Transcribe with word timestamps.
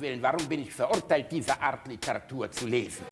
Willen, 0.00 0.22
warum 0.22 0.46
bin 0.48 0.62
ich 0.62 0.72
verurteilt, 0.72 1.26
diese 1.30 1.60
Art 1.60 1.86
Literatur 1.86 2.50
zu 2.50 2.66
lesen? 2.66 3.04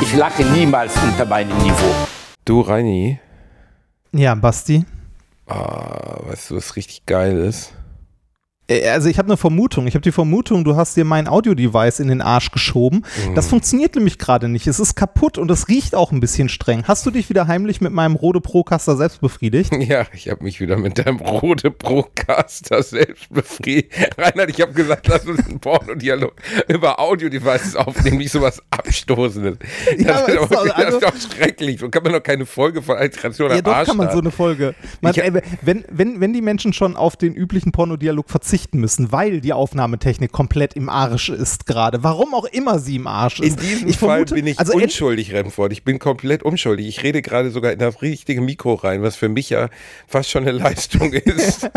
Ich 0.00 0.14
lache 0.14 0.44
niemals 0.44 0.92
unter 1.02 1.26
meinem 1.26 1.56
Niveau. 1.58 1.94
Du, 2.44 2.60
Reini, 2.60 3.18
Ja, 4.12 4.34
Basti. 4.34 4.84
ah, 5.46 6.18
weißt 6.28 6.50
du, 6.50 6.56
was 6.56 6.76
richtig 6.76 7.04
geil 7.06 7.36
ist? 7.38 7.72
Äh, 8.68 8.88
Also 8.88 9.08
ich 9.08 9.18
habe 9.18 9.28
eine 9.28 9.36
Vermutung. 9.36 9.86
Ich 9.86 9.94
habe 9.94 10.02
die 10.02 10.12
Vermutung, 10.12 10.64
du 10.64 10.76
hast 10.76 10.96
dir 10.96 11.04
mein 11.04 11.26
Audio-Device 11.28 12.00
in 12.00 12.08
den 12.08 12.20
Arsch 12.20 12.50
geschoben. 12.50 13.04
Das 13.34 13.48
funktioniert 13.48 13.94
nämlich 13.96 14.18
gerade 14.18 14.48
nicht. 14.48 14.66
Es 14.66 14.78
ist 14.80 14.94
kaputt 14.94 15.38
und 15.38 15.50
es 15.50 15.68
riecht 15.68 15.94
auch 15.94 16.12
ein 16.12 16.20
bisschen 16.20 16.48
streng. 16.48 16.84
Hast 16.86 17.04
du 17.06 17.10
dich 17.10 17.28
wieder 17.30 17.46
heimlich 17.46 17.80
mit 17.80 17.92
meinem 17.92 18.14
Rode 18.14 18.40
Procaster 18.40 18.96
selbst 18.96 19.20
befriedigt? 19.20 19.72
Ja, 19.88 20.04
ich 20.12 20.28
habe 20.28 20.44
mich 20.44 20.60
wieder 20.60 20.76
mit 20.76 20.98
deinem 20.98 21.16
Rode 21.18 21.70
Procaster 21.70 22.82
selbst 22.82 23.32
befriedigt. 23.32 23.92
Reinhard, 24.18 24.50
ich 24.50 24.60
habe 24.60 24.72
gesagt, 24.72 25.08
lass 25.08 25.24
uns 25.24 25.46
einen 25.46 25.60
Pornodialog 25.60 26.34
über 26.68 26.98
Audio-Devices 27.00 27.74
aufnehmen, 27.76 28.18
nicht 28.18 28.32
sowas 28.32 28.60
Abstoßendes. 28.70 29.56
Das, 29.58 29.98
Ja, 29.98 30.20
ist, 30.26 30.36
doch, 30.36 30.48
das 30.48 30.70
also- 30.72 30.98
ist 30.98 31.04
doch 31.06 31.34
schrecklich. 31.36 31.80
So 31.80 31.88
kann 31.88 32.02
man 32.02 32.12
doch 32.12 32.22
keine 32.22 32.44
Folge 32.44 32.82
von 32.82 32.96
Alteration 32.96 33.50
Ja, 33.50 33.62
doch 33.62 33.72
Arsch 33.72 33.88
kann 33.88 33.96
man 33.96 34.10
so 34.10 34.18
eine 34.18 34.30
Folge. 34.30 34.74
Man, 35.00 35.14
ey, 35.14 35.32
wenn, 35.62 35.84
wenn, 35.90 36.20
wenn 36.20 36.32
die 36.34 36.42
Menschen 36.42 36.72
schon 36.74 36.96
auf 36.96 37.16
den 37.16 37.34
üblichen 37.34 37.72
Pornodialog 37.72 38.28
verzichten 38.28 38.57
müssen, 38.74 39.12
weil 39.12 39.40
die 39.40 39.52
Aufnahmetechnik 39.52 40.32
komplett 40.32 40.74
im 40.74 40.88
Arsch 40.88 41.28
ist 41.28 41.66
gerade, 41.66 42.02
warum 42.02 42.34
auch 42.34 42.44
immer 42.44 42.78
sie 42.78 42.96
im 42.96 43.06
Arsch 43.06 43.40
ist. 43.40 43.60
In 43.60 43.66
diesem 43.68 43.88
ich 43.88 43.96
Fall 43.98 44.22
vermute- 44.22 44.34
bin 44.34 44.46
ich 44.46 44.58
also 44.58 44.74
unschuldig, 44.74 45.32
Remford. 45.32 45.72
Ich 45.72 45.84
bin 45.84 45.98
komplett 45.98 46.42
unschuldig. 46.42 46.86
Ich 46.88 47.02
rede 47.02 47.22
gerade 47.22 47.50
sogar 47.50 47.72
in 47.72 47.78
das 47.78 48.02
richtige 48.02 48.40
Mikro 48.40 48.74
rein, 48.74 49.02
was 49.02 49.16
für 49.16 49.28
mich 49.28 49.50
ja 49.50 49.68
fast 50.06 50.30
schon 50.30 50.42
eine 50.42 50.52
Leistung 50.52 51.12
ist. 51.12 51.68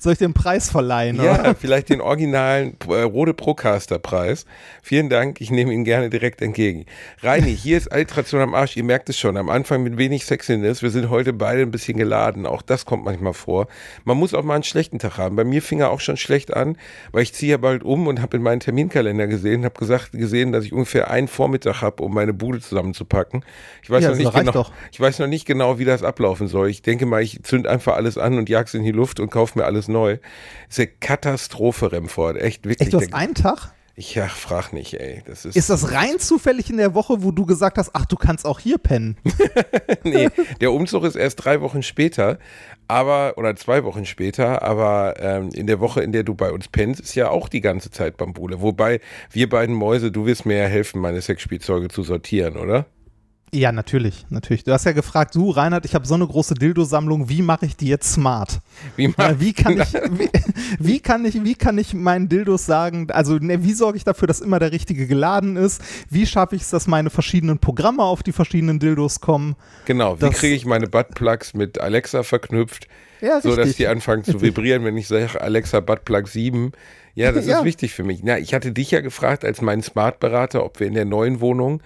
Soll 0.00 0.12
ich 0.14 0.18
den 0.18 0.32
Preis 0.32 0.70
verleihen? 0.70 1.16
Ja, 1.22 1.38
oder? 1.40 1.54
vielleicht 1.54 1.90
den 1.90 2.00
originalen 2.00 2.76
äh, 2.88 3.02
Rode 3.02 3.34
Procaster-Preis. 3.34 4.46
Vielen 4.82 5.10
Dank, 5.10 5.40
ich 5.40 5.50
nehme 5.50 5.72
ihn 5.72 5.84
gerne 5.84 6.08
direkt 6.08 6.40
entgegen. 6.40 6.86
Reini, 7.20 7.54
hier 7.54 7.76
ist 7.76 7.92
Alliteration 7.92 8.40
am 8.40 8.54
Arsch. 8.54 8.76
Ihr 8.76 8.84
merkt 8.84 9.10
es 9.10 9.18
schon, 9.18 9.36
am 9.36 9.50
Anfang 9.50 9.82
mit 9.82 9.98
wenig 9.98 10.24
Sexiness. 10.24 10.82
Wir 10.82 10.90
sind 10.90 11.10
heute 11.10 11.32
beide 11.34 11.62
ein 11.62 11.70
bisschen 11.70 11.98
geladen. 11.98 12.46
Auch 12.46 12.62
das 12.62 12.86
kommt 12.86 13.04
manchmal 13.04 13.34
vor. 13.34 13.66
Man 14.04 14.16
muss 14.16 14.32
auch 14.32 14.44
mal 14.44 14.54
einen 14.54 14.62
schlechten 14.62 14.98
Tag 14.98 15.18
haben. 15.18 15.36
Bei 15.36 15.44
mir 15.44 15.60
fing 15.60 15.80
er 15.80 15.90
auch 15.90 16.00
schon 16.06 16.16
schlecht 16.16 16.54
an, 16.54 16.78
weil 17.12 17.22
ich 17.22 17.34
ziehe 17.34 17.52
ja 17.52 17.56
bald 17.58 17.82
um 17.84 18.06
und 18.06 18.22
habe 18.22 18.38
in 18.38 18.42
meinen 18.42 18.60
Terminkalender 18.60 19.26
gesehen, 19.26 19.64
habe 19.64 19.78
gesagt, 19.78 20.12
gesehen, 20.12 20.52
dass 20.52 20.64
ich 20.64 20.72
ungefähr 20.72 21.10
einen 21.10 21.28
Vormittag 21.28 21.82
habe, 21.82 22.02
um 22.02 22.14
meine 22.14 22.32
Bude 22.32 22.60
zusammenzupacken. 22.60 23.44
Ich 23.82 23.90
weiß 23.90 24.02
Ja, 24.02 24.10
noch 24.10 24.16
das 24.16 24.24
nicht 24.24 24.34
genau, 24.34 24.52
doch. 24.52 24.72
ich 24.90 24.98
weiß 24.98 25.18
noch 25.18 25.26
nicht 25.26 25.44
genau, 25.44 25.78
wie 25.78 25.84
das 25.84 26.02
ablaufen 26.02 26.48
soll. 26.48 26.70
Ich 26.70 26.80
denke 26.80 27.04
mal, 27.04 27.22
ich 27.22 27.42
zünd 27.42 27.66
einfach 27.66 27.96
alles 27.96 28.16
an 28.16 28.38
und 28.38 28.48
jag's 28.48 28.72
in 28.72 28.82
die 28.84 28.92
Luft 28.92 29.20
und 29.20 29.30
kauf 29.30 29.54
mir 29.54 29.66
alles 29.66 29.88
neu. 29.88 30.18
ist 30.70 30.78
eine 30.78 30.88
Katastrophe, 30.88 31.92
Remford. 31.92 32.36
Echt, 32.36 32.64
wirklich. 32.64 32.80
Echt, 32.88 32.92
du 32.94 33.00
hast 33.00 33.12
einen 33.12 33.34
Tag? 33.34 33.72
Ich 33.98 34.14
ja, 34.14 34.28
frag 34.28 34.74
nicht, 34.74 35.00
ey. 35.00 35.22
Das 35.24 35.46
ist, 35.46 35.56
Ist 35.56 35.70
das 35.70 35.90
rein 35.90 36.18
zufällig 36.18 36.68
in 36.68 36.76
der 36.76 36.94
Woche, 36.94 37.22
wo 37.22 37.30
du 37.30 37.46
gesagt 37.46 37.78
hast, 37.78 37.92
ach, 37.94 38.04
du 38.04 38.16
kannst 38.16 38.44
auch 38.44 38.60
hier 38.60 38.76
pennen? 38.76 39.16
nee, 40.04 40.28
der 40.60 40.72
Umzug 40.72 41.04
ist 41.04 41.16
erst 41.16 41.42
drei 41.42 41.62
Wochen 41.62 41.82
später, 41.82 42.38
aber, 42.88 43.38
oder 43.38 43.56
zwei 43.56 43.84
Wochen 43.84 44.04
später, 44.04 44.60
aber 44.60 45.14
ähm, 45.18 45.48
in 45.48 45.66
der 45.66 45.80
Woche, 45.80 46.02
in 46.02 46.12
der 46.12 46.24
du 46.24 46.34
bei 46.34 46.52
uns 46.52 46.68
pennst, 46.68 47.00
ist 47.00 47.14
ja 47.14 47.30
auch 47.30 47.48
die 47.48 47.62
ganze 47.62 47.90
Zeit 47.90 48.18
Bambule. 48.18 48.60
Wobei, 48.60 49.00
wir 49.30 49.48
beiden 49.48 49.74
Mäuse, 49.74 50.12
du 50.12 50.26
wirst 50.26 50.44
mir 50.44 50.58
ja 50.58 50.66
helfen, 50.66 51.00
meine 51.00 51.22
Sexspielzeuge 51.22 51.88
zu 51.88 52.02
sortieren, 52.02 52.58
oder? 52.58 52.84
Ja, 53.54 53.70
natürlich, 53.72 54.26
natürlich. 54.28 54.64
Du 54.64 54.72
hast 54.72 54.84
ja 54.84 54.92
gefragt, 54.92 55.34
du, 55.34 55.50
Reinhard, 55.50 55.84
ich 55.84 55.94
habe 55.94 56.06
so 56.06 56.14
eine 56.14 56.26
große 56.26 56.54
Dildo-Sammlung, 56.54 57.28
wie 57.28 57.42
mache 57.42 57.64
ich 57.66 57.76
die 57.76 57.86
jetzt 57.86 58.12
smart? 58.12 58.58
Wie 58.96 59.08
wie, 59.38 59.52
kann 59.52 59.80
ich, 59.80 59.94
wie, 59.94 60.28
wie, 60.80 61.00
kann 61.00 61.24
ich, 61.24 61.42
wie 61.42 61.54
kann 61.54 61.78
ich 61.78 61.94
meinen 61.94 62.28
Dildos 62.28 62.66
sagen, 62.66 63.08
also 63.10 63.36
ne, 63.38 63.62
wie 63.62 63.72
sorge 63.72 63.96
ich 63.96 64.04
dafür, 64.04 64.26
dass 64.28 64.40
immer 64.40 64.58
der 64.58 64.72
richtige 64.72 65.06
geladen 65.06 65.56
ist? 65.56 65.80
Wie 66.10 66.26
schaffe 66.26 66.56
ich 66.56 66.62
es, 66.62 66.70
dass 66.70 66.86
meine 66.88 67.08
verschiedenen 67.08 67.58
Programme 67.58 68.02
auf 68.02 68.22
die 68.24 68.32
verschiedenen 68.32 68.78
Dildos 68.80 69.20
kommen? 69.20 69.54
Genau, 69.86 70.20
wie 70.20 70.30
kriege 70.30 70.54
ich 70.54 70.66
meine 70.66 70.88
Buttplugs 70.88 71.54
mit 71.54 71.80
Alexa 71.80 72.24
verknüpft, 72.24 72.88
Ja, 73.20 73.40
so 73.40 73.54
dass 73.54 73.76
die 73.76 73.86
anfangen 73.86 74.24
zu 74.24 74.40
vibrieren, 74.42 74.84
wenn 74.84 74.96
ich 74.96 75.06
sage 75.06 75.40
Alexa 75.40 75.80
Buttplug 75.80 76.26
7. 76.28 76.72
Ja, 77.14 77.32
das 77.32 77.46
Ja. 77.46 77.60
ist 77.60 77.64
wichtig 77.64 77.94
für 77.94 78.04
mich. 78.04 78.20
Na, 78.22 78.38
ich 78.38 78.52
hatte 78.52 78.72
dich 78.72 78.90
ja 78.90 79.00
gefragt 79.00 79.42
als 79.42 79.62
meinen 79.62 79.82
Smart-Berater, 79.82 80.62
ob 80.62 80.80
wir 80.80 80.86
in 80.86 80.92
der 80.92 81.06
neuen 81.06 81.40
Wohnung 81.40 81.80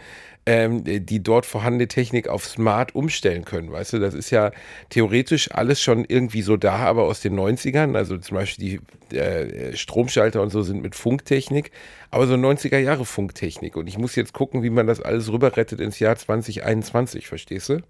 ähm, 0.50 0.82
die 0.84 1.22
dort 1.22 1.46
vorhandene 1.46 1.86
Technik 1.86 2.26
auf 2.26 2.44
Smart 2.44 2.96
umstellen 2.96 3.44
können. 3.44 3.70
Weißt 3.70 3.92
du, 3.92 4.00
das 4.00 4.14
ist 4.14 4.30
ja 4.30 4.50
theoretisch 4.88 5.52
alles 5.52 5.80
schon 5.80 6.04
irgendwie 6.04 6.42
so 6.42 6.56
da, 6.56 6.78
aber 6.78 7.04
aus 7.04 7.20
den 7.20 7.38
90ern. 7.38 7.96
Also 7.96 8.18
zum 8.18 8.36
Beispiel 8.36 8.80
die 9.10 9.16
äh, 9.16 9.76
Stromschalter 9.76 10.42
und 10.42 10.50
so 10.50 10.62
sind 10.62 10.82
mit 10.82 10.96
Funktechnik, 10.96 11.70
aber 12.10 12.26
so 12.26 12.34
90er 12.34 12.78
Jahre 12.78 13.04
Funktechnik. 13.04 13.76
Und 13.76 13.86
ich 13.86 13.96
muss 13.96 14.16
jetzt 14.16 14.32
gucken, 14.32 14.64
wie 14.64 14.70
man 14.70 14.88
das 14.88 15.00
alles 15.00 15.30
rüberrettet 15.30 15.78
ins 15.78 16.00
Jahr 16.00 16.16
2021, 16.16 17.28
verstehst 17.28 17.68
du? 17.68 17.82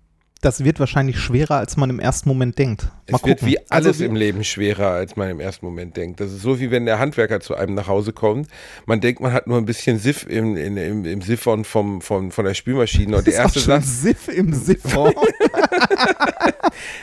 Das 0.43 0.65
wird 0.65 0.81
wahrscheinlich 0.81 1.19
schwerer, 1.19 1.57
als 1.57 1.77
man 1.77 1.91
im 1.91 2.01
ersten 2.01 2.27
Moment 2.27 2.59
denkt. 2.59 2.85
Mal 2.85 2.93
Es 3.19 3.25
wird 3.25 3.41
gucken. 3.41 3.49
wie 3.49 3.59
alles 3.71 3.87
also, 3.89 4.05
im 4.05 4.17
Leben 4.17 4.43
schwerer, 4.43 4.89
als 4.93 5.15
man 5.17 5.29
im 5.29 5.39
ersten 5.39 5.67
Moment 5.67 5.99
denkt. 5.99 6.19
Das 6.21 6.33
ist 6.33 6.41
so, 6.41 6.59
wie 6.59 6.71
wenn 6.71 6.87
der 6.87 6.99
Handwerker 6.99 7.41
zu 7.41 7.55
einem 7.57 7.75
nach 7.75 7.89
Hause 7.89 8.15
kommt. 8.15 8.49
Man 8.87 9.03
denkt, 9.03 9.21
man 9.21 9.35
hat 9.35 9.47
nur 9.47 9.59
ein 9.59 9.67
bisschen 9.67 9.99
Siff 9.99 10.27
im, 10.27 10.57
in, 10.57 10.79
im, 10.79 11.05
im 11.05 11.21
Siphon 11.21 11.65
vom, 11.65 12.01
vom, 12.01 12.31
von 12.31 12.45
der 12.47 12.55
Spülmaschine. 12.55 13.19
Und 13.19 13.27
der 13.27 13.35
erste 13.35 13.61
Satz, 13.61 14.01
Siff 14.01 14.29
im 14.29 14.55
Siphon. 14.55 15.13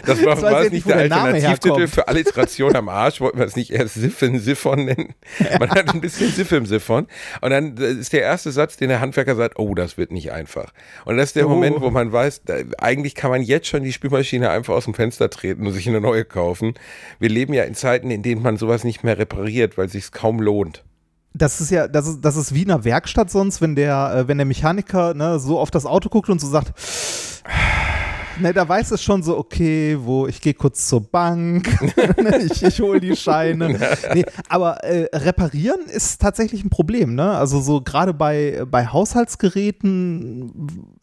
das 0.05 0.23
war, 0.23 0.35
weiß 0.35 0.41
war 0.43 0.63
nicht, 0.63 0.73
nicht 0.73 0.87
der 0.87 0.97
Alternativtitel 0.97 1.87
für 1.87 2.07
Alliteration 2.07 2.75
am 2.75 2.89
Arsch. 2.89 3.19
Wollten 3.19 3.39
wir 3.39 3.45
es 3.45 3.55
nicht 3.55 3.71
erst 3.71 3.95
Siffen, 3.95 4.39
Siphon 4.39 4.85
nennen? 4.85 5.15
Man 5.59 5.69
hat 5.71 5.93
ein 5.93 6.01
bisschen 6.01 6.31
Siff 6.31 6.51
im 6.51 6.65
Siphon. 6.65 7.07
Und 7.41 7.49
dann 7.49 7.75
ist 7.77 8.13
der 8.13 8.21
erste 8.21 8.51
Satz, 8.51 8.77
den 8.77 8.89
der 8.89 8.99
Handwerker 8.99 9.35
sagt, 9.35 9.57
oh, 9.57 9.73
das 9.73 9.97
wird 9.97 10.11
nicht 10.11 10.31
einfach. 10.31 10.71
Und 11.05 11.17
das 11.17 11.29
ist 11.29 11.35
der 11.35 11.47
Oh. 11.47 11.49
Moment, 11.49 11.81
wo 11.81 11.89
man 11.89 12.11
weiß, 12.11 12.41
da, 12.45 12.55
eigentlich 12.77 13.15
kann 13.15 13.31
man 13.31 13.41
jetzt 13.41 13.67
schon 13.67 13.83
die 13.83 13.93
Spülmaschine 13.93 14.49
einfach 14.49 14.73
aus 14.73 14.83
dem 14.83 14.93
Fenster 14.93 15.29
treten 15.29 15.65
und 15.65 15.73
sich 15.73 15.87
eine 15.87 16.01
neue 16.01 16.25
kaufen. 16.25 16.73
Wir 17.19 17.29
leben 17.29 17.53
ja 17.53 17.63
in 17.63 17.73
Zeiten, 17.73 18.11
in 18.11 18.21
denen 18.21 18.41
man 18.41 18.57
sowas 18.57 18.83
nicht 18.83 19.03
mehr 19.03 19.17
repariert, 19.17 19.77
weil 19.77 19.85
es 19.85 19.93
sich 19.93 20.11
kaum 20.11 20.41
lohnt. 20.41 20.83
Das 21.33 21.61
ist 21.61 21.69
ja, 21.71 21.87
das 21.87 22.07
ist, 22.07 22.21
das 22.21 22.35
ist 22.35 22.53
wie 22.53 22.63
in 22.63 22.71
einer 22.71 22.83
Werkstatt 22.83 23.29
sonst, 23.29 23.61
wenn 23.61 23.75
der, 23.75 24.13
äh, 24.15 24.27
wenn 24.27 24.37
der 24.37 24.45
Mechaniker 24.45 25.13
ne, 25.13 25.39
so 25.39 25.59
auf 25.59 25.71
das 25.71 25.85
Auto 25.85 26.09
guckt 26.09 26.29
und 26.29 26.41
so 26.41 26.47
sagt, 26.47 26.73
ne, 28.39 28.53
da 28.53 28.67
weiß 28.67 28.91
es 28.91 29.03
schon 29.03 29.23
so, 29.23 29.37
okay, 29.37 29.97
wo 29.99 30.27
ich 30.27 30.41
gehe 30.41 30.53
kurz 30.53 30.87
zur 30.87 31.01
Bank, 31.01 31.67
ne, 32.21 32.37
ich, 32.37 32.63
ich 32.63 32.79
hole 32.81 32.99
die 32.99 33.15
Scheine. 33.15 33.79
Nee, 34.13 34.25
aber 34.49 34.83
äh, 34.83 35.07
reparieren 35.15 35.81
ist 35.87 36.21
tatsächlich 36.21 36.63
ein 36.63 36.69
Problem, 36.69 37.15
ne? 37.15 37.31
Also 37.31 37.61
so 37.61 37.81
gerade 37.81 38.13
bei, 38.13 38.63
bei 38.69 38.87
Haushaltsgeräten, 38.87 40.51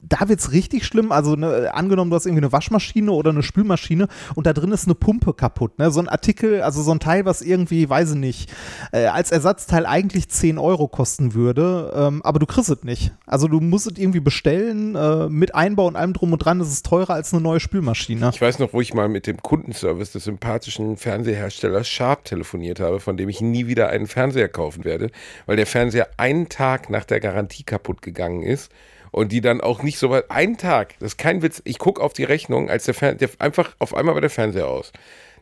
da 0.00 0.28
wird 0.28 0.41
es 0.41 0.53
richtig 0.53 0.84
schlimm. 0.84 1.12
Also 1.12 1.37
ne, 1.37 1.71
angenommen, 1.72 2.11
du 2.11 2.17
hast 2.17 2.27
irgendwie 2.27 2.45
eine 2.45 2.53
Waschmaschine 2.53 3.11
oder 3.12 3.31
eine 3.31 3.43
Spülmaschine 3.43 4.09
und 4.34 4.47
da 4.47 4.53
drin 4.53 4.72
ist 4.72 4.87
eine 4.87 4.95
Pumpe 4.95 5.34
kaputt. 5.34 5.78
Ne? 5.78 5.91
So 5.91 6.01
ein 6.01 6.09
Artikel, 6.09 6.62
also 6.62 6.83
so 6.83 6.93
ein 6.93 7.01
Teil, 7.01 7.25
was 7.25 7.43
irgendwie, 7.43 7.89
weiß 7.89 8.12
ich 8.12 8.19
nicht, 8.19 8.53
äh, 8.93 9.06
als 9.06 9.31
Ersatzteil 9.31 9.87
eigentlich 9.87 10.28
10 10.28 10.59
Euro 10.59 10.89
kosten 10.89 11.34
würde, 11.34 11.93
ähm, 11.95 12.22
aber 12.22 12.39
du 12.39 12.47
kriegst 12.47 12.71
es 12.71 12.84
nicht. 12.84 13.12
Also 13.27 13.49
du 13.49 13.61
musst 13.61 13.87
es 13.87 13.99
irgendwie 13.99 14.21
bestellen, 14.21 14.95
äh, 14.95 15.28
mit 15.28 15.55
Einbau 15.55 15.87
und 15.87 15.97
allem 15.97 16.12
drum 16.12 16.33
und 16.33 16.39
dran, 16.39 16.61
ist 16.61 16.69
es 16.69 16.83
teurer 16.83 17.15
als 17.15 17.24
eine 17.33 17.43
neue 17.43 17.61
Spülmaschine. 17.61 18.31
Ich 18.35 18.41
weiß 18.41 18.59
noch, 18.59 18.73
wo 18.73 18.81
ich 18.81 18.93
mal 18.93 19.09
mit 19.09 19.27
dem 19.27 19.41
Kundenservice 19.41 20.12
des 20.12 20.25
sympathischen 20.25 20.97
Fernseherstellers 20.97 21.89
Sharp 21.89 22.25
telefoniert 22.25 22.81
habe, 22.81 23.01
von 23.01 23.17
dem 23.17 23.29
ich 23.29 23.41
nie 23.41 23.67
wieder 23.67 23.89
einen 23.89 24.07
Fernseher 24.07 24.48
kaufen 24.48 24.84
werde, 24.84 25.10
weil 25.47 25.57
der 25.57 25.66
Fernseher 25.66 26.09
einen 26.16 26.48
Tag 26.48 26.91
nach 26.91 27.04
der 27.04 27.21
Garantie 27.21 27.63
kaputt 27.63 28.03
gegangen 28.03 28.43
ist. 28.43 28.71
Und 29.10 29.31
die 29.31 29.41
dann 29.41 29.60
auch 29.60 29.84
nicht 29.84 29.98
so 29.98 30.10
weit. 30.10 30.28
Einen 30.33 30.57
Tag, 30.57 30.98
das 30.98 31.13
ist 31.13 31.19
kein 31.19 31.41
Witz. 31.41 31.63
Ich 31.65 31.78
gucke 31.78 32.03
auf 32.03 32.15
die 32.15 32.25
Rechnung, 32.25 32.69
als 32.69 32.87
der 32.87 32.95
Fernseher, 32.95 33.28
einfach 33.39 33.77
auf 33.78 33.95
einmal 33.95 34.15
war 34.15 34.21
der 34.21 34.28
Fernseher 34.28 34.66
aus. 34.66 34.93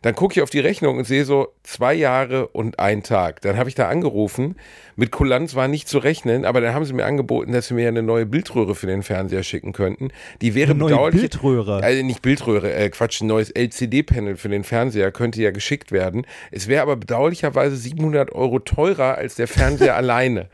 Dann 0.03 0.15
gucke 0.15 0.33
ich 0.33 0.41
auf 0.41 0.49
die 0.49 0.59
Rechnung 0.59 0.97
und 0.97 1.05
sehe 1.05 1.23
so 1.23 1.53
zwei 1.63 1.93
Jahre 1.93 2.47
und 2.47 2.77
ein 2.77 3.03
Tag. 3.03 3.41
Dann 3.41 3.57
habe 3.57 3.69
ich 3.69 3.75
da 3.75 3.87
angerufen. 3.87 4.57
Mit 4.97 5.11
Kulanz 5.11 5.55
war 5.55 5.69
nicht 5.69 5.87
zu 5.87 5.97
rechnen, 5.97 6.43
aber 6.45 6.59
dann 6.59 6.73
haben 6.73 6.83
sie 6.83 6.93
mir 6.93 7.05
angeboten, 7.05 7.53
dass 7.53 7.69
sie 7.69 7.73
mir 7.73 7.87
eine 7.87 8.03
neue 8.03 8.25
Bildröhre 8.25 8.75
für 8.75 8.85
den 8.85 9.01
Fernseher 9.01 9.43
schicken 9.43 9.71
könnten. 9.71 10.09
Die 10.41 10.55
wäre 10.55 10.71
Eine 10.71 10.81
neue. 10.81 11.11
Bildröhre? 11.11 11.81
Also 11.81 12.03
nicht 12.03 12.21
Bildröhre, 12.21 12.73
äh, 12.73 12.89
Quatsch, 12.89 13.21
ein 13.21 13.27
neues 13.27 13.49
LCD-Panel 13.49 14.35
für 14.35 14.49
den 14.49 14.65
Fernseher 14.65 15.11
könnte 15.11 15.41
ja 15.41 15.51
geschickt 15.51 15.93
werden. 15.93 16.27
Es 16.51 16.67
wäre 16.67 16.81
aber 16.81 16.97
bedauerlicherweise 16.97 17.77
700 17.77 18.33
Euro 18.33 18.59
teurer 18.59 19.15
als 19.15 19.35
der 19.35 19.47
Fernseher 19.47 19.95
alleine. 19.95 20.49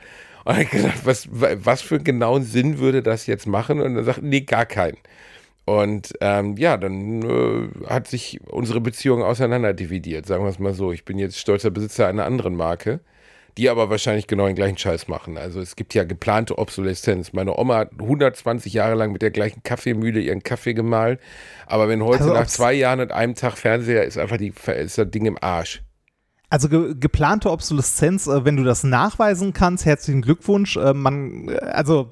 Und 0.45 0.59
ich 0.59 0.69
gedacht, 0.69 1.01
was, 1.05 1.27
was 1.31 1.81
für 1.81 1.95
einen 1.95 2.03
genauen 2.03 2.43
Sinn 2.43 2.77
würde 2.77 3.01
das 3.01 3.25
jetzt 3.25 3.47
machen? 3.47 3.81
Und 3.81 3.95
dann 3.95 4.05
sagt, 4.05 4.21
nee, 4.21 4.41
gar 4.41 4.67
keinen. 4.67 4.97
Und 5.69 6.13
ähm, 6.19 6.57
ja, 6.57 6.77
dann 6.77 7.21
äh, 7.21 7.87
hat 7.87 8.07
sich 8.07 8.39
unsere 8.49 8.81
Beziehung 8.81 9.21
auseinanderdividiert, 9.21 10.25
sagen 10.25 10.43
wir 10.43 10.49
es 10.49 10.57
mal 10.57 10.73
so. 10.73 10.91
Ich 10.91 11.05
bin 11.05 11.19
jetzt 11.19 11.37
stolzer 11.37 11.69
Besitzer 11.69 12.07
einer 12.07 12.25
anderen 12.25 12.55
Marke, 12.55 13.01
die 13.55 13.69
aber 13.69 13.91
wahrscheinlich 13.91 14.25
genau 14.25 14.47
den 14.47 14.55
gleichen 14.55 14.79
Scheiß 14.79 15.07
machen. 15.07 15.37
Also 15.37 15.61
es 15.61 15.75
gibt 15.75 15.93
ja 15.93 16.05
geplante 16.05 16.57
Obsoleszenz. 16.57 17.33
Meine 17.33 17.55
Oma 17.55 17.77
hat 17.77 17.91
120 17.99 18.73
Jahre 18.73 18.95
lang 18.95 19.11
mit 19.11 19.21
der 19.21 19.29
gleichen 19.29 19.61
Kaffeemühle 19.61 20.19
ihren 20.19 20.41
Kaffee 20.41 20.73
gemahlen, 20.73 21.19
aber 21.67 21.87
wenn 21.87 22.03
heute 22.03 22.23
Also 22.23 22.33
nach 22.33 22.47
zwei 22.47 22.73
Jahren 22.73 23.01
und 23.01 23.11
einem 23.11 23.35
Tag 23.35 23.55
Fernseher 23.55 24.05
ist 24.05 24.17
einfach 24.17 24.37
die, 24.37 24.51
ist 24.75 24.97
das 24.97 25.11
Ding 25.11 25.27
im 25.27 25.37
Arsch. 25.39 25.83
Also 26.51 26.67
ge 26.67 26.95
geplante 26.99 27.51
Obsoleszenz, 27.51 28.25
äh, 28.25 28.43
wenn 28.43 28.57
du 28.57 28.63
das 28.63 28.83
nachweisen 28.83 29.53
kannst, 29.53 29.85
herzlichen 29.85 30.23
Glückwunsch. 30.23 30.77
Äh, 30.77 30.93
man, 30.93 31.47
äh, 31.47 31.57
also 31.57 32.09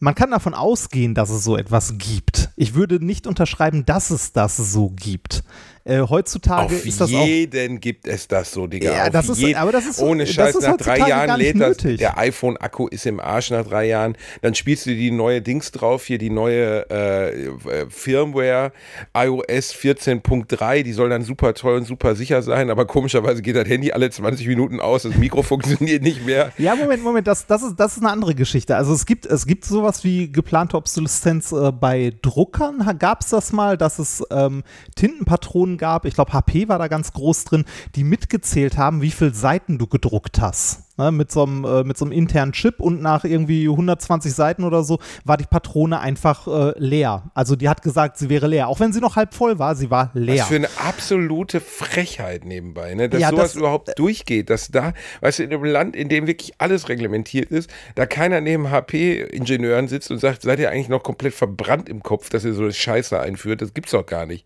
man 0.00 0.14
kann 0.14 0.30
davon 0.30 0.52
ausgehen, 0.52 1.14
dass 1.14 1.30
es 1.30 1.44
so 1.44 1.56
etwas 1.56 1.96
gibt. 1.96 2.50
Ich 2.56 2.74
würde 2.74 3.02
nicht 3.04 3.26
unterschreiben, 3.26 3.86
dass 3.86 4.10
es 4.10 4.32
das 4.32 4.56
so 4.58 4.90
gibt. 4.90 5.44
Äh, 5.84 6.00
heutzutage 6.08 6.66
Auf 6.76 6.84
ist 6.86 7.00
das 7.00 7.12
auch. 7.12 7.24
jeden 7.26 7.80
gibt 7.80 8.06
es 8.06 8.28
das 8.28 8.52
so, 8.52 8.66
Digga. 8.66 8.92
Ja, 8.92 9.02
Auf 9.04 9.10
das 9.10 9.28
ist- 9.30 9.38
jeden. 9.40 9.56
aber 9.56 9.72
das 9.72 9.86
ist- 9.86 10.00
Ohne 10.00 10.26
Scheiß, 10.26 10.54
ist 10.56 10.62
nach 10.66 10.76
drei 10.76 10.98
Jahren 10.98 11.38
lädt 11.38 11.58
das, 11.60 11.76
der 11.78 12.18
iPhone-Akku 12.18 12.86
ist 12.88 13.06
im 13.06 13.18
Arsch 13.18 13.50
nach 13.50 13.64
drei 13.66 13.86
Jahren. 13.86 14.16
Dann 14.42 14.54
spielst 14.54 14.84
du 14.86 14.90
die 14.90 15.10
neue 15.10 15.40
Dings 15.40 15.72
drauf, 15.72 16.04
hier 16.04 16.18
die 16.18 16.28
neue 16.30 16.88
äh, 16.90 17.46
äh, 17.46 17.86
Firmware, 17.88 18.72
iOS 19.16 19.72
14.3, 19.74 20.82
die 20.82 20.92
soll 20.92 21.08
dann 21.08 21.22
super 21.22 21.54
toll 21.54 21.76
und 21.78 21.86
super 21.86 22.14
sicher 22.14 22.42
sein, 22.42 22.70
aber 22.70 22.84
komischerweise 22.86 23.40
geht 23.42 23.56
das 23.56 23.66
Handy 23.68 23.92
alle 23.92 24.10
20 24.10 24.46
Minuten 24.46 24.80
aus, 24.80 25.02
das 25.04 25.16
Mikro 25.16 25.42
funktioniert 25.42 26.02
nicht 26.02 26.26
mehr. 26.26 26.52
Ja, 26.58 26.74
Moment, 26.76 27.02
Moment, 27.02 27.26
das, 27.26 27.46
das, 27.46 27.62
ist, 27.62 27.76
das 27.80 27.96
ist 27.96 28.02
eine 28.02 28.10
andere 28.12 28.34
Geschichte. 28.34 28.76
Also 28.76 28.92
es 28.92 29.06
gibt, 29.06 29.24
es 29.26 29.46
gibt 29.46 29.64
sowas 29.64 30.04
wie 30.04 30.30
geplante 30.30 30.76
Obsoleszenz 30.76 31.52
äh, 31.52 31.72
bei 31.72 32.12
Druckern. 32.22 32.96
Gab 32.98 33.22
es 33.22 33.30
das 33.30 33.52
mal, 33.52 33.76
dass 33.78 33.98
es 33.98 34.22
ähm, 34.30 34.62
Tintenpatronen 34.94 35.69
gab? 35.78 36.04
Ich 36.04 36.14
glaube, 36.14 36.32
HP 36.32 36.68
war 36.68 36.78
da 36.78 36.88
ganz 36.88 37.12
groß 37.12 37.44
drin, 37.44 37.64
die 37.94 38.04
mitgezählt 38.04 38.76
haben, 38.78 39.02
wie 39.02 39.10
viele 39.10 39.34
Seiten 39.34 39.78
du 39.78 39.86
gedruckt 39.86 40.40
hast. 40.40 40.84
Ne, 40.98 41.10
mit, 41.12 41.32
so 41.32 41.44
einem, 41.44 41.64
äh, 41.64 41.82
mit 41.82 41.96
so 41.96 42.04
einem 42.04 42.12
internen 42.12 42.52
Chip 42.52 42.78
und 42.78 43.00
nach 43.00 43.24
irgendwie 43.24 43.66
120 43.66 44.34
Seiten 44.34 44.64
oder 44.64 44.82
so 44.84 44.98
war 45.24 45.38
die 45.38 45.46
Patrone 45.46 45.98
einfach 45.98 46.46
äh, 46.46 46.78
leer. 46.78 47.30
Also 47.32 47.56
die 47.56 47.70
hat 47.70 47.80
gesagt, 47.80 48.18
sie 48.18 48.28
wäre 48.28 48.48
leer. 48.48 48.68
Auch 48.68 48.80
wenn 48.80 48.92
sie 48.92 49.00
noch 49.00 49.16
halb 49.16 49.32
voll 49.32 49.58
war, 49.58 49.76
sie 49.76 49.90
war 49.90 50.10
leer. 50.12 50.42
Was 50.42 50.48
für 50.48 50.56
eine 50.56 50.68
absolute 50.76 51.60
Frechheit 51.60 52.44
nebenbei, 52.44 52.92
ne? 52.94 53.08
dass 53.08 53.18
Ja, 53.18 53.30
sowas 53.30 53.42
das- 53.44 53.56
überhaupt 53.56 53.98
durchgeht, 53.98 54.50
dass 54.50 54.68
da, 54.68 54.92
weißt 55.22 55.38
du, 55.38 55.44
in 55.44 55.54
einem 55.54 55.64
Land, 55.64 55.96
in 55.96 56.10
dem 56.10 56.26
wirklich 56.26 56.52
alles 56.58 56.90
reglementiert 56.90 57.50
ist, 57.50 57.70
da 57.94 58.04
keiner 58.04 58.42
neben 58.42 58.70
HP-Ingenieuren 58.70 59.88
sitzt 59.88 60.10
und 60.10 60.18
sagt, 60.18 60.42
seid 60.42 60.58
ihr 60.58 60.70
eigentlich 60.70 60.90
noch 60.90 61.02
komplett 61.02 61.32
verbrannt 61.32 61.88
im 61.88 62.02
Kopf, 62.02 62.28
dass 62.28 62.44
ihr 62.44 62.52
so 62.52 62.64
eine 62.64 62.74
Scheiße 62.74 63.18
einführt, 63.18 63.62
das 63.62 63.72
gibt's 63.72 63.92
doch 63.92 64.04
gar 64.04 64.26
nicht. 64.26 64.44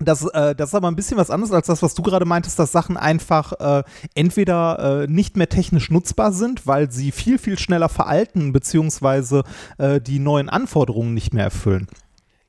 Das, 0.00 0.26
äh, 0.26 0.56
das 0.56 0.70
ist 0.70 0.74
aber 0.74 0.88
ein 0.88 0.96
bisschen 0.96 1.16
was 1.16 1.30
anderes 1.30 1.52
als 1.52 1.68
das, 1.68 1.82
was 1.82 1.94
du 1.94 2.02
gerade 2.02 2.24
meintest, 2.24 2.58
dass 2.58 2.72
Sachen 2.72 2.96
einfach 2.96 3.52
äh, 3.60 3.84
entweder 4.14 5.02
äh, 5.02 5.06
nicht 5.06 5.36
mehr 5.36 5.48
technisch 5.48 5.90
nutzbar 5.90 6.32
sind, 6.32 6.66
weil 6.66 6.90
sie 6.90 7.12
viel, 7.12 7.38
viel 7.38 7.58
schneller 7.58 7.88
veralten, 7.88 8.52
beziehungsweise 8.52 9.44
äh, 9.78 10.00
die 10.00 10.18
neuen 10.18 10.48
Anforderungen 10.48 11.14
nicht 11.14 11.32
mehr 11.32 11.44
erfüllen. 11.44 11.86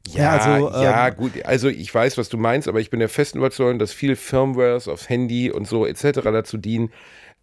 Ja, 0.07 0.21
Ja, 0.23 0.31
also, 0.37 0.69
ja, 0.83 1.07
ähm, 1.07 1.15
gut, 1.15 1.45
also 1.45 1.67
ich 1.67 1.93
weiß, 1.93 2.17
was 2.17 2.29
du 2.29 2.37
meinst, 2.37 2.67
aber 2.67 2.79
ich 2.79 2.89
bin 2.89 2.99
der 2.99 3.09
festen 3.09 3.39
Überzeugung, 3.39 3.79
dass 3.79 3.91
viele 3.91 4.15
Firmwares 4.15 4.87
aufs 4.87 5.09
Handy 5.09 5.51
und 5.51 5.67
so 5.67 5.85
etc. 5.85 6.21
dazu 6.23 6.57
dienen, 6.57 6.91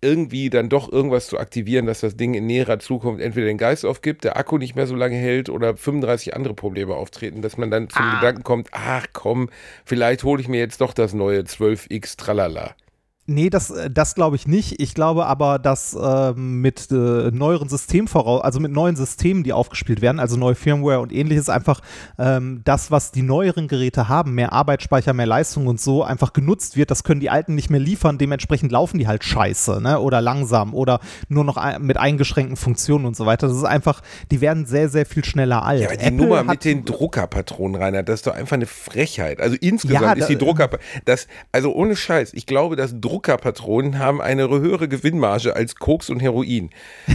irgendwie 0.03 0.51
dann 0.51 0.69
doch 0.69 0.91
irgendwas 0.93 1.29
zu 1.29 1.39
aktivieren, 1.39 1.87
dass 1.87 2.01
das 2.01 2.17
Ding 2.17 2.35
in 2.35 2.47
näherer 2.47 2.79
Zukunft 2.79 3.23
entweder 3.23 3.47
den 3.47 3.57
Geist 3.57 3.87
aufgibt, 3.87 4.25
der 4.25 4.37
Akku 4.37 4.59
nicht 4.59 4.75
mehr 4.75 4.87
so 4.87 4.97
lange 4.97 5.17
hält 5.17 5.49
oder 5.49 5.77
35 5.77 6.35
andere 6.35 6.55
Probleme 6.55 6.95
auftreten, 6.95 7.41
dass 7.41 7.57
man 7.57 7.71
dann 7.71 7.89
zum 7.89 8.05
Gedanken 8.11 8.43
kommt, 8.43 8.69
ach 8.73 9.07
komm, 9.13 9.49
vielleicht 9.85 10.25
hole 10.25 10.43
ich 10.43 10.49
mir 10.49 10.59
jetzt 10.59 10.81
doch 10.81 10.93
das 10.93 11.15
neue 11.15 11.41
12X 11.41 12.17
Tralala. 12.17 12.75
Nee, 13.27 13.51
das, 13.51 13.71
äh, 13.71 13.89
das 13.89 14.17
glaube 14.17 14.35
ich 14.35 14.49
nicht. 14.49 14.81
Ich 14.81 14.95
glaube 14.95 15.27
aber, 15.27 15.61
dass 15.61 15.97
ähm, 16.01 16.61
mit 16.61 16.91
äh, 16.91 16.95
neueren 17.31 17.69
Systemvoraus, 17.69 18.43
also 18.43 18.59
mit 18.59 18.73
neuen 18.73 18.97
Systemen, 18.97 19.45
die 19.45 19.53
aufgespielt 19.53 20.03
werden, 20.03 20.19
also 20.19 20.37
neue 20.37 20.57
Firmware 20.57 20.99
und 20.99 21.13
ähnliches, 21.13 21.49
einfach 21.49 21.81
ähm, 22.19 22.63
das, 22.65 22.91
was 22.91 23.13
die 23.13 23.23
neueren 23.23 23.69
Geräte 23.69 24.09
haben, 24.09 24.35
mehr 24.35 24.53
Arbeitsspeicher, 24.53 25.13
mehr 25.13 25.27
Leistung 25.27 25.69
und 25.69 25.81
so, 25.81 26.03
einfach 26.03 26.33
genutzt 26.33 26.77
wird. 26.77 26.91
Das 26.91 27.05
können 27.05 27.21
die 27.21 27.31
alten 27.31 27.55
nicht 27.55 27.71
mehr 27.71 27.79
liefern. 27.79 28.19
Dementsprechend 28.19 28.73
laufen 28.73 28.99
die 28.99 29.07
halt 29.07 29.23
scheiße, 29.23 29.81
ne? 29.81 30.01
Oder 30.01 30.21
langsam 30.21 30.75
oder 30.75 30.99
nur 31.29 31.45
noch 31.45 31.57
ein, 31.59 31.83
mit 31.83 31.99
eingeschränkten 31.99 32.57
Funktionen 32.57 33.05
und 33.05 33.15
so 33.15 33.25
weiter. 33.25 33.47
Das 33.47 33.57
ist 33.57 33.63
einfach, 33.63 34.01
die 34.33 34.41
werden 34.41 34.67
sehr, 34.67 34.89
sehr 34.89 35.07
viel 35.07 35.25
schneller 35.25 35.65
alt. 35.65 35.83
Ja, 35.83 35.87
aber 35.87 35.97
die 35.97 36.07
Apple 36.07 36.17
Nummer 36.17 36.43
mit 36.43 36.65
den 36.65 36.85
Druckerpatronen, 36.85 37.81
Rainer, 37.81 38.03
das 38.03 38.17
ist 38.17 38.27
doch 38.27 38.35
einfach 38.35 38.55
eine 38.55 38.67
Frechheit. 38.67 39.41
Also 39.41 39.57
insgesamt 39.61 40.03
Ja, 40.03 40.13
ist 40.15 40.29
die 40.29 40.39
Drucker, 40.39 40.71
das, 41.05 41.29
also 41.53 41.73
ohne 41.73 41.95
Scheiß, 41.95 42.35
ich 42.35 42.47
glaube, 42.47 42.75
dass 42.75 43.01
Druckerpatronen 43.13 43.99
haben 43.99 44.23
eine 44.23 44.49
höhere 44.49 44.89
Gewinnmarge 44.89 45.55
als 45.55 45.77
Koks 45.77 46.09
und 46.09 46.21
Heroin. 46.21 46.71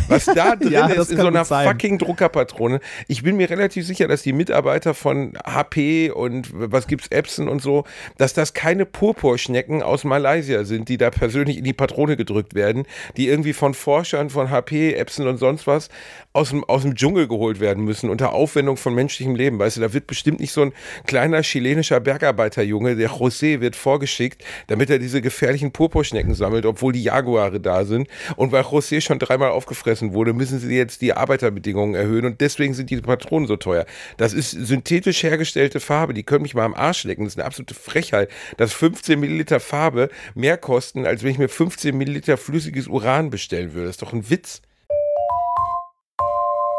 Was 0.08 0.26
da 0.26 0.56
drin 0.56 0.72
Ja, 0.72 0.86
ist 0.86 1.12
in 1.12 1.18
so 1.18 1.26
einer 1.28 1.44
sein. 1.44 1.68
fucking 1.68 1.98
Druckerpatrone, 1.98 2.80
ich 3.08 3.24
bin 3.24 3.36
mir 3.36 3.50
relativ 3.50 3.88
sicher, 3.88 4.08
dass 4.08 4.22
die 4.22 4.32
Mitarbeiter 4.32 4.94
von 4.94 5.34
HP 5.44 6.12
und 6.12 6.50
was 6.54 6.86
gibt's, 6.86 7.08
Epson 7.08 7.48
und 7.50 7.64
so, 7.64 7.84
dass 8.18 8.36
das 8.36 8.54
keine 8.54 8.86
Purpurschnecken 8.86 9.82
aus 9.82 10.04
Malaysia 10.04 10.66
sind, 10.66 10.88
die 10.88 10.98
da 11.00 11.10
persönlich 11.10 11.58
in 11.58 11.64
die 11.64 11.74
Patrone 11.74 12.16
gedrückt 12.16 12.54
werden, 12.54 12.86
die 13.18 13.28
irgendwie 13.28 13.54
von 13.54 13.74
Forschern 13.74 14.30
von 14.30 14.52
HP, 14.52 14.94
Epson 14.94 15.28
und 15.28 15.38
sonst 15.38 15.66
was 15.66 15.90
aus 16.38 16.50
dem, 16.50 16.64
aus 16.66 16.84
dem 16.84 16.94
Dschungel 16.94 17.28
geholt 17.28 17.60
werden 17.60 17.84
müssen, 17.84 18.12
unter 18.12 18.32
Aufwendung 18.32 18.78
von 18.78 18.94
menschlichem 18.94 19.34
Leben. 19.34 19.58
Weißt 19.58 19.78
du, 19.78 19.82
da 19.82 19.92
wird 19.92 20.06
bestimmt 20.06 20.40
nicht 20.40 20.52
so 20.52 20.62
ein 20.62 20.72
kleiner 21.08 21.42
chilenischer 21.42 22.00
Bergarbeiterjunge, 22.00 22.96
der 22.96 23.10
José, 23.10 23.60
wird 23.60 23.76
vorgeschickt, 23.76 24.44
damit 24.68 24.92
er 24.92 25.00
diese 25.00 25.24
gefährlichen 25.24 25.72
Purpurschnecken 25.72 26.36
sammelt, 26.36 26.68
obwohl 26.68 26.94
die 26.94 27.02
Jaguare 27.02 27.60
da 27.60 27.86
sind. 27.86 28.08
Und 28.36 28.52
weil 28.52 28.62
José 28.62 29.02
schon 29.02 29.18
dreimal 29.18 29.50
aufgefressen 29.50 30.14
wurde, 30.14 30.34
müssen 30.34 30.60
sie 30.60 30.78
jetzt 30.78 31.02
die 31.02 31.14
Arbeiterbedingungen 31.14 31.96
erhöhen 31.96 32.26
und 32.26 32.40
deswegen 32.40 32.76
sind 32.76 32.92
die 32.92 33.02
Patronen 33.02 33.48
so 33.48 33.56
teuer. 33.56 33.88
Das 34.18 34.34
ist 34.34 34.52
synthetisch 34.52 35.24
hergestellte 35.24 35.80
Farbe, 35.80 36.14
die 36.14 36.22
können 36.22 36.44
mich 36.44 36.54
mal 36.54 36.66
am 36.66 36.76
Arsch 36.76 37.04
lecken. 37.04 37.24
Das 37.24 37.34
ist 37.34 37.40
eine 37.40 37.48
absolute 37.48 37.74
Frechheit, 37.74 38.30
dass 38.58 38.74
15 38.74 39.20
Milliliter 39.20 39.60
Farbe 39.60 40.10
mehr 40.36 40.58
kosten, 40.58 41.08
als 41.08 41.24
wenn 41.24 41.32
ich 41.32 41.40
mir 41.40 41.50
15 41.50 41.98
Milliliter 41.98 42.38
flüssiges 42.38 42.88
Uran 42.88 43.32
bestellen 43.32 43.74
würde. 43.74 43.88
Das 43.88 43.96
ist 43.96 44.04
doch 44.04 44.14
ein 44.14 44.30
Witz. 44.30 44.62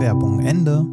Werbung 0.00 0.40
Ende. 0.40 0.84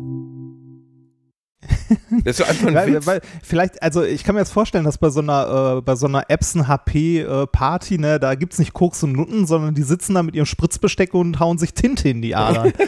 Das 2.24 2.38
ist 2.38 2.38
so 2.38 2.44
einfach 2.44 2.68
ein 2.68 2.76
Weil, 2.76 2.94
Witz. 2.94 3.06
weil 3.06 3.22
vielleicht, 3.44 3.82
also 3.84 4.04
ich 4.04 4.24
kann 4.24 4.36
mir 4.36 4.42
jetzt 4.42 4.52
vorstellen, 4.52 4.84
dass 4.84 4.98
bei 4.98 5.10
so 5.10 5.20
einer, 5.22 5.78
äh, 5.78 5.82
bei 5.82 5.96
so 5.96 6.08
einer 6.08 6.30
Epson 6.30 6.68
HP 6.68 7.20
äh, 7.20 7.48
Party, 7.48 7.98
ne, 7.98 8.20
da 8.20 8.36
gibt's 8.36 8.60
nicht 8.60 8.74
Koks 8.74 9.04
und 9.04 9.14
Nutten, 9.14 9.46
sondern 9.46 9.76
die 9.76 9.84
sitzen 9.84 10.16
da 10.16 10.24
mit 10.24 10.36
ihrem 10.36 10.46
Spritzbesteck 10.46 11.14
und 11.14 11.40
hauen 11.40 11.58
sich 11.58 11.74
Tinte 11.74 12.10
in 12.10 12.22
die 12.22 12.36
Adern. 12.36 12.74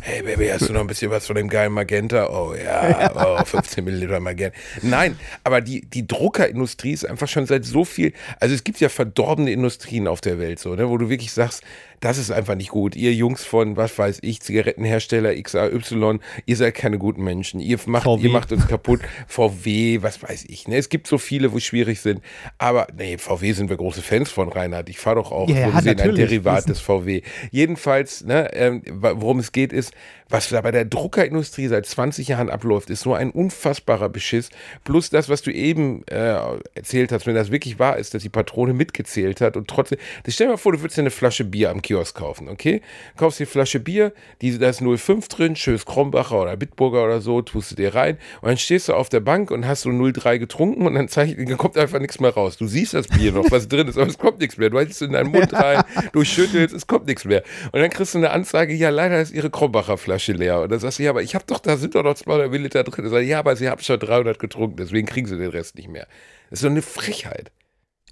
Hey 0.00 0.22
Baby, 0.22 0.48
hast 0.48 0.68
du 0.68 0.72
noch 0.72 0.80
ein 0.80 0.86
bisschen 0.86 1.10
was 1.10 1.26
von 1.26 1.36
dem 1.36 1.48
geilen 1.48 1.72
Magenta? 1.72 2.28
Oh 2.30 2.54
ja, 2.54 3.10
oh, 3.14 3.44
15 3.44 3.84
Milliliter 3.84 4.20
Magenta. 4.20 4.56
Nein, 4.82 5.16
aber 5.44 5.60
die, 5.60 5.82
die 5.88 6.06
Druckerindustrie 6.06 6.92
ist 6.92 7.06
einfach 7.06 7.28
schon 7.28 7.46
seit 7.46 7.64
so 7.64 7.84
viel, 7.84 8.12
also 8.40 8.54
es 8.54 8.64
gibt 8.64 8.80
ja 8.80 8.88
verdorbene 8.88 9.50
Industrien 9.50 10.06
auf 10.08 10.20
der 10.20 10.38
Welt, 10.38 10.58
so, 10.58 10.74
ne, 10.74 10.88
wo 10.88 10.96
du 10.96 11.08
wirklich 11.08 11.32
sagst, 11.32 11.62
das 12.00 12.18
ist 12.18 12.30
einfach 12.30 12.54
nicht 12.54 12.70
gut. 12.70 12.96
Ihr 12.96 13.12
Jungs 13.12 13.44
von, 13.44 13.76
was 13.76 13.98
weiß 13.98 14.18
ich, 14.22 14.40
Zigarettenhersteller 14.40 15.34
XAY, 15.40 15.78
ihr 16.46 16.56
seid 16.56 16.74
keine 16.74 16.98
guten 16.98 17.22
Menschen. 17.24 17.60
Ihr 17.60 17.78
macht, 17.86 18.04
VW. 18.04 18.22
ihr 18.22 18.30
macht 18.30 18.52
uns 18.52 18.66
kaputt. 18.68 19.00
VW, 19.26 20.02
was 20.02 20.22
weiß 20.22 20.46
ich. 20.48 20.68
Ne? 20.68 20.76
Es 20.76 20.88
gibt 20.88 21.06
so 21.06 21.18
viele, 21.18 21.52
wo 21.52 21.58
schwierig 21.58 22.00
sind. 22.00 22.20
Aber 22.58 22.86
nee, 22.96 23.18
VW 23.18 23.52
sind 23.52 23.70
wir 23.70 23.76
große 23.76 24.02
Fans 24.02 24.30
von, 24.30 24.48
Reinhard. 24.48 24.88
Ich 24.88 24.98
fahre 24.98 25.16
doch 25.16 25.32
auch 25.32 25.48
Ja, 25.48 25.70
so 25.70 25.76
gesehen 25.76 26.00
ein. 26.00 26.14
Derivat 26.14 26.68
des 26.68 26.80
VW. 26.80 27.22
Jedenfalls, 27.50 28.24
ne, 28.24 28.50
ähm, 28.54 28.82
worum 28.86 29.38
es 29.38 29.52
geht, 29.52 29.72
ist, 29.72 29.92
was 30.28 30.48
da 30.50 30.60
bei 30.60 30.70
der 30.70 30.84
Druckerindustrie 30.84 31.68
seit 31.68 31.86
20 31.86 32.28
Jahren 32.28 32.50
abläuft, 32.50 32.90
ist 32.90 33.00
so 33.00 33.14
ein 33.14 33.30
unfassbarer 33.30 34.08
Beschiss. 34.08 34.50
Plus 34.84 35.10
das, 35.10 35.28
was 35.28 35.42
du 35.42 35.50
eben 35.50 36.06
äh, 36.06 36.36
erzählt 36.74 37.12
hast, 37.12 37.26
wenn 37.26 37.34
das 37.34 37.50
wirklich 37.50 37.78
wahr 37.78 37.96
ist, 37.96 38.14
dass 38.14 38.22
die 38.22 38.28
Patrone 38.28 38.74
mitgezählt 38.74 39.40
hat 39.40 39.56
und 39.56 39.68
trotzdem. 39.68 39.98
Stell 40.26 40.46
dir 40.46 40.52
mal 40.52 40.56
vor, 40.58 40.72
du 40.72 40.80
würdest 40.82 40.98
dir 40.98 41.02
eine 41.02 41.10
Flasche 41.10 41.44
Bier 41.44 41.70
am 41.70 41.80
Kiosk 41.88 42.16
kaufen, 42.16 42.48
okay? 42.50 42.82
Kaufst 43.16 43.40
dir 43.40 43.44
eine 43.44 43.50
Flasche 43.50 43.80
Bier, 43.80 44.12
die, 44.42 44.58
da 44.58 44.68
ist 44.68 44.82
05 44.82 45.28
drin, 45.28 45.56
schönes 45.56 45.86
Krombacher 45.86 46.42
oder 46.42 46.56
Bitburger 46.56 47.02
oder 47.04 47.22
so, 47.22 47.40
tust 47.40 47.70
du 47.70 47.76
dir 47.76 47.94
rein 47.94 48.18
und 48.42 48.48
dann 48.48 48.58
stehst 48.58 48.88
du 48.88 48.94
auf 48.94 49.08
der 49.08 49.20
Bank 49.20 49.50
und 49.50 49.66
hast 49.66 49.82
so 49.82 49.90
03 49.90 50.36
getrunken 50.36 50.86
und 50.86 50.94
dann, 50.94 51.08
zeig, 51.08 51.34
dann 51.36 51.56
kommt 51.56 51.78
einfach 51.78 51.98
nichts 51.98 52.20
mehr 52.20 52.34
raus. 52.34 52.58
Du 52.58 52.66
siehst 52.66 52.92
das 52.92 53.08
Bier 53.08 53.32
noch, 53.32 53.50
was 53.50 53.68
drin 53.68 53.88
ist, 53.88 53.96
aber 53.96 54.06
es 54.06 54.18
kommt 54.18 54.38
nichts 54.40 54.58
mehr. 54.58 54.68
Du 54.68 54.78
hältst 54.78 55.00
es 55.00 55.06
in 55.06 55.14
deinen 55.14 55.30
Mund 55.30 55.50
rein, 55.54 55.82
du 56.12 56.24
schüttelst, 56.24 56.74
es 56.74 56.86
kommt 56.86 57.06
nichts 57.06 57.24
mehr. 57.24 57.42
Und 57.72 57.80
dann 57.80 57.88
kriegst 57.88 58.12
du 58.12 58.18
eine 58.18 58.30
Anzeige, 58.32 58.74
ja, 58.74 58.90
leider 58.90 59.18
ist 59.20 59.32
ihre 59.32 59.48
Krombacher 59.48 59.96
Flasche 59.96 60.32
leer. 60.32 60.60
Und 60.60 60.70
dann 60.70 60.80
sagst 60.80 60.98
du, 60.98 61.04
ja, 61.04 61.10
aber 61.10 61.22
ich 61.22 61.34
habe 61.34 61.44
doch, 61.46 61.60
da 61.60 61.78
sind 61.78 61.94
doch 61.94 62.02
noch 62.02 62.14
200 62.14 62.50
Milliliter 62.50 62.84
drin. 62.84 63.04
Dann 63.04 63.12
sag 63.12 63.22
ich, 63.22 63.28
ja, 63.28 63.38
aber 63.38 63.56
sie 63.56 63.70
haben 63.70 63.80
schon 63.80 63.98
300 63.98 64.38
getrunken, 64.38 64.76
deswegen 64.76 65.06
kriegen 65.06 65.26
sie 65.26 65.38
den 65.38 65.50
Rest 65.50 65.76
nicht 65.76 65.88
mehr. 65.88 66.06
Das 66.50 66.58
ist 66.58 66.62
so 66.62 66.68
eine 66.68 66.82
Frechheit. 66.82 67.50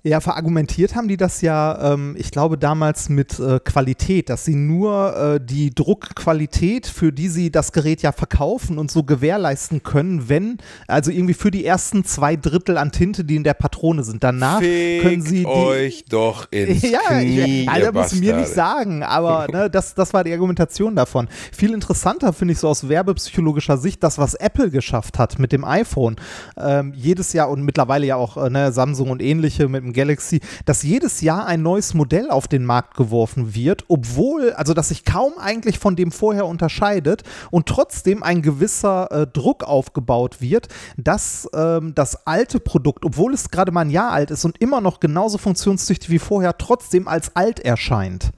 Ja, 0.06 0.20
verargumentiert 0.20 0.94
haben 0.94 1.08
die 1.08 1.16
das 1.16 1.40
ja, 1.40 1.94
ähm, 1.94 2.14
ich 2.16 2.30
glaube, 2.30 2.56
damals 2.56 3.08
mit 3.08 3.40
äh, 3.40 3.58
Qualität, 3.58 4.30
dass 4.30 4.44
sie 4.44 4.54
nur 4.54 5.16
äh, 5.16 5.40
die 5.44 5.74
Druckqualität, 5.74 6.86
für 6.86 7.12
die 7.12 7.26
sie 7.26 7.50
das 7.50 7.72
Gerät 7.72 8.02
ja 8.02 8.12
verkaufen 8.12 8.78
und 8.78 8.88
so 8.88 9.02
gewährleisten 9.02 9.82
können, 9.82 10.28
wenn, 10.28 10.58
also 10.86 11.10
irgendwie 11.10 11.34
für 11.34 11.50
die 11.50 11.64
ersten 11.64 12.04
zwei 12.04 12.36
Drittel 12.36 12.78
an 12.78 12.92
Tinte, 12.92 13.24
die 13.24 13.34
in 13.34 13.42
der 13.42 13.54
Patrone 13.54 14.04
sind. 14.04 14.22
Danach 14.22 14.60
können 14.60 15.22
sie 15.22 15.40
die. 15.40 15.46
euch 15.46 16.04
doch 16.08 16.52
ins 16.52 16.82
ja, 16.88 17.00
Knie, 17.08 17.62
ich, 17.62 17.68
also 17.68 17.86
ihr 17.86 17.92
muss 17.92 18.14
mir 18.14 18.36
nicht 18.36 18.50
sagen, 18.50 19.02
aber 19.02 19.48
ne, 19.52 19.68
das, 19.68 19.96
das 19.96 20.14
war 20.14 20.22
die 20.22 20.32
Argumentation 20.32 20.94
davon. 20.94 21.26
Viel 21.50 21.74
interessanter 21.74 22.32
finde 22.32 22.52
ich 22.52 22.60
so 22.60 22.68
aus 22.68 22.88
werbepsychologischer 22.88 23.76
Sicht 23.76 24.04
das, 24.04 24.18
was 24.18 24.34
Apple 24.34 24.70
geschafft 24.70 25.18
hat 25.18 25.40
mit 25.40 25.50
dem 25.50 25.64
iPhone. 25.64 26.14
Ähm, 26.56 26.92
jedes 26.94 27.32
Jahr 27.32 27.50
und 27.50 27.62
mittlerweile 27.62 28.06
ja 28.06 28.14
auch 28.14 28.36
äh, 28.36 28.50
ne, 28.50 28.70
Samsung 28.70 29.10
und 29.10 29.20
ähnliche 29.20 29.66
mit 29.66 29.82
dem 29.82 29.95
Galaxy, 29.96 30.40
dass 30.64 30.84
jedes 30.84 31.20
Jahr 31.20 31.46
ein 31.46 31.62
neues 31.62 31.94
Modell 31.94 32.30
auf 32.30 32.46
den 32.46 32.64
Markt 32.64 32.96
geworfen 32.96 33.54
wird, 33.54 33.84
obwohl, 33.88 34.52
also 34.52 34.74
dass 34.74 34.90
sich 34.90 35.04
kaum 35.04 35.32
eigentlich 35.38 35.80
von 35.80 35.96
dem 35.96 36.12
vorher 36.12 36.46
unterscheidet 36.46 37.24
und 37.50 37.66
trotzdem 37.66 38.22
ein 38.22 38.42
gewisser 38.42 39.10
äh, 39.10 39.26
Druck 39.26 39.64
aufgebaut 39.64 40.40
wird, 40.40 40.68
dass 40.96 41.48
ähm, 41.54 41.94
das 41.94 42.26
alte 42.26 42.60
Produkt, 42.60 43.04
obwohl 43.04 43.34
es 43.34 43.50
gerade 43.50 43.72
mal 43.72 43.80
ein 43.80 43.90
Jahr 43.90 44.12
alt 44.12 44.30
ist 44.30 44.44
und 44.44 44.58
immer 44.60 44.80
noch 44.80 45.00
genauso 45.00 45.38
funktionstüchtig 45.38 46.10
wie 46.10 46.18
vorher, 46.18 46.56
trotzdem 46.58 47.08
als 47.08 47.34
alt 47.34 47.58
erscheint. 47.60 48.30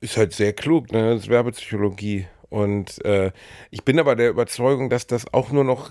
Ist 0.00 0.16
halt 0.16 0.32
sehr 0.32 0.52
klug, 0.52 0.92
ne? 0.92 1.14
Das 1.14 1.24
ist 1.24 1.28
Werbepsychologie. 1.28 2.26
Und 2.48 3.04
äh, 3.04 3.32
ich 3.70 3.84
bin 3.84 3.98
aber 3.98 4.14
der 4.14 4.30
Überzeugung, 4.30 4.88
dass 4.88 5.06
das 5.06 5.32
auch 5.32 5.50
nur 5.50 5.64
noch 5.64 5.90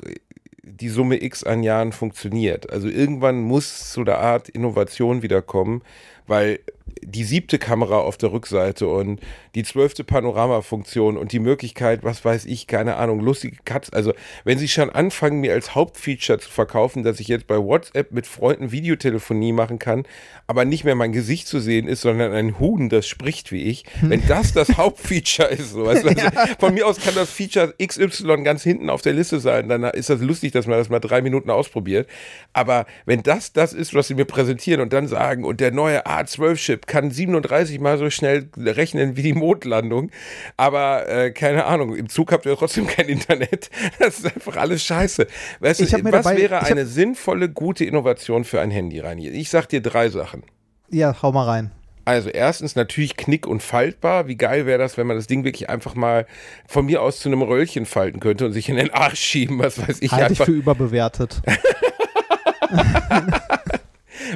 die 0.65 0.89
Summe 0.89 1.21
X 1.21 1.43
an 1.43 1.63
Jahren 1.63 1.91
funktioniert. 1.91 2.69
Also 2.71 2.87
irgendwann 2.87 3.41
muss 3.41 3.93
so 3.93 4.01
eine 4.01 4.17
Art 4.17 4.49
Innovation 4.49 5.21
wiederkommen, 5.21 5.83
weil 6.27 6.59
die 7.01 7.23
siebte 7.23 7.57
Kamera 7.57 7.99
auf 7.99 8.17
der 8.17 8.31
Rückseite 8.31 8.87
und 8.87 9.19
die 9.55 9.63
zwölfte 9.63 10.03
Panoramafunktion 10.03 11.17
und 11.17 11.31
die 11.31 11.39
Möglichkeit, 11.39 12.03
was 12.03 12.23
weiß 12.23 12.45
ich, 12.45 12.67
keine 12.67 12.97
Ahnung, 12.97 13.19
lustige 13.19 13.57
Cuts. 13.65 13.91
Also 13.91 14.13
wenn 14.43 14.57
sie 14.57 14.67
schon 14.67 14.89
anfangen, 14.89 15.39
mir 15.39 15.53
als 15.53 15.73
Hauptfeature 15.73 16.39
zu 16.39 16.49
verkaufen, 16.49 17.03
dass 17.03 17.19
ich 17.19 17.27
jetzt 17.27 17.47
bei 17.47 17.57
WhatsApp 17.57 18.11
mit 18.11 18.27
Freunden 18.27 18.71
Videotelefonie 18.71 19.53
machen 19.53 19.79
kann, 19.79 20.03
aber 20.47 20.65
nicht 20.65 20.83
mehr 20.83 20.95
mein 20.95 21.11
Gesicht 21.11 21.47
zu 21.47 21.59
sehen 21.59 21.87
ist, 21.87 22.01
sondern 22.01 22.33
ein 22.33 22.59
Huhn, 22.59 22.89
das 22.89 23.07
spricht 23.07 23.51
wie 23.51 23.63
ich, 23.63 23.85
wenn 24.01 24.25
das 24.27 24.53
das 24.53 24.69
Hauptfeature 24.77 25.49
ist, 25.49 25.71
so, 25.71 25.85
weißt 25.85 26.03
du, 26.03 26.09
also 26.09 26.55
von 26.59 26.73
mir 26.73 26.85
aus 26.85 26.99
kann 26.99 27.15
das 27.15 27.31
Feature 27.31 27.73
XY 27.83 28.43
ganz 28.43 28.61
hinten 28.63 28.89
auf 28.89 29.01
der 29.01 29.13
Liste 29.13 29.39
sein, 29.39 29.69
dann 29.69 29.83
ist 29.85 30.09
das 30.09 30.21
lustig, 30.21 30.51
dass 30.51 30.67
man 30.67 30.77
das 30.77 30.89
mal 30.89 30.99
drei 30.99 31.21
Minuten 31.21 31.49
ausprobiert. 31.49 32.07
Aber 32.53 32.85
wenn 33.05 33.23
das 33.23 33.53
das 33.53 33.73
ist, 33.73 33.93
was 33.93 34.07
sie 34.07 34.15
mir 34.15 34.25
präsentieren 34.25 34.81
und 34.81 34.93
dann 34.93 35.07
sagen, 35.07 35.43
und 35.43 35.59
der 35.59 35.71
neue 35.71 36.05
A12-Chip 36.05 36.74
kann 36.77 37.11
37 37.11 37.79
mal 37.79 37.97
so 37.97 38.09
schnell 38.09 38.49
rechnen 38.57 39.17
wie 39.17 39.21
die 39.23 39.33
Mondlandung, 39.33 40.11
aber 40.57 41.07
äh, 41.07 41.31
keine 41.31 41.65
Ahnung, 41.65 41.95
im 41.95 42.09
Zug 42.09 42.31
habt 42.31 42.45
ihr 42.45 42.55
trotzdem 42.55 42.87
kein 42.87 43.07
Internet. 43.07 43.69
Das 43.99 44.19
ist 44.19 44.25
einfach 44.25 44.57
alles 44.57 44.83
scheiße. 44.83 45.27
Weißt 45.59 45.79
du, 45.79 45.85
was 45.85 46.23
dabei- 46.23 46.37
wäre 46.37 46.61
eine 46.63 46.85
sinnvolle, 46.85 47.49
gute 47.49 47.85
Innovation 47.85 48.43
für 48.43 48.61
ein 48.61 48.71
Handy, 48.71 48.99
Reini? 48.99 49.29
Ich 49.29 49.49
sag 49.49 49.67
dir 49.69 49.81
drei 49.81 50.09
Sachen. 50.09 50.43
Ja, 50.89 51.15
hau 51.21 51.31
mal 51.31 51.45
rein. 51.45 51.71
Also 52.05 52.29
erstens 52.29 52.75
natürlich 52.75 53.17
knick- 53.17 53.47
und 53.47 53.63
faltbar. 53.63 54.27
Wie 54.27 54.35
geil 54.35 54.67
wäre 54.67 54.77
das, 54.77 54.95
wenn 54.97 55.07
man 55.07 55.17
das 55.17 55.25
Ding 55.25 55.43
wirklich 55.43 55.69
einfach 55.69 55.95
mal 55.95 56.27
von 56.67 56.85
mir 56.85 57.01
aus 57.01 57.19
zu 57.19 57.29
einem 57.29 57.41
Röllchen 57.41 57.87
falten 57.87 58.19
könnte 58.19 58.45
und 58.45 58.53
sich 58.53 58.69
in 58.69 58.75
den 58.75 58.93
Arsch 58.93 59.19
schieben, 59.19 59.57
was 59.57 59.79
weiß 59.79 60.01
ich 60.01 60.11
Halte 60.11 60.33
ich 60.33 60.39
für 60.39 60.51
überbewertet. 60.51 61.41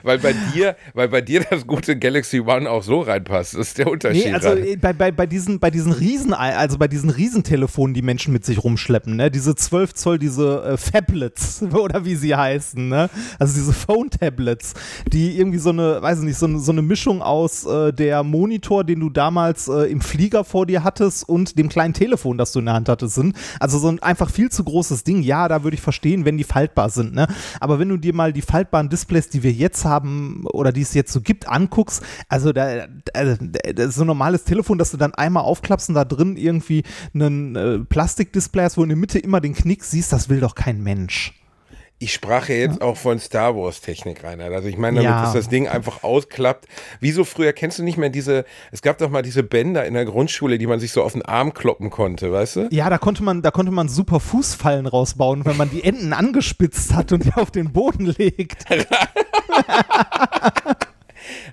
Weil 0.03 0.19
bei 0.19 0.33
dir, 0.53 0.75
weil 0.93 1.09
bei 1.09 1.21
dir 1.21 1.43
das 1.49 1.65
gute 1.65 1.97
Galaxy 1.97 2.39
One 2.39 2.69
auch 2.69 2.83
so 2.83 3.01
reinpasst. 3.01 3.53
Das 3.53 3.67
ist 3.69 3.77
der 3.77 3.87
Unterschied. 3.87 4.25
Nee, 4.25 4.33
also 4.33 4.49
äh, 4.49 4.75
bei, 4.77 4.93
bei, 4.93 5.11
bei 5.11 5.25
diesen, 5.25 5.59
bei 5.59 5.71
diesen 5.71 5.91
Riesen, 5.91 6.33
also 6.33 6.77
bei 6.77 6.87
diesen 6.87 7.09
Riesentelefonen, 7.09 7.93
die 7.93 8.01
Menschen 8.01 8.33
mit 8.33 8.45
sich 8.45 8.63
rumschleppen, 8.63 9.15
ne? 9.15 9.31
Diese 9.31 9.55
12 9.55 9.93
Zoll, 9.93 10.19
diese 10.19 10.63
äh, 10.63 10.77
Fablets, 10.77 11.61
oder 11.73 12.05
wie 12.05 12.15
sie 12.15 12.35
heißen, 12.35 12.87
ne? 12.87 13.09
Also 13.37 13.55
diese 13.55 13.73
Phone-Tablets, 13.73 14.73
die 15.11 15.37
irgendwie 15.37 15.59
so 15.59 15.69
eine, 15.69 16.01
weiß 16.01 16.19
ich 16.19 16.25
nicht, 16.25 16.37
so 16.37 16.45
eine, 16.45 16.59
so 16.59 16.71
eine 16.71 16.81
Mischung 16.81 17.21
aus 17.21 17.65
äh, 17.65 17.93
der 17.93 18.23
Monitor, 18.23 18.83
den 18.83 18.99
du 18.99 19.09
damals 19.09 19.67
äh, 19.67 19.91
im 19.91 20.01
Flieger 20.01 20.43
vor 20.43 20.65
dir 20.65 20.83
hattest 20.83 21.27
und 21.27 21.57
dem 21.57 21.69
kleinen 21.69 21.93
Telefon, 21.93 22.37
das 22.37 22.51
du 22.51 22.59
in 22.59 22.65
der 22.65 22.75
Hand 22.75 22.89
hattest, 22.89 23.15
sind. 23.15 23.35
Also 23.59 23.79
so 23.79 23.89
ein 23.89 23.99
einfach 24.01 24.29
viel 24.29 24.49
zu 24.49 24.63
großes 24.63 25.03
Ding. 25.03 25.21
Ja, 25.21 25.47
da 25.47 25.63
würde 25.63 25.75
ich 25.75 25.81
verstehen, 25.81 26.25
wenn 26.25 26.37
die 26.37 26.43
faltbar 26.43 26.89
sind, 26.89 27.13
ne? 27.13 27.27
Aber 27.59 27.79
wenn 27.79 27.89
du 27.89 27.97
dir 27.97 28.13
mal 28.13 28.33
die 28.33 28.41
faltbaren 28.41 28.89
Displays, 28.89 29.29
die 29.29 29.43
wir 29.43 29.51
jetzt 29.51 29.78
haben 29.85 30.45
oder 30.47 30.71
die 30.71 30.81
es 30.81 30.93
jetzt 30.93 31.13
so 31.13 31.21
gibt, 31.21 31.47
anguckst, 31.47 32.03
also 32.27 32.51
da, 32.51 32.87
also 33.13 33.37
ist 33.63 33.95
so 33.95 34.03
ein 34.03 34.07
normales 34.07 34.43
Telefon, 34.43 34.77
das 34.77 34.91
du 34.91 34.97
dann 34.97 35.13
einmal 35.13 35.43
aufklappst 35.43 35.89
und 35.89 35.95
da 35.95 36.05
drin 36.05 36.37
irgendwie 36.37 36.83
ein 37.13 37.55
äh, 37.55 37.79
Plastikdisplay 37.79 38.63
hast, 38.63 38.77
wo 38.77 38.83
in 38.83 38.89
der 38.89 38.97
Mitte 38.97 39.19
immer 39.19 39.41
den 39.41 39.53
Knick 39.53 39.83
siehst, 39.83 40.13
das 40.13 40.29
will 40.29 40.39
doch 40.39 40.55
kein 40.55 40.81
Mensch. 40.81 41.38
Ich 42.01 42.13
sprach 42.13 42.47
ja 42.47 42.55
jetzt 42.55 42.81
auch 42.81 42.95
von 42.95 43.19
Star 43.19 43.57
Wars 43.57 43.81
Technik, 43.81 44.23
Reinhard. 44.23 44.53
Also 44.53 44.69
ich 44.69 44.77
meine, 44.77 44.95
damit 45.01 45.09
Ja. 45.11 45.21
dass 45.23 45.33
das 45.33 45.49
Ding 45.49 45.67
einfach 45.67 46.01
ausklappt. 46.03 46.65
Wieso 47.01 47.25
früher 47.25 47.51
kennst 47.51 47.77
du 47.77 47.83
nicht 47.83 47.97
mehr 47.97 48.09
diese, 48.09 48.45
es 48.71 48.81
gab 48.81 48.97
doch 48.99 49.09
mal 49.09 49.21
diese 49.21 49.43
Bänder 49.43 49.85
in 49.85 49.95
der 49.95 50.05
Grundschule, 50.05 50.57
die 50.57 50.65
man 50.67 50.79
sich 50.79 50.93
so 50.93 51.03
auf 51.03 51.11
den 51.11 51.23
Arm 51.23 51.53
kloppen 51.53 51.89
konnte, 51.89 52.31
weißt 52.31 52.55
du? 52.55 52.67
Ja, 52.71 52.89
da 52.89 52.97
konnte 52.97 53.21
man, 53.21 53.41
da 53.41 53.51
konnte 53.51 53.73
man 53.73 53.89
super 53.89 54.21
Fußfallen 54.21 54.85
rausbauen, 54.87 55.43
wenn 55.43 55.57
man 55.57 55.69
die 55.69 55.83
Enden 55.83 56.13
angespitzt 56.19 56.93
hat 56.95 57.11
und 57.11 57.25
die 57.25 57.33
auf 57.33 57.51
den 57.51 57.73
Boden 57.73 58.05
legt. 58.17 58.63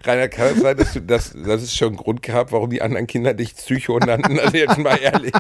Rainer, 0.05 0.29
kann 0.29 0.49
es 0.55 0.61
sein, 0.61 0.77
dass, 0.77 1.33
du, 1.33 1.53
es 1.53 1.77
schon 1.77 1.89
einen 1.89 1.97
Grund 1.97 2.23
gab, 2.23 2.53
warum 2.53 2.71
die 2.71 2.83
anderen 2.83 3.07
Kinder 3.07 3.35
dich 3.35 3.55
Psycho 3.55 3.99
nannten? 3.99 4.39
Also 4.39 4.57
jetzt 4.57 4.79
mal 4.79 4.97
ehrlich, 4.97 5.33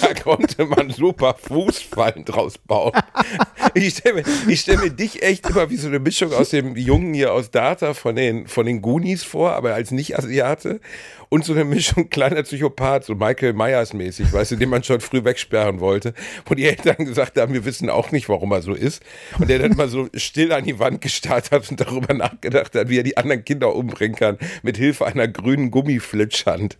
da 0.00 0.14
konnte 0.14 0.66
man 0.66 0.90
super 0.90 1.34
Fußfallen 1.34 2.24
draus 2.24 2.58
bauen. 2.58 2.92
Ich 3.74 3.96
stelle 3.96 4.22
mir, 4.46 4.56
stell 4.56 4.78
mir 4.78 4.90
dich 4.90 5.22
echt 5.22 5.48
immer 5.48 5.70
wie 5.70 5.76
so 5.76 5.88
eine 5.88 5.98
Mischung 5.98 6.32
aus 6.32 6.50
dem 6.50 6.76
Jungen 6.76 7.14
hier 7.14 7.32
aus 7.32 7.50
Data 7.50 7.94
von 7.94 8.16
den, 8.16 8.46
von 8.46 8.66
den 8.66 8.82
Goonies 8.82 9.24
vor, 9.24 9.52
aber 9.52 9.74
als 9.74 9.90
Nicht-Asiate 9.90 10.80
und 11.28 11.44
so 11.44 11.52
eine 11.52 11.64
Mischung 11.64 12.08
kleiner 12.10 12.42
Psychopath, 12.42 13.04
so 13.04 13.14
Michael 13.14 13.52
Myers 13.52 13.92
mäßig, 13.92 14.32
weißt 14.32 14.52
du, 14.52 14.56
den 14.56 14.70
man 14.70 14.82
schon 14.82 15.00
früh 15.00 15.24
wegsperren 15.24 15.80
wollte, 15.80 16.14
wo 16.46 16.54
die 16.54 16.64
Eltern 16.64 17.04
gesagt 17.04 17.38
haben, 17.38 17.52
wir 17.52 17.64
wissen 17.64 17.90
auch 17.90 18.12
nicht, 18.12 18.28
warum 18.28 18.52
er 18.52 18.62
so 18.62 18.74
ist. 18.74 19.02
Und 19.38 19.48
der 19.50 19.58
dann 19.58 19.76
mal 19.76 19.88
so 19.88 20.08
still 20.14 20.52
an 20.52 20.64
die 20.64 20.78
Wand 20.78 21.00
gestarrt 21.00 21.50
hat 21.50 21.70
und 21.70 21.80
darüber 21.80 22.14
nachgedacht 22.14 22.74
hat, 22.74 22.88
wie 22.88 22.98
er 22.98 23.02
die 23.02 23.16
anderen 23.16 23.44
Kinder 23.44 23.74
umbringen 23.74 24.16
kann, 24.16 24.38
mit 24.62 24.76
Hilfe 24.76 25.06
einer 25.06 25.28
grünen 25.28 25.70
Gummiflitschhand. 25.70 26.78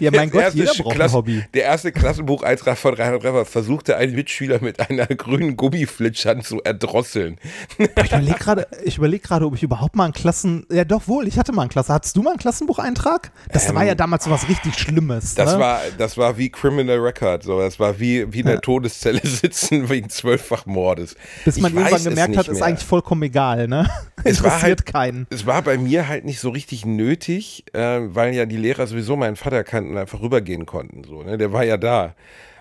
Ja, 0.00 0.10
mein 0.10 0.30
Gott, 0.30 0.54
jeder 0.54 0.72
braucht 0.74 0.92
ein 0.92 0.96
Klasse- 0.96 1.14
Hobby. 1.14 1.44
Der 1.54 1.64
erste 1.64 1.92
Klassenbucheintrag 1.92 2.78
von 2.78 2.94
Reinhard 2.94 3.24
Remmer 3.24 3.44
versuchte 3.44 3.96
einen 3.96 4.14
Mitschüler 4.14 4.58
mit 4.60 4.80
einer 4.80 5.06
grünen 5.06 5.56
Gummiflitschern 5.56 6.42
zu 6.42 6.60
erdrosseln. 6.62 7.38
Ich 7.78 7.88
überlege 8.12 8.38
gerade, 8.38 8.66
überleg 8.96 9.30
ob 9.30 9.54
ich 9.54 9.62
überhaupt 9.62 9.96
mal 9.96 10.04
einen 10.04 10.12
Klassen. 10.12 10.66
Ja, 10.70 10.84
doch 10.84 11.08
wohl, 11.08 11.26
ich 11.28 11.38
hatte 11.38 11.52
mal 11.52 11.62
einen 11.62 11.70
Klasse. 11.70 11.92
Hattest 11.92 12.16
du 12.16 12.22
mal 12.22 12.30
einen 12.30 12.38
Klassenbucheintrag? 12.38 13.30
Das 13.52 13.74
war 13.74 13.84
ja 13.84 13.94
damals 13.94 14.24
so 14.24 14.30
was 14.30 14.48
richtig 14.48 14.78
Schlimmes. 14.78 15.30
Ähm, 15.36 15.44
Das, 15.44 15.54
ne? 15.54 15.60
war, 15.60 15.80
das 15.98 16.16
war 16.16 16.36
wie 16.38 16.50
Criminal 16.50 16.98
Record, 16.98 17.42
so. 17.42 17.60
das 17.60 17.78
war 17.78 17.98
wie, 18.00 18.32
wie 18.32 18.40
in 18.40 18.46
der 18.46 18.60
Todeszelle 18.60 19.20
sitzen 19.24 19.88
wegen 19.88 20.08
zwölffach 20.08 20.66
Mordes. 20.66 21.16
Bis 21.44 21.58
man 21.58 21.72
Ich 21.72 21.78
irgendwann 21.78 22.04
gemerkt 22.04 22.36
hat, 22.36 22.46
nicht 22.46 22.48
ist 22.52 22.58
mehr. 22.58 22.66
eigentlich 22.68 22.86
vollkommen 22.86 23.22
egal, 23.22 23.68
ne? 23.68 23.88
Es 24.24 24.42
war 24.42 24.52
Interessiert 24.54 24.62
halt- 24.62 24.86
keinen. 24.86 25.26
Es 25.30 25.46
war 25.46 25.62
bei 25.62 25.78
mir 25.78 26.08
halt 26.08 26.24
nicht 26.24 26.40
so 26.40 26.50
richtig 26.50 26.84
nötig, 26.84 27.64
äh, 27.72 28.00
weil 28.14 28.34
ja 28.34 28.46
die 28.46 28.56
Lehrer 28.56 28.86
sowieso 28.86 29.16
meinen 29.16 29.36
Vater 29.36 29.64
kannten 29.64 29.92
und 29.92 29.98
einfach 29.98 30.20
rübergehen 30.20 30.66
konnten. 30.66 31.04
So, 31.04 31.22
ne? 31.22 31.38
Der 31.38 31.52
war 31.52 31.64
ja 31.64 31.76
da. 31.76 32.14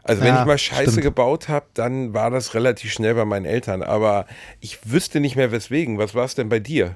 Also 0.03 0.21
wenn 0.21 0.33
Ja, 0.33 0.41
ich 0.41 0.47
mal 0.47 0.57
Scheiße 0.57 0.91
stimmt. 0.91 1.03
gebaut 1.03 1.49
habe, 1.49 1.65
dann 1.73 2.13
war 2.13 2.31
das 2.31 2.53
relativ 2.53 2.91
schnell 2.91 3.15
bei 3.15 3.25
meinen 3.25 3.45
Eltern. 3.45 3.83
Aber 3.83 4.25
ich 4.59 4.79
wüsste 4.89 5.19
nicht 5.19 5.35
mehr 5.35 5.51
weswegen. 5.51 5.97
Was 5.97 6.15
war 6.15 6.25
es 6.25 6.35
denn 6.35 6.49
bei 6.49 6.59
dir? 6.59 6.95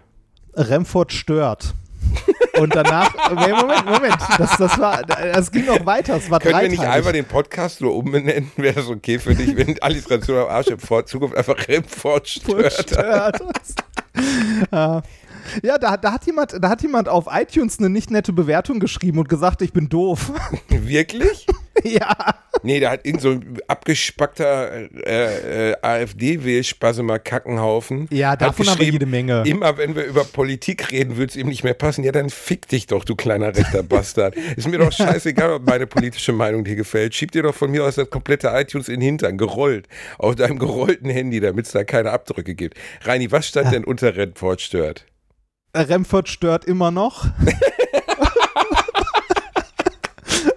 Remford 0.55 1.12
stört. 1.12 1.74
Und 2.60 2.75
danach, 2.75 3.13
Moment, 3.29 3.86
Moment, 3.86 4.17
das, 4.38 4.58
das 4.58 4.77
war, 4.77 5.01
das 5.03 5.51
ging 5.51 5.65
noch 5.65 5.86
weiter, 5.86 6.17
es 6.17 6.29
war 6.29 6.39
Können 6.39 6.60
wir 6.62 6.70
nicht 6.70 6.84
einfach 6.86 7.12
den 7.12 7.25
Podcast 7.25 7.82
nur 7.82 7.96
umbenennen? 7.96 8.51
Wäre 8.58 8.75
das 8.75 8.88
okay 8.88 9.17
für 9.20 9.34
dich, 9.34 9.55
wenn 9.55 9.82
Alliteration 9.82 10.38
am 10.38 10.48
Arsch 10.50 10.67
in 10.67 10.77
Zukunft 10.79 11.36
einfach 11.36 11.67
Remford 11.67 12.27
stört? 12.27 12.74
stört. 12.74 13.41
ja. 14.72 15.01
Ja, 15.63 15.77
da, 15.77 15.97
da, 15.97 16.12
hat 16.12 16.25
jemand, 16.25 16.55
da 16.62 16.69
hat 16.69 16.81
jemand 16.81 17.07
auf 17.07 17.27
iTunes 17.31 17.79
eine 17.79 17.89
nicht 17.89 18.12
nette 18.12 18.33
Bewertung 18.33 18.79
geschrieben 18.79 19.19
und 19.19 19.29
gesagt, 19.29 19.62
ich 19.62 19.73
bin 19.73 19.89
doof. 19.89 20.31
Wirklich? 20.69 21.45
ja. 21.83 22.15
Nee, 22.62 22.79
da 22.79 22.91
hat 22.91 23.05
irgend 23.05 23.21
so 23.21 23.31
ein 23.31 23.57
abgespackter 23.67 24.89
äh, 25.05 25.71
äh, 25.71 25.75
AfD-Wählspassemer 25.81 27.19
Kackenhaufen. 27.19 28.07
Ja, 28.12 28.35
davon 28.35 28.67
haben 28.67 28.79
wir 28.79 28.89
jede 28.89 29.05
Menge. 29.05 29.43
Immer 29.45 29.77
wenn 29.77 29.95
wir 29.95 30.05
über 30.05 30.23
Politik 30.23 30.91
reden, 30.91 31.17
wird 31.17 31.31
es 31.31 31.35
ihm 31.35 31.47
nicht 31.47 31.63
mehr 31.63 31.73
passen. 31.73 32.03
Ja, 32.03 32.12
dann 32.12 32.29
fick 32.29 32.67
dich 32.67 32.88
doch, 32.88 33.03
du 33.03 33.15
kleiner 33.15 33.55
rechter 33.55 33.83
Bastard. 33.83 34.35
Ist 34.55 34.67
mir 34.67 34.77
doch 34.77 34.91
scheißegal, 34.91 35.51
ob 35.51 35.65
meine 35.65 35.88
politische 35.88 36.31
Meinung 36.31 36.63
dir 36.63 36.75
gefällt. 36.75 37.15
Schieb 37.15 37.31
dir 37.31 37.43
doch 37.43 37.55
von 37.55 37.71
mir 37.71 37.83
aus 37.83 37.95
das 37.95 38.09
komplette 38.09 38.50
iTunes 38.53 38.88
in 38.88 39.00
den 39.00 39.01
Hintern, 39.01 39.38
gerollt. 39.38 39.88
Auf 40.17 40.35
deinem 40.35 40.59
gerollten 40.59 41.09
Handy, 41.09 41.39
damit 41.39 41.65
es 41.65 41.71
da 41.71 41.83
keine 41.83 42.12
Abdrücke 42.12 42.55
gibt. 42.55 42.77
Reini, 43.01 43.31
was 43.31 43.47
stand 43.47 43.73
denn 43.73 43.83
unter 43.83 44.15
Redford 44.15 44.62
stört? 44.62 45.05
Remford 45.75 46.30
stört 46.30 46.65
immer 46.65 46.92
noch. 46.92 47.25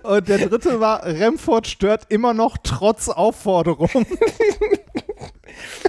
Und 0.03 0.29
der 0.29 0.39
dritte 0.39 0.79
war, 0.79 1.05
Remford 1.05 1.67
stört 1.67 2.05
immer 2.11 2.33
noch 2.33 2.57
trotz 2.63 3.09
Aufforderung. 3.09 3.89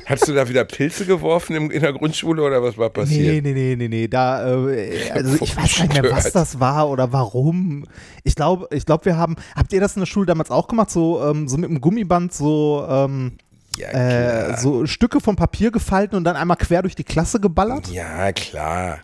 Hast 0.06 0.28
du 0.28 0.34
da 0.34 0.48
wieder 0.50 0.64
Pilze 0.66 1.06
geworfen 1.06 1.56
im, 1.56 1.70
in 1.70 1.82
der 1.82 1.94
Grundschule 1.94 2.42
oder 2.42 2.64
was 2.64 2.78
war 2.78 2.88
Nee, 2.88 2.94
passiert? 2.94 3.44
nee, 3.44 3.54
nee, 3.54 3.76
nee, 3.78 3.88
nee. 3.88 4.08
Da, 4.08 4.48
äh, 4.70 5.12
also 5.12 5.36
ich 5.42 5.56
weiß 5.56 5.82
nicht 5.82 5.94
mehr, 6.02 6.10
was 6.12 6.32
das 6.32 6.60
war 6.60 6.90
oder 6.90 7.12
warum. 7.14 7.86
Ich 8.24 8.36
glaube, 8.36 8.68
ich 8.72 8.86
glaube, 8.86 9.06
wir 9.06 9.18
haben. 9.18 9.36
Habt 9.56 9.72
ihr 9.74 9.82
das 9.82 9.96
in 9.96 10.00
der 10.00 10.08
Schule 10.08 10.26
damals 10.26 10.50
auch 10.50 10.68
gemacht? 10.68 10.90
So, 10.90 11.22
ähm, 11.24 11.48
so 11.48 11.58
mit 11.58 11.70
einem 11.70 11.82
Gummiband 11.82 12.34
so, 12.34 12.88
ähm, 12.90 13.34
Ja, 13.76 13.90
äh, 13.90 14.58
so 14.58 14.86
Stücke 14.88 15.20
von 15.20 15.36
Papier 15.36 15.70
gefalten 15.72 16.16
und 16.16 16.24
dann 16.24 16.38
einmal 16.38 16.58
quer 16.58 16.82
durch 16.82 16.96
die 16.96 17.04
Klasse 17.04 17.40
geballert? 17.42 17.90
ja, 17.90 18.32
klar. 18.32 19.00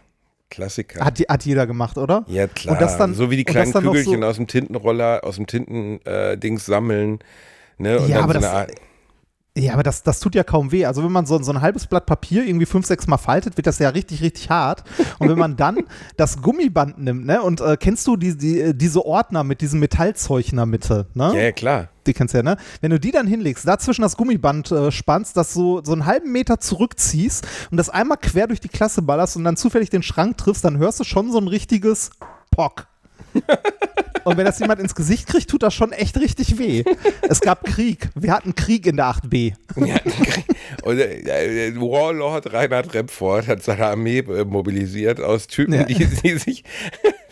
Klassiker. 0.53 1.03
Hat, 1.03 1.19
hat 1.27 1.45
jeder 1.45 1.65
gemacht, 1.65 1.98
oder? 1.98 2.24
Ja, 2.27 2.45
klar. 2.48 2.74
Und 2.75 2.81
das 2.81 2.98
dann- 2.98 3.15
so 3.15 3.31
wie 3.31 3.38
die 3.38 3.43
kleinen 3.43 3.74
Kügelchen 3.74 4.22
so- 4.22 4.27
aus 4.27 4.36
dem 4.36 4.45
Tintenroller, 4.48 5.22
aus 5.24 5.38
dem 5.38 5.48
Tintendings 5.48 6.65
sammeln. 6.65 7.19
Ne? 7.79 8.00
Und 8.00 8.07
Ja, 8.07 8.19
aber 8.22 8.33
so 8.33 8.39
das- 8.41 8.67
Ja, 9.55 9.74
aber 9.74 9.83
das, 9.83 10.01
das 10.01 10.19
tut 10.19 10.33
ja 10.33 10.43
kaum 10.43 10.72
weh. 10.72 10.86
Also 10.86 11.03
wenn 11.03 11.12
man 11.12 11.27
so, 11.27 11.41
so 11.43 11.51
ein 11.51 11.62
halbes 11.62 11.86
Blatt 11.86 12.07
Papier 12.07 12.43
irgendwie 12.43 12.65
fünf, 12.65 12.88
sechs 12.88 13.05
Mal 13.05 13.17
faltet, 13.17 13.55
wird 13.55 13.67
das 13.67 13.77
ja 13.77 13.89
richtig, 13.89 14.24
richtig 14.24 14.50
hart. 14.50 14.83
Und 15.19 15.29
wenn 15.29 15.38
man 15.38 15.55
dann 15.57 15.83
das 16.17 16.41
Gummiband 16.41 16.98
nimmt, 16.98 17.27
ne, 17.27 17.39
und 17.39 17.62
äh, 17.62 17.77
kennst 17.79 18.07
du 18.07 18.17
die, 18.17 18.36
die, 18.36 18.60
äh, 18.60 18.74
diese 18.74 19.05
Ordner 19.05 19.43
mit 19.43 19.62
diesem 19.62 19.79
Metallzeug 19.79 20.50
in 20.50 20.57
der 20.57 20.65
Mitte, 20.65 21.05
ne? 21.13 21.33
ja, 21.36 21.41
ja, 21.41 21.51
klar. 21.51 21.89
Die 22.07 22.13
kennst 22.13 22.33
du 22.33 22.39
ja, 22.39 22.43
ne? 22.43 22.57
Wenn 22.81 22.91
du 22.91 23.00
die 23.00 23.12
dann 23.12 23.27
hinlegst, 23.27 23.65
dazwischen 23.65 24.01
das 24.01 24.17
Gummiband 24.17 24.72
äh, 24.72 24.91
spannst, 24.91 25.38
das 25.38 25.53
so, 25.53 25.81
so 25.83 25.93
einen 25.93 26.05
halben 26.05 26.32
Meter 26.32 26.60
zurückziehst 26.60 27.47
und 27.69 27.78
das 27.78 27.89
einmal 27.89 28.17
quer 28.17 28.47
durch 28.47 28.60
die 28.60 28.69
Klasse 28.69 29.04
ballerst 29.04 29.38
und 29.38 29.43
dann 29.43 29.56
zufällig 29.56 29.89
den 29.89 30.04
Schrank 30.04 30.38
triffst, 30.38 30.65
dann 30.65 30.80
hörst 30.80 30.99
du 30.99 31.04
schon 31.04 31.32
so 31.32 31.38
ein 31.38 31.47
richtiges 31.47 32.10
Pock. 32.51 32.88
Und 34.24 34.38
wenn 34.38 34.46
das 34.46 34.58
jemand 34.60 34.80
ins 34.80 34.96
Gesicht 34.96 35.28
kriegt, 35.28 35.50
tut 35.50 35.63
das 35.63 35.74
schon 35.74 35.91
echt 35.91 36.15
richtig 36.17 36.58
weh. 36.58 36.86
Es 37.24 37.41
gab 37.41 37.65
Krieg. 37.65 38.08
Wir 38.15 38.32
hatten 38.32 38.56
Krieg 38.56 38.86
in 38.88 38.96
der 38.96 39.08
8b. 39.08 39.54
Ja, 39.86 39.98
und 40.84 40.98
äh, 40.98 41.67
äh, 41.67 41.76
Warlord 41.76 42.54
Reinhard 42.54 42.93
Remford 42.93 43.48
hat 43.48 43.63
seine 43.63 43.86
Armee 43.88 44.19
äh, 44.19 44.46
mobilisiert 44.46 45.19
aus 45.19 45.48
Typen, 45.48 45.74
Ja. 45.74 45.84
die, 45.84 45.96
die 46.06 46.38
sich. 46.38 46.63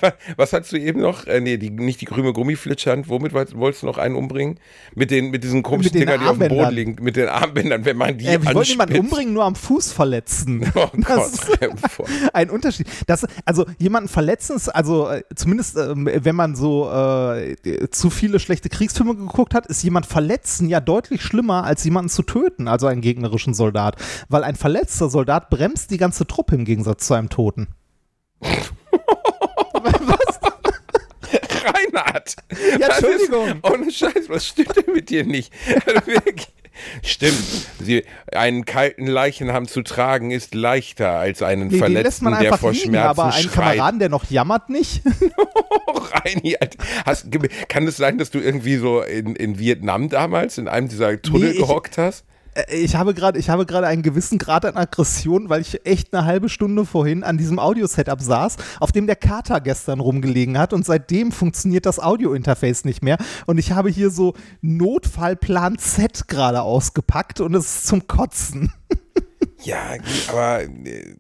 Was 0.38 0.54
hast 0.54 0.72
du 0.72 0.78
eben 0.78 1.02
noch? 1.02 1.28
Äh, 1.28 1.42
nee, 1.42 1.58
die, 1.58 1.70
nicht 1.70 2.02
die 2.02 2.06
grüne 2.06 2.34
Gummiflitschern. 2.34 3.08
Womit 3.08 3.34
wolltest 3.34 3.84
du 3.84 3.86
noch 3.86 3.98
einen 3.98 4.16
umbringen? 4.16 4.60
Mit 4.96 5.12
den, 5.12 5.32
mit 5.32 5.44
diesen 5.44 5.64
komischen 5.64 5.94
Dingern, 5.94 6.20
die 6.20 6.28
auf 6.28 6.38
dem 6.38 6.50
Boden 6.50 6.74
liegen. 6.74 6.96
Mit 7.02 7.16
den 7.16 7.28
Armbändern, 7.28 7.86
wenn 7.86 7.98
man 7.98 8.18
die 8.18 8.26
Äh, 8.26 8.42
wir 8.42 8.54
wollten 8.54 8.70
jemanden 8.70 9.00
umbringen, 9.00 9.34
nur 9.34 9.44
am 9.44 9.56
Fuß 9.56 9.92
verletzen. 9.92 10.66
Oh 10.74 10.90
Das 10.94 11.48
Gott, 11.48 12.10
ein 12.34 12.50
Unterschied. 12.50 12.88
Das, 13.06 13.28
also 13.46 13.66
jemanden 13.78 14.10
verletzen 14.10 14.56
ist, 14.56 14.70
also 14.70 15.10
äh, 15.10 15.24
zumindest 15.36 15.78
ähm, 15.78 16.10
wenn 16.12 16.36
man 16.36 16.56
so 16.56 16.90
äh, 16.90 17.56
zu 17.92 18.10
viele 18.10 18.40
schlechte 18.40 18.70
Kriegsfilme 18.70 19.16
geguckt 19.16 19.54
hat, 19.54 19.68
ist 19.68 19.84
jemand 19.84 20.06
verletzen 20.06 20.70
ja 20.70 20.80
deutlich 20.80 21.22
schlimmer, 21.22 21.66
als 21.66 21.84
jemanden 21.84 22.10
zu 22.10 22.24
töten, 22.24 22.68
also 22.68 22.88
einen 22.88 23.02
gegnerischen 23.02 23.54
Soldat. 23.54 23.98
Weil 24.30 24.44
ein 24.44 24.56
verletzter 24.56 25.10
Soldat 25.10 25.50
bremst 25.50 25.92
die 25.92 25.98
ganze 25.98 26.26
Truppe 26.26 26.56
im 26.56 26.66
Gegensatz 26.66 27.06
zu 27.08 27.14
einem 27.14 27.30
Toten. 27.30 27.68
Reinhard! 31.64 32.36
Ja, 32.80 32.88
Das 32.88 33.00
ist- 33.00 33.04
Entschuldigung. 33.04 33.60
Ohne 33.64 33.92
Scheiß, 33.92 34.28
was 34.30 34.48
stimmt 34.48 34.76
denn 34.76 34.94
mit 34.94 35.10
dir 35.10 35.24
nicht? 35.26 35.52
Also. 35.86 36.02
Stimmt. 37.04 37.38
Sie, 37.84 38.06
einen 38.32 38.66
kalten 38.66 39.06
Leichnam 39.06 39.68
zu 39.68 39.82
tragen 39.84 40.32
ist 40.32 40.56
leichter 40.56 41.10
als 41.12 41.42
einen 41.44 41.68
Nee, 41.68 41.78
Verletzten, 41.78 42.32
der 42.40 42.58
vor 42.58 42.72
liegen, 42.72 42.86
Schmerzen 42.86 43.08
aber 43.20 43.34
einen 43.34 43.44
schreit. 43.44 43.54
Kameraden, 43.76 44.00
der 44.00 44.10
noch 44.10 44.30
jammert, 44.32 44.70
nicht. 44.70 45.02
Reini, 46.14 46.58
Alter. 46.60 46.78
hast, 47.06 47.28
kann 47.68 47.88
es 47.88 47.98
sein, 47.98 48.18
dass 48.18 48.32
du 48.32 48.40
irgendwie 48.40 48.78
so 48.78 49.02
in, 49.02 49.36
in 49.36 49.60
Vietnam 49.60 50.10
damals 50.10 50.58
in 50.58 50.68
einem 50.68 50.88
dieser 50.88 51.22
Tunnel 51.22 51.50
Nee, 51.50 51.52
ich- 51.52 51.58
gehockt 51.60 51.98
hast? 51.98 52.26
Äh, 52.54 52.78
Ich 52.78 52.96
habe 52.96 53.14
gerade, 53.14 53.40
ich 53.40 53.50
habe 53.50 53.66
gerade 53.66 53.88
einen 53.88 54.02
gewissen 54.02 54.38
Grad 54.38 54.66
an 54.66 54.76
Aggression, 54.76 55.50
weil 55.50 55.62
ich 55.62 55.86
echt 55.86 56.14
eine 56.14 56.26
halbe 56.26 56.50
Stunde 56.50 56.86
vorhin 56.86 57.24
an 57.24 57.38
diesem 57.38 57.60
Audio-Setup 57.60 58.22
saß, 58.22 58.58
auf 58.80 58.92
dem 58.92 59.08
der 59.08 59.16
Kater 59.16 59.60
gestern 59.62 60.00
rumgelegen 60.00 60.58
hat 60.58 60.74
und 60.74 60.86
seitdem 60.86 61.32
funktioniert 61.32 61.86
das 61.86 62.00
Audio-Interface 62.00 62.86
nicht 62.86 63.04
mehr 63.04 63.18
und 63.46 63.58
ich 63.58 63.72
habe 63.72 63.90
hier 63.90 64.10
so 64.10 64.34
Notfallplan 64.62 65.78
Z 65.78 66.28
gerade 66.28 66.62
ausgepackt 66.62 67.40
und 67.42 67.56
es 67.56 67.66
ist 67.66 67.88
zum 67.88 68.08
Kotzen. 68.08 68.72
Ja, 69.64 69.78
aber 70.30 70.64
äh, 70.64 71.16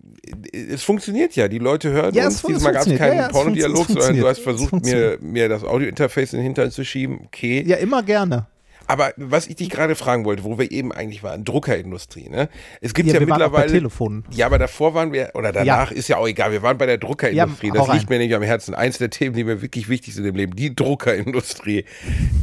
es 0.51 0.81
funktioniert 0.83 1.35
ja. 1.35 1.47
Die 1.47 1.59
Leute 1.59 1.91
hören 1.91 2.13
Ja, 2.15 2.25
uns. 2.25 2.41
Diesmal 2.41 2.73
gab 2.73 2.87
es 2.87 2.97
keinen 2.97 3.17
Ja, 3.17 3.21
ja, 3.23 3.27
Pornodialog, 3.29 3.85
sondern 3.87 4.17
du 4.17 4.27
hast 4.27 4.39
versucht, 4.39 4.73
mir, 4.83 5.17
mir 5.21 5.47
das 5.47 5.63
Audio-Interface 5.63 6.33
in 6.33 6.39
den 6.39 6.45
Hintern 6.45 6.71
zu 6.71 6.83
schieben. 6.83 7.21
Okay. 7.25 7.63
Ja, 7.67 7.77
immer 7.77 8.01
gerne. 8.01 8.47
Aber 8.87 9.13
was 9.17 9.47
ich 9.47 9.55
dich 9.55 9.69
gerade 9.69 9.95
fragen 9.95 10.25
wollte, 10.25 10.43
wo 10.43 10.57
wir 10.57 10.71
eben 10.71 10.91
eigentlich 10.91 11.23
waren, 11.23 11.45
Druckerindustrie, 11.45 12.29
ne? 12.29 12.49
Es 12.81 12.93
gibt 12.93 13.07
Ja, 13.07 13.15
ja, 13.15 13.19
wir 13.21 13.29
waren 13.29 13.41
auch 13.41 13.45
bei 13.45 13.59
mittlerweile. 13.59 13.71
Telefonen. 13.71 14.25
Ja, 14.31 14.45
aber 14.45 14.59
davor 14.59 14.93
waren 14.93 15.13
wir, 15.13 15.31
oder 15.33 15.51
danach 15.51 15.91
ist 15.91 16.07
ja 16.07 16.17
auch 16.17 16.27
egal, 16.27 16.51
wir 16.51 16.61
waren 16.61 16.77
bei 16.77 16.85
der 16.85 16.97
Druckerindustrie. 16.97 17.67
Ja, 17.67 17.73
das 17.73 17.93
liegt 17.93 18.09
mir 18.09 18.17
nicht 18.17 18.33
am 18.33 18.41
Herzen. 18.41 18.75
Eins 18.75 18.97
der 18.97 19.09
Themen, 19.09 19.35
die 19.35 19.43
mir 19.43 19.61
wirklich 19.61 19.87
wichtig 19.89 20.15
sind 20.15 20.25
im 20.25 20.35
Leben, 20.35 20.55
die 20.55 20.75
Druckerindustrie. 20.75 21.85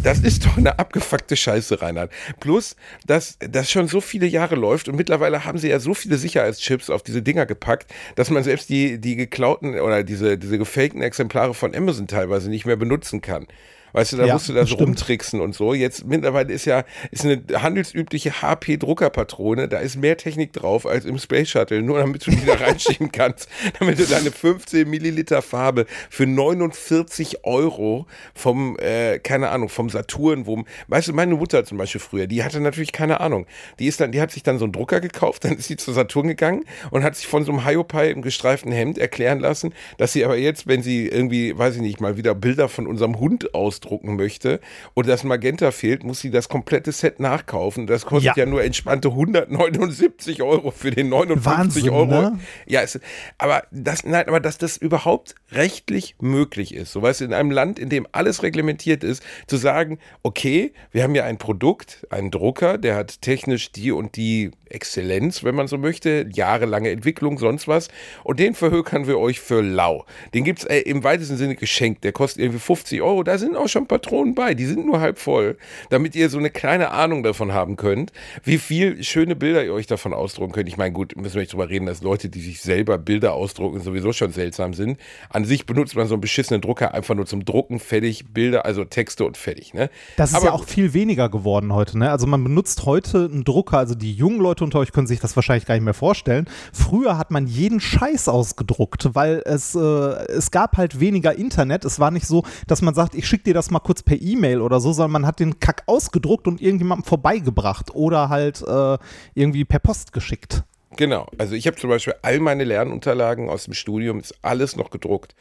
Das 0.02 0.20
ist 0.20 0.46
doch 0.46 0.56
eine 0.56 0.78
abgefuckte 0.78 1.36
Scheiße, 1.36 1.82
Reinhard. 1.82 2.10
Plus, 2.40 2.76
dass 3.06 3.38
das 3.40 3.70
schon 3.70 3.88
so 3.88 4.00
viele 4.00 4.26
Jahre 4.26 4.54
läuft 4.54 4.88
und 4.88 4.96
mittlerweile 4.96 5.44
haben 5.44 5.58
sie 5.58 5.68
ja 5.68 5.80
so 5.80 5.94
viele 5.94 6.16
Sicherheitschips 6.16 6.90
auf 6.90 7.02
diese 7.02 7.22
Dinger 7.22 7.46
gepackt, 7.46 7.92
dass 8.16 8.30
man 8.30 8.42
selbst 8.42 8.68
die, 8.68 8.98
die 8.98 9.16
geklauten 9.16 9.78
oder 9.78 10.02
diese, 10.04 10.38
diese 10.38 10.58
gefakten 10.58 11.02
Exemplare 11.02 11.54
von 11.54 11.74
Amazon 11.74 12.06
teilweise 12.06 12.50
nicht 12.50 12.66
mehr 12.66 12.76
benutzen 12.76 13.20
kann. 13.20 13.46
Weißt 13.92 14.12
du, 14.12 14.16
da 14.18 14.26
Ja, 14.26 14.34
musst 14.34 14.48
du 14.48 14.52
da 14.52 14.60
so 14.60 14.74
stimmt. 14.74 14.82
rumtricksen 14.88 15.40
und 15.40 15.54
so. 15.54 15.74
Jetzt 15.74 16.04
mittlerweile 16.06 16.52
ist 16.52 16.64
ja 16.64 16.84
ist 17.10 17.24
eine 17.24 17.42
handelsübliche 17.62 18.42
HP-Druckerpatrone, 18.42 19.68
da 19.68 19.78
ist 19.78 19.96
mehr 19.96 20.16
Technik 20.16 20.52
drauf 20.52 20.86
als 20.86 21.04
im 21.04 21.18
Space 21.18 21.48
Shuttle, 21.50 21.82
nur 21.82 21.98
damit 21.98 22.26
du 22.26 22.30
die 22.30 22.44
da 22.44 22.54
reinschieben 22.60 23.12
kannst, 23.12 23.48
damit 23.78 23.98
du 23.98 24.04
deine 24.06 24.30
15 24.30 24.88
Milliliter 24.88 25.42
Farbe 25.42 25.86
für 26.10 26.26
49 26.26 27.44
Euro 27.44 28.06
vom, 28.34 28.76
äh, 28.78 29.18
keine 29.18 29.50
Ahnung, 29.50 29.68
vom 29.68 29.90
Saturn, 29.90 30.46
wo, 30.46 30.64
weißt 30.88 31.08
du, 31.08 31.12
meine 31.12 31.34
Mutter 31.34 31.64
zum 31.64 31.78
Beispiel 31.78 32.00
früher, 32.00 32.26
die 32.26 32.42
hatte 32.44 32.60
natürlich 32.60 32.92
keine 32.92 33.20
Ahnung. 33.20 33.46
Die 33.78 33.86
ist 33.86 34.00
dann, 34.00 34.12
die 34.12 34.20
hat 34.20 34.30
sich 34.30 34.42
dann 34.42 34.58
so 34.58 34.64
einen 34.64 34.72
Drucker 34.72 35.00
gekauft, 35.00 35.44
dann 35.44 35.56
ist 35.56 35.66
sie 35.68 35.76
zu 35.76 35.92
Saturn 35.92 36.28
gegangen 36.28 36.64
und 36.90 37.04
hat 37.04 37.16
sich 37.16 37.26
von 37.26 37.44
so 37.44 37.52
einem 37.52 37.64
Hiopai 37.64 38.10
im 38.10 38.22
gestreiften 38.22 38.72
Hemd 38.72 38.98
erklären 38.98 39.40
lassen, 39.40 39.72
dass 39.98 40.12
sie 40.12 40.24
aber 40.24 40.36
jetzt, 40.36 40.66
wenn 40.66 40.82
sie 40.82 41.06
irgendwie, 41.08 41.56
weiß 41.56 41.76
ich 41.76 41.82
nicht, 41.82 42.00
mal 42.00 42.16
wieder 42.16 42.34
Bilder 42.34 42.68
von 42.68 42.86
unserem 42.86 43.18
Hund 43.18 43.54
ausdrucken 43.78 44.16
möchte 44.16 44.60
und 44.94 45.06
das 45.08 45.24
Magenta 45.24 45.70
fehlt, 45.70 46.02
muss 46.04 46.20
sie 46.20 46.30
das 46.30 46.48
komplette 46.48 46.90
Set 46.92 47.20
nachkaufen. 47.20 47.86
Das 47.86 48.04
kostet 48.04 48.36
ja, 48.36 48.44
Ja. 48.44 48.46
nur 48.50 48.62
entspannte 48.64 49.08
179 49.08 50.42
Euro 50.42 50.70
für 50.70 50.90
den 50.90 51.08
59 51.08 51.44
Wahnsinn, 51.84 51.90
Euro. 51.90 52.06
ne? 52.30 52.40
Ja, 52.66 52.82
es, 52.82 52.98
aber 53.38 53.62
das, 53.70 54.04
nein, 54.04 54.26
aber 54.28 54.40
dass 54.40 54.58
das 54.58 54.76
überhaupt 54.76 55.34
rechtlich 55.52 56.16
möglich 56.20 56.74
ist, 56.74 56.92
so 56.92 57.00
weißt 57.02 57.20
du, 57.20 57.24
in 57.26 57.32
einem 57.34 57.50
Land, 57.50 57.78
in 57.78 57.88
dem 57.88 58.06
alles 58.12 58.42
reglementiert 58.42 59.04
ist, 59.04 59.22
zu 59.46 59.56
sagen, 59.56 59.98
okay, 60.22 60.72
wir 60.90 61.02
haben 61.04 61.14
ja 61.14 61.24
ein 61.24 61.38
Produkt, 61.38 62.06
einen 62.10 62.30
Drucker, 62.30 62.78
der 62.78 62.96
hat 62.96 63.22
technisch 63.22 63.70
die 63.72 63.92
und 63.92 64.16
die 64.16 64.50
Exzellenz, 64.70 65.44
wenn 65.44 65.54
man 65.54 65.66
so 65.66 65.78
möchte, 65.78 66.28
jahrelange 66.30 66.90
Entwicklung, 66.90 67.38
sonst 67.38 67.68
was, 67.68 67.88
und 68.24 68.38
den 68.38 68.54
verhökern 68.54 69.06
wir 69.06 69.18
euch 69.18 69.40
für 69.40 69.62
lau. 69.62 70.04
Den 70.34 70.44
gibt's 70.44 70.64
äh, 70.64 70.80
im 70.80 71.04
weitesten 71.04 71.38
Sinne 71.38 71.54
geschenkt, 71.56 72.04
der 72.04 72.12
kostet 72.12 72.42
irgendwie 72.42 72.58
50 72.60 73.00
Euro, 73.00 73.22
da 73.22 73.38
sind 73.38 73.56
auch 73.56 73.67
schon 73.68 73.86
Patronen 73.86 74.34
bei, 74.34 74.54
die 74.54 74.66
sind 74.66 74.86
nur 74.86 75.00
halb 75.00 75.18
voll, 75.18 75.56
damit 75.90 76.14
ihr 76.16 76.30
so 76.30 76.38
eine 76.38 76.50
kleine 76.50 76.90
Ahnung 76.90 77.22
davon 77.22 77.52
haben 77.52 77.76
könnt, 77.76 78.12
wie 78.44 78.58
viel 78.58 79.02
schöne 79.02 79.36
Bilder 79.36 79.64
ihr 79.64 79.72
euch 79.72 79.86
davon 79.86 80.12
ausdrucken 80.12 80.52
könnt. 80.52 80.68
Ich 80.68 80.76
meine, 80.76 80.92
gut, 80.92 81.16
müssen 81.16 81.34
wir 81.34 81.42
nicht 81.42 81.52
drüber 81.52 81.68
reden, 81.68 81.86
dass 81.86 82.02
Leute, 82.02 82.28
die 82.28 82.40
sich 82.40 82.60
selber 82.60 82.98
Bilder 82.98 83.34
ausdrucken, 83.34 83.80
sowieso 83.80 84.12
schon 84.12 84.32
seltsam 84.32 84.74
sind. 84.74 84.98
An 85.30 85.44
sich 85.44 85.66
benutzt 85.66 85.96
man 85.96 86.06
so 86.06 86.14
einen 86.14 86.20
beschissenen 86.20 86.60
Drucker 86.60 86.94
einfach 86.94 87.14
nur 87.14 87.26
zum 87.26 87.44
Drucken, 87.44 87.80
fertig, 87.80 88.26
Bilder, 88.32 88.64
also 88.64 88.84
Texte 88.84 89.24
und 89.24 89.36
fertig, 89.36 89.74
ne? 89.74 89.90
Das 90.16 90.30
ist 90.30 90.36
Aber 90.36 90.46
ja 90.46 90.52
auch 90.52 90.64
viel 90.64 90.94
weniger 90.94 91.28
geworden 91.28 91.72
heute. 91.72 91.98
Ne? 91.98 92.10
Also 92.10 92.26
man 92.26 92.42
benutzt 92.42 92.84
heute 92.84 93.28
einen 93.32 93.44
Drucker, 93.44 93.78
also 93.78 93.94
die 93.94 94.12
jungen 94.12 94.40
Leute 94.40 94.64
unter 94.64 94.78
euch 94.78 94.92
können 94.92 95.06
sich 95.06 95.20
das 95.20 95.36
wahrscheinlich 95.36 95.66
gar 95.66 95.74
nicht 95.74 95.84
mehr 95.84 95.94
vorstellen. 95.94 96.46
Früher 96.72 97.18
hat 97.18 97.30
man 97.30 97.46
jeden 97.46 97.80
Scheiß 97.80 98.28
ausgedruckt, 98.28 99.14
weil 99.14 99.42
es, 99.44 99.74
äh, 99.74 99.78
es 99.78 100.50
gab 100.50 100.76
halt 100.76 101.00
weniger 101.00 101.34
Internet. 101.34 101.84
Es 101.84 102.00
war 102.00 102.10
nicht 102.10 102.26
so, 102.26 102.44
dass 102.66 102.82
man 102.82 102.94
sagt, 102.94 103.14
ich 103.14 103.26
schicke 103.26 103.44
dir 103.44 103.54
das 103.58 103.70
mal 103.70 103.80
kurz 103.80 104.02
per 104.02 104.20
E-Mail 104.20 104.60
oder 104.60 104.80
so, 104.80 104.92
sondern 104.92 105.12
man 105.12 105.26
hat 105.26 105.40
den 105.40 105.60
Kack 105.60 105.82
ausgedruckt 105.86 106.46
und 106.46 106.60
irgendjemandem 106.60 107.04
vorbeigebracht 107.04 107.94
oder 107.94 108.28
halt 108.28 108.62
äh, 108.66 108.98
irgendwie 109.34 109.64
per 109.64 109.78
Post 109.80 110.12
geschickt. 110.12 110.62
Genau. 110.96 111.26
Also 111.36 111.54
ich 111.54 111.66
habe 111.66 111.76
zum 111.76 111.90
Beispiel 111.90 112.14
all 112.22 112.40
meine 112.40 112.64
Lernunterlagen 112.64 113.48
aus 113.50 113.64
dem 113.64 113.74
Studium, 113.74 114.20
ist 114.20 114.34
alles 114.42 114.76
noch 114.76 114.90
gedruckt. 114.90 115.34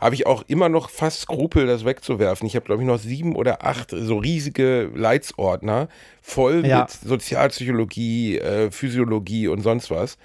Habe 0.00 0.14
ich 0.14 0.26
auch 0.26 0.44
immer 0.46 0.68
noch 0.68 0.90
fast 0.90 1.22
Skrupel, 1.22 1.66
das 1.66 1.84
wegzuwerfen. 1.84 2.46
Ich 2.46 2.54
habe, 2.54 2.64
glaube 2.64 2.82
ich, 2.82 2.86
noch 2.86 2.98
sieben 2.98 3.34
oder 3.34 3.64
acht 3.66 3.90
so 3.90 4.16
riesige 4.18 4.90
Leitsordner 4.94 5.88
voll 6.22 6.64
Ja. 6.64 6.82
mit 6.82 6.90
Sozialpsychologie, 6.92 8.38
äh, 8.38 8.70
Physiologie 8.70 9.48
und 9.48 9.62
sonst 9.62 9.90
was. 9.90 10.16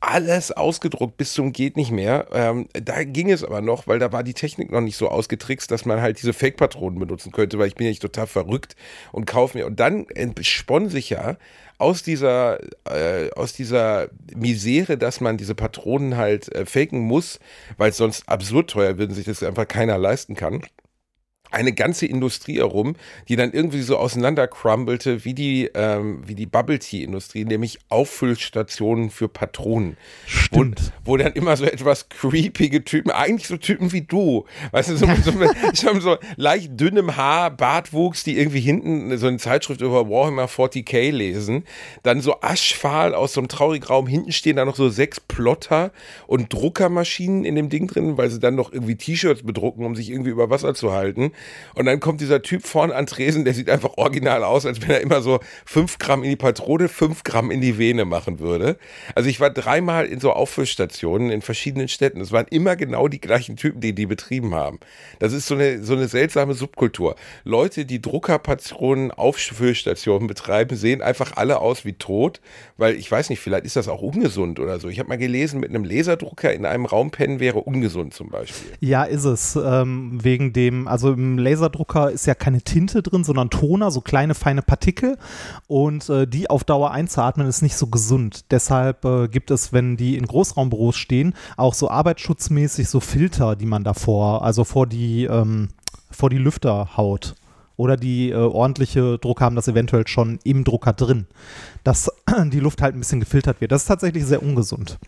Alles 0.00 0.52
ausgedruckt 0.52 1.16
bis 1.16 1.32
zum 1.32 1.52
geht 1.52 1.76
nicht 1.76 1.90
mehr. 1.90 2.28
Ähm, 2.32 2.68
da 2.72 3.02
ging 3.02 3.32
es 3.32 3.42
aber 3.42 3.60
noch, 3.60 3.88
weil 3.88 3.98
da 3.98 4.12
war 4.12 4.22
die 4.22 4.34
Technik 4.34 4.70
noch 4.70 4.80
nicht 4.80 4.96
so 4.96 5.08
ausgetrickst, 5.08 5.68
dass 5.72 5.86
man 5.86 6.00
halt 6.00 6.20
diese 6.20 6.32
Fake-Patronen 6.32 7.00
benutzen 7.00 7.32
könnte, 7.32 7.58
weil 7.58 7.66
ich 7.66 7.74
bin 7.74 7.86
ja 7.86 7.90
nicht 7.90 8.02
total 8.02 8.28
verrückt 8.28 8.76
und 9.10 9.26
kaufe 9.26 9.58
mir. 9.58 9.66
Und 9.66 9.80
dann 9.80 10.06
entspann 10.10 10.88
sich 10.88 11.10
ja 11.10 11.36
aus 11.78 12.04
dieser, 12.04 12.60
äh, 12.84 13.30
aus 13.34 13.54
dieser 13.54 14.08
Misere, 14.36 14.98
dass 14.98 15.20
man 15.20 15.36
diese 15.36 15.56
Patronen 15.56 16.16
halt 16.16 16.52
äh, 16.54 16.64
faken 16.64 17.00
muss, 17.00 17.40
weil 17.76 17.90
es 17.90 17.96
sonst 17.96 18.28
absurd 18.28 18.70
teuer 18.70 18.98
wird 18.98 19.10
und 19.10 19.16
sich 19.16 19.26
das 19.26 19.42
einfach 19.42 19.66
keiner 19.66 19.98
leisten 19.98 20.36
kann 20.36 20.62
eine 21.50 21.72
ganze 21.72 22.06
Industrie 22.06 22.58
herum, 22.58 22.96
die 23.28 23.36
dann 23.36 23.52
irgendwie 23.52 23.82
so 23.82 23.96
auseinandercrumbelte 23.96 25.24
wie 25.24 25.34
die, 25.34 25.70
ähm, 25.74 26.22
wie 26.26 26.34
die 26.34 26.46
Bubble 26.46 26.78
Tea 26.78 27.02
Industrie, 27.02 27.44
nämlich 27.44 27.78
Auffüllstationen 27.88 29.10
für 29.10 29.28
Patronen. 29.28 29.96
Wo, 30.50 30.60
Stimmt. 30.60 30.92
wo 31.04 31.16
dann 31.16 31.32
immer 31.32 31.56
so 31.56 31.64
etwas 31.64 32.08
creepige 32.08 32.84
Typen, 32.84 33.10
eigentlich 33.10 33.48
so 33.48 33.56
Typen 33.56 33.92
wie 33.92 34.02
du, 34.02 34.44
weißt 34.72 34.90
du, 34.90 34.96
so 34.96 35.06
so, 35.22 35.32
schon 35.74 36.00
so 36.00 36.16
leicht 36.36 36.78
dünnem 36.78 37.16
Haar, 37.16 37.50
Bartwuchs, 37.50 38.24
die 38.24 38.38
irgendwie 38.38 38.60
hinten 38.60 39.16
so 39.18 39.26
eine 39.26 39.38
Zeitschrift 39.38 39.80
über 39.80 40.08
Warhammer 40.08 40.46
40k 40.46 41.10
lesen, 41.10 41.64
dann 42.02 42.20
so 42.20 42.40
aschfahl 42.40 43.14
aus 43.14 43.32
so 43.32 43.40
einem 43.40 43.48
traurigen 43.48 43.86
Raum, 43.86 44.06
hinten 44.06 44.32
stehen 44.32 44.56
da 44.56 44.64
noch 44.64 44.76
so 44.76 44.88
sechs 44.88 45.20
Plotter 45.20 45.92
und 46.26 46.52
Druckermaschinen 46.52 47.44
in 47.44 47.54
dem 47.54 47.68
Ding 47.68 47.86
drin, 47.86 48.18
weil 48.18 48.30
sie 48.30 48.40
dann 48.40 48.54
noch 48.54 48.72
irgendwie 48.72 48.96
T-Shirts 48.96 49.42
bedrucken, 49.42 49.84
um 49.84 49.96
sich 49.96 50.10
irgendwie 50.10 50.30
über 50.30 50.50
Wasser 50.50 50.74
zu 50.74 50.92
halten. 50.92 51.32
Und 51.74 51.86
dann 51.86 52.00
kommt 52.00 52.20
dieser 52.20 52.42
Typ 52.42 52.66
vorne 52.66 52.94
an 52.94 53.06
Tresen, 53.06 53.44
der 53.44 53.54
sieht 53.54 53.70
einfach 53.70 53.96
original 53.96 54.42
aus, 54.44 54.66
als 54.66 54.82
wenn 54.82 54.90
er 54.90 55.00
immer 55.00 55.22
so 55.22 55.40
fünf 55.64 55.98
Gramm 55.98 56.24
in 56.24 56.30
die 56.30 56.36
Patrone, 56.36 56.88
fünf 56.88 57.22
Gramm 57.22 57.50
in 57.50 57.60
die 57.60 57.78
Vene 57.78 58.04
machen 58.04 58.40
würde. 58.40 58.78
Also 59.14 59.28
ich 59.28 59.40
war 59.40 59.50
dreimal 59.50 60.06
in 60.06 60.20
so 60.20 60.32
Auffüllstationen 60.32 61.30
in 61.30 61.42
verschiedenen 61.42 61.88
Städten. 61.88 62.20
Es 62.20 62.32
waren 62.32 62.46
immer 62.50 62.76
genau 62.76 63.08
die 63.08 63.20
gleichen 63.20 63.56
Typen, 63.56 63.80
die 63.80 63.94
die 63.94 64.06
betrieben 64.06 64.54
haben. 64.54 64.80
Das 65.18 65.32
ist 65.32 65.46
so 65.46 65.54
eine, 65.54 65.82
so 65.82 65.94
eine 65.94 66.08
seltsame 66.08 66.54
Subkultur. 66.54 67.14
Leute, 67.44 67.84
die 67.84 68.02
Druckerpatronen 68.02 69.10
Auffüllstationen 69.10 70.26
betreiben, 70.26 70.76
sehen 70.76 71.02
einfach 71.02 71.36
alle 71.36 71.60
aus 71.60 71.84
wie 71.84 71.92
tot, 71.92 72.40
weil 72.76 72.94
ich 72.94 73.10
weiß 73.10 73.30
nicht, 73.30 73.40
vielleicht 73.40 73.64
ist 73.64 73.76
das 73.76 73.88
auch 73.88 74.02
ungesund 74.02 74.60
oder 74.60 74.80
so. 74.80 74.88
Ich 74.88 74.98
habe 74.98 75.08
mal 75.08 75.18
gelesen, 75.18 75.60
mit 75.60 75.70
einem 75.70 75.84
Laserdrucker 75.84 76.52
in 76.52 76.66
einem 76.66 76.86
Raum 76.86 77.10
pennen 77.10 77.40
wäre 77.40 77.60
ungesund 77.60 78.14
zum 78.14 78.30
Beispiel. 78.30 78.72
Ja, 78.80 79.04
ist 79.04 79.24
es. 79.24 79.56
Ähm, 79.56 80.18
wegen 80.22 80.52
dem, 80.52 80.88
also 80.88 81.12
im 81.12 81.27
Laserdrucker 81.36 82.10
ist 82.10 82.26
ja 82.26 82.34
keine 82.34 82.62
Tinte 82.62 83.02
drin, 83.02 83.24
sondern 83.24 83.50
Toner, 83.50 83.90
so 83.90 84.00
kleine 84.00 84.34
feine 84.34 84.62
Partikel. 84.62 85.18
Und 85.66 86.08
äh, 86.08 86.26
die 86.26 86.48
auf 86.48 86.64
Dauer 86.64 86.92
einzuatmen 86.92 87.46
ist 87.46 87.60
nicht 87.60 87.76
so 87.76 87.88
gesund. 87.88 88.50
Deshalb 88.50 89.04
äh, 89.04 89.28
gibt 89.28 89.50
es, 89.50 89.72
wenn 89.72 89.96
die 89.96 90.16
in 90.16 90.26
Großraumbüros 90.26 90.96
stehen, 90.96 91.34
auch 91.56 91.74
so 91.74 91.90
arbeitsschutzmäßig 91.90 92.88
so 92.88 93.00
Filter, 93.00 93.56
die 93.56 93.66
man 93.66 93.84
davor, 93.84 94.42
also 94.42 94.64
vor 94.64 94.86
die, 94.86 95.24
ähm, 95.24 95.68
vor 96.10 96.30
die 96.30 96.38
Lüfter 96.38 96.96
haut. 96.96 97.34
Oder 97.76 97.96
die 97.96 98.30
äh, 98.30 98.34
ordentliche 98.34 99.18
Drucker 99.18 99.44
haben 99.44 99.56
das 99.56 99.68
eventuell 99.68 100.06
schon 100.08 100.40
im 100.44 100.64
Drucker 100.64 100.92
drin, 100.92 101.26
dass 101.84 102.10
die 102.46 102.60
Luft 102.60 102.82
halt 102.82 102.94
ein 102.94 103.00
bisschen 103.00 103.20
gefiltert 103.20 103.60
wird. 103.60 103.72
Das 103.72 103.82
ist 103.82 103.88
tatsächlich 103.88 104.24
sehr 104.24 104.42
ungesund. 104.42 104.98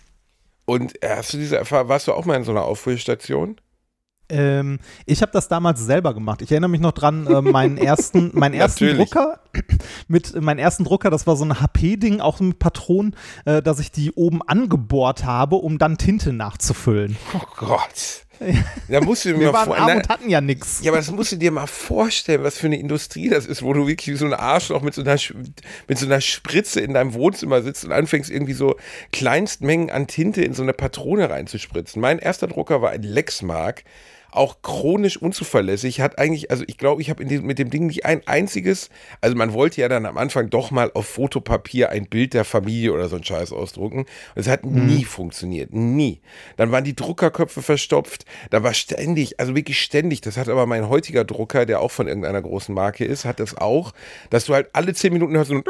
Und 0.67 0.95
hast 1.05 1.33
du 1.33 1.39
diese 1.39 1.57
Erfahrung, 1.57 1.89
warst 1.89 2.07
du 2.07 2.13
auch 2.13 2.25
mal 2.25 2.37
in 2.37 2.45
so 2.45 2.53
einer 2.53 2.63
Auffüllstation? 2.63 3.57
Ähm, 4.31 4.79
ich 5.07 5.23
habe 5.23 5.33
das 5.33 5.49
damals 5.49 5.81
selber 5.81 6.15
gemacht. 6.15 6.43
Ich 6.43 6.51
erinnere 6.51 6.71
mich 6.71 6.81
noch 6.81 6.93
dran, 6.93 7.27
äh, 7.27 7.43
meinen 7.43 7.77
ersten, 7.79 8.31
meinen 8.35 8.55
ersten 8.55 8.85
Natürlich. 8.85 9.11
Drucker, 9.11 9.41
mit 10.09 10.35
äh, 10.35 10.41
meinen 10.41 10.59
ersten 10.59 10.85
Drucker, 10.85 11.11
das 11.11 11.27
war 11.27 11.37
so 11.37 11.45
ein 11.45 11.61
HP-Ding, 11.61 12.21
auch 12.21 12.41
mit 12.41 12.59
Patronen, 12.59 13.17
äh, 13.45 13.63
dass 13.63 13.81
ich 13.81 13.91
die 13.91 14.13
oben 14.13 14.43
angebohrt 14.43 15.25
habe, 15.25 15.57
um 15.57 15.79
dann 15.79 15.99
Tinte 15.99 16.33
nachzufüllen. 16.33 17.17
Oh 17.35 17.47
Gott. 17.57 18.25
Da 18.89 19.01
musst 19.01 19.25
du 19.25 19.31
dir 19.31 19.41
Wir 19.41 19.53
mal 19.53 19.67
waren 19.67 19.73
arm 19.73 19.99
und 19.99 20.09
hatten 20.09 20.29
ja 20.29 20.41
nichts. 20.41 20.81
Ja, 20.83 20.91
aber 20.91 20.99
das 20.99 21.11
musst 21.11 21.33
du 21.33 21.37
dir 21.37 21.51
mal 21.51 21.67
vorstellen, 21.67 22.43
was 22.43 22.59
für 22.59 22.67
eine 22.67 22.79
Industrie 22.79 23.29
das 23.29 23.47
ist, 23.47 23.63
wo 23.63 23.73
du 23.73 23.87
wirklich 23.87 24.19
so 24.19 24.27
ein 24.27 24.35
Arschloch 24.35 24.83
mit 24.83 24.95
so 24.95 25.03
einer, 25.03 25.17
mit 25.89 25.99
so 25.99 26.07
einer 26.07 26.21
Spritze 26.21 26.81
in 26.81 26.95
deinem 26.95 27.15
Wohnzimmer 27.15 27.63
sitzt 27.63 27.85
und 27.85 27.93
anfängst 27.93 28.31
irgendwie 28.31 28.55
so 28.55 28.77
Kleinstmengen 29.13 29.91
an 29.91 30.07
Tinte 30.07 30.43
in 30.43 30.55
so 30.55 30.63
eine 30.63 30.73
Patrone 30.73 31.31
reinzuspritzen. 31.31 32.01
Mein 32.01 32.19
erster 32.19 32.47
Drucker 32.47 32.83
war 32.83 32.91
ein 32.91 33.03
Lexmark, 33.03 33.85
auch 34.33 34.63
chronisch 34.63 35.17
unzuverlässig, 35.17 36.01
hat 36.01 36.19
eigentlich, 36.19 36.51
also 36.51 36.65
ich 36.67 36.79
glaube, 36.79 37.03
ich 37.03 37.11
habe 37.11 37.25
mit 37.25 37.59
dem 37.59 37.71
Ding 37.71 37.87
nicht 37.87 38.07
ein 38.07 38.27
einziges, 38.27 38.91
also 39.21 39.37
man 39.37 39.53
wollte 39.53 39.81
ja 39.81 39.89
dann 39.89 40.07
am 40.07 40.19
Anfang 40.19 40.51
doch 40.51 40.71
mal 40.71 40.91
auf 40.95 41.07
Fotopapier 41.07 41.91
ein 41.91 42.07
Bild 42.07 42.35
der 42.35 42.45
Familie 42.45 42.93
oder 42.93 43.09
so 43.09 43.17
ein 43.17 43.25
Scheiß 43.25 43.53
ausdrucken. 43.53 44.01
Und 44.01 44.09
es 44.35 44.49
hat 44.49 44.65
nie 44.65 45.05
funktioniert, 45.05 45.73
nie. 45.73 46.21
Dann 46.57 46.73
waren 46.73 46.85
die 46.85 46.97
Druckerköpfe 46.97 47.63
verstopft, 47.63 48.25
da 48.51 48.63
war 48.63 48.75
ständig, 48.75 49.41
also 49.41 49.55
wirklich 49.55 49.81
ständig, 49.81 50.21
das 50.21 50.37
hat 50.37 50.49
aber 50.49 50.67
mein 50.67 50.89
heutiger 50.89 51.25
Drucker, 51.25 51.67
der 51.67 51.81
auch 51.81 51.91
von 51.91 52.09
irgendeiner 52.09 52.43
großen 52.43 52.75
Marke 52.75 53.05
ist, 53.05 53.25
hat 53.25 53.41
das 53.41 53.57
auch, 53.57 53.93
dass 54.31 54.47
du 54.47 54.55
halt 54.55 54.69
alle 54.73 54.95
zehn 54.95 55.13
Minuten 55.13 55.37
hörst 55.37 55.51
ein 55.51 55.63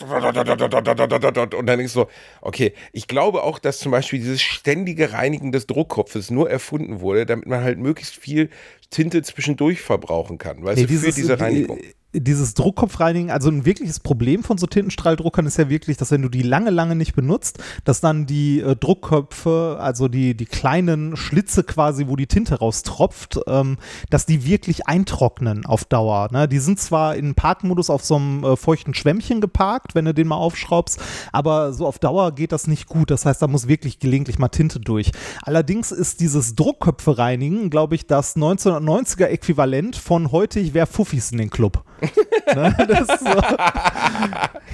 und 0.00 1.66
dann 1.66 1.78
denkst 1.78 1.92
du 1.92 2.00
so, 2.00 2.08
okay, 2.40 2.72
ich 2.92 3.08
glaube 3.08 3.42
auch, 3.42 3.58
dass 3.58 3.78
zum 3.78 3.92
Beispiel 3.92 4.18
dieses 4.18 4.40
ständige 4.40 5.12
Reinigen 5.12 5.50
des 5.50 5.66
Druckkopfes 5.66 6.30
nur 6.30 6.50
erfunden 6.50 7.00
wurde, 7.00 7.26
damit 7.26 7.46
man 7.46 7.62
halt 7.62 7.78
möglichst 7.78 7.97
viel 8.06 8.50
Tinte 8.90 9.22
zwischendurch 9.22 9.80
verbrauchen 9.80 10.38
kann, 10.38 10.64
weißt 10.64 10.80
Nee, 10.80 10.86
du, 10.86 10.94
für 10.98 11.12
diese 11.12 11.38
Reinigung. 11.38 11.78
Dieses 12.14 12.54
Druckkopfreinigen, 12.54 13.30
also 13.30 13.50
ein 13.50 13.66
wirkliches 13.66 14.00
Problem 14.00 14.42
von 14.42 14.56
so 14.56 14.66
Tintenstrahldruckern 14.66 15.44
ist 15.44 15.58
ja 15.58 15.68
wirklich, 15.68 15.98
dass 15.98 16.10
wenn 16.10 16.22
du 16.22 16.30
die 16.30 16.42
lange, 16.42 16.70
lange 16.70 16.96
nicht 16.96 17.14
benutzt, 17.14 17.58
dass 17.84 18.00
dann 18.00 18.24
die 18.24 18.60
äh, 18.60 18.76
Druckköpfe, 18.76 19.76
also 19.78 20.08
die, 20.08 20.34
die 20.34 20.46
kleinen 20.46 21.16
Schlitze 21.18 21.64
quasi, 21.64 22.08
wo 22.08 22.16
die 22.16 22.26
Tinte 22.26 22.60
raustropft, 22.60 23.40
ähm, 23.46 23.76
dass 24.08 24.24
die 24.24 24.46
wirklich 24.46 24.86
eintrocknen 24.86 25.66
auf 25.66 25.84
Dauer. 25.84 26.28
Ne? 26.32 26.48
Die 26.48 26.60
sind 26.60 26.80
zwar 26.80 27.14
in 27.14 27.34
Parkmodus 27.34 27.90
auf 27.90 28.02
so 28.02 28.16
einem 28.16 28.42
äh, 28.42 28.56
feuchten 28.56 28.94
Schwämmchen 28.94 29.42
geparkt, 29.42 29.94
wenn 29.94 30.06
du 30.06 30.14
den 30.14 30.28
mal 30.28 30.36
aufschraubst, 30.36 30.98
aber 31.32 31.74
so 31.74 31.86
auf 31.86 31.98
Dauer 31.98 32.32
geht 32.32 32.52
das 32.52 32.66
nicht 32.66 32.86
gut. 32.86 33.10
Das 33.10 33.26
heißt, 33.26 33.42
da 33.42 33.48
muss 33.48 33.68
wirklich 33.68 33.98
gelegentlich 33.98 34.38
mal 34.38 34.48
Tinte 34.48 34.80
durch. 34.80 35.12
Allerdings 35.42 35.92
ist 35.92 36.20
dieses 36.20 36.54
Druckköpfe 36.54 37.18
reinigen, 37.18 37.68
glaube 37.68 37.96
ich, 37.96 38.06
das 38.06 38.34
1990er 38.34 39.26
Äquivalent 39.26 39.96
von 39.96 40.32
heute, 40.32 40.58
ich 40.58 40.72
wäre 40.72 40.86
Fuffis 40.86 41.32
in 41.32 41.38
den 41.38 41.50
Club. 41.50 41.84
ne? 42.54 42.74
das, 42.88 43.08
ist 43.08 43.20
so, 43.20 43.40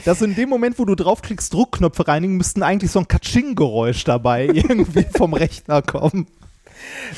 dass 0.04 0.22
in 0.22 0.34
dem 0.34 0.48
Moment, 0.48 0.78
wo 0.78 0.84
du 0.84 0.94
draufklickst, 0.94 1.52
Druckknöpfe 1.52 2.06
reinigen, 2.06 2.36
müssten 2.36 2.62
eigentlich 2.62 2.90
so 2.90 3.00
ein 3.00 3.08
Katsching-Geräusch 3.08 4.04
dabei 4.04 4.46
irgendwie 4.52 5.06
vom 5.16 5.34
Rechner 5.34 5.82
kommen. 5.82 6.26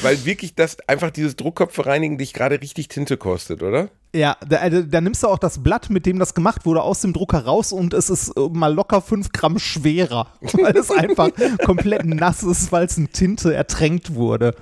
Weil 0.02 0.24
wirklich 0.24 0.54
das 0.54 0.78
einfach 0.88 1.10
dieses 1.10 1.36
Druckkopf 1.36 1.84
reinigen 1.84 2.18
dich 2.18 2.32
gerade 2.32 2.60
richtig 2.60 2.88
Tinte 2.88 3.16
kostet, 3.16 3.62
oder? 3.62 3.88
Ja, 4.14 4.36
da, 4.48 4.56
also, 4.58 4.82
da, 4.82 5.00
nimmst 5.00 5.22
du 5.22 5.26
auch 5.26 5.38
das 5.38 5.62
Blatt, 5.62 5.90
mit 5.90 6.06
dem 6.06 6.18
das 6.18 6.34
gemacht 6.34 6.64
wurde, 6.64 6.82
aus 6.82 7.00
dem 7.00 7.12
Drucker 7.12 7.44
raus 7.44 7.72
und 7.72 7.92
es 7.92 8.08
ist 8.08 8.30
äh, 8.30 8.48
mal 8.50 8.72
locker 8.72 9.02
5 9.02 9.30
Gramm 9.32 9.58
schwerer, 9.58 10.28
weil 10.40 10.76
es 10.76 10.90
einfach 10.90 11.28
komplett 11.64 12.04
nass 12.06 12.42
ist, 12.42 12.72
weil 12.72 12.86
es 12.86 12.96
in 12.96 13.10
Tinte 13.12 13.54
ertränkt 13.54 14.14
wurde. 14.14 14.54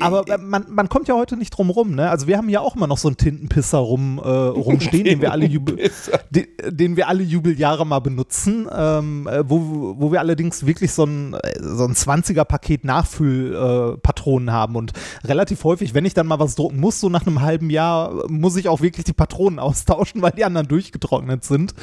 Aber 0.00 0.28
äh, 0.28 0.38
man, 0.38 0.66
man 0.68 0.88
kommt 0.88 1.08
ja 1.08 1.14
heute 1.14 1.36
nicht 1.36 1.50
drum 1.50 1.70
rum, 1.70 1.94
ne? 1.94 2.10
Also 2.10 2.26
wir 2.26 2.36
haben 2.36 2.48
ja 2.48 2.60
auch 2.60 2.76
immer 2.76 2.86
noch 2.86 2.98
so 2.98 3.08
einen 3.08 3.16
Tintenpisser 3.16 3.78
rum, 3.78 4.20
äh, 4.22 4.28
rumstehen, 4.28 5.04
den 5.04 5.20
wir, 5.20 5.32
alle 5.32 5.46
Jubel, 5.46 5.90
den, 6.30 6.46
den, 6.68 6.96
wir 6.96 7.08
alle 7.08 7.22
Jubeljahre 7.22 7.86
mal 7.86 8.00
benutzen, 8.00 8.68
ähm, 8.72 9.26
äh, 9.26 9.48
wo, 9.48 9.96
wo 9.98 10.12
wir 10.12 10.20
allerdings 10.20 10.66
wirklich 10.66 10.92
so 10.92 11.04
ein, 11.04 11.36
so 11.60 11.84
ein 11.84 11.94
20er-Paket 11.94 12.84
Nachfüllpatronen 12.84 14.48
äh, 14.48 14.52
haben 14.52 14.76
und 14.76 14.92
relativ 15.24 15.64
häufig, 15.64 15.94
wenn 15.94 16.04
ich 16.04 16.14
dann 16.14 16.26
mal 16.26 16.38
was 16.38 16.54
drucken 16.54 16.80
muss, 16.80 17.00
so 17.00 17.08
nach 17.08 17.26
einem 17.26 17.42
halben 17.42 17.70
Jahr, 17.70 18.28
muss 18.28 18.56
ich 18.56 18.67
auch 18.68 18.80
wirklich 18.80 19.04
die 19.04 19.12
Patronen 19.12 19.58
austauschen, 19.58 20.22
weil 20.22 20.32
die 20.32 20.44
anderen 20.44 20.68
durchgetrocknet 20.68 21.44
sind. 21.44 21.74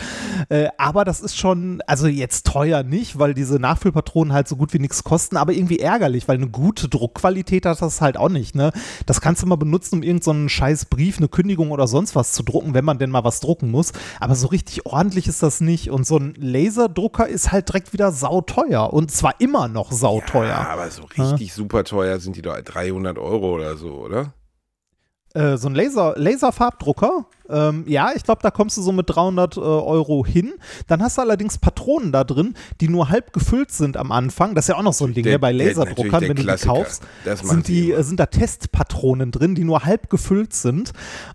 Äh, 0.49 0.69
aber 0.77 1.05
das 1.05 1.21
ist 1.21 1.37
schon, 1.37 1.81
also 1.87 2.07
jetzt 2.07 2.45
teuer 2.45 2.83
nicht, 2.83 3.19
weil 3.19 3.33
diese 3.33 3.59
Nachfüllpatronen 3.59 4.33
halt 4.33 4.47
so 4.47 4.55
gut 4.55 4.73
wie 4.73 4.79
nichts 4.79 5.03
kosten, 5.03 5.37
aber 5.37 5.53
irgendwie 5.53 5.79
ärgerlich, 5.79 6.27
weil 6.27 6.37
eine 6.37 6.47
gute 6.47 6.87
Druckqualität 6.87 7.65
hat 7.65 7.81
das 7.81 8.01
halt 8.01 8.17
auch 8.17 8.29
nicht. 8.29 8.55
Ne? 8.55 8.71
Das 9.05 9.21
kannst 9.21 9.41
du 9.41 9.47
mal 9.47 9.55
benutzen, 9.55 9.95
um 9.95 10.03
irgendeinen 10.03 10.43
so 10.43 10.49
scheiß 10.49 10.85
Brief, 10.85 11.17
eine 11.17 11.27
Kündigung 11.27 11.71
oder 11.71 11.87
sonst 11.87 12.15
was 12.15 12.31
zu 12.33 12.43
drucken, 12.43 12.73
wenn 12.73 12.85
man 12.85 12.97
denn 12.97 13.09
mal 13.09 13.23
was 13.23 13.39
drucken 13.39 13.71
muss. 13.71 13.91
Aber 14.19 14.35
so 14.35 14.47
richtig 14.47 14.85
ordentlich 14.85 15.27
ist 15.27 15.43
das 15.43 15.61
nicht. 15.61 15.89
Und 15.89 16.05
so 16.05 16.17
ein 16.17 16.33
Laserdrucker 16.37 17.27
ist 17.27 17.51
halt 17.51 17.69
direkt 17.69 17.93
wieder 17.93 18.11
sauteuer. 18.11 18.93
Und 18.93 19.11
zwar 19.11 19.39
immer 19.39 19.67
noch 19.67 19.91
sauteuer. 19.91 20.49
Ja, 20.49 20.69
aber 20.69 20.89
so 20.91 21.03
richtig 21.03 21.49
ja. 21.49 21.53
super 21.53 21.83
teuer 21.83 22.19
sind 22.19 22.35
die 22.35 22.41
doch 22.41 22.55
300 22.55 23.17
Euro 23.17 23.55
oder 23.55 23.77
so, 23.77 23.93
oder? 23.93 24.33
Äh, 25.35 25.57
so 25.57 25.67
ein 25.67 25.75
Laser, 25.75 26.13
Laserfarbdrucker. 26.15 27.25
Ähm, 27.49 27.83
ja, 27.87 28.11
ich 28.15 28.23
glaube, 28.23 28.39
da 28.41 28.51
kommst 28.51 28.77
du 28.77 28.81
so 28.81 28.93
mit 28.93 29.09
300 29.09 29.57
äh, 29.57 29.59
Euro 29.59 30.25
hin. 30.25 30.53
Dann 30.87 31.03
hast 31.03 31.17
du 31.17 31.21
allerdings 31.21 31.57
Patronen 31.57 32.13
da 32.13 32.23
drin, 32.23 32.55
die 32.79 32.87
nur 32.87 33.09
halb 33.09 33.33
gefüllt 33.33 33.69
sind 33.71 33.97
am 33.97 34.13
Anfang. 34.13 34.55
Das 34.55 34.65
ist 34.65 34.69
ja 34.69 34.77
auch 34.77 34.81
noch 34.81 34.93
so 34.93 35.05
ein 35.05 35.13
Ding, 35.13 35.25
der, 35.25 35.33
ne, 35.33 35.39
bei 35.39 35.51
Laserdruckern, 35.51 36.21
wenn 36.21 36.35
du 36.37 36.43
die 36.43 36.65
kaufst, 36.65 37.03
sind, 37.43 37.67
die, 37.67 37.93
sind 37.99 38.19
da 38.19 38.27
Testpatronen 38.27 39.31
drin, 39.31 39.55
die 39.55 39.65
nur 39.65 39.83
halb 39.83 40.09
gefüllt 40.09 40.53
sind 40.53 40.93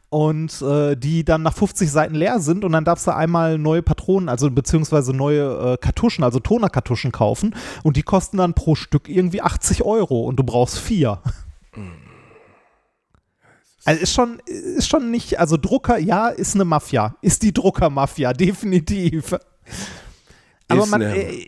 und 0.09 0.63
äh, 0.63 0.97
die 0.97 1.23
dann 1.23 1.43
nach 1.43 1.55
50 1.55 1.91
Seiten 1.91 2.15
leer 2.15 2.41
sind 2.41 2.65
und 2.65 2.73
dann 2.73 2.87
darfst 2.87 3.07
du 3.07 3.15
einmal 3.15 3.59
neue 3.59 3.83
Patronen, 3.83 4.31
also 4.31 4.51
beziehungsweise 4.51 5.13
neue 5.13 5.75
äh, 5.75 5.77
Kartuschen, 5.77 6.25
also 6.25 6.41
Tonerkartuschen 6.41 7.13
kaufen 7.13 7.55
und 7.83 7.99
die 7.99 8.03
kosten 8.03 8.39
dann 8.39 8.55
pro 8.55 8.75
Stück 8.75 9.11
irgendwie 9.11 9.43
80 9.43 9.83
Euro 9.85 10.23
und 10.23 10.37
du 10.37 10.43
brauchst 10.43 10.79
vier. 10.79 11.19
Mhm. 11.77 12.10
Also 13.85 14.03
ist 14.03 14.13
schon, 14.13 14.41
ist 14.47 14.89
schon 14.89 15.11
nicht, 15.11 15.39
also 15.39 15.57
Drucker, 15.57 15.99
ja, 15.99 16.29
ist 16.29 16.55
eine 16.55 16.65
Mafia. 16.65 17.17
Ist 17.23 17.43
die 17.43 17.53
Druckermafia, 17.53 18.33
definitiv. 18.35 19.37
Aber 20.69 20.87
man, 20.87 21.03
äh, 21.03 21.47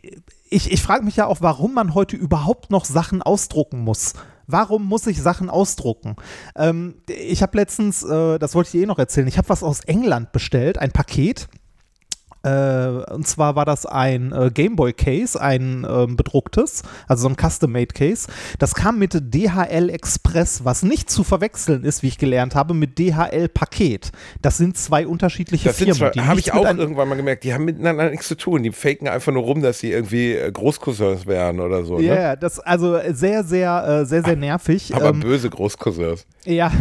ich, 0.48 0.70
ich 0.70 0.82
frage 0.82 1.04
mich 1.04 1.16
ja 1.16 1.26
auch, 1.26 1.40
warum 1.40 1.74
man 1.74 1.94
heute 1.94 2.16
überhaupt 2.16 2.70
noch 2.70 2.84
Sachen 2.84 3.22
ausdrucken 3.22 3.80
muss. 3.80 4.14
Warum 4.46 4.86
muss 4.86 5.06
ich 5.06 5.22
Sachen 5.22 5.48
ausdrucken? 5.48 6.16
Ähm, 6.56 6.96
ich 7.08 7.42
habe 7.42 7.56
letztens, 7.56 8.02
äh, 8.02 8.38
das 8.38 8.54
wollte 8.54 8.68
ich 8.68 8.72
dir 8.72 8.82
eh 8.82 8.86
noch 8.86 8.98
erzählen, 8.98 9.26
ich 9.28 9.38
habe 9.38 9.48
was 9.48 9.62
aus 9.62 9.80
England 9.80 10.32
bestellt, 10.32 10.78
ein 10.78 10.92
Paket. 10.92 11.48
Äh, 12.42 13.04
und 13.12 13.26
zwar 13.26 13.56
war 13.56 13.64
das 13.64 13.86
ein 13.86 14.32
äh, 14.32 14.50
Gameboy 14.52 14.92
Case, 14.92 15.40
ein 15.40 15.84
äh, 15.84 16.06
bedrucktes, 16.08 16.82
also 17.06 17.22
so 17.22 17.28
ein 17.28 17.36
Custom-Made 17.36 17.94
Case. 17.94 18.28
Das 18.58 18.74
kam 18.74 18.98
mit 18.98 19.14
DHL 19.14 19.90
Express, 19.90 20.64
was 20.64 20.82
nicht 20.82 21.10
zu 21.10 21.24
verwechseln 21.24 21.84
ist, 21.84 22.02
wie 22.02 22.08
ich 22.08 22.18
gelernt 22.18 22.54
habe, 22.54 22.74
mit 22.74 22.98
DHL 22.98 23.48
Paket. 23.48 24.12
Das 24.40 24.56
sind 24.56 24.76
zwei 24.76 25.06
unterschiedliche 25.06 25.68
das 25.68 25.76
Firmen. 25.76 26.26
Habe 26.26 26.40
ich 26.40 26.52
auch 26.52 26.64
irgendwann 26.64 27.08
mal 27.08 27.14
gemerkt, 27.14 27.44
die 27.44 27.54
haben 27.54 27.64
miteinander 27.64 28.10
nichts 28.10 28.28
zu 28.28 28.36
tun. 28.36 28.62
Die 28.62 28.72
faken 28.72 29.08
einfach 29.08 29.32
nur 29.32 29.42
rum, 29.42 29.62
dass 29.62 29.78
sie 29.78 29.92
irgendwie 29.92 30.32
äh, 30.32 30.50
Großcousins 30.50 31.26
wären 31.26 31.60
oder 31.60 31.84
so. 31.84 31.98
Ne? 31.98 32.04
Ja, 32.04 32.14
yeah, 32.14 32.36
das 32.36 32.58
also 32.58 32.98
sehr, 33.12 33.44
sehr, 33.44 34.00
äh, 34.02 34.06
sehr, 34.06 34.24
sehr 34.24 34.36
nervig. 34.36 34.94
Aber 34.94 35.10
ähm, 35.10 35.20
böse 35.20 35.48
Großcousins. 35.48 36.26
Ja, 36.44 36.72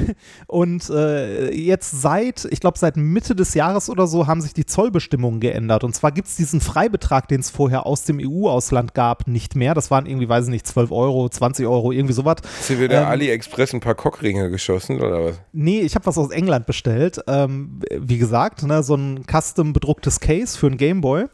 und 0.47 0.89
äh, 0.89 1.52
jetzt 1.54 2.02
seit, 2.02 2.45
ich 2.50 2.60
glaube, 2.60 2.80
seit 2.80 2.97
Mitte 2.97 3.36
des 3.36 3.54
Jahres 3.54 3.89
oder 3.89 4.08
so 4.08 4.26
haben 4.26 4.41
sich 4.41 4.54
die 4.54 4.65
Zollbestimmungen 4.65 5.39
geändert. 5.39 5.50
Und 5.83 5.93
zwar 5.93 6.11
gibt 6.11 6.27
es 6.27 6.35
diesen 6.35 6.61
Freibetrag, 6.61 7.27
den 7.27 7.39
es 7.41 7.49
vorher 7.49 7.85
aus 7.85 8.03
dem 8.03 8.19
EU-Ausland 8.19 8.93
gab, 8.93 9.27
nicht 9.27 9.55
mehr. 9.55 9.73
Das 9.73 9.91
waren 9.91 10.05
irgendwie, 10.05 10.29
weiß 10.29 10.45
ich 10.45 10.51
nicht, 10.51 10.67
12 10.67 10.91
Euro, 10.91 11.29
20 11.29 11.65
Euro, 11.67 11.91
irgendwie 11.91 12.13
sowas. 12.13 12.37
Hast 12.59 12.69
du 12.69 12.79
wieder 12.79 13.01
ähm, 13.01 13.07
AliExpress 13.07 13.73
ein 13.73 13.79
paar 13.79 13.95
Cockringe 13.95 14.49
geschossen 14.49 15.01
oder 15.01 15.25
was? 15.25 15.35
Nee, 15.53 15.81
ich 15.81 15.95
habe 15.95 16.05
was 16.05 16.17
aus 16.17 16.31
England 16.31 16.65
bestellt. 16.65 17.19
Ähm, 17.27 17.81
wie 17.91 18.17
gesagt, 18.17 18.63
ne, 18.63 18.83
so 18.83 18.95
ein 18.95 19.25
custom 19.29 19.73
bedrucktes 19.73 20.19
Case 20.19 20.57
für 20.57 20.67
ein 20.67 20.77
Gameboy. 20.77 21.25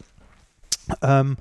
Ähm, 1.01 1.37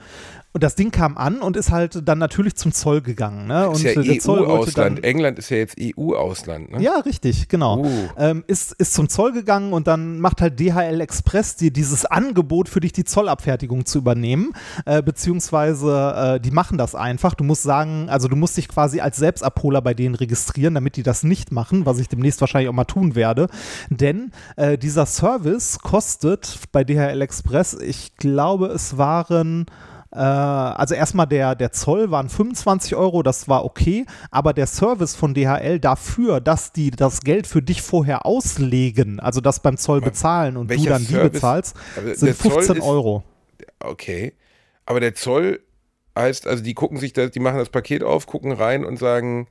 und 0.56 0.62
das 0.62 0.74
Ding 0.74 0.90
kam 0.90 1.18
an 1.18 1.42
und 1.42 1.54
ist 1.54 1.70
halt 1.70 2.08
dann 2.08 2.16
natürlich 2.16 2.56
zum 2.56 2.72
Zoll 2.72 3.02
gegangen. 3.02 3.46
Ne? 3.46 3.68
Und 3.68 3.84
ist 3.84 3.94
ja 3.94 4.32
EU-Ausland. 4.32 5.04
England 5.04 5.38
ist 5.38 5.50
ja 5.50 5.58
jetzt 5.58 5.76
EU-Ausland. 5.78 6.72
Ne? 6.72 6.82
Ja, 6.82 7.00
richtig, 7.00 7.48
genau. 7.48 7.80
Uh. 7.80 8.08
Ähm, 8.16 8.42
ist, 8.46 8.72
ist 8.72 8.94
zum 8.94 9.10
Zoll 9.10 9.32
gegangen 9.32 9.74
und 9.74 9.86
dann 9.86 10.18
macht 10.18 10.40
halt 10.40 10.58
DHL 10.58 11.02
Express 11.02 11.56
dir 11.56 11.70
dieses 11.70 12.06
Angebot 12.06 12.70
für 12.70 12.80
dich, 12.80 12.94
die 12.94 13.04
Zollabfertigung 13.04 13.84
zu 13.84 13.98
übernehmen. 13.98 14.54
Äh, 14.86 15.02
beziehungsweise 15.02 16.36
äh, 16.36 16.40
die 16.40 16.52
machen 16.52 16.78
das 16.78 16.94
einfach. 16.94 17.34
Du 17.34 17.44
musst 17.44 17.62
sagen, 17.62 18.08
also 18.08 18.26
du 18.26 18.36
musst 18.36 18.56
dich 18.56 18.68
quasi 18.68 19.00
als 19.00 19.18
Selbstabholer 19.18 19.82
bei 19.82 19.92
denen 19.92 20.14
registrieren, 20.14 20.72
damit 20.72 20.96
die 20.96 21.02
das 21.02 21.22
nicht 21.22 21.52
machen, 21.52 21.84
was 21.84 21.98
ich 21.98 22.08
demnächst 22.08 22.40
wahrscheinlich 22.40 22.70
auch 22.70 22.72
mal 22.72 22.84
tun 22.84 23.14
werde. 23.14 23.48
Denn 23.90 24.30
äh, 24.56 24.78
dieser 24.78 25.04
Service 25.04 25.80
kostet 25.80 26.60
bei 26.72 26.82
DHL 26.82 27.20
Express, 27.20 27.74
ich 27.74 28.16
glaube, 28.16 28.68
es 28.68 28.96
waren 28.96 29.66
also 30.20 30.94
erstmal 30.94 31.26
der, 31.26 31.54
der 31.54 31.72
Zoll 31.72 32.10
waren 32.10 32.28
25 32.28 32.96
Euro, 32.96 33.22
das 33.22 33.48
war 33.48 33.64
okay, 33.64 34.06
aber 34.30 34.52
der 34.52 34.66
Service 34.66 35.14
von 35.14 35.34
DHL 35.34 35.78
dafür, 35.78 36.40
dass 36.40 36.72
die 36.72 36.90
das 36.90 37.20
Geld 37.20 37.46
für 37.46 37.62
dich 37.62 37.82
vorher 37.82 38.26
auslegen, 38.26 39.20
also 39.20 39.40
das 39.40 39.60
beim 39.60 39.76
Zoll 39.76 40.00
bezahlen 40.00 40.56
und 40.56 40.70
du 40.70 40.76
dann 40.84 41.02
Service? 41.02 41.08
die 41.08 41.28
bezahlst, 41.30 41.76
sind 42.14 42.36
15 42.36 42.76
ist, 42.76 42.82
Euro. 42.82 43.24
Okay, 43.80 44.32
aber 44.86 45.00
der 45.00 45.14
Zoll 45.14 45.60
heißt, 46.16 46.46
also 46.46 46.62
die 46.62 46.74
gucken 46.74 46.98
sich 46.98 47.12
das, 47.12 47.30
die 47.30 47.40
machen 47.40 47.58
das 47.58 47.68
Paket 47.68 48.02
auf, 48.02 48.26
gucken 48.26 48.52
rein 48.52 48.84
und 48.84 48.98
sagen, 48.98 49.48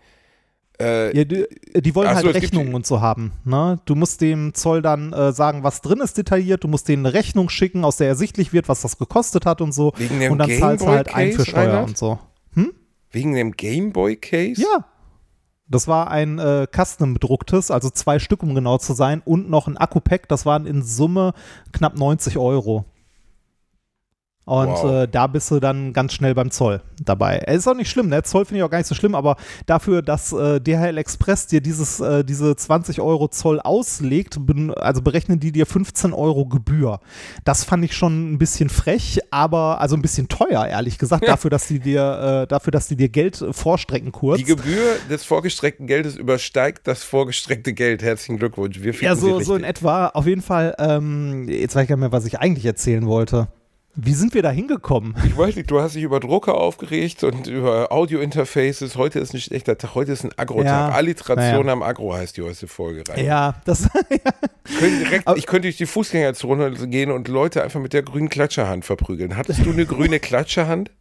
äh, 0.79 1.15
ja, 1.15 1.23
die, 1.23 1.45
die, 1.75 1.95
wollen 1.95 2.13
halt 2.13 2.25
Rechnungen 2.25 2.73
und 2.73 2.85
so 2.85 3.01
haben. 3.01 3.31
Ne? 3.43 3.79
Du 3.85 3.95
musst 3.95 4.21
dem 4.21 4.53
Zoll 4.53 4.81
dann 4.81 5.13
äh, 5.13 5.31
sagen, 5.31 5.63
was 5.63 5.81
drin 5.81 5.99
ist 6.01 6.17
detailliert. 6.17 6.63
Du 6.63 6.67
musst 6.67 6.88
denen 6.88 7.05
eine 7.05 7.13
Rechnung 7.13 7.49
schicken, 7.49 7.85
aus 7.85 7.97
der 7.97 8.07
ersichtlich 8.07 8.53
wird, 8.53 8.67
was 8.67 8.81
das 8.81 8.97
gekostet 8.97 9.45
hat 9.45 9.61
und 9.61 9.73
so. 9.73 9.93
Wegen 9.97 10.19
dem 10.19 10.31
und 10.33 10.39
dann 10.39 10.49
Game 10.49 10.59
zahlst 10.59 10.85
du 10.85 10.89
halt 10.89 11.13
ein 11.13 11.31
für 11.31 11.45
Steuer 11.45 11.67
Reinhard? 11.69 11.88
und 11.89 11.97
so. 11.97 12.19
Hm? 12.53 12.73
Wegen 13.11 13.33
dem 13.33 13.51
Gameboy-Case? 13.53 14.61
Ja. 14.61 14.85
Das 15.67 15.88
war 15.88 16.11
ein 16.11 16.38
äh, 16.38 16.67
Custom 16.71 17.13
bedrucktes, 17.15 17.71
also 17.71 17.89
zwei 17.89 18.19
Stück, 18.19 18.43
um 18.43 18.53
genau 18.53 18.77
zu 18.77 18.93
sein, 18.93 19.23
und 19.25 19.49
noch 19.49 19.67
ein 19.67 19.77
Akku-Pack. 19.77 20.27
Das 20.27 20.45
waren 20.45 20.67
in 20.67 20.83
Summe 20.83 21.33
knapp 21.71 21.97
90 21.97 22.38
Euro. 22.38 22.85
Und 24.45 24.67
Wow. 24.67 24.91
äh, 25.03 25.08
da 25.08 25.25
bist 25.25 25.49
du 25.49 25.60
dann 25.60 25.91
ganz 25.91 26.13
schnell 26.13 26.36
beim 26.36 26.51
Zoll 26.51 26.81
dabei. 27.03 27.41
Es 27.47 27.58
ist 27.58 27.67
auch 27.67 27.73
nicht 27.73 27.89
schlimm, 27.89 28.10
ne? 28.10 28.21
Zoll 28.21 28.45
finde 28.45 28.60
ich 28.60 28.63
auch 28.63 28.69
gar 28.69 28.77
nicht 28.77 28.88
so 28.88 28.93
schlimm, 28.93 29.15
aber 29.15 29.38
dafür, 29.65 30.03
dass 30.03 30.31
äh, 30.34 30.62
DHL 30.62 30.99
Express 30.99 31.47
dir 31.47 31.62
dieses, 31.62 31.99
äh, 31.99 32.23
diese 32.23 32.55
20 32.55 33.01
Euro 33.01 33.27
Zoll 33.27 33.60
auslegt, 33.60 34.39
also 34.75 35.01
berechnen 35.01 35.39
die 35.39 35.51
dir 35.51 35.65
15 35.65 36.13
Euro 36.13 36.45
Gebühr. 36.45 36.99
Das 37.43 37.63
fand 37.63 37.84
ich 37.86 37.95
schon 37.95 38.34
ein 38.34 38.38
bisschen 38.38 38.69
frech, 38.69 39.19
aber 39.31 39.81
also 39.81 39.95
ein 39.95 40.03
bisschen 40.03 40.27
teuer, 40.27 40.67
ehrlich 40.67 40.99
gesagt, 40.99 41.27
dafür, 41.27 41.49
dass 41.49 41.67
die 41.67 41.79
dir, 41.79 42.43
äh, 42.43 42.47
dafür, 42.47 42.69
dass 42.69 42.88
die 42.88 42.95
dir 42.95 43.10
Geld 43.10 43.41
äh, 43.41 43.51
vorstrecken 43.51 44.12
kurz. 44.12 44.38
Die 44.38 44.43
Gebühr 44.45 44.95
des 45.10 45.25
vorgestreckten 45.25 45.88
Geldes 45.88 46.15
übersteigt 46.15 46.86
das 46.88 47.03
vorgestreckte 47.03 47.73
Geld. 47.73 48.03
Herzlichen 48.03 48.38
Glückwunsch. 48.38 48.79
Wir 48.79 48.93
Ja, 48.93 49.15
so, 49.15 49.39
so 49.39 49.55
in 49.55 49.63
etwa. 49.63 50.10
Auf 50.10 50.27
jeden 50.27 50.43
Fall, 50.43 50.75
ähm, 50.77 51.49
jetzt 51.49 51.75
weiß 51.75 51.84
ich 51.84 51.89
gar 51.89 51.95
nicht 51.95 52.01
mehr, 52.01 52.12
was 52.12 52.25
ich 52.27 52.39
eigentlich 52.39 52.65
erzählen 52.65 53.08
wollte. 53.08 53.47
Wie 53.97 54.13
sind 54.13 54.34
wir 54.34 54.41
da 54.41 54.49
hingekommen? 54.51 55.15
Ich 55.25 55.38
weiß 55.38 55.55
nicht, 55.55 55.71
du 55.71 55.79
hast 55.79 55.95
dich 55.95 56.03
über 56.03 56.19
Drucker 56.19 56.55
aufgeregt 56.55 57.23
und 57.23 57.47
über 57.47 57.93
Audio-Interfaces. 57.93 58.97
Heute 58.97 59.19
ist 59.19 59.34
ein 59.34 59.39
schlechter 59.39 59.77
Tag, 59.77 59.95
heute 59.95 60.12
ist 60.12 60.25
ein 60.25 60.31
Agro-Tag. 60.36 60.65
Ja, 60.65 60.89
Alliteration 60.89 61.62
naja. 61.65 61.71
am 61.73 61.81
Agro 61.81 62.13
heißt 62.13 62.36
die 62.36 62.41
heutige 62.41 62.67
Folge 62.67 63.03
rein. 63.08 63.23
Ja, 63.25 63.55
das, 63.63 63.88
Ich 64.67 64.77
könnte, 64.79 64.97
direkt, 64.99 65.29
ich 65.38 65.45
könnte 65.45 65.67
durch 65.67 65.77
die 65.77 65.86
Fußgängerzone 65.86 66.71
gehen 66.89 67.10
und 67.12 67.29
Leute 67.29 67.63
einfach 67.63 67.79
mit 67.79 67.93
der 67.93 68.03
grünen 68.03 68.27
Klatscherhand 68.27 68.84
verprügeln. 68.84 69.38
Hattest 69.38 69.65
du 69.65 69.71
eine 69.71 69.86
grüne 69.86 70.19
Klatscherhand? 70.19 70.91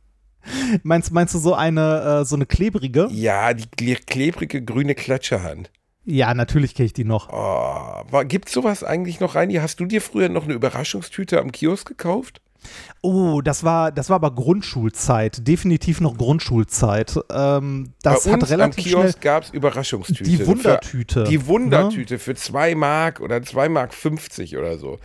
meinst, 0.85 1.11
meinst 1.11 1.35
du 1.35 1.39
so 1.39 1.55
eine, 1.55 2.21
äh, 2.21 2.25
so 2.25 2.37
eine 2.37 2.47
klebrige? 2.47 3.09
Ja, 3.11 3.55
die 3.55 3.65
kle- 3.65 4.05
klebrige 4.07 4.63
grüne 4.63 4.95
Klatscherhand. 4.95 5.71
Ja, 6.05 6.33
natürlich 6.35 6.75
kenne 6.75 6.87
ich 6.87 6.93
die 6.93 7.05
noch. 7.05 7.31
Oh, 7.33 8.05
war, 8.13 8.25
gibt's 8.27 8.53
sowas 8.53 8.85
eigentlich 8.85 9.19
noch 9.21 9.35
rein? 9.35 9.51
Hast 9.61 9.81
du 9.81 9.87
dir 9.87 10.03
früher 10.03 10.29
noch 10.29 10.45
eine 10.45 10.53
Überraschungstüte 10.53 11.41
am 11.41 11.51
Kiosk 11.51 11.89
gekauft? 11.89 12.41
Oh, 13.03 13.41
das 13.43 13.65
war, 13.65 13.93
das 13.93 14.09
war 14.09 14.17
aber 14.17 14.35
Grundschulzeit. 14.35 15.47
Definitiv 15.47 16.01
noch 16.01 16.17
Grundschulzeit. 16.17 17.19
Ähm, 17.31 17.93
das 18.03 18.25
Bei 18.25 18.33
hat 18.33 18.43
uns 18.43 18.51
relativ 18.51 18.95
am 18.95 19.03
Kiosk 19.03 19.21
gab 19.21 19.45
es 19.45 19.51
Überraschungstüte. 19.51 20.25
die 20.25 20.47
Wundertüte. 20.47 21.25
Für, 21.25 21.31
die 21.31 21.39
ne? 21.39 21.47
Wundertüte 21.47 22.19
für 22.19 22.35
2 22.35 22.75
Mark 22.75 23.21
oder 23.21 23.43
2 23.43 23.69
Mark 23.69 23.95
50 23.95 24.57
oder 24.57 24.79
so. 24.79 24.99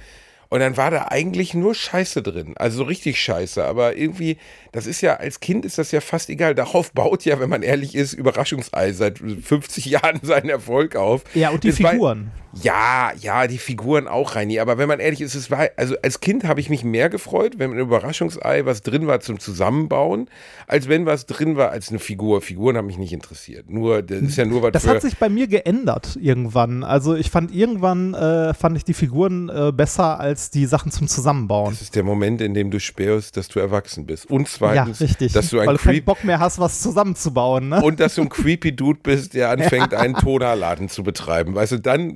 Und 0.52 0.62
dann 0.62 0.78
war 0.78 0.90
da 0.90 1.06
eigentlich 1.10 1.54
nur 1.54 1.76
Scheiße 1.76 2.24
drin. 2.24 2.54
Also 2.58 2.78
so 2.78 2.84
richtig 2.86 3.22
Scheiße. 3.22 3.64
Aber 3.64 3.96
irgendwie, 3.96 4.38
das 4.72 4.88
ist 4.88 5.02
ja, 5.02 5.16
als 5.18 5.40
Kind 5.42 5.64
ist 5.64 5.78
das 5.78 5.92
ja 5.92 6.02
fast 6.02 6.30
egal. 6.30 6.56
Darauf 6.56 6.92
baut 6.92 7.24
ja, 7.26 7.40
wenn 7.40 7.50
man 7.50 7.62
ehrlich 7.62 7.94
ist, 7.94 8.14
Überraschungsei 8.14 8.92
seit 8.94 9.20
50 9.20 9.86
Jahren 9.86 10.20
seinen 10.24 10.50
Erfolg 10.50 10.96
auf. 10.96 11.24
Ja, 11.36 11.50
und 11.52 11.64
die 11.64 11.84
war- 11.84 11.92
Figuren. 11.92 12.32
Ja, 12.64 13.12
ja, 13.20 13.46
die 13.46 13.60
Figuren 13.60 14.08
auch, 14.08 14.36
Reini. 14.36 14.58
Aber 14.60 14.80
wenn 14.80 14.88
man 14.88 15.00
ehrlich 15.00 15.22
ist, 15.22 15.36
es 15.36 15.52
war, 15.52 15.68
also 15.78 15.94
als 16.02 16.20
Kind 16.20 16.46
habe 16.46 16.60
ich 16.60 16.68
mich 16.72 16.84
mehr 16.84 17.08
gefreut, 17.08 17.60
wenn 17.60 17.72
ein 17.72 17.78
Überraschungsei 17.78 18.66
was 18.66 18.82
drin 18.82 19.06
war 19.06 19.20
zum 19.20 19.40
Zusammenbauen, 19.40 20.28
als 20.66 20.90
wenn 20.90 21.06
was 21.06 21.28
drin 21.28 21.58
war 21.58 21.70
als 21.70 21.90
eine 21.90 22.00
Figur. 22.00 22.42
Figuren 22.42 22.76
haben 22.76 22.88
mich 22.88 22.98
nicht 22.98 23.14
interessiert. 23.14 23.70
Nur, 23.70 24.02
das 24.02 24.22
ist 24.22 24.36
ja 24.38 24.46
nur 24.46 24.64
was 24.64 24.72
Das 24.72 24.88
hat 24.88 25.04
sich 25.04 25.18
bei 25.20 25.30
mir 25.30 25.46
geändert 25.46 26.18
irgendwann. 26.20 26.84
Also 26.84 27.14
ich 27.16 27.30
fand 27.30 27.54
irgendwann 27.54 28.16
äh, 28.16 28.56
fand 28.56 28.76
ich 28.78 28.84
die 28.84 28.96
Figuren 28.96 29.50
äh, 29.50 29.72
besser 29.72 30.20
als 30.20 30.39
die 30.50 30.66
Sachen 30.66 30.92
zum 30.92 31.08
Zusammenbauen. 31.08 31.72
das 31.72 31.82
ist 31.82 31.96
der 31.96 32.04
Moment, 32.04 32.42
in 32.42 32.54
dem 32.54 32.72
du 32.72 32.80
spürst, 32.80 33.36
dass 33.38 33.48
du 33.48 33.60
erwachsen 33.60 34.06
bist. 34.06 34.30
Und 34.30 34.48
Ja, 34.50 34.56
zweitens, 34.58 35.02
richtig. 35.02 35.34
dass 35.34 35.50
du 35.50 35.60
ein 35.60 35.68
Weil 35.68 35.78
du 35.78 35.84
keinen 35.84 36.04
Bock 36.04 36.24
mehr 36.24 36.40
hast, 36.40 36.60
was 36.60 36.82
zusammenzubauen. 36.82 37.70
Ne? 37.70 37.82
und 37.82 38.00
dass 38.00 38.16
du 38.16 38.22
ein 38.22 38.30
creepy 38.30 38.76
Dude 38.76 39.00
bist, 39.04 39.34
der 39.34 39.50
anfängt, 39.52 39.94
einen 39.94 40.16
Tonerladen 40.16 40.88
zu 40.90 41.04
betreiben. 41.04 41.56
Weißt 41.56 41.74
du, 41.74 41.80
dann, 41.80 42.16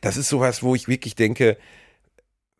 das 0.00 0.16
ist 0.16 0.28
sowas, 0.28 0.62
wo 0.62 0.74
ich 0.74 0.86
wirklich 0.88 1.14
denke, 1.16 1.56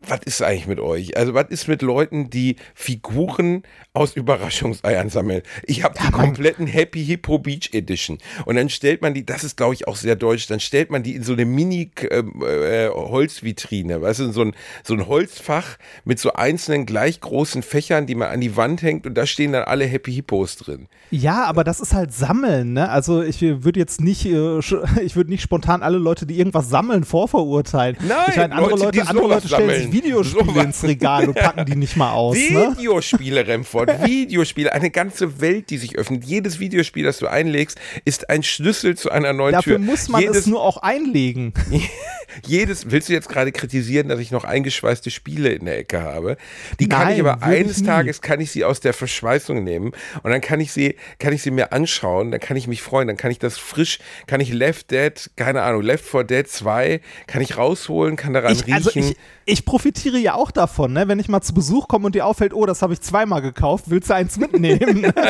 was 0.08 0.20
ist 0.24 0.42
eigentlich 0.42 0.66
mit 0.66 0.80
euch? 0.80 1.16
Also, 1.16 1.34
was 1.34 1.46
ist 1.48 1.68
mit 1.68 1.80
Leuten, 1.82 2.30
die 2.30 2.56
Figuren 2.74 3.62
aus 3.92 4.16
Überraschungseiern 4.16 5.10
sammeln? 5.10 5.42
Ich 5.64 5.84
habe 5.84 5.94
die 6.02 6.10
kompletten 6.10 6.66
Happy 6.66 7.04
Hippo 7.04 7.38
Beach 7.38 7.68
Edition. 7.72 8.18
Und 8.44 8.56
dann 8.56 8.68
stellt 8.68 9.00
man 9.02 9.14
die, 9.14 9.24
das 9.24 9.44
ist, 9.44 9.56
glaube 9.56 9.74
ich, 9.74 9.86
auch 9.88 9.96
sehr 9.96 10.16
deutsch, 10.16 10.46
dann 10.46 10.60
stellt 10.60 10.90
man 10.90 11.02
die 11.02 11.14
in 11.14 11.22
so 11.22 11.32
eine 11.32 11.44
Mini-Holzvitrine, 11.44 14.02
weißt 14.02 14.20
du, 14.20 14.32
so 14.32 14.42
ein, 14.42 14.54
so 14.82 14.94
ein 14.94 15.06
Holzfach 15.06 15.76
mit 16.04 16.18
so 16.18 16.32
einzelnen 16.32 16.86
gleich 16.86 17.20
großen 17.20 17.62
Fächern, 17.62 18.06
die 18.06 18.14
man 18.14 18.28
an 18.28 18.40
die 18.40 18.56
Wand 18.56 18.80
hängt 18.82 19.06
und 19.06 19.14
da 19.14 19.26
stehen 19.26 19.52
dann 19.52 19.64
alle 19.64 19.84
Happy 19.86 20.12
Hippos 20.12 20.56
drin. 20.56 20.86
Ja, 21.10 21.44
aber 21.44 21.64
das 21.64 21.80
ist 21.80 21.94
halt 21.94 22.12
Sammeln, 22.12 22.74
ne? 22.74 22.90
Also 22.90 23.22
ich 23.22 23.40
würde 23.40 23.80
jetzt 23.80 24.00
nicht, 24.00 24.26
äh, 24.26 24.58
ich 25.02 25.16
würde 25.16 25.30
nicht 25.30 25.42
spontan 25.42 25.82
alle 25.82 25.98
Leute, 25.98 26.26
die 26.26 26.38
irgendwas 26.38 26.68
sammeln, 26.68 27.04
vorverurteilen. 27.04 27.96
Nein, 28.06 28.18
ich 28.28 28.36
meine, 28.36 28.54
andere 28.54 28.70
Leute, 28.70 28.84
Leute, 28.84 28.98
die 28.98 29.02
andere 29.02 29.28
Leute 29.28 29.48
stellen 29.48 29.68
sammeln. 29.68 29.82
sich 29.82 29.90
Videospiele 29.94 30.62
ins 30.62 30.82
Regal 30.84 31.28
und 31.28 31.34
packen 31.34 31.64
die 31.66 31.76
nicht 31.76 31.96
mal 31.96 32.12
aus, 32.12 32.36
ne? 32.36 32.74
Videospiele, 32.76 33.46
Remford, 33.46 34.02
Videospiele, 34.06 34.72
eine 34.72 34.90
ganze 34.90 35.40
Welt, 35.40 35.70
die 35.70 35.78
sich 35.78 35.96
öffnet. 35.96 36.24
Jedes 36.24 36.58
Videospiel, 36.58 37.04
das 37.04 37.18
du 37.18 37.26
einlegst, 37.26 37.78
ist 38.04 38.28
ein 38.30 38.42
Schlüssel 38.42 38.96
zu 38.96 39.10
einer 39.10 39.32
neuen 39.32 39.52
Dafür 39.52 39.76
Tür. 39.76 39.84
muss 39.84 40.08
man 40.08 40.20
jedes, 40.20 40.36
es 40.38 40.46
nur 40.46 40.62
auch 40.62 40.78
einlegen. 40.78 41.52
jedes, 42.46 42.90
willst 42.90 43.08
du 43.08 43.12
jetzt 43.12 43.28
gerade 43.28 43.52
kritisieren, 43.52 44.08
dass 44.08 44.18
ich 44.20 44.30
noch 44.30 44.44
eingeschweißte 44.44 45.10
Spiele 45.10 45.50
in 45.50 45.64
der 45.66 45.78
Ecke 45.78 46.02
habe? 46.02 46.36
Die 46.80 46.88
kann 46.88 47.06
Nein, 47.06 47.14
ich 47.14 47.20
aber 47.20 47.42
eines 47.42 47.78
nie. 47.80 47.86
Tages 47.86 48.20
kann 48.20 48.40
ich 48.40 48.50
sie 48.50 48.64
aus 48.64 48.80
der 48.80 48.92
Verschweißung 48.92 49.62
nehmen 49.62 49.92
und 50.22 50.30
dann 50.30 50.40
kann 50.40 50.60
ich 50.60 50.72
sie, 50.72 50.96
kann 51.18 51.32
ich 51.32 51.42
sie 51.42 51.50
mir 51.50 51.72
anschauen, 51.72 52.30
dann 52.30 52.40
kann 52.40 52.56
ich 52.56 52.66
mich 52.66 52.82
freuen, 52.82 53.06
dann 53.08 53.16
kann 53.16 53.30
ich 53.30 53.38
das 53.38 53.58
frisch, 53.58 53.98
kann 54.26 54.40
ich 54.40 54.52
Left 54.52 54.90
Dead, 54.90 55.30
keine 55.36 55.62
Ahnung, 55.62 55.82
Left 55.82 56.04
4 56.04 56.24
Dead 56.24 56.48
2, 56.48 57.00
kann 57.26 57.42
ich 57.42 57.56
rausholen, 57.56 58.16
kann 58.16 58.32
daran 58.32 58.52
Ich, 58.52 58.62
riechen. 58.66 58.74
also 58.74 58.90
ich, 58.94 59.16
ich 59.46 59.64
profitiere 59.64 60.18
ja 60.18 60.34
auch 60.34 60.50
davon, 60.50 60.92
ne? 60.92 61.08
Wenn 61.08 61.18
ich 61.18 61.28
mal 61.28 61.40
zu 61.42 61.54
Besuch 61.54 61.88
komme 61.88 62.06
und 62.06 62.14
dir 62.14 62.26
auffällt, 62.26 62.54
oh, 62.54 62.66
das 62.66 62.82
habe 62.82 62.92
ich 62.92 63.00
zweimal 63.00 63.42
gekauft, 63.42 63.84
willst 63.88 64.10
du 64.10 64.14
eins 64.14 64.36
mitnehmen? 64.38 65.12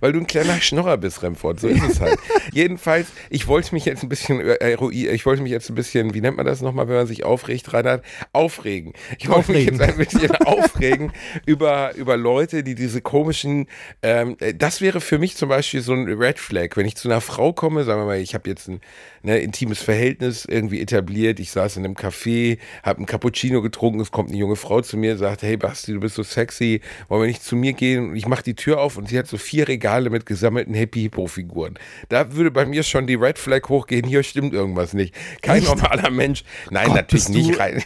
Weil 0.00 0.12
du 0.12 0.20
ein 0.20 0.26
kleiner 0.26 0.60
Schnorrer 0.60 0.96
bist, 0.96 1.22
Remford. 1.22 1.60
So 1.60 1.68
ist 1.68 1.82
es 1.82 2.00
halt. 2.00 2.18
Jedenfalls, 2.52 3.08
ich 3.30 3.46
wollte 3.46 3.74
mich 3.74 3.84
jetzt 3.84 4.02
ein 4.02 4.08
bisschen 4.08 4.40
äh, 4.40 4.76
ich 4.90 5.26
wollte 5.26 5.42
mich 5.42 5.52
jetzt 5.52 5.68
ein 5.70 5.74
bisschen, 5.74 6.14
wie 6.14 6.20
nennt 6.20 6.36
man 6.36 6.46
das 6.46 6.60
nochmal, 6.60 6.88
wenn 6.88 6.96
man 6.96 7.06
sich 7.06 7.24
aufregt, 7.24 7.72
Reinhard? 7.72 8.04
Aufregen. 8.32 8.92
Ich 9.18 9.28
wollte 9.28 9.52
mich 9.52 9.66
jetzt 9.66 9.80
ein 9.80 9.96
bisschen 9.96 10.30
aufregen 10.44 11.12
über, 11.46 11.94
über 11.96 12.16
Leute, 12.16 12.62
die 12.62 12.74
diese 12.74 13.00
komischen, 13.00 13.66
ähm, 14.02 14.36
äh, 14.40 14.54
das 14.54 14.80
wäre 14.80 15.00
für 15.00 15.18
mich 15.18 15.36
zum 15.36 15.48
Beispiel 15.48 15.80
so 15.80 15.92
ein 15.92 16.08
Red 16.08 16.38
Flag, 16.38 16.76
wenn 16.76 16.86
ich 16.86 16.96
zu 16.96 17.08
einer 17.08 17.20
Frau 17.20 17.52
komme, 17.52 17.84
sagen 17.84 18.00
wir 18.00 18.06
mal, 18.06 18.18
ich 18.18 18.34
habe 18.34 18.48
jetzt 18.48 18.68
ein 18.68 18.80
ne, 19.22 19.38
intimes 19.38 19.80
Verhältnis 19.82 20.44
irgendwie 20.44 20.80
etabliert, 20.80 21.40
ich 21.40 21.50
saß 21.50 21.76
in 21.76 21.84
einem 21.84 21.94
Café, 21.94 22.58
habe 22.82 22.98
einen 22.98 23.06
Cappuccino 23.06 23.62
getrunken, 23.62 24.00
es 24.00 24.10
kommt 24.10 24.30
eine 24.30 24.38
junge 24.38 24.56
Frau 24.56 24.80
zu 24.80 24.96
mir, 24.96 25.16
sagt, 25.16 25.42
hey 25.42 25.56
Basti, 25.56 25.92
du 25.92 26.00
bist 26.00 26.14
so 26.14 26.22
sexy, 26.22 26.80
wollen 27.08 27.22
wir 27.22 27.28
nicht 27.28 27.42
zu 27.42 27.56
mir 27.56 27.72
gehen? 27.72 28.10
Und 28.10 28.16
ich 28.16 28.26
mache 28.26 28.42
die 28.42 28.54
Tür 28.54 28.80
auf 28.80 28.96
und 28.96 29.08
sie 29.08 29.18
hat 29.18 29.26
so 29.26 29.36
vier 29.36 29.68
Regale 29.70 30.10
mit 30.10 30.26
gesammelten 30.26 30.74
Happy 30.74 31.02
Hippo 31.02 31.26
Figuren. 31.26 31.78
Da 32.08 32.34
würde 32.34 32.50
bei 32.50 32.66
mir 32.66 32.82
schon 32.82 33.06
die 33.06 33.14
Red 33.14 33.38
Flag 33.38 33.68
hochgehen, 33.68 34.06
hier 34.06 34.22
stimmt 34.22 34.52
irgendwas 34.52 34.92
nicht. 34.92 35.14
Kein 35.40 35.58
Echt? 35.58 35.68
normaler 35.68 36.10
Mensch. 36.10 36.44
Nein, 36.70 36.88
Gott, 36.88 36.96
natürlich 36.96 37.28
nicht 37.30 37.58
rein. 37.58 37.82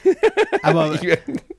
Aber 0.62 0.98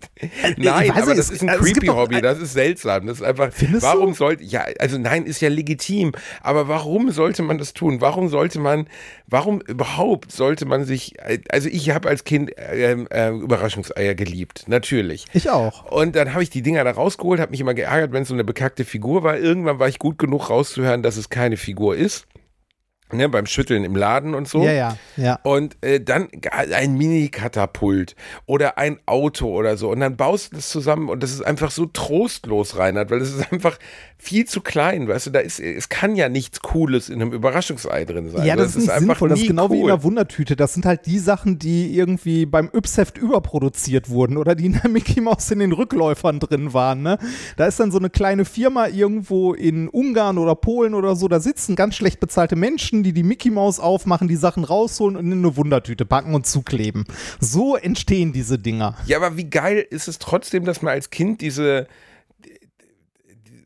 nein, 0.57 0.85
ich 0.85 0.89
weiß 0.89 1.03
aber 1.03 1.05
nicht, 1.07 1.19
das 1.19 1.29
ist 1.29 1.41
ein 1.41 1.49
also 1.49 1.63
creepy 1.63 1.87
Hobby, 1.87 2.21
das 2.21 2.39
ist 2.39 2.53
seltsam. 2.53 3.07
Das 3.07 3.17
ist 3.17 3.23
einfach, 3.23 3.51
Findest 3.51 3.83
warum 3.83 4.09
du? 4.09 4.15
sollte, 4.15 4.43
ja, 4.43 4.65
also 4.79 4.97
nein, 4.97 5.25
ist 5.25 5.41
ja 5.41 5.49
legitim, 5.49 6.13
aber 6.41 6.67
warum 6.67 7.11
sollte 7.11 7.43
man 7.43 7.57
das 7.57 7.73
tun? 7.73 8.01
Warum 8.01 8.29
sollte 8.29 8.59
man, 8.59 8.87
warum 9.27 9.61
überhaupt 9.61 10.31
sollte 10.31 10.65
man 10.65 10.85
sich, 10.85 11.15
also 11.49 11.69
ich 11.69 11.89
habe 11.89 12.09
als 12.09 12.23
Kind 12.23 12.51
ähm, 12.57 13.07
äh, 13.11 13.29
Überraschungseier 13.29 14.15
geliebt, 14.15 14.65
natürlich. 14.67 15.25
ich 15.33 15.49
auch. 15.49 15.91
Und 15.91 16.15
dann 16.15 16.33
habe 16.33 16.43
ich 16.43 16.49
die 16.49 16.61
Dinger 16.61 16.83
da 16.83 16.91
rausgeholt, 16.91 17.39
habe 17.39 17.51
mich 17.51 17.61
immer 17.61 17.73
geärgert, 17.73 18.11
wenn 18.11 18.23
es 18.23 18.27
so 18.27 18.33
eine 18.33 18.43
bekackte 18.43 18.85
Figur 18.85 19.23
war. 19.23 19.37
Irgendwann 19.37 19.79
war 19.79 19.87
ich 19.87 19.99
gut 19.99 20.17
genug 20.17 20.49
rauszuhören, 20.49 21.03
dass 21.03 21.17
es 21.17 21.29
keine 21.29 21.57
Figur 21.57 21.95
ist. 21.95 22.27
Ne, 23.13 23.29
beim 23.29 23.45
Schütteln 23.45 23.83
im 23.83 23.95
Laden 23.95 24.33
und 24.33 24.47
so. 24.47 24.63
Ja, 24.63 24.71
ja, 24.71 24.97
ja. 25.15 25.39
Und 25.43 25.77
äh, 25.81 26.01
dann 26.01 26.27
ein 26.49 26.97
Mini-Katapult 26.97 28.15
oder 28.47 28.79
ein 28.79 28.97
Auto 29.05 29.47
oder 29.47 29.77
so. 29.77 29.91
Und 29.91 29.99
dann 29.99 30.17
baust 30.17 30.51
du 30.51 30.55
das 30.55 30.69
zusammen 30.69 31.09
und 31.09 31.21
das 31.21 31.31
ist 31.31 31.45
einfach 31.45 31.69
so 31.69 31.85
trostlos, 31.85 32.77
Reinhard, 32.77 33.11
weil 33.11 33.19
das 33.19 33.29
ist 33.29 33.53
einfach 33.53 33.77
viel 34.17 34.45
zu 34.45 34.61
klein. 34.61 35.07
Weißt 35.07 35.27
du, 35.27 35.29
da 35.29 35.39
ist, 35.39 35.59
es 35.59 35.89
kann 35.89 36.15
ja 36.15 36.29
nichts 36.29 36.61
Cooles 36.61 37.09
in 37.09 37.21
einem 37.21 37.31
Überraschungsei 37.31 38.05
drin 38.05 38.31
sein. 38.31 38.45
Ja, 38.45 38.55
das, 38.55 38.69
ist 38.69 38.77
nicht 38.77 38.89
einfach 38.89 39.19
sinnvoll. 39.19 39.29
Das 39.29 39.39
ist 39.39 39.47
genau 39.47 39.69
wie 39.69 39.75
in 39.75 39.83
cool. 39.83 39.91
einer 39.91 40.03
Wundertüte. 40.03 40.55
Das 40.55 40.73
sind 40.73 40.85
halt 40.85 41.05
die 41.05 41.19
Sachen, 41.19 41.59
die 41.59 41.95
irgendwie 41.95 42.47
beim 42.47 42.71
Yps-Heft 42.73 43.19
überproduziert 43.19 44.09
wurden 44.09 44.37
oder 44.37 44.55
die 44.55 44.65
in 44.65 44.79
der 44.81 44.89
Mickey 44.89 45.21
Mouse 45.21 45.51
in 45.51 45.59
den 45.59 45.73
Rückläufern 45.73 46.39
drin 46.39 46.73
waren. 46.73 47.03
Ne? 47.03 47.19
Da 47.55 47.67
ist 47.67 47.79
dann 47.79 47.91
so 47.91 47.99
eine 47.99 48.09
kleine 48.09 48.45
Firma 48.45 48.87
irgendwo 48.87 49.53
in 49.53 49.89
Ungarn 49.89 50.37
oder 50.39 50.55
Polen 50.55 50.95
oder 50.95 51.15
so. 51.15 51.27
Da 51.27 51.39
sitzen 51.39 51.75
ganz 51.75 51.95
schlecht 51.95 52.19
bezahlte 52.19 52.55
Menschen, 52.55 52.94
die 53.03 53.13
die 53.13 53.23
Mickey 53.23 53.49
Mouse 53.49 53.79
aufmachen, 53.79 54.27
die 54.27 54.35
Sachen 54.35 54.63
rausholen 54.63 55.15
und 55.15 55.31
in 55.31 55.39
eine 55.39 55.57
Wundertüte 55.57 56.05
packen 56.05 56.33
und 56.33 56.45
zukleben. 56.45 57.05
So 57.39 57.75
entstehen 57.75 58.33
diese 58.33 58.59
Dinger. 58.59 58.95
Ja, 59.05 59.17
aber 59.17 59.37
wie 59.37 59.49
geil 59.49 59.85
ist 59.89 60.07
es 60.07 60.19
trotzdem, 60.19 60.65
dass 60.65 60.81
man 60.81 60.93
als 60.93 61.09
Kind 61.09 61.41
diese 61.41 61.87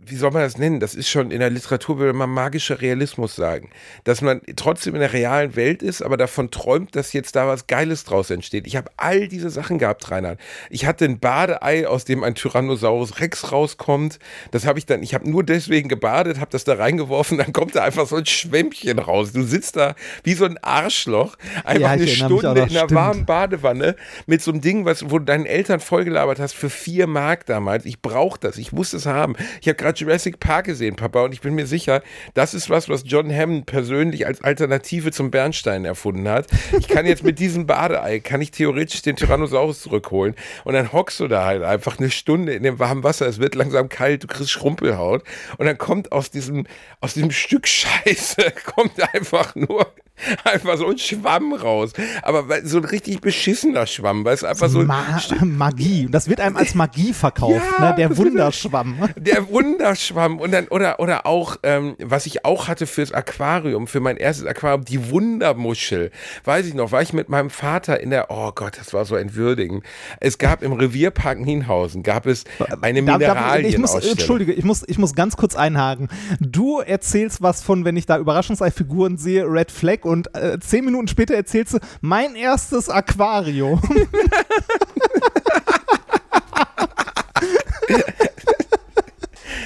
wie 0.09 0.15
soll 0.15 0.31
man 0.31 0.41
das 0.41 0.57
nennen? 0.57 0.79
Das 0.79 0.95
ist 0.95 1.09
schon 1.09 1.31
in 1.31 1.39
der 1.39 1.49
Literatur, 1.49 1.99
würde 1.99 2.13
man 2.13 2.29
magischer 2.29 2.81
Realismus 2.81 3.35
sagen. 3.35 3.69
Dass 4.03 4.21
man 4.21 4.41
trotzdem 4.55 4.95
in 4.95 5.01
der 5.01 5.13
realen 5.13 5.55
Welt 5.55 5.83
ist, 5.83 6.01
aber 6.01 6.17
davon 6.17 6.51
träumt, 6.51 6.95
dass 6.95 7.13
jetzt 7.13 7.35
da 7.35 7.47
was 7.47 7.67
Geiles 7.67 8.03
draus 8.03 8.29
entsteht. 8.29 8.67
Ich 8.67 8.75
habe 8.75 8.91
all 8.97 9.27
diese 9.27 9.49
Sachen 9.49 9.77
gehabt, 9.77 10.09
Reinhard. 10.11 10.39
Ich 10.69 10.85
hatte 10.85 11.05
ein 11.05 11.19
Badeei, 11.19 11.87
aus 11.87 12.05
dem 12.05 12.23
ein 12.23 12.35
Tyrannosaurus 12.35 13.19
Rex 13.19 13.51
rauskommt. 13.51 14.19
Das 14.51 14.65
habe 14.65 14.79
ich 14.79 14.85
dann, 14.85 15.03
ich 15.03 15.13
habe 15.13 15.29
nur 15.29 15.43
deswegen 15.43 15.89
gebadet, 15.89 16.39
habe 16.39 16.51
das 16.51 16.63
da 16.63 16.75
reingeworfen, 16.75 17.37
dann 17.37 17.53
kommt 17.53 17.75
da 17.75 17.83
einfach 17.83 18.07
so 18.07 18.15
ein 18.15 18.25
Schwämmchen 18.25 18.99
raus. 18.99 19.31
Du 19.31 19.43
sitzt 19.43 19.75
da 19.75 19.95
wie 20.23 20.33
so 20.33 20.45
ein 20.45 20.57
Arschloch, 20.61 21.35
einfach 21.63 21.81
Ja, 21.81 21.89
eine 21.89 22.07
Stunde 22.07 22.61
in 22.61 22.77
einer 22.77 22.89
warmen 22.91 23.25
Badewanne 23.25 23.95
mit 24.25 24.41
so 24.41 24.51
einem 24.51 24.61
Ding, 24.61 24.85
was, 24.85 25.09
wo 25.09 25.19
du 25.19 25.25
deinen 25.25 25.45
Eltern 25.45 25.79
vollgelabert 25.79 26.39
hast 26.39 26.53
für 26.53 26.69
vier 26.69 27.07
Mark 27.07 27.45
damals. 27.45 27.85
Ich 27.85 28.01
brauche 28.01 28.39
das, 28.39 28.57
ich 28.57 28.71
muss 28.71 28.93
es 28.93 29.05
haben. 29.05 29.35
Ich 29.61 29.67
habe 29.67 29.75
gerade 29.75 29.98
Jurassic 29.99 30.39
Park 30.39 30.65
gesehen, 30.65 30.95
Papa, 30.95 31.23
und 31.23 31.33
ich 31.33 31.41
bin 31.41 31.55
mir 31.55 31.67
sicher, 31.67 32.01
das 32.33 32.53
ist 32.53 32.69
was, 32.69 32.89
was 32.89 33.03
John 33.05 33.33
Hammond 33.33 33.65
persönlich 33.65 34.25
als 34.25 34.41
Alternative 34.43 35.11
zum 35.11 35.31
Bernstein 35.31 35.85
erfunden 35.85 36.27
hat. 36.27 36.47
Ich 36.77 36.87
kann 36.87 37.05
jetzt 37.05 37.23
mit 37.23 37.39
diesem 37.39 37.67
Badeei, 37.67 38.19
kann 38.19 38.41
ich 38.41 38.51
theoretisch 38.51 39.01
den 39.01 39.15
Tyrannosaurus 39.15 39.81
zurückholen 39.81 40.35
und 40.63 40.73
dann 40.73 40.91
hockst 40.91 41.19
du 41.19 41.27
da 41.27 41.45
halt 41.45 41.63
einfach 41.63 41.99
eine 41.99 42.11
Stunde 42.11 42.53
in 42.53 42.63
dem 42.63 42.79
warmen 42.79 43.03
Wasser, 43.03 43.27
es 43.27 43.39
wird 43.39 43.55
langsam 43.55 43.89
kalt, 43.89 44.23
du 44.23 44.27
kriegst 44.27 44.51
Schrumpelhaut 44.51 45.23
und 45.57 45.65
dann 45.65 45.77
kommt 45.77 46.11
aus 46.11 46.31
diesem, 46.31 46.67
aus 47.01 47.13
diesem 47.13 47.31
Stück 47.31 47.67
Scheiße, 47.67 48.53
kommt 48.65 49.01
einfach 49.13 49.55
nur 49.55 49.91
einfach 50.43 50.77
so 50.77 50.87
ein 50.87 50.97
Schwamm 50.97 51.53
raus. 51.53 51.93
Aber 52.21 52.45
so 52.63 52.77
ein 52.77 52.85
richtig 52.85 53.21
beschissener 53.21 53.85
Schwamm, 53.87 54.25
weil 54.25 54.33
es 54.33 54.43
einfach 54.43 54.69
so 54.69 54.83
Ma 54.83 55.19
Magie. 55.43 56.05
Und 56.05 56.11
das 56.11 56.29
wird 56.29 56.39
einem 56.39 56.57
als 56.57 56.75
Magie 56.75 57.13
verkauft, 57.13 57.61
Ja, 57.79 57.89
ne? 57.89 57.95
der 57.95 58.17
Wunderschwamm. 58.17 59.09
Der 59.19 59.49
Wunderschwamm 59.49 60.39
und 60.39 60.51
dann 60.51 60.67
oder 60.67 60.99
oder 60.99 61.25
auch 61.25 61.57
ähm, 61.63 61.95
was 61.99 62.25
ich 62.25 62.45
auch 62.45 62.67
hatte 62.67 62.87
fürs 62.87 63.11
Aquarium, 63.11 63.87
für 63.87 63.99
mein 63.99 64.17
erstes 64.17 64.45
Aquarium, 64.45 64.85
die 64.85 65.09
Wundermuschel. 65.09 66.11
Weiß 66.43 66.65
ich 66.65 66.73
noch, 66.73 66.91
war 66.91 67.01
ich 67.01 67.13
mit 67.13 67.29
meinem 67.29 67.49
Vater 67.49 67.99
in 67.99 68.09
der 68.09 68.27
Oh 68.29 68.51
Gott, 68.53 68.77
das 68.77 68.93
war 68.93 69.05
so 69.05 69.15
entwürdigend. 69.15 69.83
Es 70.19 70.37
gab 70.37 70.63
im 70.63 70.73
Revierpark 70.73 71.39
Nienhausen 71.39 72.03
gab 72.03 72.25
es 72.25 72.43
eine 72.81 72.99
ich 72.99 73.05
muss, 73.05 73.17
Mineralienausstellung. 73.17 74.11
Entschuldige, 74.11 74.53
ich 74.53 74.63
muss, 74.63 74.83
ich 74.87 74.97
muss 74.97 75.13
ganz 75.15 75.37
kurz 75.37 75.55
einhaken. 75.55 76.09
Du 76.39 76.79
erzählst 76.79 77.41
was 77.41 77.61
von, 77.63 77.85
wenn 77.85 77.97
ich 77.97 78.05
da 78.05 78.17
Überraschungsei-Figuren 78.17 79.17
sehe, 79.17 79.45
Red 79.45 79.71
Flag 79.71 80.05
und 80.09 80.35
äh, 80.35 80.59
zehn 80.59 80.83
Minuten 80.83 81.07
später 81.07 81.35
erzählst 81.35 81.75
du, 81.75 81.79
mein 82.01 82.35
erstes 82.35 82.89
Aquarium. 82.89 83.79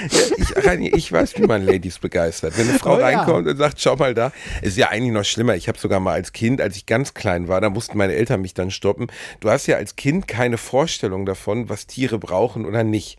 ich, 0.04 0.94
ich 0.94 1.12
weiß, 1.12 1.38
wie 1.38 1.44
man 1.48 1.66
Ladies 1.66 1.98
begeistert. 2.00 2.58
Wenn 2.58 2.70
eine 2.70 2.78
Frau 2.78 2.96
Oh 2.96 3.00
ja. 3.00 3.06
reinkommt 3.06 3.48
und 3.48 3.58
sagt, 3.58 3.80
schau 3.80 3.96
mal 3.96 4.14
da, 4.14 4.34
ist 4.62 4.78
ja 4.78 4.90
eigentlich 4.90 5.14
noch 5.14 5.24
schlimmer. 5.24 5.56
Ich 5.56 5.70
habe 5.70 5.80
sogar 5.80 6.02
mal 6.02 6.14
als 6.14 6.34
Kind, 6.34 6.60
als 6.60 6.76
ich 6.76 6.86
ganz 6.86 7.14
klein 7.14 7.48
war, 7.48 7.62
da 7.62 7.70
mussten 7.70 7.98
meine 7.98 8.14
Eltern 8.14 8.42
mich 8.42 8.54
dann 8.54 8.70
stoppen. 8.70 9.08
Du 9.40 9.50
hast 9.50 9.66
ja 9.68 9.78
als 9.78 9.96
Kind 9.96 10.28
keine 10.28 10.58
Vorstellung 10.58 11.26
davon, 11.26 11.70
was 11.70 11.88
Tiere 11.88 12.20
brauchen 12.20 12.66
oder 12.66 12.84
nicht. 12.84 13.18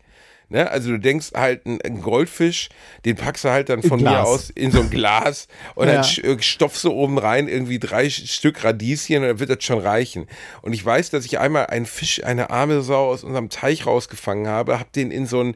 Ne? 0.49 0.69
Also 0.69 0.91
du 0.91 0.99
denkst 0.99 1.31
halt, 1.35 1.65
ein, 1.65 1.81
ein 1.81 2.01
Goldfisch, 2.01 2.69
den 3.03 3.15
packst 3.15 3.43
du 3.45 3.49
halt 3.49 3.69
dann 3.69 3.81
von 3.81 3.99
mir 4.01 4.23
aus 4.23 4.49
in 4.51 4.71
so 4.71 4.81
ein 4.81 4.89
Glas 4.89 5.47
und 5.75 5.87
dann 5.87 5.95
Ja. 5.97 6.01
sch- 6.01 6.23
äh, 6.23 6.41
stopfst 6.41 6.83
du 6.83 6.91
oben 6.91 7.17
rein 7.17 7.47
irgendwie 7.47 7.79
drei 7.79 8.09
Stück 8.09 8.63
Radieschen 8.63 9.17
und 9.23 9.27
dann 9.27 9.39
wird 9.39 9.49
das 9.49 9.63
schon 9.63 9.79
reichen. 9.79 10.27
Und 10.61 10.73
ich 10.73 10.85
weiß, 10.85 11.09
dass 11.09 11.25
ich 11.25 11.39
einmal 11.39 11.67
einen 11.67 11.85
Fisch, 11.85 12.23
eine 12.23 12.49
arme 12.51 12.81
Sau 12.81 13.09
aus 13.09 13.23
unserem 13.23 13.49
Teich 13.49 13.85
rausgefangen 13.85 14.47
habe, 14.47 14.79
habe 14.79 14.89
den 14.95 15.11
in 15.11 15.25
so 15.25 15.41
ein 15.41 15.55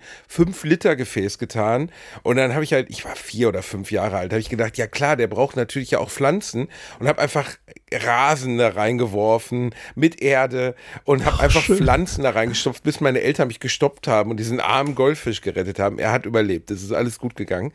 5-Liter-Gefäß 0.54 1.38
getan 1.38 1.92
und 2.24 2.36
dann 2.38 2.54
habe 2.54 2.64
ich 2.64 2.74
halt, 2.74 2.90
ich 2.90 3.06
war 3.06 3.16
vier 3.16 3.48
oder 3.50 3.62
fünf 3.64 3.92
Jahre 3.92 4.18
alt, 4.18 4.32
habe 4.32 4.42
ich 4.42 4.50
gedacht, 4.50 4.78
ja 4.78 4.88
klar, 4.88 5.16
der 5.16 5.28
braucht 5.28 5.56
natürlich 5.56 5.92
ja 5.92 6.00
auch 6.00 6.10
Pflanzen 6.10 6.68
und 7.00 7.08
habe 7.08 7.22
einfach 7.22 7.50
Rasen 7.94 8.58
da 8.58 8.70
reingeworfen 8.70 9.74
mit 9.96 10.22
Erde 10.22 10.76
und 11.04 11.26
habe 11.26 11.40
einfach 11.40 11.64
Pflanzen 11.64 12.24
da 12.24 12.32
reingestopft, 12.32 12.84
bis 12.84 13.00
meine 13.00 13.22
Eltern 13.22 13.48
mich 13.48 13.60
gestoppt 13.60 14.08
haben 14.08 14.32
und 14.32 14.38
diesen 14.38 14.60
armen 14.60 14.96
Goldfisch 14.96 15.42
gerettet 15.42 15.80
haben. 15.80 16.00
Er 16.00 16.12
hat 16.12 16.26
überlebt, 16.26 16.72
das 16.72 16.82
ist 16.82 16.92
alles 16.92 17.20
gut 17.20 17.36
gegangen. 17.36 17.72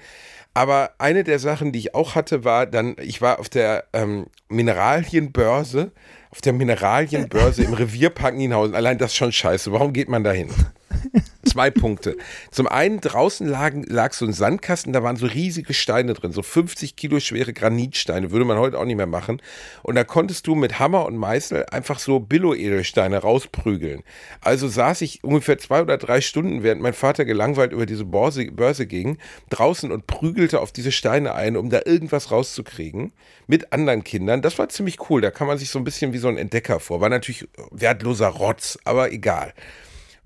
Aber 0.54 0.92
eine 0.98 1.24
der 1.24 1.40
Sachen, 1.40 1.72
die 1.72 1.80
ich 1.80 1.94
auch 1.96 2.14
hatte, 2.14 2.44
war 2.44 2.66
dann, 2.66 2.94
ich 3.00 3.20
war 3.20 3.40
auf 3.40 3.48
der 3.48 3.84
ähm, 3.92 4.26
Mineralienbörse, 4.48 5.90
auf 6.30 6.40
der 6.40 6.52
Mineralienbörse 6.52 7.64
im 7.64 7.74
Revierpark 7.74 8.36
Nienhausen. 8.36 8.76
Allein 8.76 8.98
das 8.98 9.10
ist 9.10 9.16
schon 9.16 9.32
scheiße. 9.32 9.72
Warum 9.72 9.92
geht 9.92 10.08
man 10.08 10.22
da 10.22 10.30
hin? 10.30 10.50
Zwei 11.44 11.70
Punkte. 11.70 12.16
Zum 12.50 12.66
einen 12.66 13.00
draußen 13.00 13.46
lagen, 13.46 13.84
lag 13.84 14.12
so 14.12 14.24
ein 14.24 14.32
Sandkasten, 14.32 14.92
da 14.92 15.02
waren 15.02 15.16
so 15.16 15.26
riesige 15.26 15.74
Steine 15.74 16.14
drin, 16.14 16.32
so 16.32 16.42
50 16.42 16.96
Kilo 16.96 17.20
schwere 17.20 17.52
Granitsteine, 17.52 18.30
würde 18.30 18.44
man 18.44 18.58
heute 18.58 18.78
auch 18.78 18.84
nicht 18.84 18.96
mehr 18.96 19.06
machen. 19.06 19.42
Und 19.82 19.94
da 19.94 20.04
konntest 20.04 20.46
du 20.46 20.54
mit 20.54 20.78
Hammer 20.78 21.04
und 21.06 21.16
Meißel 21.16 21.66
einfach 21.70 21.98
so 21.98 22.20
Billo-Edelsteine 22.20 23.18
rausprügeln. 23.18 24.02
Also 24.40 24.68
saß 24.68 25.02
ich 25.02 25.22
ungefähr 25.22 25.58
zwei 25.58 25.82
oder 25.82 25.98
drei 25.98 26.20
Stunden, 26.20 26.62
während 26.62 26.82
mein 26.82 26.94
Vater 26.94 27.24
gelangweilt 27.24 27.72
über 27.72 27.86
diese 27.86 28.04
Börse, 28.04 28.46
Börse 28.50 28.86
ging, 28.86 29.18
draußen 29.50 29.92
und 29.92 30.06
prügelte 30.06 30.60
auf 30.60 30.72
diese 30.72 30.92
Steine 30.92 31.34
ein, 31.34 31.56
um 31.56 31.70
da 31.70 31.80
irgendwas 31.84 32.30
rauszukriegen. 32.30 33.12
Mit 33.46 33.72
anderen 33.72 34.04
Kindern. 34.04 34.40
Das 34.40 34.58
war 34.58 34.70
ziemlich 34.70 35.10
cool. 35.10 35.20
Da 35.20 35.30
kann 35.30 35.46
man 35.46 35.58
sich 35.58 35.68
so 35.68 35.78
ein 35.78 35.84
bisschen 35.84 36.12
wie 36.14 36.18
so 36.18 36.28
ein 36.28 36.38
Entdecker 36.38 36.80
vor. 36.80 37.00
War 37.00 37.10
natürlich 37.10 37.46
wertloser 37.70 38.28
Rotz, 38.28 38.78
aber 38.84 39.12
egal. 39.12 39.52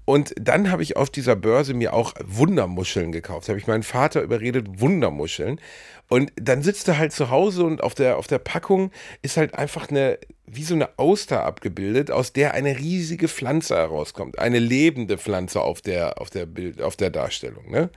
Und 0.08 0.34
dann 0.40 0.70
habe 0.70 0.82
ich 0.82 0.96
auf 0.96 1.10
dieser 1.10 1.36
Börse 1.36 1.74
mir 1.74 1.92
auch 1.92 2.14
Wundermuscheln 2.24 3.12
gekauft. 3.12 3.46
Da 3.46 3.50
habe 3.50 3.60
ich 3.60 3.66
meinen 3.66 3.82
Vater 3.82 4.22
überredet, 4.22 4.80
Wundermuscheln. 4.80 5.60
Und 6.08 6.32
dann 6.36 6.62
sitzt 6.62 6.88
er 6.88 6.96
halt 6.96 7.12
zu 7.12 7.28
Hause 7.28 7.64
und 7.64 7.82
auf 7.82 7.94
der, 7.94 8.16
auf 8.16 8.26
der 8.26 8.38
Packung 8.38 8.90
ist 9.20 9.36
halt 9.36 9.52
einfach 9.52 9.90
eine, 9.90 10.18
wie 10.46 10.62
so 10.62 10.72
eine 10.72 10.98
Auster 10.98 11.44
abgebildet, 11.44 12.10
aus 12.10 12.32
der 12.32 12.54
eine 12.54 12.78
riesige 12.78 13.28
Pflanze 13.28 13.76
herauskommt. 13.76 14.38
Eine 14.38 14.60
lebende 14.60 15.18
Pflanze 15.18 15.60
auf 15.60 15.82
der, 15.82 16.18
auf 16.18 16.30
der 16.30 16.46
Bild, 16.46 16.80
auf 16.80 16.96
der 16.96 17.10
Darstellung, 17.10 17.70
ne? 17.70 17.90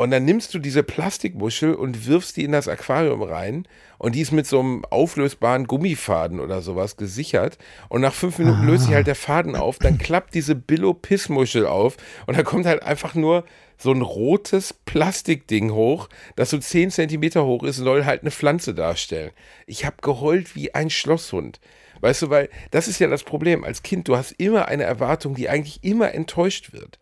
Und 0.00 0.12
dann 0.12 0.24
nimmst 0.24 0.54
du 0.54 0.58
diese 0.58 0.82
Plastikmuschel 0.82 1.74
und 1.74 2.06
wirfst 2.06 2.38
die 2.38 2.44
in 2.44 2.52
das 2.52 2.68
Aquarium 2.68 3.20
rein 3.20 3.68
und 3.98 4.14
die 4.14 4.22
ist 4.22 4.32
mit 4.32 4.46
so 4.46 4.58
einem 4.58 4.82
auflösbaren 4.86 5.66
Gummifaden 5.66 6.40
oder 6.40 6.62
sowas 6.62 6.96
gesichert 6.96 7.58
und 7.90 8.00
nach 8.00 8.14
fünf 8.14 8.38
Minuten 8.38 8.64
löst 8.64 8.86
sich 8.86 8.94
halt 8.94 9.06
der 9.06 9.14
Faden 9.14 9.56
auf, 9.56 9.78
dann 9.78 9.98
klappt 9.98 10.32
diese 10.34 10.54
Billo-Pissmuschel 10.54 11.66
auf 11.66 11.98
und 12.26 12.38
da 12.38 12.42
kommt 12.42 12.64
halt 12.64 12.82
einfach 12.82 13.14
nur 13.14 13.44
so 13.76 13.92
ein 13.92 14.00
rotes 14.00 14.72
Plastikding 14.72 15.70
hoch, 15.72 16.08
das 16.34 16.48
so 16.48 16.56
10 16.56 16.92
Zentimeter 16.92 17.44
hoch 17.44 17.62
ist 17.62 17.78
und 17.78 17.84
soll 17.84 18.06
halt 18.06 18.22
eine 18.22 18.30
Pflanze 18.30 18.72
darstellen. 18.72 19.32
Ich 19.66 19.84
habe 19.84 19.96
geheult 20.00 20.56
wie 20.56 20.74
ein 20.74 20.88
Schlosshund. 20.88 21.60
Weißt 22.00 22.22
du, 22.22 22.30
weil 22.30 22.48
das 22.70 22.88
ist 22.88 23.00
ja 23.00 23.08
das 23.08 23.22
Problem. 23.22 23.64
Als 23.64 23.82
Kind, 23.82 24.08
du 24.08 24.16
hast 24.16 24.32
immer 24.38 24.66
eine 24.66 24.84
Erwartung, 24.84 25.34
die 25.34 25.50
eigentlich 25.50 25.84
immer 25.84 26.14
enttäuscht 26.14 26.72
wird 26.72 26.98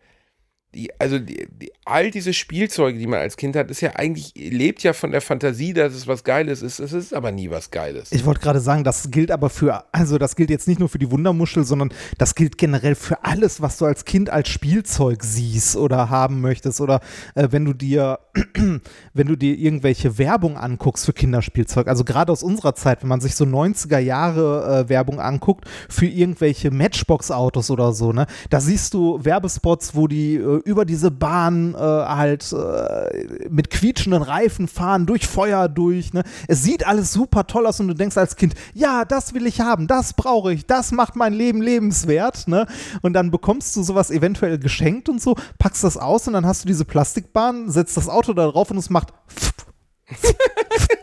die, 0.75 0.91
also 0.99 1.17
die, 1.17 1.47
die, 1.49 1.71
all 1.83 2.11
diese 2.11 2.31
Spielzeuge, 2.31 2.99
die 2.99 3.07
man 3.07 3.19
als 3.19 3.37
Kind 3.37 3.55
hat, 3.55 3.71
ist 3.71 3.81
ja 3.81 3.95
eigentlich, 3.95 4.33
lebt 4.35 4.83
ja 4.83 4.93
von 4.93 5.11
der 5.11 5.21
Fantasie, 5.21 5.73
dass 5.73 5.93
es 5.93 6.05
was 6.05 6.23
Geiles 6.23 6.61
ist. 6.61 6.79
Es 6.79 6.93
ist 6.93 7.11
aber 7.13 7.31
nie 7.31 7.49
was 7.49 7.71
Geiles. 7.71 8.11
Ich 8.11 8.23
wollte 8.23 8.41
gerade 8.41 8.59
sagen, 8.59 8.83
das 8.83 9.09
gilt 9.09 9.31
aber 9.31 9.49
für, 9.49 9.85
also 9.91 10.19
das 10.19 10.35
gilt 10.35 10.51
jetzt 10.51 10.67
nicht 10.67 10.79
nur 10.79 10.87
für 10.87 10.99
die 10.99 11.09
Wundermuschel, 11.09 11.63
sondern 11.63 11.91
das 12.19 12.35
gilt 12.35 12.59
generell 12.59 12.93
für 12.93 13.23
alles, 13.23 13.61
was 13.61 13.79
du 13.79 13.85
als 13.85 14.05
Kind 14.05 14.29
als 14.29 14.49
Spielzeug 14.49 15.23
siehst 15.23 15.75
oder 15.75 16.11
haben 16.11 16.39
möchtest. 16.39 16.81
Oder 16.81 16.99
äh, 17.33 17.47
wenn 17.49 17.65
du 17.65 17.73
dir, 17.73 18.19
wenn 19.13 19.27
du 19.27 19.35
dir 19.35 19.57
irgendwelche 19.57 20.19
Werbung 20.19 20.55
anguckst 20.55 21.03
für 21.07 21.13
Kinderspielzeug, 21.13 21.87
also 21.87 22.03
gerade 22.03 22.31
aus 22.31 22.43
unserer 22.43 22.75
Zeit, 22.75 23.01
wenn 23.01 23.09
man 23.09 23.21
sich 23.21 23.33
so 23.33 23.43
90er 23.43 23.97
Jahre 23.97 24.85
äh, 24.85 24.89
Werbung 24.89 25.19
anguckt 25.19 25.65
für 25.89 26.05
irgendwelche 26.05 26.69
Matchbox-Autos 26.69 27.71
oder 27.71 27.91
so, 27.93 28.13
ne, 28.13 28.27
da 28.51 28.61
siehst 28.61 28.93
du 28.93 29.25
Werbespots, 29.25 29.95
wo 29.95 30.07
die 30.07 30.35
äh, 30.35 30.58
über 30.65 30.85
diese 30.85 31.11
Bahn 31.11 31.73
äh, 31.73 31.77
halt 31.77 32.53
äh, 32.53 33.47
mit 33.49 33.69
quietschenden 33.69 34.21
Reifen 34.21 34.67
fahren, 34.67 35.05
durch 35.05 35.27
Feuer 35.27 35.67
durch. 35.67 36.13
Ne? 36.13 36.23
Es 36.47 36.63
sieht 36.63 36.85
alles 36.85 37.13
super 37.13 37.47
toll 37.47 37.65
aus 37.65 37.79
und 37.79 37.87
du 37.87 37.93
denkst 37.93 38.17
als 38.17 38.35
Kind, 38.35 38.53
ja, 38.73 39.05
das 39.05 39.33
will 39.33 39.45
ich 39.45 39.61
haben, 39.61 39.87
das 39.87 40.13
brauche 40.13 40.53
ich, 40.53 40.65
das 40.65 40.91
macht 40.91 41.15
mein 41.15 41.33
Leben 41.33 41.61
lebenswert. 41.61 42.47
Ne? 42.47 42.65
Und 43.01 43.13
dann 43.13 43.31
bekommst 43.31 43.75
du 43.75 43.83
sowas 43.83 44.11
eventuell 44.11 44.59
geschenkt 44.59 45.09
und 45.09 45.21
so, 45.21 45.35
packst 45.57 45.83
das 45.83 45.97
aus 45.97 46.27
und 46.27 46.33
dann 46.33 46.45
hast 46.45 46.63
du 46.63 46.67
diese 46.67 46.85
Plastikbahn, 46.85 47.69
setzt 47.69 47.97
das 47.97 48.09
Auto 48.09 48.33
da 48.33 48.47
drauf 48.47 48.71
und 48.71 48.77
es 48.77 48.89
macht? 48.89 49.13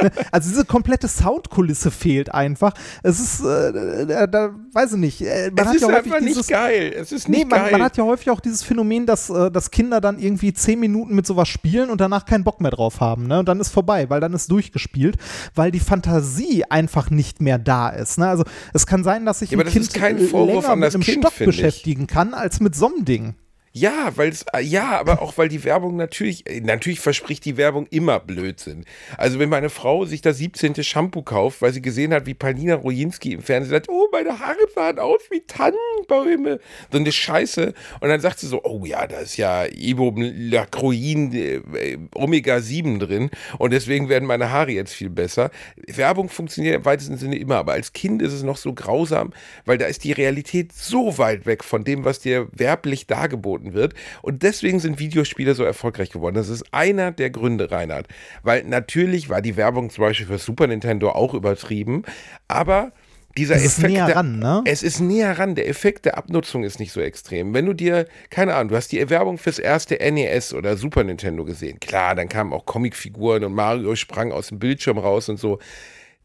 Also 0.32 0.48
diese 0.50 0.64
komplette 0.64 1.08
Soundkulisse 1.08 1.90
fehlt 1.90 2.32
einfach. 2.34 2.72
Es 3.02 3.20
ist, 3.20 3.40
äh, 3.40 4.06
da, 4.06 4.26
da 4.26 4.54
weiß 4.72 4.92
ich 4.92 4.98
nicht. 4.98 5.20
Äh, 5.22 5.50
man 5.54 5.58
es 5.64 5.66
hat 5.68 5.74
ist 5.76 5.82
ja 5.82 5.88
häufig 5.88 6.12
einfach 6.12 6.18
dieses, 6.20 6.36
nicht 6.36 6.48
geil. 6.50 6.92
Es 6.96 7.12
ist 7.12 7.28
Nee, 7.28 7.38
nicht 7.38 7.50
man, 7.50 7.60
geil. 7.62 7.72
man 7.72 7.82
hat 7.82 7.96
ja 7.96 8.04
häufig 8.04 8.30
auch 8.30 8.40
dieses 8.40 8.62
Phänomen, 8.62 9.06
dass, 9.06 9.30
äh, 9.30 9.50
dass 9.50 9.70
Kinder 9.70 10.00
dann 10.00 10.18
irgendwie 10.18 10.52
zehn 10.52 10.78
Minuten 10.80 11.14
mit 11.14 11.26
sowas 11.26 11.48
spielen 11.48 11.90
und 11.90 12.00
danach 12.00 12.24
keinen 12.24 12.44
Bock 12.44 12.60
mehr 12.60 12.70
drauf 12.70 13.00
haben. 13.00 13.26
Ne? 13.26 13.38
Und 13.40 13.48
dann 13.48 13.60
ist 13.60 13.70
vorbei, 13.70 14.08
weil 14.10 14.20
dann 14.20 14.32
ist 14.32 14.50
durchgespielt, 14.50 15.16
weil 15.54 15.70
die 15.70 15.80
Fantasie 15.80 16.64
einfach 16.68 17.10
nicht 17.10 17.40
mehr 17.40 17.58
da 17.58 17.88
ist. 17.90 18.18
Ne? 18.18 18.28
Also 18.28 18.44
es 18.72 18.86
kann 18.86 19.04
sein, 19.04 19.24
dass 19.26 19.40
sich 19.40 19.50
Ja, 19.50 19.58
ein 19.58 19.66
Kind 19.66 19.94
länger 19.96 20.76
mit 20.76 20.94
einem 20.94 21.02
Kind, 21.02 21.24
Stock 21.24 21.32
ich. 21.38 21.46
beschäftigen 21.46 22.06
kann, 22.06 22.34
als 22.34 22.60
mit 22.60 22.74
so 22.74 22.86
einem 22.86 23.04
Ding. 23.04 23.34
Ja, 23.72 24.10
weil 24.16 24.30
es, 24.30 24.44
ja, 24.62 24.98
aber 24.98 25.22
auch 25.22 25.38
weil 25.38 25.48
die 25.48 25.62
Werbung 25.62 25.94
natürlich, 25.94 26.44
äh, 26.50 26.60
natürlich 26.60 26.98
verspricht 26.98 27.44
die 27.44 27.56
Werbung 27.56 27.86
immer 27.90 28.18
Blödsinn. 28.18 28.84
Also 29.16 29.38
wenn 29.38 29.48
meine 29.48 29.70
Frau 29.70 30.04
sich 30.06 30.22
das 30.22 30.38
17. 30.38 30.82
Shampoo 30.82 31.22
kauft, 31.22 31.62
weil 31.62 31.72
sie 31.72 31.80
gesehen 31.80 32.12
hat, 32.12 32.26
wie 32.26 32.34
Palina 32.34 32.74
Rojinski 32.74 33.32
im 33.32 33.42
Fernsehen 33.42 33.70
sagt, 33.70 33.88
oh, 33.88 34.08
meine 34.10 34.40
Haare 34.40 34.56
sahen 34.74 34.98
aus 34.98 35.20
wie 35.30 35.42
Tannenbäume. 35.46 36.58
So 36.90 36.98
eine 36.98 37.12
Scheiße. 37.12 37.72
Und 38.00 38.08
dann 38.08 38.20
sagt 38.20 38.40
sie 38.40 38.48
so, 38.48 38.60
oh 38.64 38.84
ja, 38.84 39.06
da 39.06 39.18
ist 39.20 39.36
ja 39.36 39.64
Ibuprofin, 39.66 41.32
äh, 41.32 41.98
Omega 42.16 42.60
7 42.60 42.98
drin 42.98 43.30
und 43.58 43.72
deswegen 43.72 44.08
werden 44.08 44.26
meine 44.26 44.50
Haare 44.50 44.72
jetzt 44.72 44.94
viel 44.94 45.10
besser. 45.10 45.52
Werbung 45.86 46.28
funktioniert 46.28 46.74
im 46.74 46.84
weitesten 46.84 47.18
Sinne 47.18 47.38
immer, 47.38 47.58
aber 47.58 47.74
als 47.74 47.92
Kind 47.92 48.20
ist 48.20 48.32
es 48.32 48.42
noch 48.42 48.56
so 48.56 48.72
grausam, 48.72 49.32
weil 49.64 49.78
da 49.78 49.86
ist 49.86 50.02
die 50.02 50.10
Realität 50.10 50.72
so 50.72 51.18
weit 51.18 51.46
weg 51.46 51.62
von 51.62 51.84
dem, 51.84 52.04
was 52.04 52.18
dir 52.18 52.48
werblich 52.50 53.06
dargeboten 53.06 53.59
angeboten 53.60 53.74
wird. 53.74 53.94
Und 54.22 54.42
deswegen 54.42 54.80
sind 54.80 54.98
Videospiele 54.98 55.54
so 55.54 55.64
erfolgreich 55.64 56.10
geworden. 56.10 56.34
Das 56.34 56.48
ist 56.48 56.64
einer 56.72 57.12
der 57.12 57.30
Gründe, 57.30 57.70
Reinhard. 57.70 58.08
Weil 58.42 58.64
natürlich 58.64 59.28
war 59.28 59.42
die 59.42 59.56
Werbung 59.56 59.90
zum 59.90 60.02
Beispiel 60.02 60.26
für 60.26 60.38
Super 60.38 60.66
Nintendo 60.66 61.10
auch 61.10 61.34
übertrieben, 61.34 62.02
aber 62.48 62.92
dieser 63.38 63.54
es 63.54 63.64
ist 63.64 63.78
Effekt. 63.78 63.92
näher 63.92 64.06
der, 64.06 64.16
ran, 64.16 64.38
ne? 64.40 64.62
Es 64.64 64.82
ist 64.82 65.00
näher 65.00 65.38
ran. 65.38 65.54
Der 65.54 65.68
Effekt 65.68 66.04
der 66.04 66.18
Abnutzung 66.18 66.64
ist 66.64 66.80
nicht 66.80 66.90
so 66.90 67.00
extrem. 67.00 67.54
Wenn 67.54 67.64
du 67.64 67.74
dir, 67.74 68.06
keine 68.28 68.54
Ahnung, 68.54 68.70
du 68.70 68.76
hast 68.76 68.90
die 68.90 69.08
Werbung 69.08 69.38
fürs 69.38 69.60
erste 69.60 69.94
NES 69.94 70.52
oder 70.52 70.76
Super 70.76 71.04
Nintendo 71.04 71.44
gesehen. 71.44 71.78
Klar, 71.78 72.16
dann 72.16 72.28
kamen 72.28 72.52
auch 72.52 72.66
Comicfiguren 72.66 73.44
und 73.44 73.54
Mario 73.54 73.94
sprang 73.94 74.32
aus 74.32 74.48
dem 74.48 74.58
Bildschirm 74.58 74.98
raus 74.98 75.28
und 75.28 75.38
so. 75.38 75.60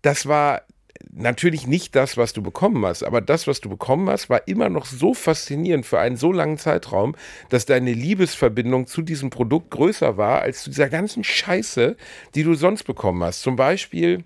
Das 0.02 0.26
war 0.26 0.64
natürlich 1.12 1.68
nicht 1.68 1.96
das, 1.96 2.18
was 2.18 2.34
du 2.34 2.42
bekommen 2.42 2.86
hast, 2.86 3.04
aber 3.04 3.22
das, 3.22 3.48
was 3.48 3.62
du 3.62 3.70
bekommen 3.70 4.10
hast, 4.10 4.30
war 4.30 4.48
immer 4.48 4.70
noch 4.70 4.86
so 4.86 5.14
faszinierend 5.14 5.86
für 5.86 6.00
einen 6.00 6.18
so 6.18 6.32
langen 6.32 6.58
Zeitraum, 6.58 7.16
dass 7.50 7.66
deine 7.66 7.94
Liebesverbindung 7.94 8.88
zu 8.88 9.02
diesem 9.02 9.30
Produkt 9.30 9.72
größer 9.72 10.18
war 10.18 10.42
als 10.42 10.64
zu 10.64 10.70
dieser 10.70 10.90
ganzen 10.90 11.24
Scheiße, 11.24 11.96
die 12.36 12.44
du 12.44 12.54
sonst 12.54 12.84
bekommen 12.84 13.24
hast. 13.24 13.42
Zum 13.42 13.56
Beispiel 13.56 14.24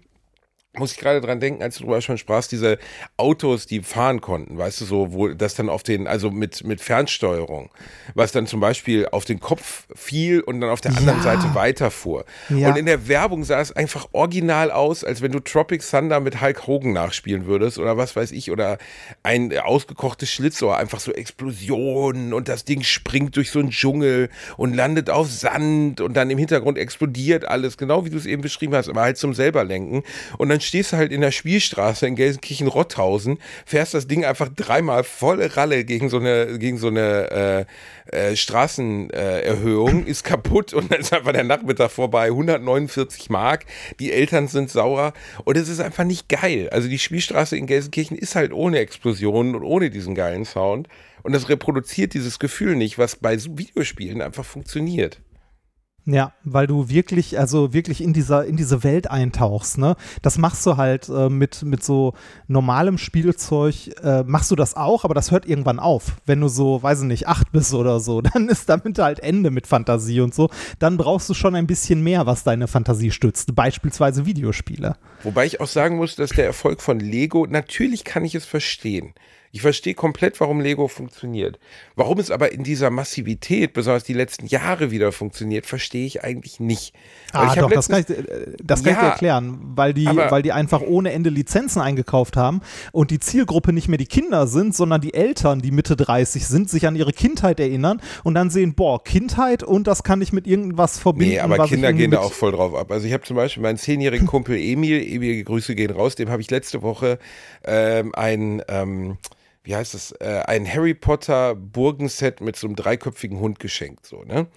muss 0.77 0.91
ich 0.91 0.97
gerade 0.99 1.19
dran 1.19 1.39
denken, 1.39 1.63
als 1.63 1.77
du 1.77 1.83
darüber 1.83 1.99
schon 1.99 2.19
sprachst, 2.19 2.51
diese 2.51 2.77
Autos, 3.17 3.65
die 3.65 3.81
fahren 3.81 4.21
konnten, 4.21 4.57
weißt 4.57 4.81
du, 4.81 4.85
so, 4.85 5.13
wo 5.13 5.29
das 5.29 5.55
dann 5.55 5.67
auf 5.67 5.81
den, 5.81 6.05
also 6.05 6.29
mit, 6.29 6.63
mit 6.63 6.79
Fernsteuerung, 6.79 7.71
was 8.13 8.31
dann 8.31 8.45
zum 8.45 8.59
Beispiel 8.59 9.07
auf 9.07 9.25
den 9.25 9.39
Kopf 9.39 9.87
fiel 9.95 10.41
und 10.41 10.61
dann 10.61 10.69
auf 10.69 10.79
der 10.79 10.95
anderen 10.95 11.19
Ja. 11.19 11.23
Seite 11.23 11.55
weiterfuhr. 11.55 12.23
Ja. 12.49 12.69
Und 12.69 12.77
in 12.77 12.85
der 12.85 13.07
Werbung 13.07 13.43
sah 13.43 13.59
es 13.59 13.71
einfach 13.71 14.09
original 14.11 14.69
aus, 14.69 15.03
als 15.03 15.23
wenn 15.23 15.31
du 15.31 15.39
Tropic 15.39 15.83
Thunder 15.83 16.19
mit 16.19 16.39
Hulk 16.39 16.67
Hogan 16.67 16.93
nachspielen 16.93 17.47
würdest 17.47 17.79
oder 17.79 17.97
was 17.97 18.15
weiß 18.15 18.31
ich, 18.31 18.51
oder 18.51 18.77
ein 19.23 19.57
ausgekochtes 19.57 20.31
Schlitzohr, 20.31 20.77
einfach 20.77 20.99
so 20.99 21.11
Explosionen 21.11 22.31
und 22.31 22.47
das 22.47 22.63
Ding 22.63 22.83
springt 22.83 23.35
durch 23.35 23.49
so 23.49 23.59
einen 23.59 23.71
Dschungel 23.71 24.29
und 24.55 24.75
landet 24.75 25.09
auf 25.09 25.31
Sand 25.31 25.99
und 25.99 26.13
dann 26.15 26.29
im 26.29 26.37
Hintergrund 26.37 26.77
explodiert 26.77 27.45
alles, 27.45 27.75
genau 27.77 28.05
wie 28.05 28.11
du 28.11 28.17
es 28.17 28.27
eben 28.27 28.43
beschrieben 28.43 28.75
hast, 28.75 28.87
aber 28.87 29.01
halt 29.01 29.17
zum 29.17 29.33
selber 29.33 29.63
lenken. 29.63 30.03
Und 30.37 30.49
dann 30.49 30.58
stehst 30.61 30.93
du 30.93 30.97
halt 30.97 31.11
in 31.11 31.21
der 31.21 31.31
Spielstraße 31.31 32.07
in 32.07 32.15
Gelsenkirchen-Rotthausen, 32.15 33.39
fährst 33.65 33.93
das 33.93 34.07
Ding 34.07 34.25
einfach 34.25 34.49
dreimal 34.49 35.03
volle 35.03 35.55
Ralle 35.55 35.85
gegen 35.85 36.09
so 36.09 36.17
eine, 36.17 36.57
gegen 36.59 36.77
so 36.77 36.87
eine 36.87 37.65
äh, 38.11 38.29
äh, 38.31 38.35
Straßenerhöhung, 38.35 40.05
ist 40.05 40.23
kaputt 40.23 40.73
und 40.73 40.91
dann 40.91 41.01
ist 41.01 41.13
einfach 41.13 41.33
der 41.33 41.43
Nachmittag 41.43 41.91
vorbei. 41.91 42.25
149 42.25 43.29
Mark, 43.29 43.65
die 43.99 44.11
Eltern 44.11 44.47
sind 44.47 44.69
sauer 44.69 45.13
und 45.45 45.57
es 45.57 45.69
ist 45.69 45.79
einfach 45.79 46.03
nicht 46.03 46.29
geil. 46.29 46.69
Also 46.71 46.87
die 46.87 46.99
Spielstraße 46.99 47.57
in 47.57 47.67
Gelsenkirchen 47.67 48.17
ist 48.17 48.35
halt 48.35 48.53
ohne 48.53 48.79
Explosionen 48.79 49.55
und 49.55 49.63
ohne 49.63 49.89
diesen 49.89 50.15
geilen 50.15 50.45
Sound 50.45 50.87
und 51.23 51.33
das 51.33 51.49
reproduziert 51.49 52.13
dieses 52.13 52.39
Gefühl 52.39 52.75
nicht, 52.75 52.97
was 52.97 53.15
bei 53.15 53.37
Videospielen 53.37 54.21
einfach 54.21 54.45
funktioniert. 54.45 55.19
Ja, 56.11 56.33
weil 56.43 56.65
du 56.65 56.89
wirklich, 56.89 57.37
also 57.37 57.71
wirklich 57.71 58.01
in 58.01 58.13
dieser, 58.13 58.43
in 58.45 58.57
diese 58.57 58.83
Welt 58.83 59.11
eintauchst, 59.11 59.77
ne? 59.77 59.95
Das 60.23 60.39
machst 60.39 60.65
du 60.65 60.75
halt 60.75 61.07
äh, 61.07 61.29
mit, 61.29 61.61
mit 61.61 61.83
so 61.83 62.13
normalem 62.47 62.97
Spielzeug, 62.97 63.91
äh, 64.03 64.23
machst 64.23 64.49
du 64.49 64.55
das 64.55 64.75
auch, 64.75 65.03
aber 65.03 65.13
das 65.13 65.29
hört 65.29 65.45
irgendwann 65.45 65.77
auf. 65.77 66.13
Wenn 66.25 66.41
du 66.41 66.47
so, 66.47 66.81
weiß 66.81 67.01
ich 67.01 67.07
nicht, 67.07 67.27
acht 67.27 67.51
bist 67.51 67.75
oder 67.75 67.99
so, 67.99 68.21
dann 68.33 68.49
ist 68.49 68.67
damit 68.69 68.97
halt 68.97 69.19
Ende 69.19 69.51
mit 69.51 69.67
Fantasie 69.67 70.21
und 70.21 70.33
so. 70.33 70.49
Dann 70.79 70.97
brauchst 70.97 71.29
du 71.29 71.35
schon 71.35 71.53
ein 71.53 71.67
bisschen 71.67 72.03
mehr, 72.03 72.25
was 72.25 72.43
deine 72.43 72.67
Fantasie 72.67 73.11
stützt. 73.11 73.55
Beispielsweise 73.55 74.25
Videospiele. 74.25 74.95
Wobei 75.21 75.45
ich 75.45 75.61
auch 75.61 75.67
sagen 75.67 75.97
muss, 75.97 76.15
dass 76.15 76.31
der 76.31 76.45
Erfolg 76.45 76.81
von 76.81 76.99
Lego, 76.99 77.45
natürlich 77.47 78.03
kann 78.03 78.25
ich 78.25 78.33
es 78.33 78.45
verstehen. 78.45 79.13
Ich 79.51 79.61
verstehe 79.63 79.95
komplett, 79.95 80.39
warum 80.39 80.61
Lego 80.61 80.87
funktioniert. 80.87 81.57
Warum 81.95 82.19
es 82.19 82.29
aber 82.29 82.51
in 82.51 82.63
dieser 82.63 82.91
Massivität, 82.91 83.73
besonders 83.73 84.03
die 84.03 84.13
letzten 84.13 84.45
Jahre 84.45 84.91
wieder 84.91 85.11
funktioniert, 85.11 85.65
verstehe 85.65 86.05
ich 86.05 86.23
eigentlich 86.23 86.59
nicht. 86.59 86.93
Weil 87.33 87.41
Ah, 87.47 87.53
ich 87.53 87.59
doch, 87.59 87.71
das 87.71 87.89
kann 87.89 88.01
ich, 88.01 88.09
äh, 88.09 88.23
das 88.63 88.83
kann 88.83 88.93
ich 88.93 88.97
dir 88.99 89.03
Ja, 89.05 89.09
erklären, 89.09 89.59
weil 89.75 89.95
die, 89.95 90.05
aber- 90.05 90.29
weil 90.29 90.43
die 90.43 90.51
einfach 90.51 90.81
ohne 90.81 91.13
Ende 91.13 91.31
Lizenzen 91.31 91.81
eingekauft 91.81 92.37
haben 92.37 92.61
und 92.91 93.09
die 93.09 93.19
Zielgruppe 93.19 93.73
nicht 93.73 93.87
mehr 93.87 93.97
die 93.97 94.05
Kinder 94.05 94.45
sind, 94.45 94.75
sondern 94.75 95.01
die 95.01 95.15
Eltern, 95.15 95.61
die 95.63 95.71
Mitte 95.71 95.95
30 95.95 96.45
sind, 96.47 96.69
sich 96.69 96.85
an 96.85 96.95
ihre 96.95 97.11
Kindheit 97.11 97.59
erinnern 97.59 98.01
und 98.23 98.35
dann 98.35 98.51
sehen, 98.51 98.75
boah, 98.75 99.03
Kindheit 99.03 99.63
und 99.63 99.87
das 99.87 100.03
kann 100.03 100.21
ich 100.21 100.31
mit 100.31 100.45
irgendwas 100.45 100.99
verbinden. 100.99 101.33
Nee, 101.33 101.39
aber 101.39 101.63
ich 101.65 101.71
Kinder 101.71 101.91
gehen 101.93 102.11
da 102.11 102.19
auch 102.19 102.33
voll 102.33 102.51
drauf 102.51 102.75
ab. 102.75 102.91
Also 102.91 103.07
ich 103.07 103.13
habe 103.13 103.23
zum 103.23 103.35
Beispiel 103.35 103.63
meinen 103.63 103.77
zehnjährigen 103.79 104.27
Kumpel 104.27 104.57
Emil, 104.57 105.01
ewige 105.01 105.43
Grüße 105.43 105.73
gehen 105.73 105.89
raus, 105.89 106.13
dem 106.13 106.29
habe 106.29 106.41
ich 106.43 106.51
letzte 106.51 106.83
Woche 106.83 107.17
ähm, 107.65 108.13
ein, 108.13 108.61
ähm, 108.67 109.17
wie 109.69 109.75
heißt 109.75 109.93
das, 109.93 110.11
äh, 110.13 110.41
ein 110.47 110.67
Harry 110.67 110.95
Potter 110.95 111.53
Burgenset 111.53 112.41
mit 112.41 112.55
so 112.55 112.65
einem 112.65 112.75
dreiköpfigen 112.75 113.39
Hund 113.39 113.59
geschenkt. 113.59 114.07
So, 114.07 114.23
ne? 114.23 114.47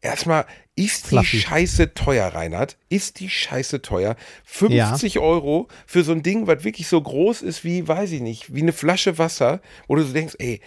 Erstmal, 0.00 0.46
ist 0.76 1.04
die 1.04 1.08
Fluffy. 1.10 1.40
Scheiße 1.40 1.92
teuer, 1.92 2.28
Reinhard? 2.28 2.78
Ist 2.88 3.20
die 3.20 3.28
Scheiße 3.28 3.82
teuer? 3.82 4.16
50 4.44 5.18
Euro 5.18 5.68
für 5.84 6.02
so 6.02 6.12
ein 6.12 6.22
Ding, 6.22 6.46
was 6.46 6.64
wirklich 6.64 6.88
so 6.88 7.02
groß 7.02 7.42
ist 7.42 7.64
wie, 7.64 7.86
weiß 7.86 8.12
ich 8.12 8.22
nicht, 8.22 8.54
wie 8.54 8.62
eine 8.62 8.72
Flasche 8.72 9.18
Wasser, 9.18 9.60
wo 9.88 9.96
du 9.96 10.04
so 10.04 10.14
denkst, 10.14 10.36
ey, 10.38 10.62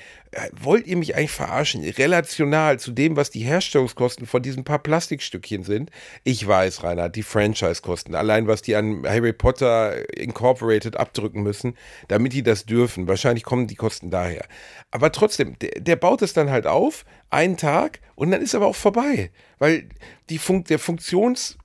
wollt 0.60 0.88
ihr 0.88 0.98
mich 0.98 1.16
eigentlich 1.16 1.32
verarschen? 1.32 1.84
Relational 1.84 2.80
zu 2.80 2.92
dem, 2.92 3.16
was 3.16 3.30
die 3.30 3.42
Herstellungskosten 3.42 4.28
von 4.28 4.42
diesen 4.42 4.64
paar 4.64 4.80
Plastikstückchen 4.80 5.64
sind. 5.64 5.92
Ich 6.24 6.46
weiß, 6.46 6.84
Reinhard, 6.84 7.16
die 7.16 7.24
Franchise-Kosten. 7.24 8.16
Allein, 8.16 8.48
was 8.48 8.62
die 8.62 8.76
an 8.76 9.04
Harry 9.08 9.34
Potter 9.34 10.10
Incorporated 10.18 10.98
abdrücken 10.98 11.44
müssen, 11.44 11.76
damit 12.08 12.34
die 12.34 12.44
das 12.44 12.66
dürfen. 12.66 13.08
Wahrscheinlich 13.08 13.44
kommen 13.44 13.68
die 13.68 13.76
Kosten 13.76 14.10
daher. 14.10 14.46
Aber 14.92 15.12
trotzdem, 15.12 15.58
der, 15.60 15.80
der 15.80 15.96
baut 15.96 16.22
es 16.22 16.34
dann 16.34 16.50
halt 16.50 16.68
auf, 16.68 17.06
einen 17.30 17.58
Tag, 17.58 18.00
und 18.16 18.32
dann 18.32 18.42
ist 18.42 18.56
aber 18.56 18.68
auch 18.68 18.76
vorbei. 18.76 19.32
Weil 19.60 19.90
die 20.30 20.38
Fun 20.38 20.64
der 20.64 20.80
Funktions- 20.80 21.58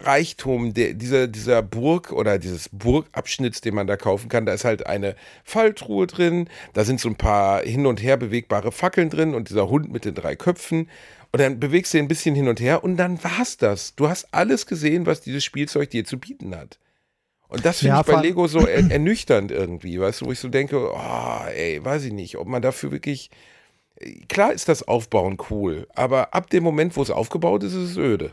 Reichtum 0.00 0.74
der, 0.74 0.94
dieser, 0.94 1.26
dieser 1.26 1.62
Burg 1.62 2.12
oder 2.12 2.38
dieses 2.38 2.68
Burgabschnitts, 2.70 3.60
den 3.60 3.74
man 3.74 3.86
da 3.86 3.96
kaufen 3.96 4.28
kann. 4.28 4.46
Da 4.46 4.52
ist 4.54 4.64
halt 4.64 4.86
eine 4.86 5.16
Falltruhe 5.44 6.06
drin, 6.06 6.48
da 6.74 6.84
sind 6.84 7.00
so 7.00 7.08
ein 7.08 7.16
paar 7.16 7.62
hin 7.62 7.86
und 7.86 8.02
her 8.02 8.16
bewegbare 8.16 8.72
Fackeln 8.72 9.10
drin 9.10 9.34
und 9.34 9.48
dieser 9.50 9.68
Hund 9.68 9.92
mit 9.92 10.04
den 10.04 10.14
drei 10.14 10.36
Köpfen. 10.36 10.88
Und 11.32 11.40
dann 11.40 11.60
bewegst 11.60 11.92
du 11.92 11.98
ihn 11.98 12.04
ein 12.04 12.08
bisschen 12.08 12.34
hin 12.34 12.48
und 12.48 12.60
her 12.60 12.84
und 12.84 12.96
dann 12.96 13.22
war's 13.22 13.56
das. 13.56 13.94
Du 13.94 14.08
hast 14.08 14.28
alles 14.32 14.66
gesehen, 14.66 15.06
was 15.06 15.20
dieses 15.20 15.44
Spielzeug 15.44 15.90
dir 15.90 16.04
zu 16.04 16.18
bieten 16.18 16.56
hat. 16.56 16.78
Und 17.48 17.64
das 17.64 17.80
finde 17.80 17.96
Ja, 17.96 18.00
ich 18.00 18.06
bei 18.06 18.16
Lego 18.16 18.48
so 18.48 18.66
er, 18.66 18.90
ernüchternd 18.90 19.50
irgendwie, 19.52 20.00
weißt 20.00 20.20
du, 20.22 20.26
wo 20.26 20.32
ich 20.32 20.40
so 20.40 20.48
denke, 20.48 20.92
oh, 20.92 21.46
ey, 21.54 21.84
weiß 21.84 22.04
ich 22.04 22.12
nicht, 22.12 22.36
ob 22.38 22.48
man 22.48 22.62
dafür 22.62 22.90
wirklich. 22.90 23.30
Klar 24.28 24.52
ist 24.52 24.68
das 24.68 24.86
Aufbauen 24.86 25.38
cool, 25.50 25.86
aber 25.94 26.34
ab 26.34 26.50
dem 26.50 26.62
Moment, 26.64 26.96
wo 26.96 27.02
es 27.02 27.10
aufgebaut 27.10 27.62
ist, 27.62 27.72
ist 27.74 27.92
es 27.92 27.96
öde. 27.96 28.32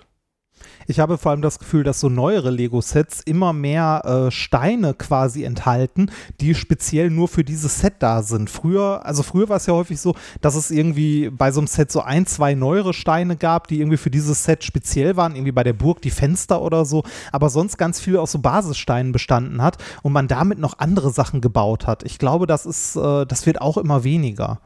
Ich 0.87 0.99
habe 0.99 1.17
vor 1.17 1.31
allem 1.31 1.41
das 1.41 1.59
Gefühl, 1.59 1.83
dass 1.83 1.99
so 1.99 2.09
neuere 2.09 2.49
Lego-Sets 2.49 3.21
immer 3.21 3.53
mehr 3.53 4.01
äh, 4.27 4.31
Steine 4.31 4.93
quasi 4.93 5.43
enthalten, 5.43 6.11
die 6.41 6.55
speziell 6.55 7.09
nur 7.09 7.27
für 7.27 7.43
dieses 7.43 7.79
Set 7.79 7.95
da 7.99 8.23
sind. 8.23 8.49
Früher, 8.49 9.05
also 9.05 9.23
früher 9.23 9.49
war 9.49 9.57
es 9.57 9.65
ja 9.65 9.73
häufig 9.73 9.99
so, 9.99 10.15
dass 10.41 10.55
es 10.55 10.71
irgendwie 10.71 11.29
bei 11.29 11.51
so 11.51 11.59
einem 11.59 11.67
Set 11.67 11.91
so 11.91 12.01
ein, 12.01 12.25
zwei 12.25 12.53
neuere 12.53 12.93
Steine 12.93 13.35
gab, 13.35 13.67
die 13.67 13.79
irgendwie 13.79 13.97
für 13.97 14.11
dieses 14.11 14.43
Set 14.43 14.63
speziell 14.63 15.15
waren, 15.15 15.35
irgendwie 15.35 15.51
bei 15.51 15.63
der 15.63 15.73
Burg 15.73 16.01
die 16.01 16.11
Fenster 16.11 16.61
oder 16.61 16.85
so, 16.85 17.03
aber 17.31 17.49
sonst 17.49 17.77
ganz 17.77 17.99
viel 17.99 18.17
aus 18.17 18.31
so 18.31 18.39
Basissteinen 18.39 19.11
bestanden 19.11 19.61
hat 19.61 19.77
und 20.01 20.13
man 20.13 20.27
damit 20.27 20.59
noch 20.59 20.79
andere 20.79 21.11
Sachen 21.11 21.41
gebaut 21.41 21.87
hat. 21.87 22.03
Ich 22.03 22.19
glaube, 22.19 22.47
das 22.47 22.65
ist, 22.65 22.95
äh, 22.95 23.25
das 23.25 23.45
wird 23.45 23.61
auch 23.61 23.77
immer 23.77 24.03
weniger. 24.03 24.59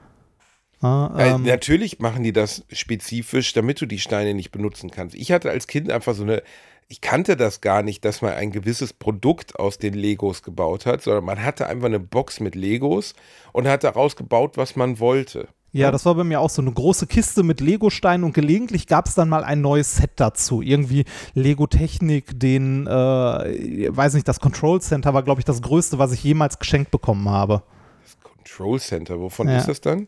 Ja, 0.81 1.15
Äh, 1.17 1.29
ähm, 1.31 1.43
natürlich 1.43 1.99
machen 1.99 2.23
die 2.23 2.33
das 2.33 2.63
spezifisch, 2.71 3.53
damit 3.53 3.81
du 3.81 3.85
die 3.85 3.99
Steine 3.99 4.33
nicht 4.33 4.51
benutzen 4.51 4.91
kannst. 4.91 5.15
Ich 5.15 5.31
hatte 5.31 5.49
als 5.49 5.67
Kind 5.67 5.89
einfach 5.91 6.13
so 6.13 6.23
eine, 6.23 6.43
ich 6.87 7.01
kannte 7.01 7.35
das 7.35 7.61
gar 7.61 7.81
nicht, 7.83 8.05
dass 8.05 8.21
man 8.21 8.33
ein 8.33 8.51
gewisses 8.51 8.93
Produkt 8.93 9.59
aus 9.59 9.77
den 9.77 9.93
Legos 9.93 10.43
gebaut 10.43 10.85
hat, 10.85 11.01
sondern 11.01 11.25
man 11.25 11.43
hatte 11.43 11.67
einfach 11.67 11.87
eine 11.87 11.99
Box 11.99 12.39
mit 12.39 12.55
Legos 12.55 13.13
und 13.53 13.67
hat 13.67 13.83
daraus 13.83 14.15
gebaut, 14.15 14.55
was 14.55 14.75
man 14.75 14.99
wollte. 14.99 15.47
Ja, 15.73 15.91
das 15.91 16.05
war 16.05 16.15
bei 16.15 16.23
mir 16.23 16.39
auch 16.39 16.49
so 16.49 16.61
eine 16.61 16.71
große 16.71 17.05
Kiste 17.07 17.43
mit 17.43 17.59
Lego-Steinen 17.59 18.23
und 18.23 18.33
gelegentlich 18.33 18.87
gab 18.87 19.05
es 19.05 19.15
dann 19.15 19.29
mal 19.29 19.43
ein 19.43 19.61
neues 19.61 19.97
Set 19.97 20.11
dazu. 20.15 20.61
Irgendwie 20.61 21.05
Lego-Technik, 21.35 22.39
den, 22.39 22.87
äh, 22.87 22.89
weiß 22.89 24.13
nicht, 24.13 24.27
das 24.27 24.39
Control 24.39 24.81
Center 24.81 25.13
war, 25.13 25.23
glaube 25.23 25.41
ich, 25.41 25.45
das 25.45 25.61
größte, 25.61 25.99
was 25.99 26.11
ich 26.13 26.23
jemals 26.23 26.59
geschenkt 26.59 26.89
bekommen 26.89 27.29
habe. 27.29 27.63
Das 28.03 28.17
Control 28.21 28.79
Center, 28.79 29.19
wovon 29.19 29.47
Ja. 29.49 29.57
ist 29.57 29.67
das 29.67 29.81
dann? 29.81 30.07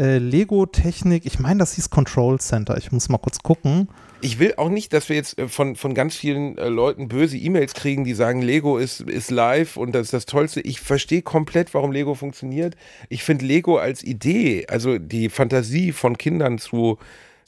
Äh, 0.00 0.16
Lego-Technik, 0.16 1.26
ich 1.26 1.40
meine, 1.40 1.58
das 1.58 1.74
hieß 1.74 1.90
Control 1.90 2.40
Center. 2.40 2.78
Ich 2.78 2.90
muss 2.90 3.10
mal 3.10 3.18
kurz 3.18 3.40
gucken. 3.40 3.86
Ich 4.22 4.38
will 4.38 4.54
auch 4.56 4.70
nicht, 4.70 4.94
dass 4.94 5.10
wir 5.10 5.16
jetzt 5.16 5.38
äh, 5.38 5.46
von, 5.46 5.76
von 5.76 5.92
ganz 5.92 6.16
vielen 6.16 6.56
äh, 6.56 6.70
Leuten 6.70 7.08
böse 7.08 7.36
E-Mails 7.36 7.74
kriegen, 7.74 8.04
die 8.04 8.14
sagen, 8.14 8.40
Lego 8.40 8.78
ist, 8.78 9.02
ist 9.02 9.30
live 9.30 9.76
und 9.76 9.94
das 9.94 10.06
ist 10.06 10.12
das 10.14 10.24
Tollste. 10.24 10.62
Ich 10.62 10.80
verstehe 10.80 11.20
komplett, 11.20 11.74
warum 11.74 11.92
Lego 11.92 12.14
funktioniert. 12.14 12.76
Ich 13.10 13.22
finde 13.24 13.44
Lego 13.44 13.76
als 13.76 14.02
Idee, 14.02 14.66
also 14.70 14.96
die 14.96 15.28
Fantasie 15.28 15.92
von 15.92 16.16
Kindern 16.16 16.56
zu, 16.56 16.96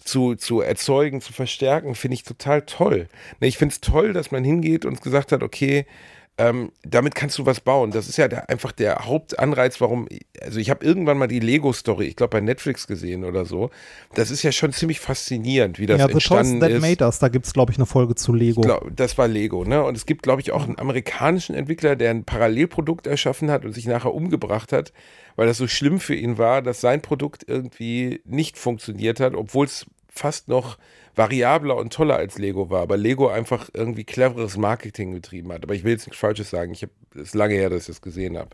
zu, 0.05 0.35
zu 0.35 0.61
erzeugen, 0.61 1.23
zu 1.23 1.33
verstärken, 1.33 1.95
finde 1.95 2.17
ich 2.17 2.23
total 2.23 2.63
toll. 2.67 3.09
Ne, 3.41 3.49
ich 3.49 3.57
finde 3.57 3.73
es 3.73 3.81
toll, 3.81 4.13
dass 4.13 4.31
man 4.31 4.45
hingeht 4.45 4.85
und 4.85 5.01
gesagt 5.01 5.33
hat, 5.33 5.43
okay, 5.43 5.87
ähm, 6.43 6.73
damit 6.83 7.15
kannst 7.15 7.39
du 7.39 7.47
was 7.47 7.61
bauen. 7.61 7.93
Das 7.93 8.09
ist 8.09 8.17
ja 8.17 8.27
der, 8.27 8.51
einfach 8.51 8.73
der 8.73 9.07
Hauptanreiz, 9.07 9.81
warum. 9.81 10.09
Also, 10.41 10.59
ich 10.59 10.71
habe 10.71 10.85
irgendwann 10.85 11.17
mal 11.17 11.29
die 11.29 11.39
Lego-Story, 11.39 12.07
ich 12.07 12.17
glaube, 12.17 12.31
bei 12.31 12.41
Netflix 12.41 12.89
gesehen 12.89 13.25
oder 13.25 13.45
so. 13.45 13.71
Das 14.15 14.33
ist 14.33 14.43
ja 14.43 14.51
schon 14.51 14.73
ziemlich 14.73 14.99
faszinierend, 14.99 15.79
wie 15.79 15.87
das 15.87 16.01
ja, 16.01 16.09
entstanden 16.09 16.59
That 16.59 16.71
ist. 16.71 16.83
Made 16.83 17.05
Us, 17.05 17.21
da 17.21 17.29
gibt 17.29 17.47
es, 17.47 17.53
glaube 17.53 17.71
ich, 17.71 17.79
eine 17.79 17.87
Folge 17.87 18.17
zu 18.17 18.33
Lego. 18.33 18.61
Glaub, 18.61 18.91
das 18.97 19.17
war 19.19 19.29
Lego, 19.29 19.65
ne? 19.65 19.85
Und 19.85 19.97
es 19.97 20.05
gibt, 20.05 20.25
glaube 20.25 20.41
ich, 20.41 20.51
auch 20.51 20.65
einen 20.65 20.81
amerikanischen 20.81 21.55
Entwickler, 21.55 21.95
der 21.95 22.11
ein 22.11 22.25
Parallelprodukt 22.25 23.07
erschaffen 23.07 23.49
hat 23.49 23.65
und 23.65 23.73
sich 23.73 23.87
nachher 23.87 24.13
umgebracht 24.13 24.73
hat, 24.73 24.93
weil 25.37 25.47
das 25.47 25.59
so 25.59 25.69
schlimm 25.69 26.01
für 26.01 26.17
ihn 26.17 26.39
war, 26.39 26.61
dass 26.61 26.81
sein 26.81 27.03
Produkt 27.03 27.45
irgendwie 27.47 28.21
nicht 28.25 28.59
funktioniert 28.59 29.21
hat, 29.21 29.35
obwohl 29.35 29.67
es 29.67 29.87
fast 30.13 30.49
noch 30.49 30.79
variabler 31.15 31.77
und 31.77 31.93
toller 31.93 32.17
als 32.17 32.39
Lego 32.39 32.71
war, 32.71 32.83
aber 32.83 32.97
Lego 32.97 33.29
einfach 33.29 33.69
irgendwie 33.73 34.05
cleveres 34.05 34.57
Marketing 34.57 35.13
getrieben 35.13 35.53
hat. 35.53 35.65
Aber 35.65 35.75
ich 35.75 35.85
will 35.85 35.93
jetzt 35.93 36.07
nichts 36.07 36.21
Falsches 36.21 36.51
sagen. 36.51 36.73
Ich 36.73 36.83
habe 36.83 36.93
es 37.21 37.35
lange 37.35 37.55
her, 37.55 37.71
dass 37.71 37.83
ich 37.83 37.87
das 37.89 38.03
gesehen 38.03 38.39
habe. 38.39 38.51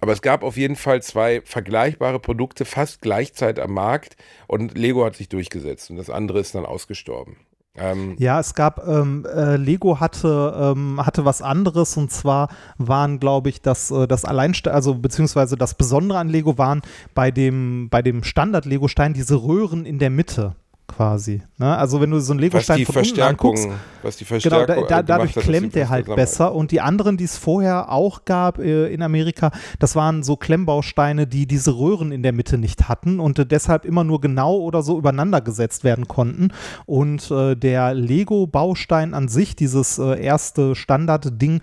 Aber 0.00 0.12
es 0.12 0.22
gab 0.22 0.44
auf 0.44 0.56
jeden 0.56 0.76
Fall 0.76 1.02
zwei 1.02 1.40
vergleichbare 1.44 2.20
Produkte 2.20 2.64
fast 2.64 3.00
gleichzeitig 3.00 3.62
am 3.62 3.72
Markt 3.72 4.16
und 4.46 4.78
Lego 4.78 5.04
hat 5.04 5.16
sich 5.16 5.28
durchgesetzt 5.28 5.90
und 5.90 5.96
das 5.96 6.08
andere 6.08 6.38
ist 6.38 6.54
dann 6.54 6.66
ausgestorben. 6.66 7.36
Ähm, 7.74 8.14
Ja, 8.18 8.38
es 8.38 8.54
gab, 8.54 8.86
ähm, 8.86 9.26
äh, 9.26 9.56
Lego 9.56 9.98
hatte, 9.98 10.74
ähm, 10.76 11.04
hatte 11.04 11.24
was 11.24 11.42
anderes 11.42 11.96
und 11.96 12.12
zwar 12.12 12.48
waren, 12.76 13.18
glaube 13.18 13.48
ich, 13.48 13.60
das, 13.60 13.90
äh, 13.90 14.06
das 14.06 14.24
Alleinste 14.24 14.72
also 14.72 14.94
beziehungsweise 14.94 15.56
das 15.56 15.74
Besondere 15.74 16.20
an 16.20 16.28
Lego 16.28 16.58
waren 16.58 16.82
bei 17.14 17.32
dem, 17.32 17.88
bei 17.90 18.00
dem 18.00 18.22
Standard-Lego-Stein 18.22 19.14
diese 19.14 19.42
Röhren 19.42 19.84
in 19.84 19.98
der 19.98 20.10
Mitte 20.10 20.54
quasi. 20.88 21.42
Ne? 21.58 21.76
Also 21.76 22.00
wenn 22.00 22.10
du 22.10 22.18
so 22.18 22.32
einen 22.32 22.40
Lego-Stein 22.40 22.84
von 22.84 22.96
unten 22.96 23.20
anguckst, 23.20 23.68
was 24.02 24.16
die 24.16 24.24
Genau, 24.24 24.40
Verstärkung 24.40 24.66
da, 24.66 24.74
da, 24.74 25.02
gemacht 25.02 25.08
dadurch 25.08 25.36
hat, 25.36 25.42
klemmt 25.44 25.74
der 25.74 25.88
halt 25.88 26.06
besser. 26.06 26.54
Und 26.54 26.70
die 26.70 26.80
anderen, 26.80 27.16
die 27.16 27.24
es 27.24 27.36
vorher 27.36 27.92
auch 27.92 28.24
gab 28.24 28.58
äh, 28.58 28.92
in 28.92 29.02
Amerika, 29.02 29.50
das 29.78 29.94
waren 29.94 30.22
so 30.22 30.36
Klemmbausteine, 30.36 31.26
die 31.26 31.46
diese 31.46 31.76
Röhren 31.76 32.10
in 32.10 32.22
der 32.22 32.32
Mitte 32.32 32.58
nicht 32.58 32.88
hatten 32.88 33.20
und 33.20 33.38
äh, 33.38 33.46
deshalb 33.46 33.84
immer 33.84 34.04
nur 34.04 34.20
genau 34.20 34.56
oder 34.56 34.82
so 34.82 34.98
übereinander 34.98 35.40
gesetzt 35.40 35.84
werden 35.84 36.08
konnten. 36.08 36.52
Und 36.86 37.30
äh, 37.30 37.54
der 37.54 37.94
Lego-Baustein 37.94 39.14
an 39.14 39.28
sich, 39.28 39.54
dieses 39.54 39.98
äh, 39.98 40.20
erste 40.20 40.74
Standard-Ding, 40.74 41.60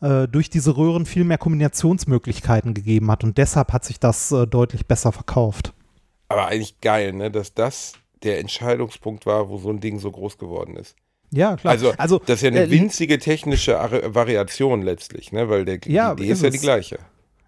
äh, 0.00 0.28
durch 0.28 0.48
diese 0.48 0.76
Röhren 0.76 1.06
viel 1.06 1.24
mehr 1.24 1.38
Kombinationsmöglichkeiten 1.38 2.74
gegeben 2.74 3.10
hat. 3.10 3.24
Und 3.24 3.36
deshalb 3.36 3.72
hat 3.72 3.84
sich 3.84 4.00
das 4.00 4.32
äh, 4.32 4.46
deutlich 4.46 4.86
besser 4.86 5.12
verkauft. 5.12 5.74
Aber 6.28 6.46
eigentlich 6.46 6.80
geil, 6.80 7.12
ne, 7.12 7.30
dass 7.30 7.54
das 7.54 7.94
der 8.22 8.38
Entscheidungspunkt 8.40 9.26
war, 9.26 9.48
wo 9.48 9.58
so 9.58 9.70
ein 9.70 9.80
Ding 9.80 9.98
so 9.98 10.10
groß 10.10 10.38
geworden 10.38 10.76
ist. 10.76 10.94
Ja, 11.32 11.56
klar. 11.56 11.76
Also, 11.96 12.18
das 12.26 12.36
ist 12.36 12.42
ja 12.42 12.48
eine 12.48 12.64
äh, 12.64 12.70
winzige 12.70 13.18
technische 13.18 13.80
Ari- 13.80 14.14
Variation 14.14 14.82
letztlich, 14.82 15.30
ne? 15.32 15.48
weil 15.48 15.64
der, 15.64 15.78
Ja, 15.86 16.14
die 16.14 16.24
Idee 16.24 16.32
ist 16.32 16.38
ist 16.38 16.44
ja 16.44 16.50
die 16.50 16.56
es. 16.56 16.62
gleiche. 16.62 16.98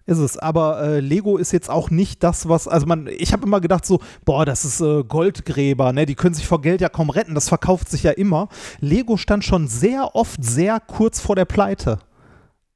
Ist 0.05 0.17
es, 0.17 0.37
aber 0.37 0.81
äh, 0.83 0.99
Lego 0.99 1.37
ist 1.37 1.53
jetzt 1.53 1.69
auch 1.69 1.89
nicht 1.89 2.23
das, 2.23 2.49
was, 2.49 2.67
also 2.67 2.85
man, 2.85 3.07
ich 3.07 3.31
habe 3.31 3.45
immer 3.45 3.61
gedacht 3.61 3.85
so, 3.85 3.99
boah, 4.25 4.45
das 4.45 4.65
ist 4.65 4.81
äh, 4.81 5.03
Goldgräber, 5.05 5.93
ne, 5.93 6.05
die 6.05 6.15
können 6.15 6.33
sich 6.35 6.45
vor 6.45 6.59
Geld 6.61 6.81
ja 6.81 6.89
kaum 6.89 7.09
retten, 7.09 7.35
das 7.35 7.47
verkauft 7.47 7.89
sich 7.89 8.03
ja 8.03 8.11
immer. 8.11 8.49
Lego 8.81 9.15
stand 9.15 9.45
schon 9.45 9.69
sehr 9.69 10.13
oft 10.13 10.43
sehr 10.43 10.81
kurz 10.81 11.21
vor 11.21 11.37
der 11.37 11.45
Pleite. 11.45 11.99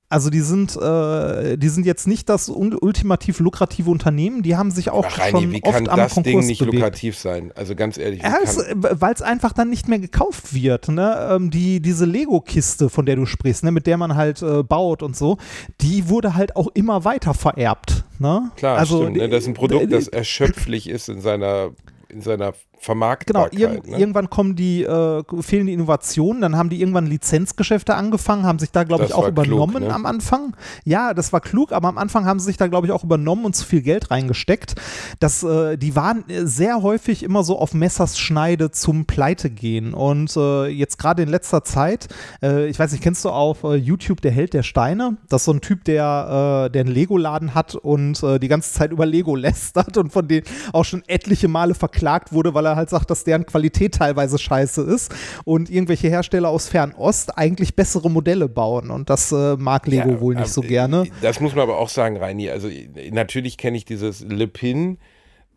Also 0.10 0.30
die 0.30 0.40
sind, 0.40 0.78
äh, 0.78 1.58
die 1.58 1.68
sind 1.68 1.86
jetzt 1.86 2.08
nicht 2.08 2.30
das 2.30 2.48
ultimativ 2.48 3.42
lukrative 3.42 3.90
Unternehmen, 3.90 4.42
die 4.42 4.56
haben 4.56 4.72
sich 4.72 4.90
auch 4.90 5.06
Ach, 5.06 5.20
Reini, 5.20 5.42
schon 5.42 5.52
wie 5.52 5.64
oft 5.64 5.74
kann 5.74 5.90
am 5.90 5.98
das 5.98 6.14
Konkurs 6.14 6.34
Ding 6.34 6.48
nicht 6.48 6.60
bewegt. 6.60 6.76
lukrativ 6.76 7.18
sein? 7.18 7.52
Also 7.56 7.76
ganz 7.76 7.98
ehrlich, 7.98 8.22
Ja, 8.22 8.38
weil 8.76 9.14
es 9.14 9.22
einfach 9.22 9.52
dann 9.52 9.70
nicht 9.70 9.90
mehr 9.90 10.00
gekauft 10.00 10.54
wird. 10.54 10.88
Ne? 10.88 11.28
Ähm, 11.32 11.52
die, 11.52 11.82
diese 11.82 12.06
Lego-Kiste, 12.06 12.90
von 12.90 13.06
der 13.06 13.18
du 13.18 13.26
sprichst, 13.26 13.66
ne? 13.66 13.72
mit 13.72 13.86
der 13.86 13.98
man 13.98 14.16
halt 14.16 14.42
äh, 14.42 14.64
baut 14.64 15.04
und 15.04 15.18
so, 15.18 15.38
die 15.82 16.08
wurde 16.08 16.36
halt 16.36 16.56
auch 16.56 16.70
immer 16.74 17.04
weiter 17.04 17.34
vererbt. 17.34 18.06
Ne? 18.20 18.52
klar, 18.56 18.78
also, 18.78 19.02
stimmt, 19.02 19.18
ne? 19.18 19.28
das 19.28 19.44
ist 19.44 19.50
ein 19.50 19.54
Produkt, 19.56 19.84
äh, 19.84 19.88
das 19.88 20.08
erschöpflich 20.08 20.88
ist 20.88 21.10
in 21.10 21.20
seiner, 21.20 21.72
in 22.08 22.22
seiner 22.22 22.54
Genau, 22.78 22.86
Vermarktbarkeit. 22.86 23.60
irg 23.60 23.88
ne? 23.88 23.98
irgendwann 23.98 24.30
kommen 24.30 24.56
die, 24.56 24.84
äh, 24.84 25.24
fehlen 25.42 25.68
die 25.68 25.74
Innovationen, 25.74 26.42
dann 26.42 26.56
haben 26.56 26.70
die 26.70 26.80
irgendwann 26.80 27.08
Lizenzgeschäfte 27.08 27.96
angefangen, 27.96 28.44
haben 28.44 28.60
sich 28.60 28.72
da, 28.72 28.84
glaube 28.84 29.06
ich, 29.06 29.14
auch 29.14 29.24
war 29.24 29.32
klug, 29.32 29.48
übernommen 29.48 29.84
ne? 29.84 29.94
am 29.94 30.06
Anfang. 30.06 30.56
Ja, 30.84 31.14
das 31.14 31.34
war 31.34 31.42
klug, 31.42 31.72
aber 31.72 31.88
am 31.88 31.98
Anfang 31.98 32.26
haben 32.26 32.40
sie 32.40 32.46
sich 32.46 32.58
da, 32.58 32.68
glaube 32.68 32.88
ich, 32.88 32.94
auch 32.94 33.04
übernommen 33.04 33.46
und 33.46 33.56
zu 33.56 33.66
viel 33.66 33.82
Geld 33.82 34.12
reingesteckt. 34.12 34.76
Das, 35.20 35.44
äh, 35.44 35.78
die 35.78 35.96
waren 35.96 36.30
äh, 36.30 36.46
sehr 36.46 36.82
häufig 36.82 37.24
immer 37.24 37.44
so 37.44 37.60
auf 37.60 37.74
Messers 37.74 38.18
Schneide 38.18 38.72
zum 38.72 39.06
Pleite 39.06 39.50
gehen. 39.50 39.94
Und 39.94 40.36
äh, 40.38 40.68
jetzt 40.68 40.98
gerade 40.98 41.24
in 41.24 41.30
letzter 41.30 41.64
Zeit, 41.64 42.08
äh, 42.42 42.68
ich 42.68 42.78
weiß 42.78 42.92
nicht, 42.92 43.04
kennst 43.04 43.26
du 43.26 43.30
auf 43.30 43.64
äh, 43.64 43.76
YouTube 43.76 44.22
der 44.22 44.32
Held 44.32 44.54
der 44.54 44.64
Steine? 44.64 45.18
Das 45.30 45.42
ist 45.42 45.46
so 45.46 45.54
ein 45.54 45.62
Typ, 45.62 45.84
der, 45.86 46.70
der 46.70 46.82
einen 46.82 46.92
Lego-Laden 46.92 47.54
hat 47.54 47.76
und 47.76 48.22
die 48.22 48.48
ganze 48.48 48.74
Zeit 48.74 48.92
über 48.92 49.06
Lego 49.06 49.36
lästert 49.48 49.98
und 49.98 50.12
von 50.12 50.28
denen 50.28 50.46
auch 50.74 50.86
schon 50.86 51.04
etliche 51.08 51.48
Male 51.48 51.74
verklagt 51.74 52.34
wurde, 52.34 52.54
weil 52.54 52.66
er 52.66 52.67
halt 52.76 52.90
sagt, 52.90 53.10
dass 53.10 53.24
deren 53.24 53.46
Qualität 53.46 53.96
teilweise 53.96 54.38
scheiße 54.38 54.82
ist 54.82 55.14
und 55.46 55.70
irgendwelche 55.70 56.10
Hersteller 56.10 56.50
aus 56.50 56.68
Fernost 56.68 57.38
eigentlich 57.38 57.76
bessere 57.76 58.10
Modelle 58.10 58.50
bauen. 58.50 58.92
Und 58.92 59.10
das 59.10 59.32
äh, 59.32 59.56
mag 59.58 59.88
Lego 59.88 60.10
Ja, 60.10 60.20
wohl 60.22 60.36
nicht 60.36 60.44
aber, 60.44 60.52
so 60.52 60.64
äh, 60.64 60.68
gerne. 60.68 61.06
Das 61.22 61.40
muss 61.40 61.56
man 61.56 61.64
aber 61.64 61.78
auch 61.78 61.90
sagen, 61.90 62.18
Reini. 62.18 62.50
Also 62.50 62.68
äh, 62.68 63.12
natürlich 63.12 63.58
kenne 63.58 63.78
ich 63.78 63.86
dieses 63.86 64.22
Le 64.22 64.48
Pin, 64.48 64.98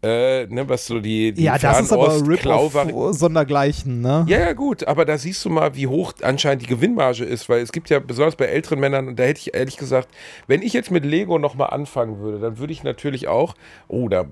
äh, 0.03 0.47
ne, 0.47 0.67
was 0.69 0.87
so 0.87 0.99
die, 0.99 1.33
die 1.33 1.43
Ja, 1.43 1.59
das 1.59 1.83
ist 1.83 1.93
aber 1.93 2.27
Rip-Off 2.27 2.75
sondergleichen, 3.15 4.01
ne? 4.01 4.25
Ja, 4.29 4.39
ja, 4.39 4.53
gut, 4.55 4.89
aber 4.89 5.05
da 5.05 5.19
siehst 5.19 5.45
du 5.45 5.51
mal, 5.51 5.77
wie 5.77 5.87
hoch 5.87 6.15
anscheinend 6.23 6.63
die 6.63 6.67
Gewinnmarge 6.67 7.25
ist, 7.25 7.51
weil 7.51 7.61
es 7.61 7.71
gibt 7.71 7.91
ja 7.91 7.99
besonders 7.99 8.37
bei 8.37 8.47
älteren 8.47 8.81
Männern, 8.81 9.09
und 9.09 9.19
da 9.19 9.25
hätte 9.25 9.41
ich 9.41 9.55
ehrlich 9.55 9.77
gesagt, 9.77 10.09
wenn 10.47 10.63
ich 10.63 10.73
jetzt 10.73 10.91
mit 10.91 11.05
Lego 11.05 11.39
nochmal 11.39 11.71
anfangen 11.71 12.19
würde, 12.21 12.39
dann 12.39 12.59
würde 12.59 12.73
ich 12.73 12.83
natürlich 12.83 13.29
auch, 13.29 13.55
oh, 13.89 14.09
da 14.09 14.25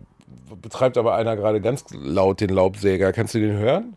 betreibt 0.60 0.98
aber 0.98 1.14
einer 1.14 1.36
gerade 1.36 1.60
ganz 1.60 1.84
laut 1.92 2.40
den 2.40 2.50
Laubsäger, 2.50 3.12
kannst 3.12 3.34
du 3.34 3.40
den 3.40 3.56
hören? 3.56 3.96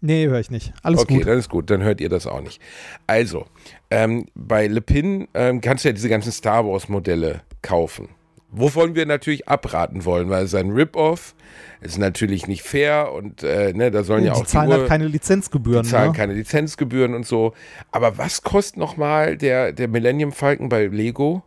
Nee, 0.00 0.26
höre 0.26 0.40
ich 0.40 0.50
nicht. 0.50 0.72
Alles 0.82 1.00
okay, 1.00 1.18
gut. 1.18 1.26
dann 1.28 1.38
ist 1.38 1.48
gut, 1.48 1.70
dann 1.70 1.82
hört 1.82 2.00
ihr 2.00 2.08
das 2.08 2.26
auch 2.26 2.40
nicht. 2.40 2.60
Also, 3.06 3.46
ähm, 3.88 4.26
bei 4.34 4.66
Le 4.66 4.80
Pin 4.80 5.28
ähm, 5.32 5.60
kannst 5.60 5.84
du 5.84 5.90
ja 5.90 5.92
diese 5.92 6.08
ganzen 6.08 6.32
Star 6.32 6.66
Wars 6.66 6.88
Modelle 6.88 7.42
kaufen. 7.62 8.08
Wovon 8.50 8.96
wir 8.96 9.06
natürlich 9.06 9.48
abraten 9.48 10.04
wollen, 10.04 10.28
weil 10.28 10.44
es 10.44 10.54
ein 10.54 10.70
Rip-Off 10.72 11.34
ist 11.80 11.98
natürlich 11.98 12.48
nicht 12.48 12.62
fair 12.62 13.12
und 13.12 13.42
äh, 13.42 13.72
ne, 13.72 13.90
da 13.90 14.04
sollen 14.04 14.24
ja 14.24 14.34
die 14.34 14.40
auch 14.40 14.46
zahlen 14.46 14.68
die 14.68 14.74
Uhr, 14.74 14.80
halt 14.80 14.88
keine 14.88 15.06
Lizenzgebühren. 15.06 15.84
die 15.84 15.88
zahlen 15.88 16.10
ne? 16.10 16.16
keine 16.16 16.34
Lizenzgebühren 16.34 17.14
und 17.14 17.24
so. 17.24 17.54
Aber 17.92 18.18
was 18.18 18.42
kostet 18.42 18.76
nochmal 18.78 19.36
der, 19.36 19.72
der 19.72 19.88
Millennium 19.88 20.32
Falcon 20.32 20.68
bei 20.68 20.86
Lego? 20.86 21.42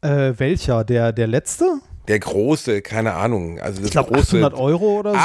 Äh, 0.00 0.32
welcher? 0.38 0.84
Der, 0.84 1.12
der 1.12 1.26
letzte? 1.28 1.80
Der 2.08 2.18
große, 2.18 2.82
keine 2.82 3.14
Ahnung. 3.14 3.58
Also 3.60 3.78
das 3.78 3.86
Ich 3.86 3.92
glaube 3.92 4.12
große. 4.12 4.38
800 4.44 4.54
Euro 4.54 4.98
oder 5.00 5.12
so. 5.12 5.18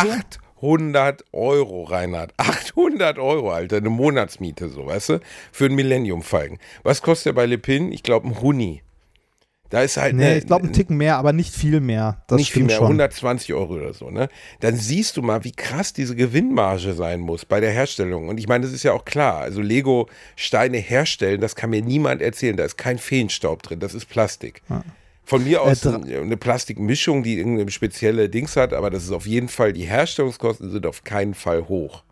800 0.62 1.24
Euro, 1.34 1.84
Reinhard. 1.84 2.34
800 2.38 3.18
Euro, 3.20 3.52
Alter. 3.52 3.78
Eine 3.78 3.90
Monatsmiete, 3.90 4.70
so, 4.70 4.86
weißt 4.86 5.10
du? 5.10 5.20
Für 5.52 5.66
einen 5.66 5.76
Millennium 5.76 6.22
Falcon. 6.22 6.58
Was 6.84 7.02
kostet 7.02 7.28
der 7.28 7.34
bei 7.34 7.46
Le 7.46 7.58
Pin? 7.58 7.92
Ich 7.92 8.04
glaube, 8.04 8.28
ein 8.28 8.42
Huni. 8.42 8.82
Da 9.70 9.82
ist 9.82 9.98
halt 9.98 10.16
Nee, 10.16 10.24
ne- 10.24 10.38
ich 10.38 10.46
glaube 10.48 10.64
einen 10.64 10.72
Ticken 10.74 10.96
mehr, 10.96 11.18
aber 11.18 11.34
nicht 11.34 11.54
viel 11.54 11.82
mehr. 11.82 12.24
Das 12.28 12.38
nicht 12.38 12.54
viel 12.54 12.64
mehr, 12.64 12.78
schon. 12.78 12.86
120 12.86 13.54
Euro 13.54 13.74
oder 13.74 13.94
so, 13.94 14.10
ne? 14.10 14.30
Dann 14.62 14.78
siehst 14.78 15.18
du 15.18 15.22
mal, 15.22 15.44
wie 15.44 15.52
krass 15.52 15.92
diese 15.92 16.16
Gewinnmarge 16.16 16.94
sein 16.94 17.20
muss 17.20 17.44
bei 17.44 17.60
der 17.60 17.72
Herstellung. 17.72 18.30
Und 18.30 18.40
ich 18.40 18.48
meine, 18.48 18.64
das 18.64 18.74
ist 18.74 18.84
ja 18.84 18.94
auch 18.94 19.04
klar. 19.04 19.40
Also 19.40 19.60
Lego 19.60 20.08
Steine 20.38 20.78
herstellen, 20.78 21.42
das 21.42 21.58
kann 21.58 21.72
mir 21.72 21.82
niemand 21.82 22.22
erzählen. 22.22 22.56
Da 22.56 22.64
ist 22.64 22.78
kein 22.78 22.98
Feenstaub 22.98 23.62
drin, 23.62 23.82
das 23.82 23.94
ist 23.94 24.06
Plastik. 24.06 24.62
Von 25.28 25.44
mir 25.44 25.62
aus 25.62 25.86
Äh, 25.86 26.22
eine 26.22 26.38
Plastikmischung, 26.38 27.22
die 27.22 27.38
irgendeine 27.38 27.70
spezielle 27.70 28.30
Dings 28.30 28.56
hat, 28.56 28.72
aber 28.74 28.90
das 28.90 29.04
ist 29.04 29.12
auf 29.12 29.28
jeden 29.28 29.50
Fall, 29.50 29.74
die 29.74 29.84
Herstellungskosten 29.84 30.72
sind 30.72 30.86
auf 30.86 31.04
keinen 31.04 31.34
Fall 31.34 31.68
hoch. 31.68 32.04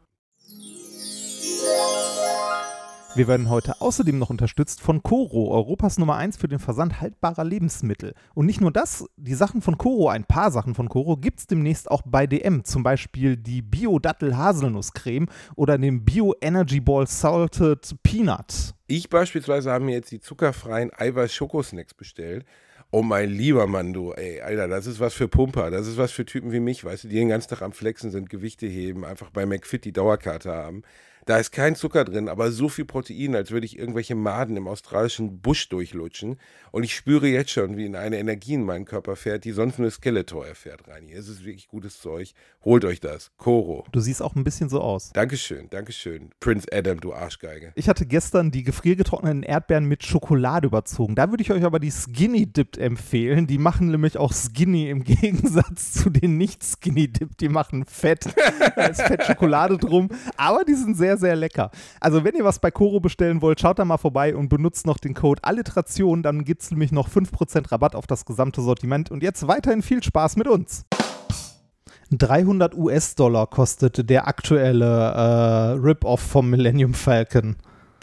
Wir 3.16 3.30
werden 3.30 3.50
heute 3.50 3.80
außerdem 3.80 4.20
noch 4.20 4.30
unterstützt 4.30 4.82
von 4.82 5.02
Coro, 5.02 5.50
Europas 5.50 5.98
Nummer 5.98 6.18
1 6.18 6.36
für 6.36 6.50
den 6.50 6.60
Versand 6.60 7.00
haltbarer 7.00 7.46
Lebensmittel. 7.46 8.14
Und 8.34 8.46
nicht 8.48 8.60
nur 8.60 8.74
das, 8.74 9.06
die 9.16 9.36
Sachen 9.36 9.62
von 9.62 9.78
Coro, 9.78 10.10
ein 10.10 10.26
paar 10.26 10.52
Sachen 10.52 10.76
von 10.76 10.90
Coro, 10.90 11.16
gibt 11.16 11.40
es 11.40 11.48
demnächst 11.48 11.90
auch 11.90 12.02
bei 12.06 12.28
DM. 12.28 12.66
Zum 12.66 12.84
Beispiel 12.84 13.38
die 13.38 13.62
Bio-Dattel-Haselnusscreme 13.62 15.28
oder 15.56 15.78
den 15.78 16.04
Bio-Energy 16.04 16.82
Ball 16.82 17.08
Salted 17.08 17.96
Peanut. 18.04 18.74
Ich 18.88 19.10
beispielsweise 19.10 19.72
habe 19.72 19.86
mir 19.86 19.94
jetzt 19.94 20.12
die 20.12 20.20
zuckerfreien 20.20 20.92
Eiweiß-Schokosnacks 20.92 21.94
bestellt. 21.94 22.46
Oh 22.92 23.02
mein 23.02 23.30
lieber 23.30 23.68
Mann, 23.68 23.94
du, 23.94 24.14
ey, 24.14 24.40
Alter, 24.42 24.68
das 24.68 24.88
ist 24.88 25.00
was 25.00 25.14
für 25.14 25.28
Pumper, 25.28 25.70
das 25.70 25.88
ist 25.88 25.98
was 25.98 26.12
für 26.12 26.26
Typen 26.26 26.52
wie 26.52 26.60
mich, 26.62 26.86
weißt 26.86 27.04
du, 27.04 27.08
die 27.10 27.16
den 27.16 27.28
ganzen 27.30 27.50
Tag 27.50 27.62
am 27.62 27.74
Flexen 27.74 28.10
sind, 28.10 28.30
Gewichte 28.30 28.68
heben, 28.68 29.04
einfach 29.04 29.32
bei 29.32 29.46
McFit 29.46 29.84
die 29.84 29.92
Dauerkarte 29.92 30.52
haben. 30.52 30.84
Da 31.26 31.38
ist 31.38 31.52
kein 31.52 31.76
Zucker 31.76 32.06
drin, 32.06 32.30
aber 32.30 32.52
so 32.52 32.70
viel 32.70 32.86
Protein, 32.86 33.36
als 33.36 33.50
würde 33.50 33.66
ich 33.66 33.80
irgendwelche 33.80 34.14
Maden 34.14 34.58
im 34.58 34.68
australischen 34.68 35.42
Busch 35.42 35.70
durchlutschen. 35.70 36.38
Und 36.72 36.84
ich 36.84 36.96
spüre 36.96 37.28
jetzt 37.28 37.50
schon, 37.50 37.78
wie 37.78 37.86
in 37.86 37.96
eine 37.96 38.20
Energie 38.20 38.54
in 38.54 38.64
meinen 38.64 38.86
Körper 38.86 39.16
fährt, 39.16 39.44
die 39.44 39.52
sonst 39.52 39.80
nur 39.80 39.90
Skeletor 39.90 40.46
erfährt, 40.46 40.88
Reini. 40.88 41.14
Es 41.14 41.28
ist 41.28 41.44
wirklich 41.44 41.68
gutes 41.68 42.00
Zeug. 42.00 42.34
Holt 42.64 42.86
euch 42.86 43.00
das. 43.00 43.32
Koro. 43.38 43.86
Du 43.92 44.02
siehst 44.02 44.22
auch 44.22 44.36
ein 44.36 44.44
bisschen 44.44 44.70
so 44.70 44.82
aus. 44.82 45.12
Dankeschön, 45.14 45.68
Dankeschön. 45.72 46.30
Prince 46.40 46.68
Adam, 46.72 47.00
du 47.00 47.12
Arschgeige. 47.12 47.72
Ich 47.74 47.90
hatte 47.90 48.06
gestern 48.06 48.52
die 48.52 48.62
gefriergetrockneten 48.62 49.42
Erdbeeren 49.42 49.86
mit 49.86 50.04
Schokolade 50.06 50.68
überzogen. 50.68 51.16
Da 51.16 51.32
würde 51.32 51.42
ich 51.42 51.52
euch 51.52 51.64
aber 51.64 51.80
die 51.80 51.92
Skinny 51.92 52.46
Dipped 52.46 52.78
empfehlen. 52.78 53.48
Die 53.48 53.58
machen 53.58 53.90
nämlich 53.90 54.18
auch 54.20 54.32
Skinny 54.32 54.92
im 54.92 55.04
Gegensatz 55.06 55.94
zu 55.94 56.12
den 56.12 56.38
nicht 56.38 56.64
Skinny 56.64 57.08
Dipped. 57.08 57.42
Die 57.42 57.50
machen 57.50 57.86
Fett. 57.86 58.26
da 58.76 58.86
ist 58.86 59.02
Fett 59.02 59.24
Schokolade 59.24 59.80
drum. 59.80 60.10
Aber 60.38 60.64
die 60.66 60.76
sind 60.76 60.96
sehr, 60.96 61.15
sehr 61.18 61.36
lecker. 61.36 61.72
Also, 62.00 62.24
wenn 62.24 62.36
ihr 62.36 62.44
was 62.44 62.60
bei 62.60 62.72
Koro 62.72 63.00
bestellen 63.00 63.42
wollt, 63.42 63.60
schaut 63.60 63.80
da 63.80 63.86
mal 63.86 63.98
vorbei 63.98 64.36
und 64.36 64.50
benutzt 64.50 64.86
noch 64.86 64.98
den 64.98 65.14
Code 65.14 65.44
Alliteration. 65.44 66.24
Dann 66.24 66.44
gibt 66.44 66.62
es 66.62 66.72
nämlich 66.72 66.92
noch 66.92 67.10
5% 67.10 67.72
Rabatt 67.72 67.96
auf 67.96 68.08
das 68.08 68.26
gesamte 68.26 68.62
Sortiment. 68.62 69.12
Und 69.12 69.24
jetzt 69.24 69.48
weiterhin 69.48 69.82
viel 69.82 70.04
Spaß 70.04 70.36
mit 70.38 70.48
uns. 70.48 70.86
300 72.12 72.76
US-Dollar 72.76 73.48
kostet 73.48 74.10
der 74.10 74.28
aktuelle 74.28 74.86
äh, 74.86 75.72
Rip-Off 75.80 76.22
vom 76.22 76.50
Millennium 76.50 76.94
Falcon. 76.94 77.56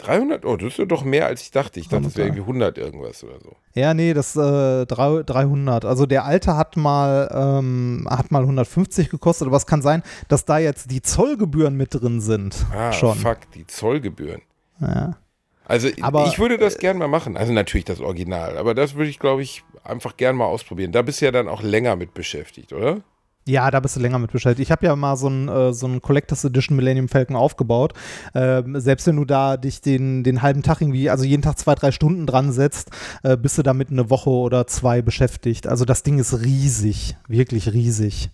300? 0.03 0.45
Oh, 0.45 0.57
das 0.57 0.73
ist 0.73 0.77
ja 0.79 0.85
doch 0.85 1.03
mehr 1.03 1.25
als 1.25 1.41
ich 1.41 1.51
dachte. 1.51 1.79
Ich 1.79 1.87
dachte, 1.87 2.03
das 2.03 2.15
wäre 2.15 2.27
irgendwie 2.27 2.41
100 2.41 2.77
irgendwas 2.77 3.23
oder 3.23 3.39
so. 3.39 3.55
Ja, 3.73 3.93
nee, 3.93 4.13
das 4.13 4.35
äh, 4.35 4.85
300. 4.85 5.85
Also 5.85 6.05
der 6.05 6.25
alte 6.25 6.55
hat 6.57 6.77
mal, 6.77 7.29
ähm, 7.33 8.07
hat 8.09 8.31
mal 8.31 8.43
150 8.43 9.09
gekostet, 9.09 9.47
aber 9.47 9.57
es 9.57 9.65
kann 9.65 9.81
sein, 9.81 10.03
dass 10.27 10.45
da 10.45 10.57
jetzt 10.57 10.91
die 10.91 11.01
Zollgebühren 11.01 11.75
mit 11.75 11.93
drin 11.93 12.21
sind. 12.21 12.55
Ah, 12.73 12.91
schon. 12.91 13.17
fuck, 13.17 13.39
die 13.55 13.65
Zollgebühren. 13.65 14.41
Ja. 14.79 15.17
Also 15.65 15.89
Aber, 16.01 16.27
ich 16.27 16.39
würde 16.39 16.57
das 16.57 16.77
gern 16.77 16.97
mal 16.97 17.07
machen. 17.07 17.37
Also 17.37 17.53
natürlich 17.53 17.85
das 17.85 18.01
Original, 18.01 18.57
aber 18.57 18.73
das 18.73 18.95
würde 18.95 19.09
ich, 19.09 19.19
glaube 19.19 19.41
ich, 19.41 19.63
einfach 19.83 20.17
gern 20.17 20.35
mal 20.35 20.45
ausprobieren. 20.45 20.91
Da 20.91 21.01
bist 21.01 21.21
du 21.21 21.25
ja 21.25 21.31
dann 21.31 21.47
auch 21.47 21.61
länger 21.61 21.95
mit 21.95 22.13
beschäftigt, 22.13 22.73
oder? 22.73 23.01
Ja, 23.45 23.69
da 23.71 23.79
bist 23.81 23.95
du 23.97 23.99
länger 23.99 24.19
mit 24.19 24.31
beschäftigt. 24.31 24.67
Ich 24.67 24.71
habe 24.71 24.85
ja 24.85 24.95
mal 24.95 25.17
so 25.17 25.27
ein, 25.27 25.49
äh, 25.49 25.73
so 25.73 25.85
ein 25.85 26.01
Collectors 26.01 26.45
Edition 26.45 26.77
Millennium 26.77 27.09
Falcon 27.09 27.35
aufgebaut. 27.35 27.93
Ähm, 28.33 28.79
selbst 28.79 29.05
wenn 29.05 29.17
du 29.17 29.25
da 29.25 29.57
dich 29.57 29.81
den, 29.81 30.23
den 30.23 30.41
halben 30.41 30.63
Tag 30.63 30.79
irgendwie, 30.81 31.09
also 31.09 31.25
jeden 31.25 31.41
Tag 31.41 31.59
zwei, 31.59 31.75
drei 31.75 31.91
Stunden 31.91 32.25
dran 32.25 32.53
setzt, 32.53 32.91
äh, 33.23 33.35
bist 33.35 33.57
du 33.57 33.63
damit 33.63 33.89
eine 33.89 34.09
Woche 34.09 34.29
oder 34.29 34.65
zwei 34.67 35.01
beschäftigt. 35.01 35.67
Also 35.67 35.83
das 35.83 36.03
Ding 36.03 36.19
ist 36.19 36.41
riesig, 36.41 37.17
wirklich 37.27 37.73
riesig. 37.73 38.29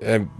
Ähm, 0.00 0.30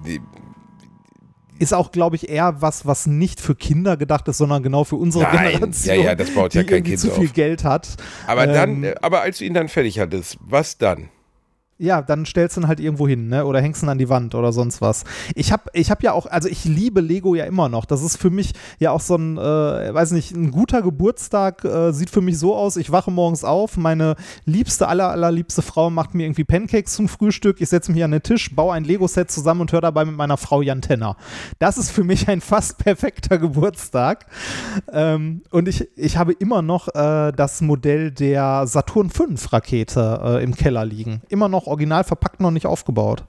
Ist 1.59 1.75
auch, 1.75 1.91
glaube 1.91 2.15
ich, 2.17 2.29
eher 2.29 2.63
was, 2.63 2.87
was 2.87 3.07
nicht 3.07 3.41
für 3.41 3.57
Kinder 3.57 3.97
gedacht 3.97 4.29
ist, 4.29 4.39
sondern 4.39 4.63
genau 4.63 4.85
für 4.85 4.95
unsere 4.97 5.25
Nein, 5.25 5.51
Generation, 5.55 5.97
ja, 5.97 6.03
ja, 6.03 6.15
das 6.15 6.31
baut 6.31 6.55
ja 6.55 6.63
die 6.63 6.69
kein 6.69 6.85
Kind 6.85 7.01
zu 7.01 7.11
viel 7.11 7.27
auf. 7.27 7.33
Geld 7.35 7.65
hat. 7.65 7.97
aber 8.29 8.47
dann, 8.47 8.71
Ähm, 8.77 8.85
äh, 8.85 8.95
aber 9.03 9.23
als 9.23 9.39
du 9.39 9.45
ihn 9.45 9.55
dann 9.55 9.69
fertig 9.69 9.99
hattest, 9.99 10.39
was 10.41 10.79
dann? 10.79 11.09
Ja, 11.81 12.03
dann 12.03 12.27
stellst 12.27 12.57
du 12.57 12.63
ihn 12.63 12.67
halt 12.67 12.81
irgendwo 12.81 13.07
hin, 13.07 13.29
ne? 13.29 13.47
Oder 13.47 13.61
hängst 13.61 13.85
ihn 13.85 13.89
an 13.89 13.99
die 13.99 14.09
Wand 14.09 14.35
oder 14.35 14.53
sonst 14.53 14.81
was. 14.81 15.05
Ich 15.37 15.53
habe 15.53 15.63
ich 15.75 15.93
hab 15.93 16.03
ja 16.03 16.13
auch, 16.13 16.27
also 16.27 16.49
ich 16.49 16.65
liebe 16.65 17.01
Lego 17.01 17.37
ja 17.37 17.45
immer 17.45 17.69
noch. 17.69 17.85
Das 17.85 18.03
ist 18.03 18.17
für 18.17 18.31
mich 18.31 18.53
ja 18.81 18.91
auch 18.91 19.01
so 19.01 19.15
ein, 19.15 19.39
äh, 19.39 19.95
weiß 19.95 20.11
nicht, 20.11 20.35
ein 20.35 20.51
guter 20.51 20.83
Geburtstag 20.83 21.65
äh, 21.65 21.93
sieht 21.93 22.11
für 22.11 22.21
mich 22.21 22.37
so 22.37 22.57
aus. 22.57 22.77
Ich 22.77 22.91
wache 22.91 23.13
morgens 23.13 23.45
auf, 23.45 23.77
meine 23.77 24.17
liebste, 24.45 24.89
aller, 24.89 25.11
allerliebste 25.11 25.63
Frau 25.63 25.89
macht 25.89 26.15
mir 26.17 26.25
irgendwie 26.25 26.43
Pancakes 26.43 26.95
zum 26.95 27.09
Frühstück. 27.09 27.61
Ich 27.61 27.69
setze 27.69 27.93
mich 27.93 28.03
an 28.03 28.11
den 28.11 28.25
Tisch, 28.25 28.57
baue 28.57 28.75
ein 28.75 28.83
Lego-Set 28.83 29.31
zusammen 29.31 29.61
und 29.61 29.71
höre 29.71 29.81
dabei 29.81 30.05
mit 30.05 30.17
meiner 30.17 30.37
Frau 30.37 30.63
Jan 30.63 30.83
Tenner. 30.83 31.17
Das 31.61 31.79
ist 31.79 31.93
für 31.93 32.03
mich 32.03 32.29
ein 32.29 32.41
fast 32.41 32.79
perfekter 32.79 33.39
Geburtstag. 33.39 34.27
Ähm, 34.93 35.43
und 35.53 35.69
ich, 35.69 35.89
ich 35.97 36.17
habe 36.17 36.33
immer 36.33 36.61
noch 36.61 36.89
äh, 36.89 37.31
das 37.31 37.61
Modell 37.61 38.11
der 38.11 38.67
Saturn 38.67 39.11
V 39.11 39.27
Rakete 39.53 40.21
äh, 40.25 40.43
im 40.43 40.57
Keller 40.57 40.85
liegen. 40.85 41.23
Immer 41.29 41.49
noch 41.49 41.68
original 41.69 42.05
verpackt, 42.05 42.41
noch 42.41 42.51
nicht 42.51 42.67
aufgebaut. 42.67 43.25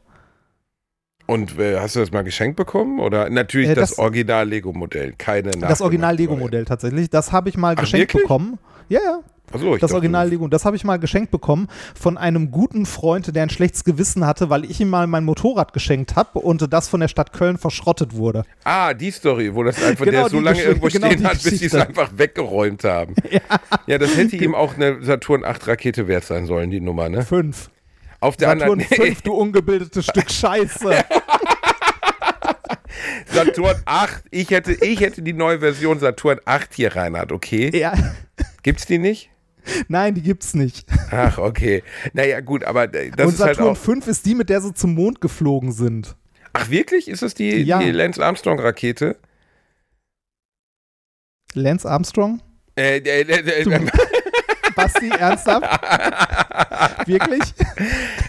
Und 1.26 1.60
äh, 1.60 1.80
hast 1.80 1.96
du 1.96 2.00
das 2.00 2.12
mal 2.12 2.24
geschenkt 2.24 2.56
bekommen? 2.56 3.00
Oder 3.00 3.30
natürlich 3.30 3.70
Äh, 3.70 3.76
das, 3.76 3.92
das- 3.92 4.00
Original-Lego-Modell, 4.00 5.14
keine 5.18 5.52
das 5.52 5.80
Original 5.82 6.14
nachgemachte 6.14 6.22
Lego-Modell 6.22 6.66
tatsächlich. 6.66 7.10
Das 7.12 7.32
habe 7.32 7.50
ich 7.50 7.58
mal 7.58 7.76
Ach, 7.78 7.82
geschenkt 7.82 8.14
wirklich? 8.14 8.24
bekommen. 8.24 8.58
Ja, 8.90 9.00
ja. 9.04 9.20
Ich 9.52 9.80
Das 9.82 9.94
Original 9.94 10.30
Lego. 10.30 10.48
Das 10.48 10.64
habe 10.66 10.76
ich 10.76 10.84
mal 10.84 10.98
geschenkt 11.00 11.32
bekommen 11.32 11.70
von 12.00 12.20
einem 12.20 12.52
guten 12.52 12.86
Freund, 12.86 13.36
der 13.36 13.42
ein 13.42 13.50
schlechtes 13.50 13.84
Gewissen 13.84 14.24
hatte, 14.28 14.52
weil 14.52 14.64
ich 14.64 14.80
ihm 14.80 14.92
mal 14.92 15.08
mein 15.08 15.24
Motorrad 15.26 15.74
geschenkt 15.74 16.16
habe 16.16 16.38
und 16.38 16.72
das 16.72 16.88
von 16.88 17.00
der 17.00 17.08
Stadt 17.08 17.34
Köln 17.34 17.58
verschrottet 17.58 18.16
wurde. 18.16 18.44
Ah, 18.64 18.94
die 18.94 19.10
Story, 19.10 19.56
wo 19.56 19.64
das 19.64 19.82
einfach 19.84 20.06
Genau 20.06 20.20
der 20.22 20.30
so 20.30 20.40
lange 20.40 20.50
Geschichte, 20.58 20.70
irgendwo 20.70 20.88
genau 20.90 21.08
stehen 21.08 21.24
hat, 21.26 21.34
bis 21.34 21.42
sie 21.42 21.50
es 21.50 21.60
Geschichte. 21.72 21.88
einfach 21.88 22.12
weggeräumt 22.16 22.84
haben. 22.84 23.16
Ja, 23.88 23.98
das 23.98 24.16
hätte 24.18 24.36
ihm 24.36 24.54
auch 24.54 24.76
eine 24.76 25.02
Saturn 25.02 25.44
8 25.44 25.68
Rakete 25.68 26.08
wert 26.08 26.26
sein 26.26 26.46
sollen, 26.46 26.70
die 26.70 26.80
Nummer, 26.80 27.10
ne? 27.10 27.24
Fünf. 27.24 27.72
Auf 28.22 28.38
der 28.38 28.50
Saturn 28.50 28.72
anderen 28.72 28.88
5, 28.88 29.22
du 29.24 29.34
ungebildetes 29.34 30.06
Stück 30.06 30.30
Scheiße. 30.30 31.04
Saturn 33.28 33.76
8. 33.86 34.24
Ich 34.32 34.50
hätte, 34.50 34.74
ich 34.74 35.00
hätte 35.00 35.22
die 35.22 35.34
neue 35.34 35.60
Version 35.60 36.00
Saturn 36.00 36.40
8 36.46 36.74
hier, 36.74 36.96
Reinhard, 36.96 37.32
okay? 37.32 37.70
ja. 37.78 37.94
Gibt's 38.64 38.86
die 38.86 38.98
nicht? 38.98 39.30
Nein, 39.88 40.16
die 40.16 40.22
gibt's 40.22 40.54
nicht. 40.54 40.88
Ach, 41.12 41.38
okay. 41.38 41.84
Naja, 42.14 42.40
gut, 42.42 42.64
aber 42.64 42.94
äh, 42.94 43.12
das 43.12 43.28
und 43.28 43.34
ist 43.36 43.40
halt 43.42 43.58
Saturn 43.58 43.74
auch. 43.74 43.78
5 43.78 44.08
ist 44.08 44.26
die, 44.26 44.36
mit 44.36 44.50
der 44.50 44.62
sie 44.62 44.74
zum 44.74 44.96
Mond 44.96 45.22
geflogen 45.22 45.72
sind. 45.72 46.16
Ach, 46.54 46.70
wirklich? 46.70 47.08
Ist 47.08 47.22
das 47.22 47.36
die, 47.36 47.62
Ja. 47.62 47.80
die 47.80 47.92
Lance 47.92 48.24
Armstrong-Rakete? 48.24 49.16
Lance 51.54 51.90
Armstrong? 51.90 52.42
Äh, 52.76 52.98
äh, 52.98 53.22
äh, 53.22 53.62
äh, 53.62 53.80
Basti, 54.84 55.10
ernsthaft? 55.10 55.64
Wirklich? 57.08 57.42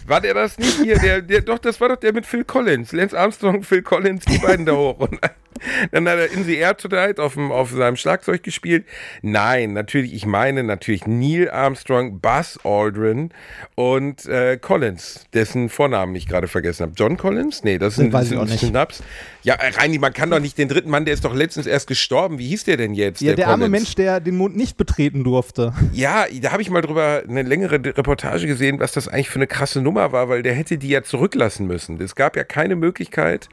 war 0.06 0.20
der 0.20 0.34
das 0.34 0.58
nicht 0.58 0.80
hier? 0.82 0.98
Der, 0.98 1.22
der, 1.22 1.40
doch, 1.42 1.58
das 1.58 1.80
war 1.80 1.88
doch 1.90 1.96
der 1.96 2.12
mit 2.12 2.26
Phil 2.26 2.44
Collins. 2.44 2.92
Lance 2.92 3.18
Armstrong, 3.18 3.62
Phil 3.62 3.82
Collins, 3.82 4.24
die 4.24 4.38
beiden 4.38 4.66
da 4.66 4.72
hoch. 4.72 4.98
Und 4.98 5.20
dann 5.92 6.08
hat 6.08 6.18
er 6.18 6.32
In 6.32 6.44
the 6.44 6.56
Air 6.56 6.76
Tonight 6.76 7.18
auf, 7.18 7.34
dem, 7.34 7.52
auf 7.52 7.70
seinem 7.70 7.96
Schlagzeug 7.96 8.42
gespielt. 8.42 8.84
Nein, 9.22 9.72
natürlich, 9.72 10.14
ich 10.14 10.26
meine 10.26 10.62
natürlich 10.62 11.06
Neil 11.06 11.50
Armstrong, 11.50 12.20
Buzz 12.20 12.58
Aldrin 12.64 13.30
und 13.74 14.26
äh, 14.26 14.56
Collins, 14.56 15.26
dessen 15.32 15.68
Vornamen 15.68 16.14
ich 16.14 16.26
gerade 16.26 16.48
vergessen 16.48 16.82
habe. 16.84 16.92
John 16.96 17.16
Collins? 17.16 17.64
Nee, 17.64 17.78
das 17.78 17.98
nicht. 17.98 18.60
Schnaps. 18.60 19.02
Ja, 19.42 19.54
Reini, 19.54 19.98
man 19.98 20.12
kann 20.12 20.30
doch 20.30 20.40
nicht 20.40 20.58
den 20.58 20.68
dritten 20.68 20.90
Mann, 20.90 21.04
der 21.04 21.14
ist 21.14 21.24
doch 21.24 21.34
letztens 21.34 21.66
erst 21.66 21.86
gestorben. 21.86 22.38
Wie 22.38 22.48
hieß 22.48 22.64
der 22.64 22.76
denn 22.76 22.94
jetzt? 22.94 23.20
Ja, 23.20 23.34
der 23.34 23.48
arme 23.48 23.64
Collins? 23.64 23.70
Mensch, 23.70 23.94
der 23.94 24.20
den 24.20 24.36
Mond 24.36 24.56
nicht 24.56 24.76
betreten 24.76 25.24
durfte. 25.24 25.72
Ja, 25.92 26.26
da 26.40 26.52
habe 26.52 26.62
ich 26.62 26.70
mal 26.70 26.82
drüber 26.82 27.22
eine 27.28 27.42
längere 27.42 27.74
Reportage 27.74 28.46
gesehen, 28.46 28.80
was 28.80 28.92
das 28.92 29.08
eigentlich 29.08 29.30
für 29.30 29.38
eine 29.38 29.46
krasse 29.46 29.80
Nummer 29.80 30.12
war, 30.12 30.28
weil 30.28 30.42
der 30.42 30.54
hätte 30.54 30.78
die 30.78 30.88
ja 30.88 31.02
zurücklassen 31.02 31.66
müssen. 31.66 32.00
Es 32.00 32.14
gab 32.14 32.36
ja 32.36 32.44
keine 32.44 32.76
Möglichkeit, 32.76 33.48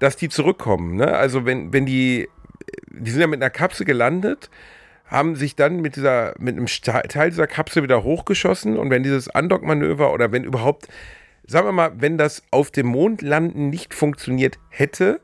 dass 0.00 0.16
die 0.16 0.28
zurückkommen. 0.28 0.96
Ne? 0.96 1.16
Also 1.16 1.46
wenn, 1.46 1.72
wenn 1.72 1.86
die, 1.86 2.28
die 2.88 3.10
sind 3.10 3.20
ja 3.20 3.28
mit 3.28 3.40
einer 3.40 3.50
Kapsel 3.50 3.86
gelandet, 3.86 4.50
haben 5.06 5.36
sich 5.36 5.54
dann 5.54 5.80
mit 5.80 5.96
dieser, 5.96 6.34
mit 6.38 6.56
einem 6.56 6.66
Teil 6.66 7.30
dieser 7.30 7.46
Kapsel 7.46 7.82
wieder 7.82 8.02
hochgeschossen 8.02 8.76
und 8.76 8.90
wenn 8.90 9.02
dieses 9.02 9.28
Andockmanöver 9.28 10.12
oder 10.12 10.32
wenn 10.32 10.44
überhaupt, 10.44 10.88
sagen 11.46 11.66
wir 11.66 11.72
mal, 11.72 11.92
wenn 11.96 12.16
das 12.16 12.42
auf 12.50 12.70
dem 12.70 12.86
Mond 12.86 13.22
landen 13.22 13.70
nicht 13.70 13.92
funktioniert 13.92 14.58
hätte, 14.68 15.20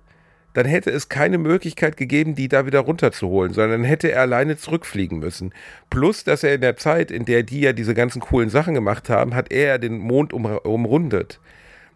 dann 0.55 0.67
hätte 0.67 0.91
es 0.91 1.09
keine 1.09 1.39
Möglichkeit 1.39 1.97
gegeben, 1.97 2.35
die 2.35 2.49
da 2.49 2.65
wieder 2.67 2.81
runterzuholen, 2.81 3.53
sondern 3.53 3.85
hätte 3.85 4.11
er 4.11 4.23
alleine 4.23 4.57
zurückfliegen 4.57 5.19
müssen. 5.19 5.53
Plus, 5.91 6.25
dass 6.25 6.43
er 6.43 6.55
in 6.55 6.63
der 6.63 6.77
Zeit, 6.77 7.11
in 7.11 7.27
der 7.27 7.43
die 7.43 7.61
ja 7.61 7.73
diese 7.75 7.93
ganzen 7.93 8.21
coolen 8.21 8.49
Sachen 8.49 8.73
gemacht 8.73 9.11
haben, 9.11 9.35
hat 9.35 9.53
er 9.53 9.67
ja 9.67 9.79
den 9.79 9.99
Mond 9.99 10.33
um, 10.33 10.47
umrundet. 10.47 11.41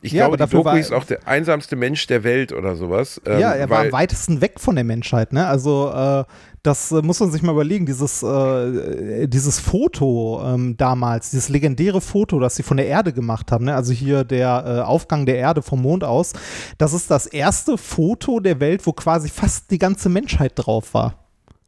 Ich 0.03 0.12
Ja, 0.12 0.24
glaube, 0.24 0.36
dafür 0.38 0.61
Doku 0.61 0.70
war- 0.70 0.78
ist 0.78 0.92
auch 0.92 1.05
der 1.05 1.26
einsamste 1.28 1.76
Mensch 1.76 2.07
der 2.07 2.24
Welt 2.24 2.53
oder 2.53 2.74
sowas. 2.76 3.20
ähm, 3.26 3.38
ja, 3.38 3.53
er 3.53 3.68
war 3.68 3.80
am 3.80 3.92
weitesten 3.92 4.40
weg 4.40 4.59
von 4.59 4.74
der 4.74 4.84
Menschheit, 4.84 5.32
ne? 5.34 5.46
Also 5.46 5.92
äh, 5.94 6.24
das 6.62 6.90
äh, 6.92 7.03
muss 7.03 7.20
man 7.20 7.30
sich 7.30 7.42
mal 7.42 7.53
überlegen, 7.53 7.84
dieses, 7.86 8.22
äh, 8.22 9.26
dieses 9.28 9.59
Foto 9.61 10.42
ähm, 10.44 10.76
damals, 10.76 11.30
dieses 11.30 11.48
legendäre 11.48 12.01
Foto, 12.01 12.38
das 12.38 12.57
sie 12.57 12.62
von 12.62 12.76
der 12.78 12.86
Erde 12.86 13.12
gemacht 13.12 13.51
haben, 13.53 13.64
ne? 13.66 13.74
also 13.74 13.92
hier 13.92 14.24
der 14.24 14.64
äh, 14.66 14.80
Aufgang 14.82 15.26
der 15.26 15.36
Erde 15.36 15.62
vom 15.62 15.82
Mond 15.82 16.05
aus, 16.05 16.32
das 16.78 16.92
ist 16.92 17.11
das 17.11 17.26
erste 17.26 17.76
Foto 17.78 18.40
der 18.40 18.61
Welt, 18.61 18.86
wo 18.86 18.92
quasi 18.92 19.28
fast 19.28 19.70
die 19.70 19.78
ganze 19.78 20.09
Menschheit 20.09 20.53
drauf 20.57 20.92
war. 20.94 21.14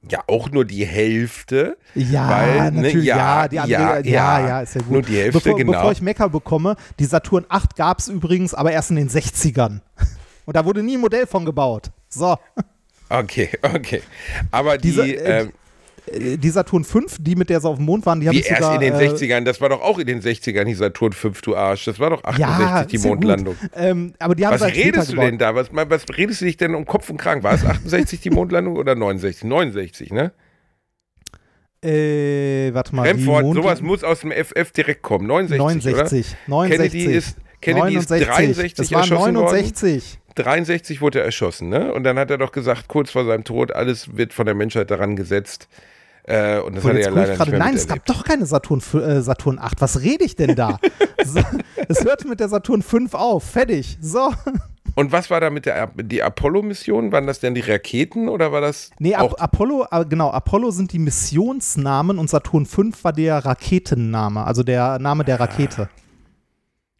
Ja, 0.08 0.24
auch 0.26 0.50
nur 0.50 0.64
die 0.64 0.84
Hälfte. 0.84 1.76
Ja, 1.94 2.28
Weil, 2.28 2.72
ne, 2.72 2.82
natürlich, 2.82 3.06
ja, 3.06 3.16
ja, 3.42 3.48
die 3.48 3.58
andere, 3.60 3.78
ja, 3.80 3.98
ja, 4.00 4.40
ja, 4.40 4.48
ja, 4.48 4.60
ist 4.62 4.74
ja 4.74 4.80
gut. 4.80 4.90
nur 4.90 5.02
die 5.02 5.16
Hälfte, 5.16 5.38
bevor, 5.38 5.56
genau. 5.56 5.72
Bevor 5.72 5.92
ich 5.92 6.02
Mecker 6.02 6.28
bekomme, 6.28 6.76
die 6.98 7.04
Saturn 7.04 7.46
8 7.48 7.76
gab 7.76 8.00
es 8.00 8.08
übrigens, 8.08 8.52
aber 8.52 8.72
erst 8.72 8.90
in 8.90 8.96
den 8.96 9.08
60ern. 9.08 9.80
Und 10.44 10.56
da 10.56 10.64
wurde 10.64 10.82
nie 10.82 10.96
ein 10.96 11.00
Modell 11.00 11.26
von 11.26 11.44
gebaut. 11.44 11.90
So. 12.08 12.36
Okay, 13.08 13.50
okay. 13.62 14.02
Aber 14.50 14.76
die, 14.78 14.88
Diese, 14.88 15.02
äh, 15.02 15.40
ähm, 15.42 15.48
äh, 15.48 15.52
die 16.12 16.50
Saturn 16.50 16.84
5, 16.84 17.16
die 17.20 17.36
mit 17.36 17.50
der 17.50 17.60
sie 17.60 17.68
auf 17.68 17.76
dem 17.76 17.86
Mond 17.86 18.06
waren, 18.06 18.20
die 18.20 18.28
habe 18.28 18.36
Wie 18.36 18.42
erst 18.42 18.62
sogar, 18.62 18.74
in 18.74 18.80
den 18.80 18.94
äh, 18.94 19.08
60ern, 19.08 19.44
das 19.44 19.60
war 19.60 19.68
doch 19.68 19.80
auch 19.80 19.98
in 19.98 20.06
den 20.06 20.20
60ern 20.20 20.64
die 20.64 20.74
Saturn 20.74 21.12
5, 21.12 21.40
du 21.42 21.56
Arsch. 21.56 21.84
Das 21.84 21.98
war 21.98 22.10
doch 22.10 22.22
68 22.24 22.40
ja, 22.40 22.84
die 22.84 22.96
ist 22.96 23.04
Mondlandung. 23.04 23.56
Ähm, 23.74 24.14
aber 24.18 24.34
die 24.34 24.46
haben 24.46 24.60
Was 24.60 24.74
redest 24.74 25.12
du 25.12 25.16
denn 25.16 25.38
da? 25.38 25.54
Was, 25.54 25.68
was 25.72 26.04
redest 26.16 26.40
du 26.40 26.44
dich 26.44 26.56
denn 26.56 26.74
um 26.74 26.84
Kopf 26.84 27.08
und 27.10 27.16
Kragen? 27.16 27.42
War 27.42 27.54
es 27.54 27.64
68 27.64 28.20
die 28.20 28.30
Mondlandung 28.30 28.76
oder 28.76 28.94
69? 28.94 29.44
69, 29.44 30.12
ne? 30.12 30.32
Äh, 31.84 32.72
warte 32.72 32.94
mal, 32.94 33.08
Remford, 33.08 33.54
sowas 33.54 33.82
muss 33.82 34.04
aus 34.04 34.20
dem 34.20 34.30
FF 34.30 34.70
direkt 34.70 35.02
kommen. 35.02 35.26
69, 35.26 35.58
69, 35.58 36.26
oder? 36.26 36.56
69. 36.56 36.78
Kennedy 36.78 37.16
ist, 37.16 37.36
Kennedy 37.60 37.96
ist 37.96 38.10
69. 38.10 38.28
63 38.28 38.74
das 38.74 38.92
war 38.92 39.00
erschossen 39.00 39.32
69. 39.34 39.92
worden. 39.92 40.22
63 40.34 41.00
wurde 41.00 41.18
er 41.18 41.24
erschossen, 41.24 41.68
ne? 41.68 41.92
Und 41.92 42.04
dann 42.04 42.18
hat 42.18 42.30
er 42.30 42.38
doch 42.38 42.52
gesagt, 42.52 42.88
kurz 42.88 43.10
vor 43.10 43.24
seinem 43.24 43.44
Tod, 43.44 43.72
alles 43.72 44.16
wird 44.16 44.32
von 44.32 44.46
der 44.46 44.54
Menschheit 44.54 44.90
daran 44.90 45.16
gesetzt. 45.16 45.68
Äh, 46.24 46.60
und 46.60 46.76
das 46.76 46.84
Und 46.84 46.90
hat 46.90 46.96
er 46.98 47.02
ja 47.02 47.10
leider 47.10 47.34
gerade, 47.34 47.50
nicht 47.50 47.58
mehr 47.58 47.58
nein, 47.58 47.74
es 47.74 47.88
gab 47.88 48.06
doch 48.06 48.24
keine 48.24 48.46
Saturn, 48.46 48.80
äh, 48.94 49.22
Saturn 49.22 49.58
8. 49.58 49.80
Was 49.80 50.02
rede 50.02 50.24
ich 50.24 50.36
denn 50.36 50.54
da? 50.54 50.78
so, 51.24 51.40
es 51.88 52.04
hört 52.04 52.24
mit 52.24 52.38
der 52.38 52.48
Saturn 52.48 52.82
5 52.82 53.14
auf. 53.14 53.44
Fertig. 53.44 53.98
So. 54.00 54.32
Und 54.94 55.10
was 55.10 55.30
war 55.30 55.40
da 55.40 55.50
mit 55.50 55.66
der 55.66 55.88
die 55.96 56.22
Apollo-Mission? 56.22 57.12
Waren 57.12 57.26
das 57.26 57.40
denn 57.40 57.54
die 57.54 57.60
Raketen 57.60 58.28
oder 58.28 58.52
war 58.52 58.60
das 58.60 58.90
Nee, 58.98 59.14
Ap 59.14 59.40
Apollo, 59.40 59.86
äh, 59.90 60.04
genau, 60.04 60.30
Apollo 60.30 60.70
sind 60.70 60.92
die 60.92 60.98
Missionsnamen 60.98 62.18
und 62.18 62.28
Saturn 62.28 62.66
5 62.66 63.02
war 63.02 63.12
der 63.12 63.44
Raketenname, 63.44 64.44
also 64.44 64.62
der 64.62 64.98
Name 64.98 65.24
der 65.24 65.40
Rakete. 65.40 65.88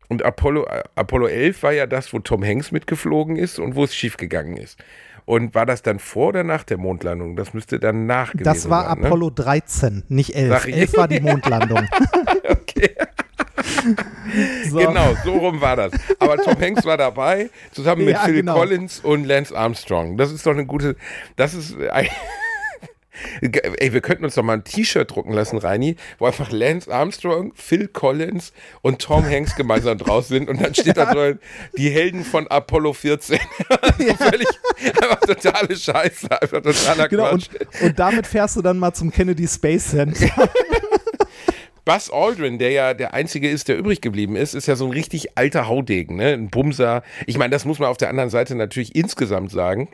Und 0.09 0.25
Apollo, 0.25 0.66
äh, 0.66 0.83
Apollo 0.95 1.27
11 1.29 1.62
war 1.62 1.73
ja 1.73 1.87
das, 1.87 2.12
wo 2.12 2.18
Tom 2.18 2.45
Hanks 2.45 2.73
mitgeflogen 2.73 3.37
ist 3.37 3.59
und 3.59 3.77
wo 3.77 3.85
es 3.85 3.95
schiefgegangen 3.95 4.57
ist. 4.57 4.79
Und 5.25 5.55
war 5.55 5.66
das 5.66 5.83
dann 5.83 5.99
vor 5.99 6.29
oder 6.29 6.43
nach 6.45 6.64
der 6.64 6.79
Mondlandung? 6.79 7.37
Das 7.37 7.55
müsste 7.55 7.79
dann 7.79 8.07
nach 8.07 8.33
gewesen 8.33 8.45
Das 8.45 8.68
war 8.68 8.89
sein. 8.89 9.01
ne? 9.01 9.07
Apollo 9.07 9.31
13, 9.31 10.05
nicht 10.09 10.35
11. 10.35 10.49
Sag 10.51 10.68
ich. 10.68 10.77
11 10.77 10.97
war 10.97 11.09
die 11.09 11.20
Mondlandung. 11.29 11.87
Okay. 12.45 12.91
So. 14.70 14.79
Genau, 14.79 15.14
so 15.25 15.33
rum 15.35 15.61
war 15.61 15.77
das. 15.77 15.93
Aber 16.18 16.37
Tom 16.39 16.59
Hanks 16.59 16.85
war 16.87 16.97
dabei, 16.97 17.51
zusammen 17.73 18.05
mit 18.07 18.14
Ja, 18.14 18.20
Phil 18.20 18.37
genau. 18.37 18.55
Collins 18.55 19.01
und 19.01 19.25
Lance 19.25 19.55
Armstrong. 19.57 20.16
Das 20.16 20.33
ist 20.33 20.47
doch 20.47 20.53
eine 20.53 20.64
gute. 20.64 20.97
Das 21.37 21.53
ist. 21.55 21.77
Ey, 23.41 23.93
wir 23.93 24.01
könnten 24.01 24.25
uns 24.25 24.35
doch 24.35 24.43
mal 24.43 24.55
ein 24.55 24.64
T-Shirt 24.64 25.11
drucken 25.11 25.33
lassen, 25.33 25.59
Reini, 25.59 25.97
wo 26.18 26.27
einfach 26.27 26.51
Lance 26.51 26.93
Armstrong, 26.93 27.53
Phil 27.55 27.89
Collins 27.89 28.53
und 28.83 29.01
Tom 29.01 29.25
Hanks 29.25 29.57
gemeinsam 29.57 29.99
draus 29.99 30.29
sind 30.29 30.49
und 30.49 30.61
dann 30.61 30.75
steht 30.75 30.97
da 30.97 31.12
so 31.14 31.39
die 31.77 31.91
Helden 31.91 32.25
von 32.25 32.47
Apollo 32.49 32.93
14. 32.95 33.39
so 33.99 34.14
völlig, 34.14 34.49
einfach 35.01 35.20
totale 35.20 35.77
Scheiße, 35.77 36.41
einfach 36.41 36.62
totaler 36.62 37.09
Genau, 37.09 37.31
Quatsch. 37.31 37.49
und, 37.81 37.83
und 37.83 37.99
damit 37.99 38.27
fährst 38.27 38.57
du 38.57 38.62
dann 38.62 38.79
mal 38.79 38.93
zum 38.93 39.11
Kennedy 39.11 39.47
Space 39.47 39.91
Center. 39.91 40.29
Buzz 41.85 42.11
Aldrin, 42.11 42.59
der 42.59 42.70
ja 42.70 42.95
der 42.95 43.12
Einzige 43.12 43.49
ist, 43.51 43.66
der 43.66 43.77
übrig 43.77 44.01
geblieben 44.01 44.37
ist, 44.37 44.55
ist 44.55 44.66
ja 44.68 44.77
so 44.77 44.85
ein 44.87 44.93
richtig 44.93 45.37
alter 45.37 45.66
Haudegen, 45.66 46.16
ne? 46.16 46.33
Ein 46.33 46.49
Bumser. 46.49 47.03
Ich 47.27 47.39
meine, 47.39 47.51
das 47.51 47.64
muss 47.64 47.81
man 47.81 47.89
auf 47.89 47.97
der 47.97 48.09
anderen 48.09 48.31
Seite 48.31 48.55
natürlich 48.55 48.95
insgesamt 48.95 49.51
sagen. 49.51 49.89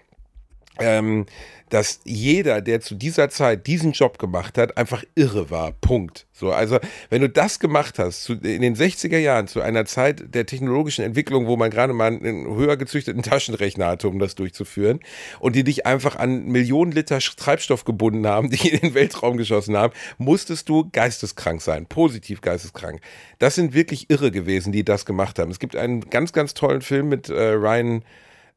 Ähm, 0.80 1.24
dass 1.70 2.00
jeder, 2.04 2.60
der 2.60 2.80
zu 2.80 2.94
dieser 2.94 3.28
Zeit 3.28 3.66
diesen 3.66 3.92
Job 3.92 4.18
gemacht 4.18 4.58
hat, 4.58 4.76
einfach 4.76 5.04
irre 5.14 5.50
war. 5.50 5.72
Punkt. 5.72 6.26
So, 6.32 6.52
also, 6.52 6.78
wenn 7.10 7.20
du 7.20 7.28
das 7.28 7.58
gemacht 7.58 7.98
hast, 7.98 8.22
zu, 8.22 8.34
in 8.34 8.62
den 8.62 8.76
60er 8.76 9.18
Jahren, 9.18 9.48
zu 9.48 9.60
einer 9.60 9.86
Zeit 9.86 10.34
der 10.34 10.46
technologischen 10.46 11.04
Entwicklung, 11.04 11.46
wo 11.46 11.56
man 11.56 11.70
gerade 11.70 11.92
mal 11.92 12.06
einen 12.06 12.46
höher 12.54 12.76
gezüchteten 12.76 13.22
Taschenrechner 13.22 13.86
hatte, 13.86 14.08
um 14.08 14.18
das 14.18 14.36
durchzuführen, 14.36 15.00
und 15.40 15.56
die 15.56 15.64
dich 15.64 15.84
einfach 15.84 16.16
an 16.16 16.46
Millionen 16.46 16.92
Liter 16.92 17.18
Treibstoff 17.18 17.84
gebunden 17.84 18.26
haben, 18.26 18.50
die 18.50 18.68
in 18.68 18.80
den 18.80 18.94
Weltraum 18.94 19.36
geschossen 19.36 19.76
haben, 19.76 19.92
musstest 20.18 20.68
du 20.68 20.88
geisteskrank 20.92 21.60
sein, 21.60 21.86
positiv 21.86 22.40
geisteskrank. 22.40 23.00
Das 23.38 23.56
sind 23.56 23.74
wirklich 23.74 24.10
irre 24.10 24.30
gewesen, 24.30 24.72
die 24.72 24.84
das 24.84 25.06
gemacht 25.06 25.38
haben. 25.38 25.50
Es 25.50 25.58
gibt 25.58 25.74
einen 25.74 26.08
ganz, 26.08 26.32
ganz 26.32 26.54
tollen 26.54 26.82
Film 26.82 27.08
mit 27.08 27.28
äh, 27.28 27.50
Ryan 27.50 28.04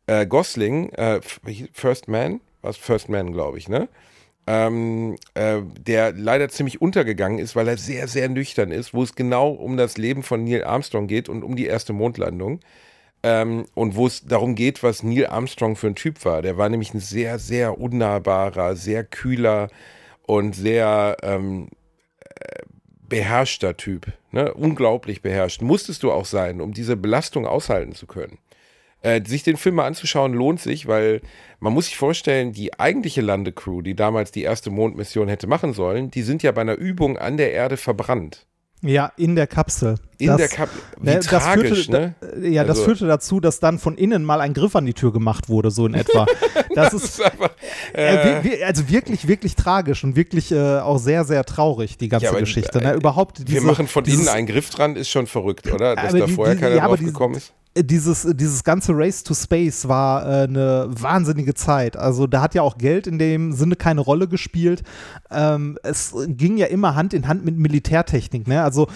äh, 0.07 0.25
Gosling, 0.25 0.89
äh, 0.93 1.19
First 1.73 2.07
Man, 2.07 2.41
was 2.61 2.77
First 2.77 3.09
Man, 3.09 3.31
glaube 3.31 3.57
ich, 3.57 3.69
ne? 3.69 3.87
Ähm, 4.47 5.17
äh, 5.35 5.61
der 5.79 6.13
leider 6.13 6.49
ziemlich 6.49 6.81
untergegangen 6.81 7.37
ist, 7.37 7.55
weil 7.55 7.67
er 7.67 7.77
sehr, 7.77 8.07
sehr 8.07 8.27
nüchtern 8.27 8.71
ist, 8.71 8.93
wo 8.93 9.03
es 9.03 9.15
genau 9.15 9.49
um 9.49 9.77
das 9.77 9.97
Leben 9.97 10.23
von 10.23 10.43
Neil 10.43 10.63
Armstrong 10.63 11.05
geht 11.07 11.29
und 11.29 11.43
um 11.43 11.55
die 11.55 11.67
erste 11.67 11.93
Mondlandung. 11.93 12.59
Ähm, 13.23 13.65
und 13.75 13.95
wo 13.95 14.07
es 14.07 14.25
darum 14.25 14.55
geht, 14.55 14.81
was 14.81 15.03
Neil 15.03 15.27
Armstrong 15.27 15.75
für 15.75 15.87
ein 15.87 15.95
Typ 15.95 16.25
war. 16.25 16.41
Der 16.41 16.57
war 16.57 16.69
nämlich 16.69 16.93
ein 16.93 16.99
sehr, 16.99 17.37
sehr 17.37 17.79
unnahbarer, 17.79 18.75
sehr 18.75 19.03
kühler 19.03 19.67
und 20.25 20.55
sehr 20.55 21.17
ähm, 21.21 21.69
äh, 22.21 22.63
beherrschter 23.07 23.77
Typ. 23.77 24.07
Ne? 24.31 24.51
Unglaublich 24.53 25.21
beherrscht. 25.21 25.61
Musstest 25.61 26.01
du 26.01 26.11
auch 26.11 26.25
sein, 26.25 26.61
um 26.61 26.73
diese 26.73 26.97
Belastung 26.97 27.45
aushalten 27.45 27.93
zu 27.93 28.07
können. 28.07 28.39
Äh, 29.03 29.21
sich 29.25 29.41
den 29.43 29.57
Film 29.57 29.75
mal 29.75 29.87
anzuschauen 29.87 30.33
lohnt 30.33 30.59
sich, 30.59 30.87
weil 30.87 31.21
man 31.59 31.73
muss 31.73 31.85
sich 31.85 31.97
vorstellen, 31.97 32.53
die 32.53 32.79
eigentliche 32.79 33.21
Landecrew, 33.21 33.81
die 33.81 33.95
damals 33.95 34.31
die 34.31 34.43
erste 34.43 34.69
Mondmission 34.69 35.27
hätte 35.27 35.47
machen 35.47 35.73
sollen, 35.73 36.11
die 36.11 36.21
sind 36.21 36.43
ja 36.43 36.51
bei 36.51 36.61
einer 36.61 36.75
Übung 36.75 37.17
an 37.17 37.37
der 37.37 37.51
Erde 37.51 37.77
verbrannt. 37.77 38.45
Ja, 38.83 39.11
in 39.15 39.35
der 39.35 39.45
Kapsel. 39.45 39.95
In 40.17 40.27
Das- 40.27 40.37
der 40.37 40.47
Kap 40.47 40.69
Wie 40.99 41.05
Ne, 41.09 41.15
das 41.17 41.25
tragisch, 41.27 41.85
führte, 41.87 41.91
ne? 41.91 42.49
Ja, 42.49 42.63
das 42.63 42.77
Also- 42.79 42.85
führte 42.89 43.07
dazu, 43.07 43.39
dass 43.39 43.59
dann 43.59 43.77
von 43.77 43.95
innen 43.95 44.23
mal 44.23 44.41
ein 44.41 44.53
Griff 44.55 44.75
an 44.75 44.87
die 44.87 44.93
Tür 44.95 45.13
gemacht 45.13 45.49
wurde, 45.49 45.69
so 45.71 45.85
in 45.85 45.93
etwa. 45.93 46.25
Das 46.75 46.93
ist 46.93 47.03
ist 47.03 47.21
einfach, 47.21 47.51
äh, 47.93 48.15
äh, 48.39 48.43
wir- 48.43 48.51
wir- 48.59 48.65
also 48.67 48.87
wirklich, 48.89 49.27
wirklich 49.27 49.55
tragisch 49.55 50.03
und 50.03 50.15
wirklich 50.15 50.51
äh, 50.51 50.79
auch 50.79 50.97
sehr, 50.99 51.25
sehr 51.25 51.43
traurig, 51.43 51.97
die 51.97 52.07
ganze 52.07 52.25
Ja, 52.25 52.31
aber, 52.31 52.39
Geschichte. 52.39 52.79
äh, 52.79 52.83
Ne? 52.83 52.93
Überhaupt 52.93 53.39
diese, 53.39 53.51
wir 53.51 53.61
machen 53.61 53.87
von 53.87 54.03
dieses, 54.03 54.21
innen 54.21 54.29
einen 54.29 54.47
Griff 54.47 54.69
dran, 54.69 54.95
ist 54.95 55.09
schon 55.09 55.27
verrückt, 55.27 55.71
oder? 55.71 55.95
Dass 55.95 56.13
da 56.13 56.27
vorher 56.27 56.55
die- 56.55 56.61
keiner 56.61 56.75
ja, 56.75 56.87
drauf 56.87 56.97
die- 56.99 57.05
gekommen 57.05 57.35
ist. 57.35 57.53
Äh, 57.73 57.83
dieses, 57.83 58.27
dieses 58.33 58.63
ganze 58.63 58.93
Race 58.93 59.23
to 59.23 59.33
Space 59.33 59.87
war 59.87 60.25
äh, 60.25 60.43
eine 60.43 60.87
wahnsinnige 60.89 61.53
Zeit. 61.53 61.97
Also 61.97 62.27
da 62.27 62.41
hat 62.41 62.55
ja 62.55 62.61
auch 62.61 62.77
Geld 62.77 63.07
in 63.07 63.17
dem 63.17 63.53
Sinne 63.53 63.75
keine 63.75 64.01
Rolle 64.01 64.27
gespielt. 64.27 64.83
Ähm, 65.29 65.77
es 65.83 66.13
ging 66.27 66.57
ja 66.57 66.67
immer 66.67 66.95
Hand 66.95 67.13
in 67.13 67.27
Hand 67.27 67.45
mit 67.45 67.57
Militärtechnik. 67.57 68.47
Ne? 68.47 68.61
Also 68.61 68.87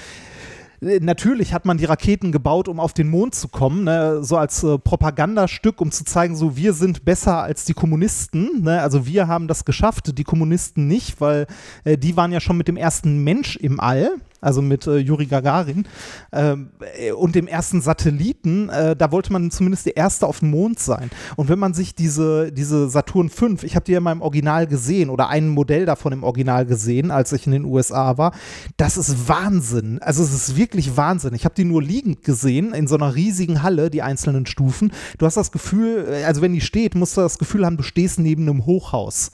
äh, 0.82 1.00
Natürlich 1.00 1.54
hat 1.54 1.66
man 1.66 1.78
die 1.78 1.86
Raketen 1.86 2.32
gebaut, 2.32 2.68
um 2.68 2.80
auf 2.80 2.94
den 2.94 3.08
Mond 3.08 3.36
zu 3.36 3.48
kommen, 3.48 3.86
ne? 3.86 4.24
so 4.24 4.38
als 4.38 4.64
äh, 4.64 4.78
Propagandastück, 4.78 5.80
um 5.82 5.92
zu 5.92 6.04
zeigen, 6.04 6.36
so 6.36 6.56
wir 6.56 6.74
sind 6.74 7.06
besser 7.06 7.42
als 7.42 7.66
die 7.66 7.74
Kommunisten. 7.74 8.64
Ne? 8.64 8.82
Also 8.82 9.06
wir 9.06 9.28
haben 9.28 9.48
das 9.48 9.66
geschafft, 9.66 10.18
die 10.18 10.24
Kommunisten 10.24 10.88
nicht, 10.88 11.22
weil 11.22 11.48
äh, 11.84 11.98
die 11.98 12.18
waren 12.18 12.32
ja 12.32 12.40
schon 12.40 12.58
mit 12.58 12.68
dem 12.68 12.78
ersten 12.78 13.24
Mensch 13.24 13.56
im 13.56 13.80
All, 13.80 14.12
also 14.46 14.62
mit 14.62 14.86
äh, 14.86 14.98
Juri 14.98 15.26
Gagarin 15.26 15.88
ähm, 16.32 16.70
äh, 17.00 17.12
und 17.12 17.34
dem 17.34 17.48
ersten 17.48 17.82
Satelliten. 17.82 18.70
Äh, 18.70 18.96
da 18.96 19.12
wollte 19.12 19.34
man 19.34 19.50
zumindest 19.50 19.88
der 19.88 19.98
Erste 19.98 20.28
auf 20.28 20.40
dem 20.40 20.52
Mond 20.52 20.80
sein. 20.80 21.10
Und 21.36 21.50
wenn 21.50 21.58
man 21.58 21.74
sich 21.74 21.96
diese, 21.96 22.52
diese 22.52 22.88
Saturn 22.90 23.30
V, 23.30 23.64
ich 23.64 23.76
habe 23.76 23.86
die 23.86 23.94
ja 23.94 24.00
mal 24.00 24.12
im 24.12 24.22
Original 24.22 24.68
gesehen 24.68 25.10
oder 25.10 25.30
ein 25.30 25.50
Modell 25.50 25.88
davon 25.88 26.14
im 26.14 26.24
Original 26.24 26.66
gesehen, 26.68 27.10
als 27.10 27.32
ich 27.34 27.48
in 27.48 27.54
den 27.54 27.66
USA 27.66 28.20
war, 28.20 28.34
das 28.78 28.98
ist 28.98 29.28
Wahnsinn. 29.28 30.00
Also 30.02 30.24
es 30.24 30.32
ist 30.32 30.56
wirklich 30.56 30.96
Wahnsinn. 30.96 31.34
Ich 31.34 31.46
habe 31.46 31.56
die 31.56 31.66
nur 31.66 31.82
liegend 31.82 32.24
gesehen 32.24 32.74
in 32.76 32.88
so 32.88 32.96
einer 32.96 33.16
riesigen 33.16 33.64
Halle, 33.64 33.90
die 33.90 34.04
einzelnen 34.04 34.46
Stufen. 34.46 34.92
Du 35.18 35.26
hast 35.26 35.38
das 35.38 35.52
Gefühl, 35.52 36.06
äh, 36.08 36.24
also 36.24 36.44
wenn 36.44 36.54
die 36.54 36.62
steht, 36.62 36.94
musst 36.94 37.18
du 37.18 37.22
das 37.22 37.40
Gefühl 37.40 37.66
haben, 37.66 37.78
du 37.78 37.84
stehst 37.84 38.20
neben 38.20 38.44
einem 38.44 38.68
Hochhaus. 38.68 39.32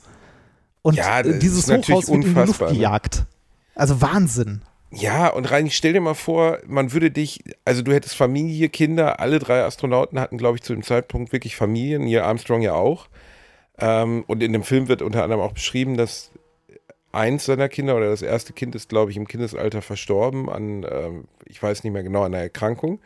Und 0.81 0.95
Ja, 0.95 1.19
äh, 1.19 1.37
dieses 1.37 1.67
Hochhaus 1.67 2.07
wird 2.07 2.23
in 2.23 2.33
die 2.33 2.39
Luft 2.39 2.61
ne? 2.61 2.67
gejagt. 2.67 3.25
Also 3.75 4.01
Wahnsinn. 4.01 4.61
Ja, 4.93 5.29
und 5.29 5.49
rein, 5.49 5.69
stell 5.69 5.93
dir 5.93 6.01
mal 6.01 6.15
vor, 6.15 6.59
man 6.67 6.91
würde 6.91 7.11
dich, 7.11 7.43
also 7.63 7.81
du 7.81 7.93
hättest 7.93 8.15
Familie, 8.15 8.67
Kinder, 8.67 9.21
alle 9.21 9.39
drei 9.39 9.63
Astronauten 9.63 10.19
hatten, 10.19 10.37
glaube 10.37 10.57
ich, 10.57 10.63
zu 10.63 10.73
dem 10.73 10.83
Zeitpunkt 10.83 11.31
wirklich 11.31 11.55
Familien, 11.55 12.03
Neil 12.03 12.21
Armstrong 12.21 12.61
ja 12.61 12.73
auch. 12.73 13.07
Ähm, 13.79 14.25
und 14.27 14.43
in 14.43 14.53
dem 14.53 14.63
Film 14.63 14.89
wird 14.89 15.01
unter 15.01 15.23
anderem 15.23 15.41
auch 15.41 15.53
beschrieben, 15.53 15.95
dass 15.95 16.31
eins 17.13 17.45
seiner 17.45 17.69
Kinder 17.69 17.95
oder 17.95 18.09
das 18.09 18.21
erste 18.21 18.53
Kind 18.53 18.75
ist, 18.75 18.89
glaube 18.89 19.11
ich, 19.11 19.17
im 19.17 19.27
Kindesalter 19.27 19.81
verstorben 19.81 20.49
an, 20.49 20.85
ähm, 20.89 21.25
ich 21.45 21.61
weiß 21.63 21.83
nicht 21.83 21.93
mehr 21.93 22.03
genau, 22.03 22.23
einer 22.23 22.39
Erkrankung. 22.39 22.99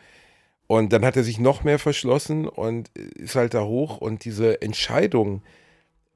Und 0.67 0.91
dann 0.91 1.05
hat 1.05 1.15
er 1.17 1.23
sich 1.23 1.39
noch 1.39 1.63
mehr 1.63 1.77
verschlossen 1.79 2.47
und 2.47 2.89
ist 2.97 3.35
halt 3.35 3.53
da 3.53 3.63
hoch 3.63 3.97
und 3.97 4.25
diese 4.25 4.61
Entscheidung, 4.63 5.43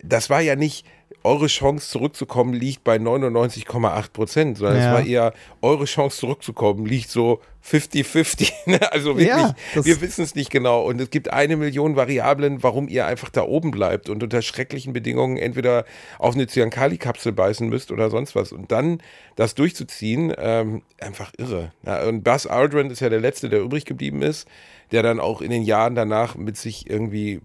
das 0.03 0.29
war 0.31 0.41
ja 0.41 0.55
nicht, 0.55 0.85
eure 1.23 1.47
Chance 1.47 1.89
zurückzukommen 1.89 2.53
liegt 2.53 2.83
bei 2.83 2.95
99,8 2.97 4.11
Prozent, 4.13 4.57
sondern 4.57 4.77
Ja. 4.77 4.87
es 4.87 4.93
war 4.93 5.05
eher, 5.05 5.33
eure 5.61 5.85
Chance 5.85 6.17
zurückzukommen 6.17 6.85
liegt 6.85 7.09
so 7.09 7.41
50-50. 7.63 8.51
ne? 8.65 8.91
Also 8.91 9.17
wirklich, 9.17 9.27
Ja, 9.27 9.53
wir 9.75 10.01
wissen 10.01 10.23
es 10.23 10.33
nicht 10.35 10.49
genau. 10.49 10.83
Und 10.83 10.99
es 11.01 11.09
gibt 11.09 11.31
eine 11.31 11.57
Million 11.57 11.95
Variablen, 11.95 12.63
warum 12.63 12.87
ihr 12.87 13.05
einfach 13.05 13.29
da 13.29 13.43
oben 13.43 13.71
bleibt 13.71 14.09
und 14.09 14.23
unter 14.23 14.41
schrecklichen 14.41 14.93
Bedingungen 14.93 15.37
entweder 15.37 15.85
auf 16.19 16.35
eine 16.35 16.47
Cyankali-Kapsel 16.47 17.31
beißen 17.33 17.67
müsst 17.67 17.91
oder 17.91 18.09
sonst 18.09 18.35
was. 18.35 18.51
Und 18.51 18.71
dann 18.71 19.01
das 19.35 19.55
durchzuziehen, 19.55 20.33
ähm, 20.37 20.83
einfach 20.99 21.31
irre. 21.37 21.73
Ja, 21.85 22.07
und 22.07 22.23
Buzz 22.23 22.45
Aldrin 22.45 22.89
ist 22.91 23.01
ja 23.01 23.09
der 23.09 23.19
Letzte, 23.19 23.49
der 23.49 23.61
übrig 23.61 23.85
geblieben 23.85 24.21
ist, 24.21 24.47
der 24.91 25.03
dann 25.03 25.19
auch 25.19 25.41
in 25.41 25.51
den 25.51 25.63
Jahren 25.63 25.95
danach 25.95 26.35
mit 26.35 26.57
sich 26.57 26.89
irgendwie 26.89 27.41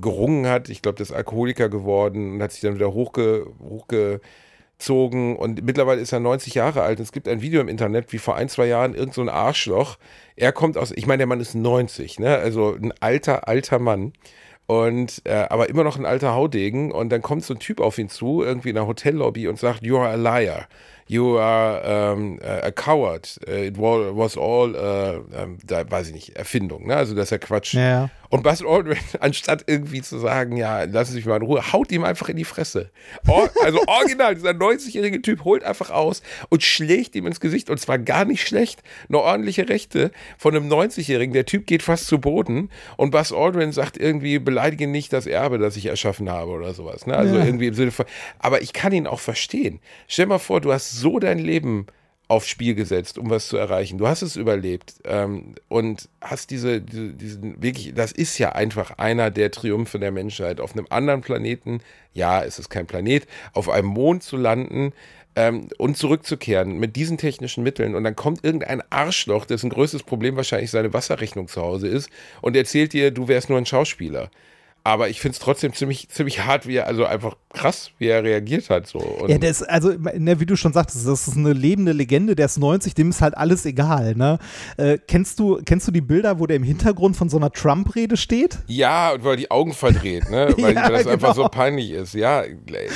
gerungen 0.00 0.46
hat. 0.46 0.68
Ich 0.68 0.82
glaube, 0.82 0.96
der 0.96 1.04
ist 1.04 1.12
Alkoholiker 1.12 1.68
geworden 1.68 2.34
und 2.34 2.42
hat 2.42 2.52
sich 2.52 2.60
dann 2.60 2.74
wieder 2.74 2.92
hochge, 2.92 3.46
hochge 3.60 4.20
gezogen 4.80 5.36
und 5.36 5.62
mittlerweile 5.62 6.00
ist 6.00 6.12
er 6.12 6.20
90 6.20 6.54
Jahre 6.54 6.82
alt. 6.82 6.98
Es 7.00 7.12
gibt 7.12 7.28
ein 7.28 7.42
Video 7.42 7.60
im 7.60 7.68
Internet, 7.68 8.12
wie 8.12 8.18
vor 8.18 8.34
ein, 8.36 8.48
zwei 8.48 8.66
Jahren 8.66 8.94
irgend 8.94 9.14
so 9.14 9.22
Arschloch. 9.28 9.98
Er 10.36 10.52
kommt 10.52 10.78
aus, 10.78 10.90
ich 10.90 11.06
meine, 11.06 11.18
der 11.18 11.26
Mann 11.26 11.40
ist 11.40 11.54
90, 11.54 12.18
ne? 12.18 12.38
Also 12.38 12.74
ein 12.74 12.92
alter, 12.98 13.46
alter 13.46 13.78
Mann. 13.78 14.14
Und 14.66 15.22
äh, 15.24 15.46
aber 15.50 15.68
immer 15.68 15.84
noch 15.84 15.98
ein 15.98 16.06
alter 16.06 16.34
Haudegen. 16.34 16.92
Und 16.92 17.10
dann 17.10 17.22
kommt 17.22 17.44
so 17.44 17.54
ein 17.54 17.60
Typ 17.60 17.80
auf 17.80 17.98
ihn 17.98 18.08
zu, 18.08 18.42
irgendwie 18.42 18.70
in 18.70 18.78
einer 18.78 18.86
Hotellobby 18.86 19.48
und 19.48 19.58
sagt, 19.58 19.82
You 19.84 19.98
are 19.98 20.08
a 20.08 20.14
liar. 20.14 20.66
You 21.10 21.38
are 21.40 22.12
um, 22.12 22.38
a 22.40 22.70
coward. 22.70 23.36
It 23.48 23.76
was 23.76 24.38
all, 24.38 24.76
uh, 24.76 25.42
um, 25.42 25.58
da 25.66 25.90
weiß 25.90 26.06
ich 26.06 26.14
nicht, 26.14 26.36
Erfindung, 26.36 26.86
ne? 26.86 26.94
Also 26.94 27.16
das 27.16 27.24
ist 27.24 27.30
ja 27.30 27.38
Quatsch. 27.38 27.74
Ja. 27.74 28.10
Und 28.28 28.44
Buzz 28.44 28.62
Aldrin, 28.62 28.96
anstatt 29.20 29.64
irgendwie 29.66 30.02
zu 30.02 30.18
sagen, 30.20 30.56
ja, 30.56 30.84
lassen 30.84 31.10
Sie 31.10 31.16
mich 31.16 31.26
mal 31.26 31.34
in 31.38 31.42
Ruhe, 31.42 31.72
haut 31.72 31.90
ihm 31.90 32.04
einfach 32.04 32.28
in 32.28 32.36
die 32.36 32.44
Fresse. 32.44 32.90
Or, 33.26 33.50
also 33.64 33.80
original, 33.88 34.34
dieser 34.36 34.50
90-jährige 34.50 35.20
Typ 35.20 35.42
holt 35.44 35.64
einfach 35.64 35.90
aus 35.90 36.22
und 36.48 36.62
schlägt 36.62 37.16
ihm 37.16 37.26
ins 37.26 37.40
Gesicht. 37.40 37.70
Und 37.70 37.80
zwar 37.80 37.98
gar 37.98 38.24
nicht 38.24 38.46
schlecht. 38.46 38.84
Eine 39.08 39.18
ordentliche 39.18 39.68
Rechte 39.68 40.12
von 40.38 40.54
einem 40.54 40.68
90-jährigen. 40.72 41.32
Der 41.34 41.44
Typ 41.44 41.66
geht 41.66 41.82
fast 41.82 42.06
zu 42.06 42.20
Boden. 42.20 42.70
Und 42.96 43.10
Buzz 43.10 43.32
Aldrin 43.32 43.72
sagt 43.72 43.96
irgendwie, 43.98 44.38
beleidige 44.38 44.86
nicht 44.86 45.12
das 45.12 45.26
Erbe, 45.26 45.58
das 45.58 45.76
ich 45.76 45.86
erschaffen 45.86 46.30
habe 46.30 46.52
oder 46.52 46.72
sowas. 46.72 47.06
Ne? 47.08 47.16
Also 47.16 47.34
Ja. 47.36 47.44
irgendwie 47.44 47.66
im 47.66 47.74
Sinne 47.74 47.90
von, 47.90 48.06
aber 48.38 48.62
ich 48.62 48.72
kann 48.72 48.92
ihn 48.92 49.08
auch 49.08 49.18
verstehen. 49.20 49.80
Stell 50.06 50.26
mal 50.26 50.38
vor, 50.38 50.60
du 50.60 50.72
hast 50.72 50.99
so 51.00 51.18
dein 51.18 51.38
Leben 51.38 51.86
aufs 52.30 52.46
Spiel 52.46 52.76
gesetzt, 52.76 53.18
um 53.18 53.28
was 53.28 53.48
zu 53.48 53.56
erreichen. 53.56 53.98
Du 53.98 54.06
hast 54.06 54.22
es 54.22 54.36
überlebt 54.36 54.94
ähm, 55.04 55.56
und 55.68 56.08
hast 56.20 56.50
diese, 56.50 56.80
diese, 56.80 57.12
diesen 57.12 57.60
wirklich, 57.60 57.92
das 57.92 58.12
ist 58.12 58.38
ja 58.38 58.52
einfach 58.52 58.98
einer 58.98 59.32
der 59.32 59.50
Triumphe 59.50 59.98
der 59.98 60.12
Menschheit. 60.12 60.60
Auf 60.60 60.72
einem 60.72 60.86
anderen 60.90 61.22
Planeten, 61.22 61.80
ja, 62.14 62.44
es 62.44 62.60
ist 62.60 62.68
kein 62.68 62.86
Planet, 62.86 63.26
auf 63.52 63.68
einem 63.68 63.88
Mond 63.88 64.22
zu 64.22 64.36
landen 64.36 64.92
ähm, 65.34 65.70
und 65.78 65.96
zurückzukehren 65.96 66.78
mit 66.78 66.94
diesen 66.94 67.18
technischen 67.18 67.64
Mitteln 67.64 67.96
und 67.96 68.04
dann 68.04 68.14
kommt 68.14 68.44
irgendein 68.44 68.82
Arschloch, 68.90 69.44
dessen 69.44 69.68
größtes 69.68 70.04
Problem 70.04 70.36
wahrscheinlich 70.36 70.70
seine 70.70 70.92
Wasserrechnung 70.92 71.48
zu 71.48 71.60
Hause 71.60 71.88
ist 71.88 72.10
und 72.42 72.54
erzählt 72.54 72.92
dir, 72.92 73.10
du 73.10 73.26
wärst 73.26 73.48
nur 73.48 73.58
ein 73.58 73.66
Schauspieler. 73.66 74.30
Aber 74.82 75.10
ich 75.10 75.20
finde 75.20 75.34
es 75.34 75.38
trotzdem 75.40 75.74
ziemlich, 75.74 76.08
ziemlich 76.08 76.40
hart, 76.40 76.66
wie 76.66 76.76
er, 76.76 76.86
also 76.86 77.04
einfach 77.04 77.36
krass, 77.52 77.90
wie 77.98 78.06
er 78.06 78.24
reagiert 78.24 78.70
hat. 78.70 78.86
So. 78.86 78.98
Und 78.98 79.28
Ja, 79.28 79.36
der 79.36 79.50
ist, 79.50 79.62
also, 79.62 79.90
ne, 79.90 80.40
wie 80.40 80.46
du 80.46 80.56
schon 80.56 80.72
sagtest, 80.72 81.06
das 81.06 81.28
ist 81.28 81.36
eine 81.36 81.52
lebende 81.52 81.92
Legende, 81.92 82.34
der 82.34 82.46
ist 82.46 82.58
90, 82.58 82.94
dem 82.94 83.10
ist 83.10 83.20
halt 83.20 83.36
alles 83.36 83.66
egal, 83.66 84.14
ne? 84.14 84.38
Äh, 84.78 84.98
kennst, 85.06 85.38
du, 85.38 85.60
kennst 85.66 85.86
du 85.86 85.92
die 85.92 86.00
Bilder, 86.00 86.38
wo 86.38 86.46
der 86.46 86.56
im 86.56 86.62
Hintergrund 86.62 87.16
von 87.16 87.28
so 87.28 87.36
einer 87.36 87.52
Trump-Rede 87.52 88.16
steht? 88.16 88.58
Ja, 88.68 89.12
und 89.12 89.22
weil 89.24 89.36
die 89.36 89.50
Augen 89.50 89.74
verdreht, 89.74 90.30
ne? 90.30 90.54
Weil, 90.58 90.74
Ja, 90.74 90.84
weil 90.84 90.92
das 90.92 91.06
einfach 91.06 91.34
genau. 91.34 91.44
so 91.44 91.48
peinlich 91.50 91.90
ist. 91.90 92.14
Ja, 92.14 92.44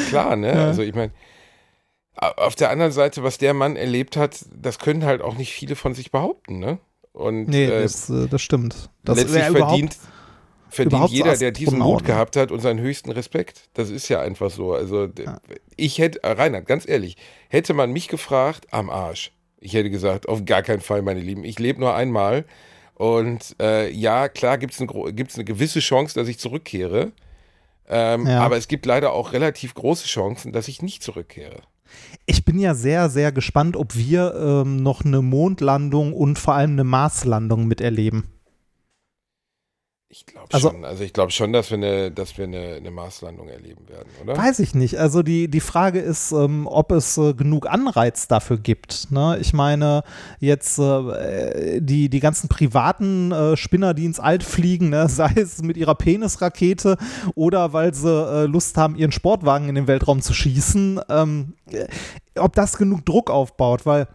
klar, 0.08 0.36
ne? 0.36 0.52
Also 0.52 0.82
ich 0.82 0.94
meine, 0.94 1.12
auf 2.16 2.54
der 2.54 2.70
anderen 2.70 2.92
Seite, 2.92 3.22
was 3.22 3.38
der 3.38 3.54
Mann 3.54 3.76
erlebt 3.76 4.16
hat, 4.16 4.44
das 4.54 4.78
können 4.78 5.04
halt 5.04 5.20
auch 5.20 5.36
nicht 5.36 5.52
viele 5.52 5.76
von 5.76 5.94
sich 5.94 6.10
behaupten, 6.10 6.58
ne? 6.58 6.78
Und 7.12 7.48
Nee, 7.48 7.66
äh, 7.66 7.82
das, 7.82 8.10
äh, 8.10 8.26
das 8.28 8.42
stimmt. 8.42 8.90
Das 9.04 9.18
letztlich 9.18 9.44
verdient, 9.44 9.96
verdient 10.74 11.10
jeder, 11.10 11.36
der 11.36 11.50
diesen 11.52 11.78
Mut 11.78 12.04
gehabt 12.04 12.36
hat, 12.36 12.50
unseren 12.52 12.78
höchsten 12.78 13.10
Respekt. 13.12 13.68
Das 13.74 13.90
ist 13.90 14.08
ja 14.08 14.20
einfach 14.20 14.50
so. 14.50 14.72
Also 14.74 15.06
d- 15.06 15.24
ich 15.76 15.98
hätte, 15.98 16.22
äh, 16.22 16.32
Reinhard, 16.32 16.66
ganz 16.66 16.88
ehrlich, 16.88 17.16
hätte 17.48 17.74
man 17.74 17.92
mich 17.92 18.08
gefragt, 18.08 18.66
am 18.70 18.90
Arsch. 18.90 19.32
Ich 19.60 19.72
hätte 19.72 19.90
gesagt, 19.90 20.28
auf 20.28 20.44
gar 20.44 20.62
keinen 20.62 20.80
Fall, 20.80 21.02
meine 21.02 21.20
Lieben. 21.20 21.44
Ich 21.44 21.58
lebe 21.58 21.80
nur 21.80 21.94
einmal. 21.94 22.44
Und 22.94 23.56
äh, 23.60 23.90
ja, 23.90 24.28
klar 24.28 24.58
gibt 24.58 24.74
es 24.74 24.80
ein, 24.80 24.88
gibt's 25.16 25.34
eine 25.36 25.44
gewisse 25.44 25.80
Chance, 25.80 26.14
dass 26.14 26.28
ich 26.28 26.38
zurückkehre. 26.38 27.12
Ähm, 27.88 28.26
Ja. 28.26 28.40
Aber 28.40 28.56
es 28.56 28.68
gibt 28.68 28.86
leider 28.86 29.12
auch 29.12 29.32
relativ 29.32 29.74
große 29.74 30.06
Chancen, 30.06 30.52
dass 30.52 30.68
ich 30.68 30.82
nicht 30.82 31.02
zurückkehre. 31.02 31.56
Ich 32.26 32.44
bin 32.44 32.58
ja 32.58 32.74
sehr, 32.74 33.08
sehr 33.10 33.30
gespannt, 33.32 33.76
ob 33.76 33.94
wir 33.96 34.34
ähm, 34.64 34.82
noch 34.82 35.04
eine 35.04 35.22
Mondlandung 35.22 36.12
und 36.12 36.38
vor 36.38 36.54
allem 36.54 36.72
eine 36.72 36.84
Marslandung 36.84 37.66
miterleben. 37.66 38.24
Ich 40.16 40.26
glaube 40.26 40.46
Also- 40.52 40.70
schon. 40.70 40.84
Also 40.84 41.02
ich 41.02 41.12
glaube 41.12 41.32
schon, 41.32 41.52
dass 41.52 41.70
wir 41.72 41.76
eine, 41.76 42.12
dass 42.12 42.38
wir 42.38 42.44
eine, 42.44 42.74
eine 42.76 42.92
Marslandung 42.92 43.48
erleben 43.48 43.88
werden, 43.88 44.08
oder? 44.22 44.36
Weiß 44.36 44.60
ich 44.60 44.72
nicht. 44.72 44.96
Also 44.96 45.24
die, 45.24 45.48
die 45.48 45.58
Frage 45.58 45.98
ist, 45.98 46.30
ähm, 46.30 46.68
ob 46.68 46.92
es 46.92 47.18
äh, 47.18 47.34
genug 47.34 47.66
Anreiz 47.68 48.28
dafür 48.28 48.58
gibt. 48.58 49.10
Ne? 49.10 49.38
Ich 49.40 49.52
meine, 49.52 50.04
jetzt 50.38 50.78
äh, 50.78 51.80
die, 51.80 52.08
die 52.08 52.20
ganzen 52.20 52.48
privaten 52.48 53.32
äh, 53.32 53.56
Spinner, 53.56 53.92
die 53.92 54.04
ins 54.04 54.20
All 54.20 54.38
fliegen, 54.40 54.90
ne? 54.90 55.08
sei 55.14 55.32
es 55.34 55.60
mit 55.62 55.76
ihrer 55.76 55.96
Penisrakete 55.96 56.96
oder 57.34 57.72
weil 57.72 57.92
sie 57.92 58.08
äh, 58.08 58.44
Lust 58.46 58.76
haben, 58.76 58.94
ihren 58.94 59.10
Sportwagen 59.10 59.68
in 59.68 59.74
den 59.74 59.88
Weltraum 59.88 60.22
zu 60.22 60.32
schießen, 60.32 61.00
ähm, 61.08 61.54
äh, 61.72 61.88
ob 62.38 62.52
das 62.54 62.78
genug 62.78 63.04
Druck 63.04 63.30
aufbaut, 63.32 63.84
weil 63.84 64.06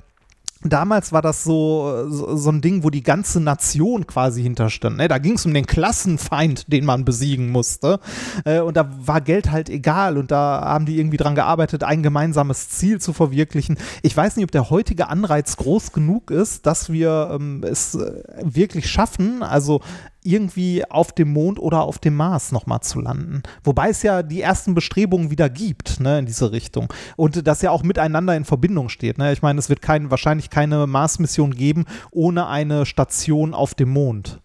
Damals 0.61 1.13
war 1.13 1.21
das 1.21 1.45
so, 1.45 2.05
so, 2.09 2.49
ein 2.51 2.59
Ding, 2.59 2.83
wo 2.83 2.89
die 2.89 3.01
ganze 3.01 3.39
Nation 3.39 4.05
quasi 4.05 4.43
hinterstand. 4.43 4.97
Ne? 4.97 5.07
Da 5.07 5.17
ging 5.17 5.35
es 5.35 5.45
um 5.45 5.53
den 5.53 5.65
Klassenfeind, 5.65 6.71
den 6.71 6.83
man 6.83 7.05
besiegen 7.05 7.49
musste. 7.49 8.01
Äh, 8.43 8.59
und 8.59 8.75
da 8.75 8.89
war 9.05 9.21
Geld 9.21 9.51
halt 9.51 9.69
egal. 9.69 10.17
Und 10.17 10.31
da 10.31 10.61
haben 10.65 10.85
die 10.85 10.99
irgendwie 10.99 11.15
dran 11.15 11.35
gearbeitet, 11.35 11.85
ein 11.85 12.03
gemeinsames 12.03 12.67
Ziel 12.67 12.99
zu 12.99 13.13
verwirklichen. 13.13 13.77
Ich 14.01 14.17
weiß 14.17 14.35
nicht, 14.35 14.43
ob 14.43 14.51
der 14.51 14.69
heutige 14.69 15.07
Anreiz 15.07 15.55
groß 15.55 15.93
genug 15.93 16.29
ist, 16.29 16.65
dass 16.65 16.91
wir 16.91 17.29
ähm, 17.31 17.63
es 17.63 17.95
äh, 17.95 18.21
wirklich 18.43 18.89
schaffen, 18.89 19.43
also 19.43 19.79
irgendwie 20.23 20.83
auf 20.89 21.11
dem 21.11 21.31
Mond 21.31 21.59
oder 21.59 21.83
auf 21.83 21.99
dem 21.99 22.15
Mars 22.15 22.51
nochmal 22.51 22.81
zu 22.81 22.99
landen. 22.99 23.43
Wobei 23.63 23.89
es 23.89 24.03
ja 24.03 24.21
die 24.21 24.41
ersten 24.41 24.75
Bestrebungen 24.75 25.31
wieder 25.31 25.49
gibt, 25.49 25.99
ne, 25.99 26.19
in 26.19 26.25
diese 26.25 26.51
Richtung. 26.51 26.91
Und 27.15 27.47
das 27.47 27.61
ja 27.61 27.71
auch 27.71 27.83
miteinander 27.83 28.35
in 28.35 28.45
Verbindung 28.45 28.89
steht. 28.89 29.17
Ne? 29.17 29.31
Ich 29.31 29.41
meine, 29.41 29.59
es 29.59 29.69
wird 29.69 29.81
kein, 29.81 30.11
wahrscheinlich 30.11 30.49
keine 30.49 30.87
Mars-Mission 30.87 31.55
geben 31.55 31.85
ohne 32.11 32.47
eine 32.47 32.85
Station 32.85 33.53
auf 33.53 33.75
dem 33.75 33.89
Mond. 33.89 34.41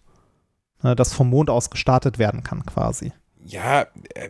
Ne, 0.81 0.95
das 0.95 1.13
vom 1.13 1.29
Mond 1.29 1.49
aus 1.49 1.69
gestartet 1.69 2.19
werden 2.19 2.43
kann, 2.43 2.65
quasi. 2.65 3.11
Ja, 3.43 3.87
äh, 4.13 4.29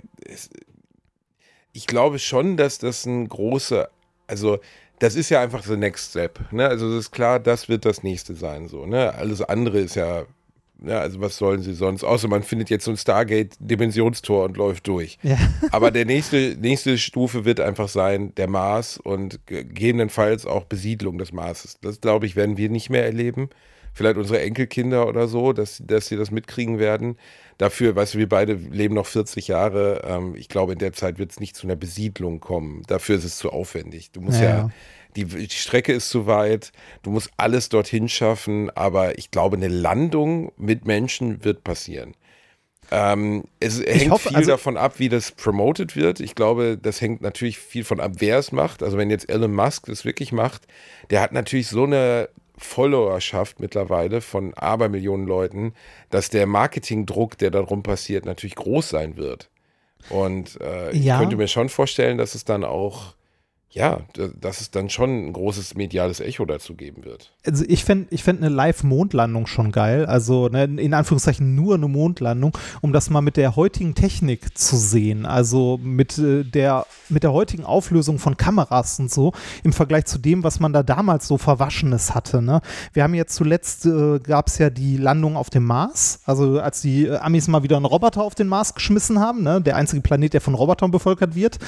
ich 1.74 1.88
glaube 1.88 2.20
schon, 2.20 2.58
dass 2.58 2.80
das 2.80 3.06
ein 3.06 3.28
großer, 3.28 3.90
also 4.28 4.60
das 5.00 5.16
ist 5.16 5.30
ja 5.30 5.42
einfach 5.42 5.64
the 5.64 5.76
next 5.76 6.12
step. 6.12 6.40
Ne? 6.52 6.68
Also 6.68 6.90
es 6.90 7.06
ist 7.06 7.12
klar, 7.12 7.40
das 7.40 7.68
wird 7.68 7.86
das 7.86 8.04
nächste 8.04 8.36
sein. 8.36 8.68
So, 8.68 8.86
ne? 8.86 9.14
Alles 9.14 9.42
andere 9.42 9.80
ist 9.80 9.96
ja, 9.96 10.24
ja, 10.84 11.00
also 11.00 11.22
was 11.22 11.38
sollen 11.38 11.62
sie 11.62 11.74
sonst? 11.74 12.04
Außer 12.04 12.28
man 12.28 12.44
findet 12.44 12.70
jetzt 12.70 12.86
so 12.86 12.92
ein 12.92 12.98
Stargate-Dimensionstor 12.98 14.46
und 14.46 14.58
läuft 14.58 14.88
durch. 14.88 15.18
Ja. 15.24 15.38
Aber 15.72 15.92
der 15.92 16.06
nächste, 16.06 16.58
nächste 16.60 16.98
Stufe 16.98 17.46
wird 17.46 17.60
einfach 17.60 17.88
sein, 17.88 18.34
der 18.36 18.48
Mars 18.48 18.98
und 18.98 19.40
gegebenenfalls 19.48 20.46
auch 20.46 20.66
Besiedlung 20.66 21.18
des 21.18 21.32
Marses. 21.32 21.78
Das, 21.82 22.02
glaube 22.02 22.26
ich, 22.26 22.36
werden 22.36 22.58
wir 22.58 22.70
nicht 22.70 22.90
mehr 22.90 23.06
erleben. 23.06 23.50
Vielleicht 23.94 24.18
unsere 24.18 24.42
Enkelkinder 24.42 25.08
oder 25.08 25.30
so, 25.30 25.54
dass, 25.54 25.82
dass 25.86 26.08
sie 26.08 26.18
das 26.18 26.30
mitkriegen 26.30 26.80
werden. 26.80 27.18
Dafür, 27.58 27.96
weißt 27.96 28.16
du, 28.16 28.18
wir 28.18 28.28
beide 28.28 28.54
leben 28.54 28.96
noch 28.96 29.06
40 29.06 29.48
Jahre. 29.48 30.02
Ähm, 30.06 30.36
ich 30.36 30.50
glaube, 30.50 30.74
in 30.74 30.80
der 30.80 30.92
Zeit 30.92 31.18
wird 31.18 31.32
es 31.32 31.40
nicht 31.40 31.56
zu 31.56 31.66
einer 31.66 31.78
Besiedlung 31.78 32.42
kommen. 32.42 32.84
Dafür 32.88 33.16
ist 33.16 33.24
es 33.24 33.38
zu 33.38 33.52
aufwendig. 33.52 34.12
Du 34.12 34.20
musst 34.20 34.42
Ja, 34.42 34.50
ja, 34.50 34.58
ja. 34.58 34.70
Die, 35.16 35.26
die 35.26 35.50
Strecke 35.50 35.94
ist 35.94 36.10
zu 36.10 36.28
weit. 36.28 36.72
Du 37.04 37.12
musst 37.12 37.30
alles 37.38 37.70
dorthin 37.70 38.10
schaffen. 38.10 38.70
Aber 38.76 39.18
ich 39.18 39.32
glaube, 39.32 39.58
eine 39.58 39.68
Landung 39.68 40.52
mit 40.58 40.86
Menschen 40.86 41.44
wird 41.44 41.64
passieren. 41.64 42.14
Ähm, 42.92 43.46
es 43.60 43.80
hängt 43.82 44.12
hoffe, 44.12 44.30
viel 44.30 44.38
also- 44.38 44.52
davon 44.52 44.78
ab, 44.78 45.00
wie 45.00 45.10
das 45.10 45.32
promoted 45.32 45.96
wird. 45.96 46.20
Ich 46.20 46.36
glaube, 46.36 46.78
das 46.80 47.02
hängt 47.02 47.22
natürlich 47.22 47.58
viel 47.58 47.84
von 47.84 48.00
ab, 48.00 48.12
wer 48.20 48.38
es 48.38 48.52
macht. 48.52 48.84
Also 48.84 48.98
wenn 48.98 49.10
jetzt 49.10 49.28
Elon 49.30 49.54
Musk 49.56 49.88
das 49.88 50.06
wirklich 50.06 50.32
macht, 50.32 50.68
der 51.10 51.22
hat 51.22 51.32
natürlich 51.32 51.68
so 51.68 51.86
eine 51.86 52.30
Followerschaft 52.58 53.60
mittlerweile 53.60 54.22
von 54.22 54.54
Abermillionen 54.54 55.26
Leuten, 55.28 55.74
dass 56.10 56.30
der 56.30 56.46
Marketingdruck, 56.46 57.38
der 57.38 57.50
darum 57.52 57.84
passiert, 57.84 58.26
natürlich 58.26 58.56
groß 58.56 58.88
sein 58.90 59.18
wird. 59.18 59.50
Und 60.10 60.62
äh, 60.62 60.92
ich 60.92 61.04
Ja. 61.04 61.20
könnte 61.20 61.36
mir 61.38 61.48
schon 61.48 61.70
vorstellen, 61.70 62.18
dass 62.20 62.36
es 62.36 62.46
dann 62.46 62.64
auch, 62.64 63.16
ja, 63.76 64.00
dass 64.40 64.62
es 64.62 64.72
dann 64.72 64.90
schon 64.90 65.28
ein 65.28 65.34
großes 65.34 65.76
mediales 65.76 66.22
Echo 66.22 66.46
dazu 66.46 66.76
geben 66.76 67.04
wird. 67.04 67.34
Also 67.46 67.66
ich 67.68 67.84
fände 67.84 68.08
ich 68.10 68.24
fänd 68.24 68.42
eine 68.42 68.48
Live-Mondlandung 68.48 69.48
schon 69.48 69.74
geil. 69.74 70.06
Also 70.06 70.48
ne, 70.48 70.64
in 70.64 70.94
Anführungszeichen 70.94 71.56
nur 71.56 71.76
eine 71.76 71.90
Mondlandung, 71.90 72.58
um 72.80 72.94
das 72.94 73.10
mal 73.10 73.20
mit 73.20 73.36
der 73.36 73.58
heutigen 73.58 73.94
Technik 73.94 74.58
zu 74.58 74.78
sehen. 74.78 75.26
Also 75.26 75.78
mit, 75.84 76.18
äh, 76.18 76.46
der, 76.46 76.86
mit 77.10 77.24
der 77.24 77.34
heutigen 77.34 77.66
Auflösung 77.66 78.18
von 78.18 78.38
Kameras 78.38 78.98
und 79.00 79.12
so 79.12 79.34
im 79.62 79.74
Vergleich 79.74 80.06
zu 80.06 80.20
dem, 80.20 80.46
was 80.46 80.62
man 80.62 80.72
da 80.72 80.82
damals 80.82 81.28
so 81.28 81.38
Verwaschenes 81.38 82.16
hatte. 82.16 82.42
Ne? 82.42 82.62
Wir 82.94 83.04
haben 83.04 83.14
jetzt 83.14 83.36
zuletzt, 83.36 83.86
äh, 83.86 84.20
gab 84.20 84.48
es 84.48 84.58
ja 84.58 84.70
die 84.70 84.96
Landung 84.96 85.36
auf 85.36 85.50
dem 85.50 85.66
Mars. 85.66 86.22
Also 86.24 86.62
als 86.62 86.80
die 86.80 87.08
äh, 87.08 87.18
Amis 87.18 87.50
mal 87.50 87.64
wieder 87.64 87.76
einen 87.76 87.86
Roboter 87.86 88.24
auf 88.24 88.36
den 88.36 88.48
Mars 88.48 88.74
geschmissen 88.74 89.20
haben. 89.20 89.44
Ne? 89.44 89.60
Der 89.60 89.76
einzige 89.76 90.02
Planet, 90.02 90.34
der 90.34 90.42
von 90.42 90.54
Robotern 90.54 90.92
bevölkert 90.92 91.36
wird. 91.36 91.60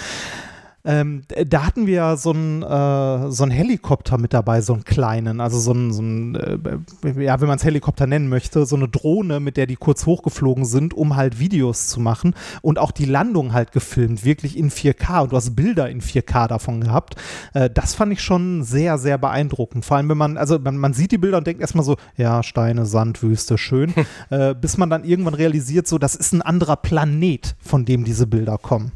Ähm, 0.87 1.23
da 1.45 1.65
hatten 1.65 1.85
wir 1.85 1.93
ja 1.93 2.15
so 2.15 2.31
einen 2.31 2.63
äh, 2.63 3.29
so 3.29 3.43
einen 3.43 3.51
Helikopter 3.51 4.17
mit 4.17 4.33
dabei, 4.33 4.61
so 4.61 4.71
einen 4.71 4.85
kleinen, 4.85 5.41
also 5.41 5.59
so 5.59 5.71
einen, 5.71 5.91
so 5.91 6.01
einen 6.01 6.35
äh, 6.35 7.23
ja, 7.23 7.41
wenn 7.41 7.49
man 7.49 7.57
es 7.57 7.65
Helikopter 7.65 8.07
nennen 8.07 8.29
möchte, 8.29 8.65
so 8.65 8.77
eine 8.77 8.87
Drohne, 8.87 9.41
mit 9.41 9.57
der 9.57 9.67
die 9.67 9.75
kurz 9.75 10.05
hochgeflogen 10.05 10.63
sind, 10.63 10.93
um 10.93 11.17
halt 11.17 11.39
Videos 11.39 11.87
zu 11.87 11.99
machen 11.99 12.35
und 12.61 12.79
auch 12.79 12.91
die 12.91 13.03
Landung 13.03 13.51
halt 13.51 13.73
gefilmt, 13.73 14.23
wirklich 14.23 14.57
in 14.57 14.71
4K 14.71 15.23
und 15.23 15.33
du 15.33 15.35
hast 15.35 15.57
Bilder 15.57 15.89
in 15.89 15.99
4K 16.01 16.47
davon 16.47 16.79
gehabt. 16.79 17.15
Äh, 17.53 17.69
das 17.69 17.93
fand 17.93 18.13
ich 18.13 18.21
schon 18.21 18.63
sehr, 18.63 18.97
sehr 18.97 19.17
beeindruckend. 19.17 19.83
Vor 19.83 19.97
allem, 19.97 20.07
wenn 20.07 20.17
man, 20.17 20.37
also 20.37 20.57
man, 20.57 20.77
man 20.77 20.93
sieht 20.93 21.11
die 21.11 21.17
Bilder 21.17 21.39
und 21.39 21.47
denkt 21.47 21.59
erstmal 21.59 21.83
so, 21.83 21.97
ja, 22.15 22.43
Steine, 22.43 22.85
Sand, 22.85 23.21
Wüste, 23.21 23.57
schön, 23.57 23.93
äh, 24.29 24.55
bis 24.55 24.77
man 24.77 24.89
dann 24.89 25.03
irgendwann 25.03 25.33
realisiert, 25.33 25.85
so, 25.85 25.97
das 25.97 26.15
ist 26.15 26.31
ein 26.31 26.41
anderer 26.41 26.77
Planet, 26.77 27.57
von 27.59 27.83
dem 27.83 28.05
diese 28.05 28.25
Bilder 28.25 28.57
kommen. 28.57 28.93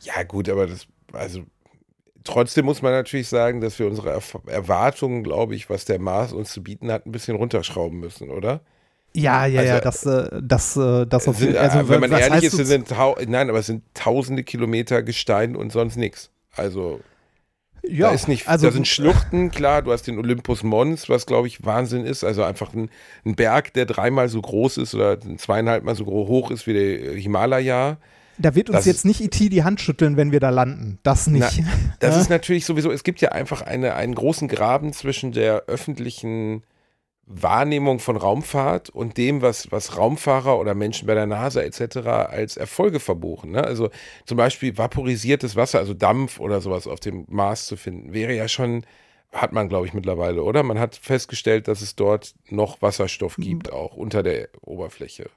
Ja, 0.00 0.22
gut, 0.22 0.48
aber 0.48 0.66
das, 0.66 0.86
also 1.12 1.42
trotzdem 2.24 2.64
muss 2.64 2.82
man 2.82 2.92
natürlich 2.92 3.28
sagen, 3.28 3.60
dass 3.60 3.78
wir 3.78 3.86
unsere 3.86 4.20
Erwartungen, 4.46 5.22
glaube 5.22 5.54
ich, 5.54 5.70
was 5.70 5.84
der 5.84 5.98
Mars 5.98 6.32
uns 6.32 6.52
zu 6.52 6.62
bieten 6.62 6.90
hat, 6.90 7.06
ein 7.06 7.12
bisschen 7.12 7.36
runterschrauben 7.36 7.98
müssen, 7.98 8.30
oder? 8.30 8.60
Ja, 9.12 9.44
ja, 9.46 9.60
Also, 9.60 9.72
ja, 9.72 9.80
das, 9.80 10.06
äh, 10.06 10.40
das, 10.42 10.76
äh, 10.76 11.06
das 11.06 11.26
auf 11.26 11.40
jeden 11.40 11.56
also, 11.56 11.88
wenn 11.88 12.00
man 12.00 12.12
ehrlich 12.12 12.44
ist, 12.44 12.56
sind 12.56 12.90
nein, 13.28 13.48
aber 13.48 13.58
es 13.58 13.66
sind 13.66 13.82
tausende 13.94 14.44
Kilometer 14.44 15.02
Gestein 15.02 15.56
und 15.56 15.72
sonst 15.72 15.96
nichts. 15.96 16.30
Also 16.54 17.00
ja, 17.82 18.08
da 18.08 18.14
ist 18.14 18.28
nicht, 18.28 18.46
also, 18.46 18.66
da 18.66 18.72
sind 18.72 18.86
Schluchten, 18.86 19.50
klar, 19.50 19.82
du 19.82 19.90
hast 19.90 20.06
den 20.06 20.18
Olympus 20.18 20.62
Mons, 20.62 21.08
was 21.08 21.26
glaube 21.26 21.48
ich 21.48 21.64
Wahnsinn 21.64 22.04
ist, 22.04 22.24
also 22.24 22.44
einfach 22.44 22.72
ein, 22.72 22.90
ein 23.24 23.34
Berg, 23.34 23.72
der 23.72 23.86
dreimal 23.86 24.28
so 24.28 24.40
groß 24.40 24.76
ist 24.76 24.94
oder 24.94 25.18
zweieinhalbmal 25.18 25.96
so 25.96 26.04
hoch 26.06 26.50
ist 26.50 26.66
wie 26.66 26.74
der 26.74 27.14
Himalaya. 27.14 27.98
Da 28.40 28.54
wird 28.54 28.70
uns 28.70 28.78
das 28.78 28.86
jetzt 28.86 29.04
nicht 29.04 29.20
IT 29.20 29.38
die 29.52 29.62
Hand 29.64 29.80
schütteln, 29.80 30.16
wenn 30.16 30.32
wir 30.32 30.40
da 30.40 30.50
landen. 30.50 30.98
Das 31.02 31.26
nicht. 31.26 31.62
Das 32.00 32.14
Ja. 32.14 32.20
ist 32.20 32.30
natürlich 32.30 32.64
sowieso, 32.66 32.90
es 32.90 33.04
gibt 33.04 33.20
ja 33.20 33.30
einfach 33.32 33.62
eine, 33.62 33.94
einen 33.94 34.14
großen 34.14 34.48
Graben 34.48 34.92
zwischen 34.92 35.32
der 35.32 35.64
öffentlichen 35.66 36.62
Wahrnehmung 37.32 38.00
von 38.00 38.16
Raumfahrt 38.16 38.90
und 38.90 39.16
dem, 39.16 39.40
was, 39.40 39.70
was 39.70 39.96
Raumfahrer 39.96 40.58
oder 40.58 40.74
Menschen 40.74 41.06
bei 41.06 41.14
der 41.14 41.26
NASA 41.26 41.60
etc. 41.62 41.98
als 42.28 42.56
Erfolge 42.56 42.98
verbuchen. 42.98 43.52
Ne? 43.52 43.62
Also 43.62 43.90
zum 44.26 44.36
Beispiel 44.36 44.76
vaporisiertes 44.76 45.54
Wasser, 45.54 45.78
also 45.78 45.94
Dampf 45.94 46.40
oder 46.40 46.60
sowas 46.60 46.88
auf 46.88 46.98
dem 46.98 47.26
Mars 47.28 47.66
zu 47.66 47.76
finden, 47.76 48.12
wäre 48.12 48.34
ja 48.34 48.48
schon, 48.48 48.84
hat 49.32 49.52
man 49.52 49.68
glaube 49.68 49.86
ich 49.86 49.94
mittlerweile, 49.94 50.42
oder? 50.42 50.64
Man 50.64 50.80
hat 50.80 50.96
festgestellt, 50.96 51.68
dass 51.68 51.82
es 51.82 51.94
dort 51.94 52.34
noch 52.48 52.82
Wasserstoff 52.82 53.36
gibt, 53.36 53.72
auch 53.72 53.94
unter 53.94 54.24
der 54.24 54.48
Oberfläche. 54.62 55.30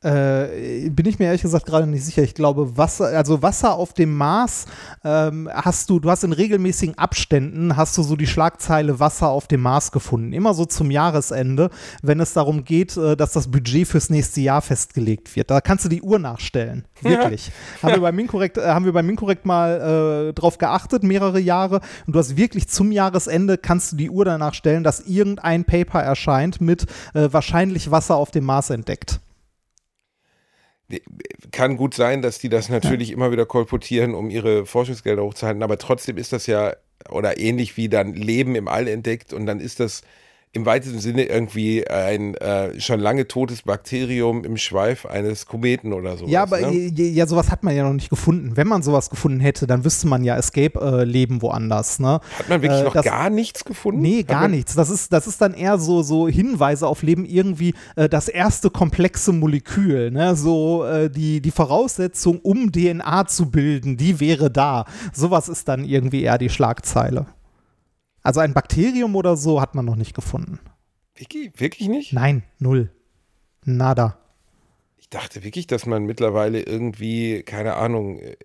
Äh, 0.00 0.90
bin 0.90 1.06
ich 1.06 1.18
mir 1.18 1.24
ehrlich 1.24 1.42
gesagt 1.42 1.66
gerade 1.66 1.88
nicht 1.88 2.04
sicher. 2.04 2.22
Ich 2.22 2.34
glaube, 2.34 2.76
Wasser, 2.76 3.06
also 3.06 3.42
Wasser 3.42 3.74
auf 3.74 3.94
dem 3.94 4.16
Mars 4.16 4.66
ähm, 5.02 5.48
hast 5.52 5.90
du, 5.90 5.98
du 5.98 6.08
hast 6.08 6.22
in 6.22 6.32
regelmäßigen 6.32 6.96
Abständen 6.96 7.76
hast 7.76 7.98
du 7.98 8.04
so 8.04 8.14
die 8.14 8.28
Schlagzeile 8.28 9.00
Wasser 9.00 9.28
auf 9.28 9.48
dem 9.48 9.60
Mars 9.60 9.90
gefunden. 9.90 10.32
Immer 10.32 10.54
so 10.54 10.66
zum 10.66 10.92
Jahresende, 10.92 11.70
wenn 12.00 12.20
es 12.20 12.32
darum 12.32 12.62
geht, 12.62 12.96
äh, 12.96 13.16
dass 13.16 13.32
das 13.32 13.50
Budget 13.50 13.88
fürs 13.88 14.08
nächste 14.08 14.40
Jahr 14.40 14.62
festgelegt 14.62 15.34
wird. 15.34 15.50
Da 15.50 15.60
kannst 15.60 15.84
du 15.84 15.88
die 15.88 16.02
Uhr 16.02 16.20
nachstellen. 16.20 16.84
Wirklich. 17.02 17.50
haben 17.82 17.94
wir 17.94 18.00
beim 18.00 18.14
Minkorrekt, 18.14 18.56
äh, 18.56 18.68
haben 18.68 18.84
wir 18.84 18.92
beim 18.92 19.06
Minkorrekt 19.06 19.46
mal 19.46 20.28
äh, 20.28 20.32
drauf 20.32 20.58
geachtet, 20.58 21.02
mehrere 21.02 21.40
Jahre. 21.40 21.80
Und 22.06 22.14
du 22.14 22.20
hast 22.20 22.36
wirklich 22.36 22.68
zum 22.68 22.92
Jahresende 22.92 23.58
kannst 23.58 23.92
du 23.92 23.96
die 23.96 24.10
Uhr 24.10 24.24
danach 24.24 24.54
stellen, 24.54 24.84
dass 24.84 25.00
irgendein 25.00 25.64
Paper 25.64 26.00
erscheint 26.00 26.60
mit 26.60 26.86
äh, 27.14 27.28
wahrscheinlich 27.32 27.90
Wasser 27.90 28.14
auf 28.14 28.30
dem 28.30 28.44
Mars 28.44 28.70
entdeckt. 28.70 29.20
Kann 31.52 31.76
gut 31.76 31.94
sein, 31.94 32.22
dass 32.22 32.38
die 32.38 32.48
das 32.48 32.68
natürlich 32.68 33.10
immer 33.10 33.30
wieder 33.30 33.46
kolportieren, 33.46 34.14
um 34.14 34.30
ihre 34.30 34.66
Forschungsgelder 34.66 35.22
hochzuhalten, 35.22 35.62
aber 35.62 35.78
trotzdem 35.78 36.16
ist 36.16 36.32
das 36.32 36.46
ja, 36.46 36.74
oder 37.10 37.38
ähnlich 37.38 37.76
wie 37.76 37.88
dann 37.88 38.14
Leben 38.14 38.54
im 38.54 38.68
All 38.68 38.88
entdeckt 38.88 39.32
und 39.32 39.46
dann 39.46 39.60
ist 39.60 39.80
das 39.80 40.02
im 40.58 40.66
weitesten 40.66 40.98
Sinne 40.98 41.24
irgendwie 41.24 41.86
ein 41.86 42.34
äh, 42.34 42.78
schon 42.80 42.98
lange 42.98 43.28
totes 43.28 43.62
Bakterium 43.62 44.44
im 44.44 44.56
Schweif 44.56 45.06
eines 45.06 45.46
Kometen 45.46 45.92
oder 45.92 46.16
sowas. 46.16 46.30
Ja, 46.32 46.42
aber 46.42 46.60
ne? 46.60 46.74
ja, 46.74 47.26
sowas 47.26 47.50
hat 47.50 47.62
man 47.62 47.76
ja 47.76 47.84
noch 47.84 47.92
nicht 47.92 48.10
gefunden. 48.10 48.56
Wenn 48.56 48.66
man 48.66 48.82
sowas 48.82 49.08
gefunden 49.08 49.38
hätte, 49.40 49.66
dann 49.66 49.84
wüsste 49.84 50.08
man 50.08 50.24
ja 50.24 50.36
Escape 50.36 50.78
äh, 50.80 51.04
leben 51.04 51.42
woanders. 51.42 52.00
Ne? 52.00 52.20
Hat 52.38 52.48
man 52.48 52.60
wirklich 52.60 52.80
äh, 52.80 52.84
noch 52.84 52.92
das- 52.92 53.04
gar 53.04 53.30
nichts 53.30 53.64
gefunden? 53.64 54.02
Nee, 54.02 54.24
gar 54.24 54.42
man, 54.42 54.50
nichts. 54.50 54.74
Das 54.74 54.90
ist, 54.90 55.12
das 55.12 55.26
ist 55.28 55.40
dann 55.40 55.54
eher 55.54 55.78
so, 55.78 56.02
so 56.02 56.28
Hinweise 56.28 56.88
auf 56.88 57.02
Leben, 57.02 57.24
irgendwie 57.24 57.74
äh, 57.94 58.08
das 58.08 58.28
erste 58.28 58.68
komplexe 58.70 59.32
Molekül, 59.32 60.10
ne? 60.10 60.34
So 60.34 60.84
äh, 60.84 61.08
die, 61.08 61.40
die 61.40 61.50
Voraussetzung, 61.52 62.40
um 62.40 62.72
DNA 62.72 63.26
zu 63.28 63.50
bilden, 63.50 63.96
die 63.96 64.18
wäre 64.18 64.50
da. 64.50 64.84
Sowas 65.12 65.48
ist 65.48 65.68
dann 65.68 65.84
irgendwie 65.84 66.22
eher 66.22 66.38
die 66.38 66.48
Schlagzeile. 66.48 67.26
Also 68.28 68.40
ein 68.40 68.52
Bakterium 68.52 69.16
oder 69.16 69.38
so 69.38 69.58
hat 69.58 69.74
man 69.74 69.86
noch 69.86 69.96
nicht 69.96 70.12
gefunden. 70.12 70.60
Wirklich, 71.14 71.50
wirklich 71.58 71.88
nicht? 71.88 72.12
Nein, 72.12 72.42
null. 72.58 72.92
Nada. 73.64 74.18
Ich 74.98 75.08
dachte 75.08 75.44
wirklich, 75.44 75.66
dass 75.66 75.86
man 75.86 76.04
mittlerweile 76.04 76.60
irgendwie, 76.60 77.42
keine 77.42 77.76
Ahnung, 77.76 78.18
äh, 78.18 78.36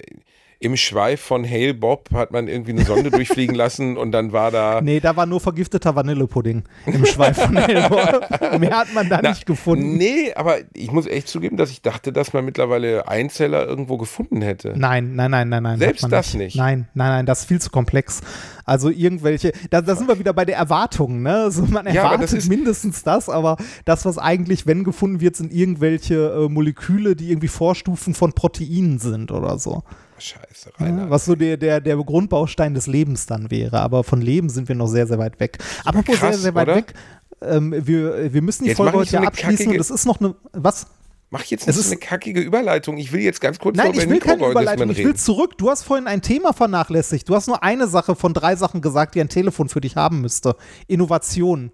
im 0.63 0.77
Schweif 0.77 1.19
von 1.21 1.43
Hale 1.49 1.73
Bob 1.73 2.09
hat 2.13 2.31
man 2.31 2.47
irgendwie 2.47 2.71
eine 2.71 2.85
Sonde 2.85 3.11
durchfliegen 3.11 3.53
lassen 3.55 3.97
und 3.97 4.11
dann 4.11 4.31
war 4.31 4.49
da. 4.49 4.79
Nee, 4.93 4.99
da 4.99 5.15
war 5.15 5.25
nur 5.25 5.39
vergifteter 5.39 5.95
Vanillepudding 5.95 6.63
im 6.85 7.05
Schweif 7.05 7.37
von 7.37 7.55
Elbow. 7.57 7.97
Mehr 8.59 8.77
hat 8.77 8.93
man 8.93 9.09
da 9.09 9.19
Na, 9.21 9.29
nicht 9.29 9.45
gefunden. 9.45 9.97
Nee, 9.97 10.33
aber 10.35 10.57
ich 10.73 10.91
muss 10.91 11.05
echt 11.07 11.27
zugeben, 11.27 11.57
dass 11.57 11.69
ich 11.69 11.81
dachte, 11.81 12.13
dass 12.13 12.33
man 12.33 12.45
mittlerweile 12.45 13.07
Einzeller 13.07 13.65
irgendwo 13.67 13.97
gefunden 13.97 14.41
hätte. 14.41 14.73
Nein, 14.77 15.15
nein, 15.15 15.31
nein, 15.31 15.49
nein, 15.49 15.63
nein. 15.63 15.79
Selbst 15.79 16.05
das 16.11 16.33
nicht? 16.33 16.55
Nein, 16.55 16.87
nein, 16.93 17.09
nein, 17.09 17.25
das 17.25 17.41
ist 17.41 17.45
viel 17.47 17.59
zu 17.61 17.69
komplex. 17.69 18.21
Also 18.65 18.89
irgendwelche, 18.89 19.51
da, 19.69 19.81
da 19.81 19.95
sind 19.95 20.07
wir 20.07 20.17
wieder 20.19 20.31
bei 20.33 20.45
der 20.45 20.55
Erwartung, 20.55 21.21
ne? 21.21 21.51
So, 21.51 21.63
man 21.63 21.85
Ja, 21.87 22.03
erwartet 22.03 22.23
das 22.23 22.33
ist- 22.33 22.49
mindestens 22.49 23.03
das, 23.03 23.27
aber 23.29 23.57
das, 23.85 24.05
was 24.05 24.17
eigentlich, 24.17 24.65
wenn 24.65 24.83
gefunden 24.85 25.19
wird, 25.19 25.35
sind 25.35 25.51
irgendwelche 25.53 26.15
äh, 26.45 26.49
Moleküle, 26.49 27.15
die 27.15 27.29
irgendwie 27.31 27.49
Vorstufen 27.49 28.13
von 28.13 28.31
Proteinen 28.33 28.99
sind 28.99 29.31
oder 29.31 29.59
so. 29.59 29.83
Scheiße, 30.23 30.71
Ja, 30.79 30.85
Rainer. 30.85 31.09
was 31.09 31.25
so 31.25 31.35
der, 31.35 31.57
der, 31.57 31.81
der 31.81 31.97
Grundbaustein 31.97 32.73
des 32.73 32.87
Lebens 32.87 33.25
dann 33.25 33.51
wäre. 33.51 33.79
Aber 33.81 34.03
von 34.03 34.21
Leben 34.21 34.49
sind 34.49 34.67
wir 34.69 34.75
noch 34.75 34.87
sehr, 34.87 35.05
sehr 35.07 35.19
weit 35.19 35.39
weg. 35.39 35.57
Apropos 35.83 36.15
krass, 36.17 36.35
sehr, 36.35 36.39
sehr 36.39 36.55
weit 36.55 36.67
oder? 36.67 36.75
weg. 36.77 36.93
Ähm, 37.41 37.73
wir, 37.85 38.33
wir 38.33 38.41
müssen 38.41 38.63
die 38.63 38.69
Jetzt 38.69 38.77
Folge 38.77 38.97
heute 38.97 39.09
so 39.11 39.17
ja 39.17 39.23
abschließen 39.23 39.57
kackige- 39.57 39.71
und 39.71 39.79
es 39.81 39.89
ist 39.89 40.05
noch 40.05 40.19
eine. 40.21 40.35
Was? 40.53 40.87
Mach 41.29 41.43
jetzt 41.45 41.61
Es 41.61 41.67
nicht 41.67 41.75
so 41.75 41.81
ist- 41.81 41.87
eine 41.91 41.97
kackige 41.99 42.39
Überleitung. 42.41 42.97
Ich 42.97 43.11
will 43.11 43.21
jetzt 43.21 43.41
ganz 43.41 43.57
kurz 43.59 43.75
Nein, 43.75 43.87
noch 43.91 43.95
ich 44.01 44.07
will 44.07 44.19
keine 44.19 44.47
Überleitung. 44.47 44.89
Ich 44.91 44.99
will 45.03 45.15
zurück. 45.15 45.57
Du 45.57 45.69
hast 45.69 45.83
vorhin 45.83 46.07
ein 46.07 46.21
Thema 46.21 46.53
vernachlässigt. 46.53 47.27
Du 47.27 47.35
hast 47.35 47.47
nur 47.47 47.63
eine 47.63 47.87
Sache 47.87 48.15
von 48.15 48.33
drei 48.33 48.55
Sachen 48.55 48.81
gesagt, 48.81 49.15
die 49.15 49.21
ein 49.21 49.29
Telefon 49.29 49.67
für 49.67 49.81
dich 49.81 49.95
haben 49.95 50.21
müsste. 50.21 50.55
Innovation. 50.87 51.71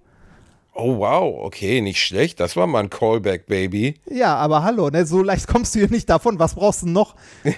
Oh, 0.81 0.97
wow. 0.99 1.43
Okay, 1.45 1.81
nicht 1.81 2.01
schlecht. 2.03 2.39
Das 2.39 2.55
war 2.55 2.65
mal 2.67 2.79
ein 2.79 2.89
Callback, 2.89 3.47
Baby. 3.47 3.95
Ja, 4.09 4.35
aber 4.37 4.63
hallo, 4.63 4.89
ne, 4.89 5.05
so 5.05 5.21
leicht 5.21 5.47
kommst 5.47 5.75
du 5.75 5.79
hier 5.79 5.89
nicht 5.89 6.09
davon. 6.09 6.39
Was 6.39 6.55
brauchst 6.55 6.83
du 6.83 6.87
noch? 6.89 7.15
äh, 7.43 7.53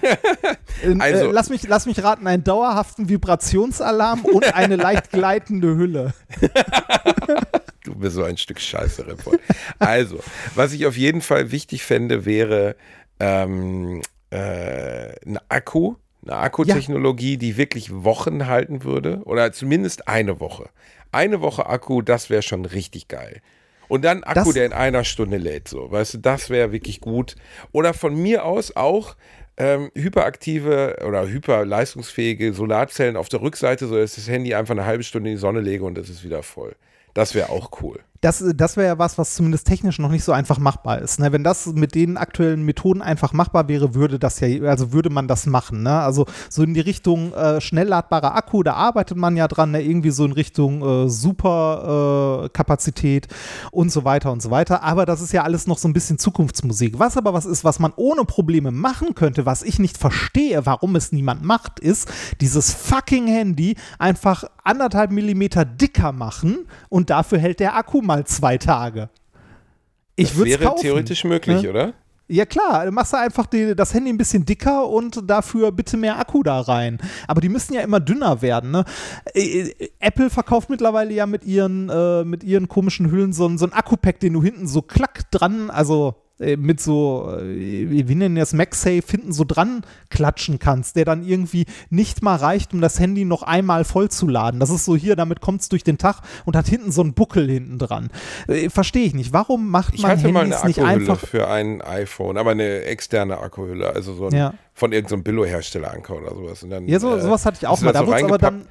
Also- 0.99 1.30
äh, 1.30 1.32
lass, 1.32 1.49
mich, 1.49 1.67
lass 1.67 1.86
mich 1.86 2.03
raten, 2.03 2.26
einen 2.28 2.43
dauerhaften 2.43 3.09
Vibrationsalarm 3.09 4.26
und 4.26 4.53
eine 4.55 4.76
leicht 4.88 5.11
gleitende 5.11 5.76
Hülle. 5.76 6.13
Du 7.84 7.95
bist 7.95 8.15
so 8.15 8.24
ein 8.24 8.38
Stück 8.38 8.59
Scheiße, 8.59 9.07
Report. 9.07 9.39
Also, 9.80 10.19
was 10.53 10.72
ich 10.72 10.86
auf 10.86 10.95
jeden 10.95 11.22
Fall 11.22 11.51
wichtig 11.51 11.84
fände, 11.84 12.26
wäre 12.26 12.76
ähm, 13.19 14.01
äh, 14.30 15.13
ein 15.26 15.39
Akku, 15.49 15.95
eine 16.24 16.38
Akkutechnologie, 16.38 17.38
die 17.38 17.57
wirklich 17.57 17.91
Wochen 18.03 18.47
halten 18.47 18.84
würde 18.84 19.22
oder 19.26 19.51
zumindest 19.51 20.07
eine 20.07 20.39
Woche. 20.39 20.69
Eine 21.11 21.41
Woche 21.41 21.65
Akku, 21.65 22.01
das 22.01 22.30
wäre 22.30 22.41
schon 22.41 22.65
richtig 22.65 23.07
geil. 23.07 23.41
Und 23.88 24.05
dann 24.05 24.24
Akku, 24.24 24.45
Das- 24.45 24.53
der 24.53 24.65
in 24.65 24.74
einer 24.74 25.03
Stunde 25.03 25.38
lädt, 25.38 25.67
so, 25.67 25.91
weißt 25.91 26.13
du, 26.13 26.17
das 26.19 26.49
wäre 26.49 26.72
wirklich 26.72 27.01
gut. 27.01 27.36
Oder 27.74 27.93
von 27.93 28.15
mir 28.15 28.45
aus 28.45 28.76
auch 28.76 29.15
ähm, 29.57 29.91
hyperaktive 29.95 31.03
oder 31.05 31.28
hyperleistungsfähige 31.28 32.53
Solarzellen 32.53 33.17
auf 33.17 33.30
der 33.30 33.41
Rückseite, 33.41 33.88
so 33.88 33.95
dass 33.97 34.11
ich 34.17 34.24
das 34.26 34.32
Handy 34.34 34.53
einfach 34.55 34.72
eine 34.72 34.86
halbe 34.86 35.03
Stunde 35.03 35.30
in 35.30 35.36
die 35.36 35.39
Sonne 35.41 35.59
lege 35.59 35.84
und 35.84 35.97
es 35.97 36.09
ist 36.09 36.24
wieder 36.24 36.41
voll. 36.43 36.76
Das 37.13 37.36
wäre 37.36 37.49
auch 37.49 37.69
cool. 37.82 37.99
Das, 38.22 38.43
das 38.55 38.78
wäre 38.78 38.88
ja 38.88 38.97
was, 38.99 39.17
was 39.17 39.34
zumindest 39.34 39.65
technisch 39.65 39.97
noch 39.97 40.11
nicht 40.11 40.24
so 40.24 40.32
einfach 40.32 40.59
machbar 40.59 40.99
ist. 40.99 41.19
Ne? 41.19 41.32
Wenn 41.32 41.43
das 41.43 41.65
mit 41.65 41.95
den 41.95 42.17
aktuellen 42.17 42.63
Methoden 42.63 43.01
einfach 43.01 43.34
machbar 43.34 43.67
wäre, 43.67 43.95
würde 43.95 44.19
das 44.19 44.39
ja, 44.39 44.47
also 44.69 44.93
würde 44.93 45.09
man 45.09 45.28
das 45.28 45.47
machen. 45.47 45.82
Ne? 45.82 45.99
Also 45.99 46.28
so 46.47 46.61
in 46.61 46.76
die 46.76 46.82
Richtung 46.82 47.34
äh, 47.34 47.59
schnellladbarer 47.59 48.36
Akku, 48.36 48.61
da 48.61 48.74
arbeitet 48.74 49.17
man 49.17 49.36
ja 49.38 49.47
dran, 49.47 49.72
ne? 49.72 49.82
irgendwie 49.82 50.11
so 50.11 50.24
in 50.24 50.34
Richtung 50.34 51.05
äh, 51.05 51.09
Superkapazität 51.09 53.26
äh, 53.26 53.30
und 53.72 53.91
so 53.91 54.05
weiter 54.05 54.32
und 54.32 54.43
so 54.43 54.51
weiter. 54.51 54.84
Aber 54.84 55.07
das 55.07 55.22
ist 55.22 55.34
ja 55.34 55.41
alles 55.41 55.65
noch 55.65 55.80
so 55.80 55.88
ein 55.88 55.93
bisschen 55.93 56.19
Zukunftsmusik. 56.19 56.99
Was 56.99 57.17
aber 57.17 57.34
was 57.34 57.47
ist, 57.47 57.63
was 57.63 57.80
man 57.80 57.91
ohne 57.95 58.26
Probleme 58.26 58.69
machen 58.69 59.15
könnte, 59.15 59.47
was 59.47 59.63
ich 59.63 59.80
nicht 59.80 59.97
verstehe, 59.97 60.63
warum 60.67 60.95
es 60.95 61.11
niemand 61.11 61.43
macht, 61.43 61.80
ist 61.80 62.07
dieses 62.39 62.72
fucking 62.72 63.26
Handy 63.26 63.78
einfach 63.97 64.43
anderthalb 64.63 65.11
Millimeter 65.11 65.65
dicker 65.65 66.11
machen 66.11 66.67
und 66.89 67.09
dafür 67.09 67.39
hält 67.39 67.59
der 67.59 67.76
Akku 67.76 68.01
mal 68.01 68.11
zwei 68.26 68.57
Tage. 68.57 69.09
Ich 70.16 70.30
Das 70.30 70.43
wäre 70.45 70.66
kaufen. 70.66 70.82
theoretisch 70.82 71.24
möglich, 71.24 71.62
Ne? 71.64 71.70
oder? 71.70 71.93
Ja 72.28 72.45
klar, 72.45 72.86
du 72.86 72.91
machst 72.93 73.12
du 73.12 73.18
einfach 73.18 73.45
die, 73.45 73.76
das 73.76 73.93
Handy 73.93 74.09
ein 74.09 74.18
bisschen 74.18 74.45
dicker 74.45 74.88
und 74.88 75.30
dafür 75.30 75.70
bitte 75.74 75.97
mehr 75.97 76.18
Akku 76.18 76.43
da 76.43 76.62
rein. 76.62 76.97
Aber 77.28 77.41
die 77.41 77.49
müssen 77.49 77.74
ja 77.74 77.82
immer 77.82 77.99
dünner 77.99 78.41
werden. 78.41 78.72
Ne? 78.72 78.86
Apple 79.99 80.30
verkauft 80.30 80.70
mittlerweile 80.70 81.14
ja 81.14 81.26
mit 81.26 81.43
ihren, 81.43 81.89
äh, 81.89 82.24
mit 82.24 82.43
ihren 82.45 82.70
komischen 82.70 83.12
Hüllen 83.12 83.34
so, 83.34 83.47
ein- 83.47 83.57
so 83.57 83.66
ein 83.66 83.74
Akku-Pack, 83.74 84.22
den 84.22 84.32
du 84.34 84.41
hinten 84.43 84.66
so 84.68 84.82
klack 84.82 85.30
dran, 85.32 85.70
also 85.70 86.16
mit 86.57 86.79
so, 86.81 87.35
äh, 87.39 88.07
wie 88.07 88.15
nennen 88.15 88.35
das, 88.35 88.53
MagSafe 88.53 89.03
hinten 89.07 89.31
so 89.31 89.43
dran 89.43 89.83
klatschen 90.09 90.59
kannst, 90.59 90.95
der 90.95 91.05
dann 91.05 91.23
irgendwie 91.23 91.65
nicht 91.89 92.21
mal 92.21 92.35
reicht, 92.35 92.73
um 92.73 92.81
das 92.81 92.99
Handy 92.99 93.25
noch 93.25 93.43
einmal 93.43 93.83
vollzuladen. 93.83 94.59
Das 94.59 94.69
ist 94.69 94.85
so 94.85 94.95
hier, 94.95 95.15
damit 95.15 95.41
kommt 95.41 95.61
es 95.61 95.69
durch 95.69 95.83
den 95.83 95.97
Tag 95.97 96.21
und 96.45 96.55
hat 96.55 96.67
hinten 96.67 96.91
so 96.91 97.01
einen 97.01 97.13
Buckel 97.13 97.47
hinten 97.49 97.77
dran. 97.77 98.09
Äh, 98.47 98.69
Verstehe 98.69 99.05
ich 99.05 99.13
nicht. 99.13 99.33
Warum 99.33 99.69
macht 99.69 99.97
man 100.01 100.11
hatte 100.11 100.27
mal 100.29 100.41
eine 100.45 100.55
Handys 100.55 100.63
nicht 100.63 100.79
einfach 100.81 101.19
für 101.19 101.47
ein 101.47 101.81
iPhone, 101.81 102.37
aber 102.37 102.51
eine 102.51 102.81
externe 102.83 103.38
Akkuhülle, 103.38 103.93
also 103.93 104.13
so 104.13 104.27
ein, 104.27 104.35
Ja. 104.35 104.53
von 104.73 104.91
irgendeinem 104.91 105.23
Billo-Hersteller 105.23 105.91
Anker 105.93 106.18
oder 106.18 106.34
sowas. 106.35 106.63
Und 106.63 106.72
dann, 106.72 106.88
Ja, 106.88 106.99
so, 106.99 107.15
äh, 107.15 107.22
sowas 107.22 107.45
hatte 107.45 107.57
ich 107.61 107.68
auch 107.68 107.80
mal. 107.81 107.93
Da 107.93 107.99
so 107.99 108.07
wurde 108.07 108.23
aber 108.26 108.38
dann? 108.38 108.65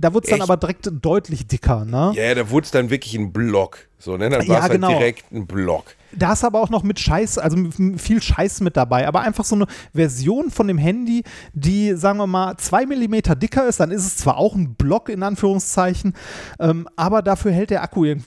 Da 0.00 0.14
wurde 0.14 0.24
es 0.24 0.30
dann 0.30 0.42
aber 0.42 0.56
direkt 0.56 0.90
deutlich 1.00 1.46
dicker, 1.46 1.84
ne? 1.84 2.12
Ja, 2.14 2.34
da 2.34 2.50
wurde 2.50 2.64
es 2.64 2.70
dann 2.70 2.90
wirklich 2.90 3.14
ein 3.14 3.32
Block. 3.32 3.78
So, 3.98 4.16
ne? 4.16 4.30
Dann 4.30 4.42
Ja, 4.46 4.54
war 4.54 4.64
es 4.64 4.70
genau. 4.70 4.88
halt 4.88 4.98
direkt 4.98 5.32
ein 5.32 5.46
Block. 5.46 5.84
Da 6.12 6.32
ist 6.32 6.42
aber 6.44 6.60
auch 6.60 6.70
noch 6.70 6.82
mit 6.82 6.98
Scheiß, 6.98 7.38
also 7.38 7.56
viel 7.96 8.20
Scheiß 8.20 8.62
mit 8.62 8.76
dabei. 8.76 9.06
Aber 9.06 9.20
einfach 9.20 9.44
so 9.44 9.54
eine 9.54 9.66
Version 9.94 10.50
von 10.50 10.66
dem 10.66 10.78
Handy, 10.78 11.22
die, 11.52 11.94
sagen 11.94 12.18
wir 12.18 12.26
mal, 12.26 12.56
zwei 12.56 12.84
Millimeter 12.86 13.36
dicker 13.36 13.68
ist. 13.68 13.78
Dann 13.78 13.90
ist 13.90 14.04
es 14.06 14.16
zwar 14.16 14.36
auch 14.36 14.54
ein 14.54 14.74
Block 14.74 15.08
in 15.08 15.22
Anführungszeichen, 15.22 16.14
ähm, 16.58 16.88
aber 16.96 17.22
dafür 17.22 17.52
hält 17.52 17.70
der 17.70 17.82
Akku 17.82 18.04
irg- 18.04 18.24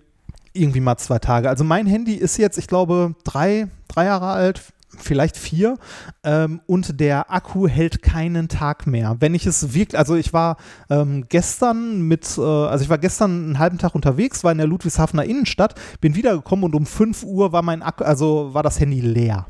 irgendwie 0.53 0.79
mal 0.79 0.97
zwei 0.97 1.19
Tage. 1.19 1.49
Also 1.49 1.63
mein 1.63 1.87
Handy 1.87 2.13
ist 2.13 2.37
jetzt, 2.37 2.57
ich 2.57 2.67
glaube, 2.67 3.15
drei, 3.23 3.67
drei 3.87 4.05
Jahre 4.05 4.27
alt, 4.27 4.61
vielleicht 4.97 5.37
vier 5.37 5.77
ähm, 6.23 6.61
und 6.65 6.99
der 6.99 7.31
Akku 7.31 7.67
hält 7.67 8.01
keinen 8.01 8.47
Tag 8.47 8.87
mehr. 8.87 9.17
Wenn 9.19 9.33
ich 9.33 9.45
es 9.45 9.73
wirklich, 9.73 9.97
also 9.97 10.15
ich 10.15 10.33
war 10.33 10.57
ähm, 10.89 11.25
gestern 11.29 12.01
mit, 12.01 12.37
äh, 12.37 12.41
also 12.41 12.83
ich 12.83 12.89
war 12.89 12.97
gestern 12.97 13.45
einen 13.45 13.59
halben 13.59 13.77
Tag 13.77 13.95
unterwegs, 13.95 14.43
war 14.43 14.51
in 14.51 14.57
der 14.57 14.67
Ludwigshafener 14.67 15.25
Innenstadt, 15.25 15.75
bin 16.01 16.15
wiedergekommen 16.15 16.65
und 16.65 16.75
um 16.75 16.85
5 16.85 17.23
Uhr 17.23 17.51
war 17.51 17.61
mein 17.61 17.81
Akku, 17.81 18.03
also 18.03 18.53
war 18.53 18.63
das 18.63 18.79
Handy 18.79 19.01
leer. 19.01 19.47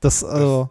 Das, 0.00 0.22
äh, 0.22 0.64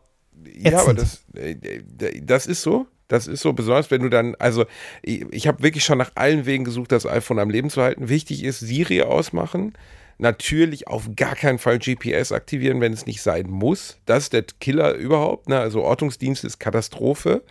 Ja, 0.53 0.82
aber 0.82 0.94
das, 0.94 1.23
äh, 1.34 1.82
das 2.22 2.48
ist 2.48 2.61
so. 2.61 2.88
Das 3.07 3.28
ist 3.28 3.41
so, 3.41 3.52
besonders 3.52 3.91
wenn 3.91 4.02
du 4.02 4.10
dann, 4.10 4.36
also 4.36 4.65
ich, 5.02 5.26
ich 5.32 5.45
habe 5.45 5.64
wirklich 5.64 5.84
schon 5.84 5.98
nach 5.98 6.11
allen 6.15 6.45
Wegen 6.45 6.64
gesucht, 6.64 6.94
das 6.94 7.06
iPhone 7.06 7.40
am 7.40 7.49
Leben 7.49 7.69
zu 7.69 7.82
halten. 7.82 8.07
Wichtig 8.07 8.44
ist, 8.44 8.60
Siri 8.60 9.02
ausmachen. 9.02 9.73
Natürlich 10.22 10.88
auf 10.88 11.10
gar 11.15 11.35
keinen 11.35 11.57
Fall 11.57 11.80
GPS 11.80 12.31
aktivieren, 12.31 12.80
wenn 12.80 12.93
es 12.93 13.07
nicht 13.07 13.23
sein 13.23 13.49
muss. 13.49 13.98
Das 14.06 14.26
ist 14.26 14.34
der 14.34 14.43
Killer 14.43 14.93
überhaupt. 14.93 15.49
Ne? 15.49 15.60
Also 15.60 15.81
Ortungsdienst 15.81 16.43
ist 16.43 16.60
Katastrophe. 16.60 17.43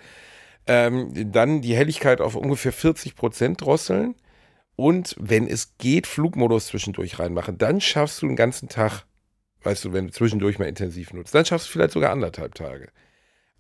Ähm, 0.68 1.32
dann 1.32 1.62
die 1.62 1.74
Helligkeit 1.74 2.20
auf 2.20 2.36
ungefähr 2.36 2.72
40 2.72 3.16
Prozent 3.16 3.60
drosseln. 3.60 4.14
Und 4.76 5.16
wenn 5.18 5.48
es 5.48 5.78
geht, 5.78 6.06
Flugmodus 6.06 6.68
zwischendurch 6.68 7.18
reinmachen. 7.18 7.58
Dann 7.58 7.80
schaffst 7.80 8.22
du 8.22 8.28
den 8.28 8.36
ganzen 8.36 8.68
Tag, 8.68 9.02
weißt 9.64 9.84
du, 9.86 9.92
wenn 9.92 10.06
du 10.06 10.12
zwischendurch 10.12 10.60
mal 10.60 10.68
intensiv 10.68 11.12
nutzt, 11.12 11.34
dann 11.34 11.44
schaffst 11.44 11.66
du 11.66 11.72
vielleicht 11.72 11.94
sogar 11.94 12.12
anderthalb 12.12 12.54
Tage. 12.54 12.90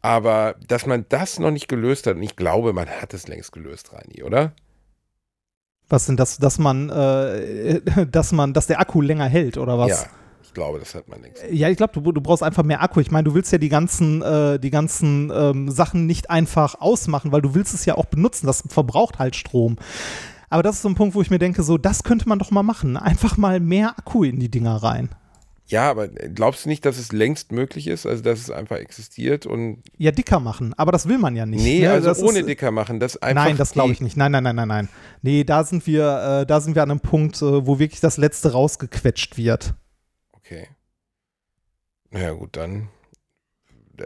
Aber 0.02 0.54
dass 0.68 0.86
man 0.86 1.04
das 1.08 1.40
noch 1.40 1.50
nicht 1.50 1.66
gelöst 1.66 2.06
hat, 2.06 2.14
und 2.14 2.22
ich 2.22 2.36
glaube, 2.36 2.72
man 2.72 2.88
hat 2.88 3.12
es 3.12 3.26
längst 3.26 3.50
gelöst, 3.50 3.92
Reini, 3.92 4.22
oder? 4.22 4.54
Was 5.90 6.06
denn 6.06 6.16
das, 6.16 6.38
dass 6.38 6.58
man, 6.58 6.90
äh, 6.90 7.80
dass 8.10 8.32
man, 8.32 8.52
dass 8.52 8.66
der 8.66 8.80
Akku 8.80 9.00
länger 9.00 9.26
hält 9.26 9.58
oder 9.58 9.78
was? 9.78 9.90
Ja, 9.90 10.06
ich 10.42 10.54
glaube, 10.54 10.78
das 10.78 10.94
hat 10.94 11.08
man 11.08 11.22
längst. 11.22 11.44
Ja, 11.50 11.68
ich 11.68 11.76
glaube, 11.76 12.00
du, 12.00 12.12
du 12.12 12.20
brauchst 12.20 12.42
einfach 12.42 12.62
mehr 12.62 12.82
Akku. 12.82 13.00
Ich 13.00 13.10
meine, 13.10 13.24
du 13.24 13.34
willst 13.34 13.52
ja 13.52 13.58
die 13.58 13.68
ganzen, 13.68 14.22
äh, 14.22 14.58
die 14.58 14.70
ganzen 14.70 15.30
ähm, 15.34 15.70
Sachen 15.70 16.06
nicht 16.06 16.30
einfach 16.30 16.80
ausmachen, 16.80 17.32
weil 17.32 17.42
du 17.42 17.54
willst 17.54 17.74
es 17.74 17.84
ja 17.84 17.94
auch 17.96 18.06
benutzen. 18.06 18.46
Das 18.46 18.64
verbraucht 18.68 19.18
halt 19.18 19.36
Strom. 19.36 19.76
Aber 20.48 20.64
das 20.64 20.76
ist 20.76 20.82
so 20.82 20.88
ein 20.88 20.96
Punkt, 20.96 21.14
wo 21.14 21.22
ich 21.22 21.30
mir 21.30 21.38
denke, 21.38 21.62
so, 21.62 21.78
das 21.78 22.02
könnte 22.02 22.28
man 22.28 22.40
doch 22.40 22.50
mal 22.50 22.64
machen. 22.64 22.96
Einfach 22.96 23.36
mal 23.36 23.60
mehr 23.60 23.96
Akku 23.96 24.24
in 24.24 24.40
die 24.40 24.50
Dinger 24.50 24.82
rein. 24.82 25.10
Ja, 25.70 25.88
aber 25.88 26.08
glaubst 26.08 26.64
du 26.64 26.68
nicht, 26.68 26.84
dass 26.84 26.98
es 26.98 27.12
längst 27.12 27.52
möglich 27.52 27.86
ist, 27.86 28.04
also 28.04 28.22
dass 28.22 28.40
es 28.40 28.50
einfach 28.50 28.76
existiert 28.76 29.46
und 29.46 29.82
Ja, 29.98 30.10
dicker 30.10 30.40
machen. 30.40 30.74
Aber 30.74 30.90
das 30.90 31.06
will 31.08 31.18
man 31.18 31.36
ja 31.36 31.46
nicht. 31.46 31.62
nee, 31.62 31.82
ne? 31.82 31.92
also 31.92 32.08
Das 32.08 32.20
ohne 32.22 32.40
ist, 32.40 32.48
dicker 32.48 32.72
machen, 32.72 32.98
das 32.98 33.16
einfach 33.16 33.44
Nein, 33.44 33.56
das 33.56 33.72
glaube 33.72 33.92
ich 33.92 34.00
nicht. 34.00 34.16
Nein, 34.16 34.32
nein, 34.32 34.42
nein, 34.42 34.56
nein, 34.56 34.68
nein. 34.68 34.88
Nee, 35.22 35.44
da 35.44 35.62
sind 35.62 35.86
wir, 35.86 36.40
äh, 36.42 36.46
da 36.46 36.60
sind 36.60 36.74
wir 36.74 36.82
an 36.82 36.90
einem 36.90 37.00
Punkt, 37.00 37.40
äh, 37.40 37.66
wo 37.66 37.78
wirklich 37.78 38.00
das 38.00 38.16
Letzte 38.16 38.50
rausgequetscht 38.52 39.36
wird. 39.36 39.74
Okay. 40.32 40.66
Naja, 42.10 42.32
gut, 42.32 42.56
dann. 42.56 42.88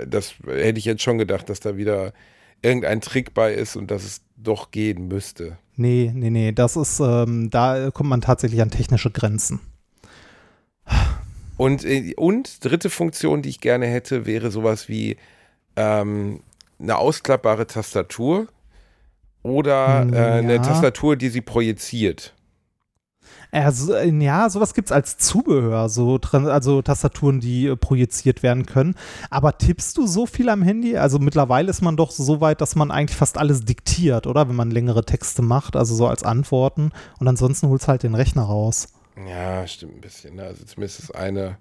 Das 0.06 0.34
hätte 0.46 0.78
ich 0.78 0.84
jetzt 0.84 1.02
schon 1.02 1.18
gedacht, 1.18 1.48
dass 1.48 1.60
da 1.60 1.76
wieder 1.76 2.12
irgendein 2.62 3.00
Trick 3.00 3.32
bei 3.32 3.54
ist 3.54 3.76
und 3.76 3.90
dass 3.90 4.04
es 4.04 4.20
doch 4.36 4.70
gehen 4.70 5.08
müsste. 5.08 5.56
Nee, 5.76 6.12
nee, 6.14 6.30
nee. 6.30 6.52
Das 6.52 6.76
ist, 6.76 7.00
ähm, 7.00 7.48
da 7.50 7.90
kommt 7.90 8.10
man 8.10 8.20
tatsächlich 8.20 8.60
an 8.60 8.70
technische 8.70 9.10
Grenzen. 9.10 9.60
Und, 11.56 11.84
äh, 11.84 12.14
und 12.16 12.64
dritte 12.64 12.90
Funktion, 12.90 13.42
die 13.42 13.50
ich 13.50 13.60
gerne 13.60 13.86
hätte, 13.86 14.26
wäre 14.26 14.50
sowas 14.50 14.88
wie 14.88 15.16
ähm, 15.76 16.40
eine 16.80 16.96
ausklappbare 16.96 17.66
Tastatur 17.66 18.48
oder 19.42 20.02
Hm, 20.02 20.14
äh, 20.14 20.18
eine 20.18 20.54
ja. 20.56 20.62
Tastatur, 20.62 21.16
die 21.16 21.28
sie 21.28 21.40
projiziert. 21.42 22.34
Also, 23.52 23.94
äh, 23.94 24.10
ja, 24.10 24.50
sowas 24.50 24.74
gibt 24.74 24.88
es 24.88 24.92
als 24.92 25.16
Zubehör, 25.16 25.88
so, 25.88 26.18
also 26.32 26.82
Tastaturen, 26.82 27.38
die 27.38 27.66
äh, 27.66 27.76
projiziert 27.76 28.42
werden 28.42 28.66
können. 28.66 28.96
Aber 29.30 29.56
tippst 29.58 29.96
du 29.96 30.06
so 30.08 30.26
viel 30.26 30.48
am 30.48 30.62
Handy? 30.62 30.96
Also 30.96 31.20
mittlerweile 31.20 31.70
ist 31.70 31.80
man 31.80 31.96
doch 31.96 32.10
so 32.10 32.40
weit, 32.40 32.60
dass 32.60 32.74
man 32.74 32.90
eigentlich 32.90 33.16
fast 33.16 33.38
alles 33.38 33.64
diktiert, 33.64 34.26
oder? 34.26 34.48
Wenn 34.48 34.56
man 34.56 34.72
längere 34.72 35.04
Texte 35.04 35.42
macht, 35.42 35.76
also 35.76 35.94
so 35.94 36.08
als 36.08 36.24
Antworten. 36.24 36.90
Und 37.20 37.28
ansonsten 37.28 37.68
holst 37.68 37.86
halt 37.86 38.02
den 38.02 38.16
Rechner 38.16 38.42
raus. 38.42 38.88
Ja, 39.16 39.66
stimmt 39.66 39.94
ein 39.96 40.00
bisschen. 40.00 40.36
Ne? 40.36 40.44
Also 40.44 40.64
zumindest 40.64 41.00
ist 41.00 41.10
eine. 41.14 41.58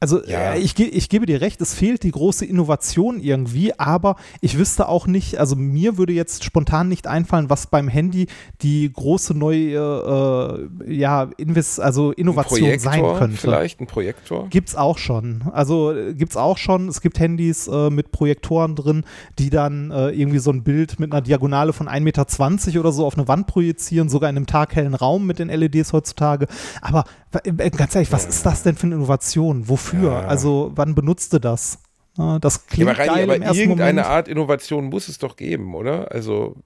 Also 0.00 0.24
Ja. 0.24 0.54
äh, 0.54 0.58
ich, 0.58 0.78
ich 0.78 1.08
gebe 1.10 1.26
dir 1.26 1.40
recht, 1.42 1.60
es 1.60 1.74
fehlt 1.74 2.02
die 2.02 2.10
große 2.10 2.44
Innovation 2.46 3.20
irgendwie, 3.20 3.78
aber 3.78 4.16
ich 4.40 4.56
wüsste 4.56 4.88
auch 4.88 5.06
nicht, 5.06 5.36
also 5.38 5.56
mir 5.56 5.98
würde 5.98 6.14
jetzt 6.14 6.42
spontan 6.42 6.88
nicht 6.88 7.06
einfallen, 7.06 7.50
was 7.50 7.66
beim 7.66 7.86
Handy 7.86 8.26
die 8.62 8.90
große 8.90 9.34
neue 9.34 10.68
äh, 10.86 10.92
ja, 10.94 11.28
Invest 11.36 11.80
also 11.80 12.12
Innovation 12.12 12.78
sein 12.78 13.00
Projektor 13.00 13.18
könnte. 13.18 13.36
vielleicht, 13.36 13.80
ein 13.80 13.86
Projektor. 13.86 14.48
Gibt's 14.48 14.74
auch 14.74 14.96
schon. 14.96 15.42
Also 15.52 15.92
äh, 15.92 16.14
gibt's 16.14 16.36
auch 16.36 16.56
schon. 16.56 16.88
Es 16.88 17.02
gibt 17.02 17.18
Handys 17.18 17.68
äh, 17.68 17.90
mit 17.90 18.10
Projektoren 18.10 18.76
drin, 18.76 19.04
die 19.38 19.50
dann 19.50 19.90
äh, 19.90 20.10
irgendwie 20.10 20.38
so 20.38 20.50
ein 20.50 20.62
Bild 20.62 20.98
mit 20.98 21.12
einer 21.12 21.20
Diagonale 21.20 21.72
von 21.74 21.88
1,20 21.88 22.00
Meter 22.00 22.80
oder 22.80 22.92
so 22.92 23.04
auf 23.04 23.18
eine 23.18 23.28
Wand 23.28 23.46
projizieren, 23.46 24.08
sogar 24.08 24.30
in 24.30 24.36
einem 24.36 24.46
taghellen 24.46 24.94
Raum 24.94 25.26
mit 25.26 25.38
den 25.38 25.48
LEDs 25.48 25.92
heutzutage. 25.92 26.46
Aber 26.80 27.04
ganz 27.76 27.94
ehrlich, 27.94 28.12
was 28.12 28.26
ist 28.26 28.44
das 28.44 28.62
denn 28.62 28.76
für 28.76 28.86
eine 28.86 28.96
Innovation? 28.96 29.68
Wofür? 29.68 30.10
Ja. 30.12 30.20
Also 30.26 30.72
wann 30.74 30.94
benutzt 30.94 31.32
du 31.32 31.38
das? 31.38 31.78
Ja, 32.18 32.38
das 32.38 32.56
Ja, 32.56 32.60
klingt 32.68 32.90
aber, 32.90 32.98
Reini, 32.98 33.14
geil 33.14 33.24
im 33.24 33.30
aber 33.30 33.44
ersten 33.44 33.60
irgendeine 33.60 34.00
Moment. 34.00 34.06
Art 34.14 34.28
Innovation 34.28 34.84
muss 34.86 35.08
es 35.08 35.18
doch 35.18 35.36
geben, 35.36 35.74
oder? 35.74 36.10
Also. 36.10 36.56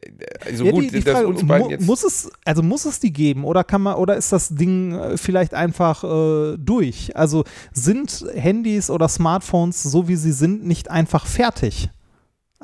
äh, 0.00 0.10
Also 0.46 0.64
Ja, 0.64 0.70
gut, 0.70 0.84
die, 0.84 0.90
die 0.90 1.02
Frage, 1.02 1.26
uns 1.26 1.46
beiden 1.46 1.70
jetzt. 1.70 1.86
muss 1.86 2.04
es, 2.04 2.30
also 2.44 2.62
muss 2.62 2.84
es 2.84 3.00
die 3.00 3.12
geben 3.12 3.44
oder 3.44 3.64
kann 3.64 3.82
man, 3.82 3.96
oder 3.96 4.16
ist 4.16 4.30
das 4.32 4.50
Ding 4.50 4.92
äh, 4.94 5.16
vielleicht 5.16 5.52
einfach 5.54 6.04
äh, 6.04 6.56
durch? 6.58 7.16
Also 7.16 7.44
sind 7.72 8.24
Handys 8.34 8.88
oder 8.88 9.08
Smartphones, 9.08 9.82
so 9.82 10.06
wie 10.08 10.16
sie 10.16 10.32
sind, 10.32 10.64
nicht 10.64 10.90
einfach 10.90 11.26
fertig? 11.26 11.90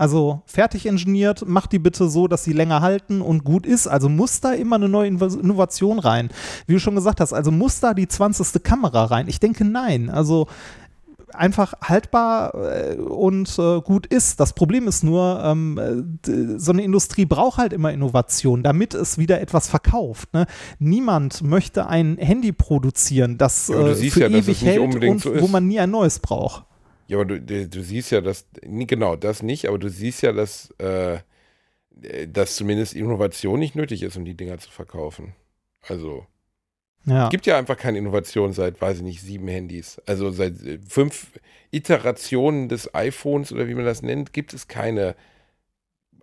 Also 0.01 0.41
fertig 0.47 0.87
ingeniert, 0.87 1.45
mach 1.47 1.67
die 1.67 1.79
bitte 1.79 2.09
so, 2.09 2.27
dass 2.27 2.43
sie 2.43 2.55
länger 2.55 2.81
halten 2.81 3.21
und 3.21 3.45
gut 3.45 3.67
ist. 3.67 3.87
Also 3.87 4.09
muss 4.09 4.41
da 4.41 4.53
immer 4.53 4.77
eine 4.77 4.89
neue 4.89 5.09
Innovation 5.09 5.99
rein. 5.99 6.31
Wie 6.67 6.73
du 6.73 6.81
schon 6.81 6.95
gesagt 6.95 7.21
hast, 7.21 7.35
also 7.35 7.51
muss 7.51 7.81
da 7.81 7.93
die 7.93 8.09
20. 8.09 8.63
Kamera 8.63 9.05
rein? 9.05 9.29
Ich 9.29 9.41
denke 9.41 9.67
nein. 9.67 10.09
Also 10.09 10.47
einfach 11.35 11.75
haltbar 11.83 12.55
äh, 12.55 12.95
und 12.95 13.59
äh, 13.59 13.83
gut 13.83 14.07
ist. 14.07 14.41
Das 14.41 14.55
Problem 14.55 14.89
ist 14.89 15.05
nur, 15.05 15.43
ähm, 15.45 15.77
äh, 15.79 16.59
so 16.59 16.73
eine 16.73 16.83
Industrie 16.83 17.27
braucht 17.27 17.59
halt 17.59 17.75
immer 17.75 17.93
Innovation, 17.93 18.63
damit 18.63 18.95
es 18.95 19.19
wieder 19.19 19.43
etwas 19.43 19.69
verkauft. 19.69 20.33
Ne? 20.33 20.47
Niemand 20.79 21.43
möchte 21.43 21.89
ein 21.89 22.17
Handy 22.17 22.53
produzieren, 22.53 23.37
das 23.37 23.69
Ja, 23.69 23.89
äh, 23.89 23.95
für 23.95 24.21
ja, 24.21 24.29
ewig 24.29 24.63
hält 24.63 25.05
und 25.05 25.21
so 25.21 25.39
wo 25.43 25.47
man 25.47 25.69
nie 25.69 25.79
ein 25.79 25.91
neues 25.91 26.21
braucht. 26.21 26.65
Ja, 27.11 27.17
aber 27.17 27.25
du, 27.25 27.41
du, 27.41 27.69
du 27.69 27.83
siehst 27.83 28.13
ja, 28.13 28.21
dass, 28.21 28.47
genau, 28.63 29.17
das 29.17 29.43
nicht, 29.43 29.67
aber 29.67 29.79
du 29.79 29.89
siehst 29.91 30.23
ja, 30.23 30.31
dass, 30.31 30.71
äh, 30.79 31.19
dass 32.29 32.55
zumindest 32.55 32.95
Innovation 32.95 33.59
nicht 33.59 33.75
nötig 33.75 34.05
ist, 34.05 34.17
um 34.17 34.25
die 34.25 34.37
Dinger 34.37 34.59
zu 34.59 34.71
verkaufen. 34.71 35.35
Also, 35.89 36.25
Ja. 37.05 37.29
gibt 37.29 37.47
ja 37.47 37.59
einfach 37.59 37.77
keine 37.77 37.99
Innovation 37.99 38.53
seit, 38.53 38.81
weiß 38.81 38.99
ich 38.99 39.03
nicht, 39.03 39.23
sieben 39.23 39.49
Handys. 39.49 40.01
Also 40.07 40.31
seit 40.31 40.63
äh, 40.63 40.79
fünf 40.89 41.33
Iterationen 41.73 42.69
des 42.69 42.95
iPhones 42.95 43.53
oder 43.53 43.67
wie 43.67 43.75
man 43.75 43.85
das 43.85 44.03
nennt, 44.03 44.33
gibt 44.33 44.55
es 44.55 44.69
keine, 44.69 45.17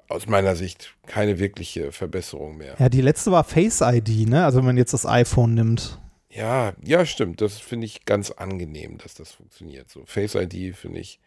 aus 0.08 0.26
meiner 0.28 0.56
Sicht, 0.56 0.96
keine 1.06 1.38
wirkliche 1.38 1.92
Verbesserung 1.92 2.56
mehr. 2.56 2.76
ja, 2.80 2.88
die 2.88 3.02
letzte 3.02 3.34
war 3.34 3.44
Face 3.44 3.82
ID, 3.82 4.30
ne? 4.30 4.46
Also 4.46 4.60
wenn 4.60 4.66
man 4.66 4.78
jetzt 4.78 4.94
das 4.94 5.06
iPhone 5.06 5.54
nimmt. 5.54 6.00
Ja, 6.38 6.74
ja, 6.84 7.06
stimmt. 7.06 7.42
Das 7.42 7.58
finde 7.60 7.86
ich 7.86 8.06
ganz 8.06 8.32
angenehm, 8.32 8.98
dass 9.00 9.16
das 9.16 9.32
funktioniert. 9.32 9.90
So 9.90 10.04
Face 10.06 10.36
ID 10.36 10.76
finde 10.76 11.00
ich. 11.00 11.20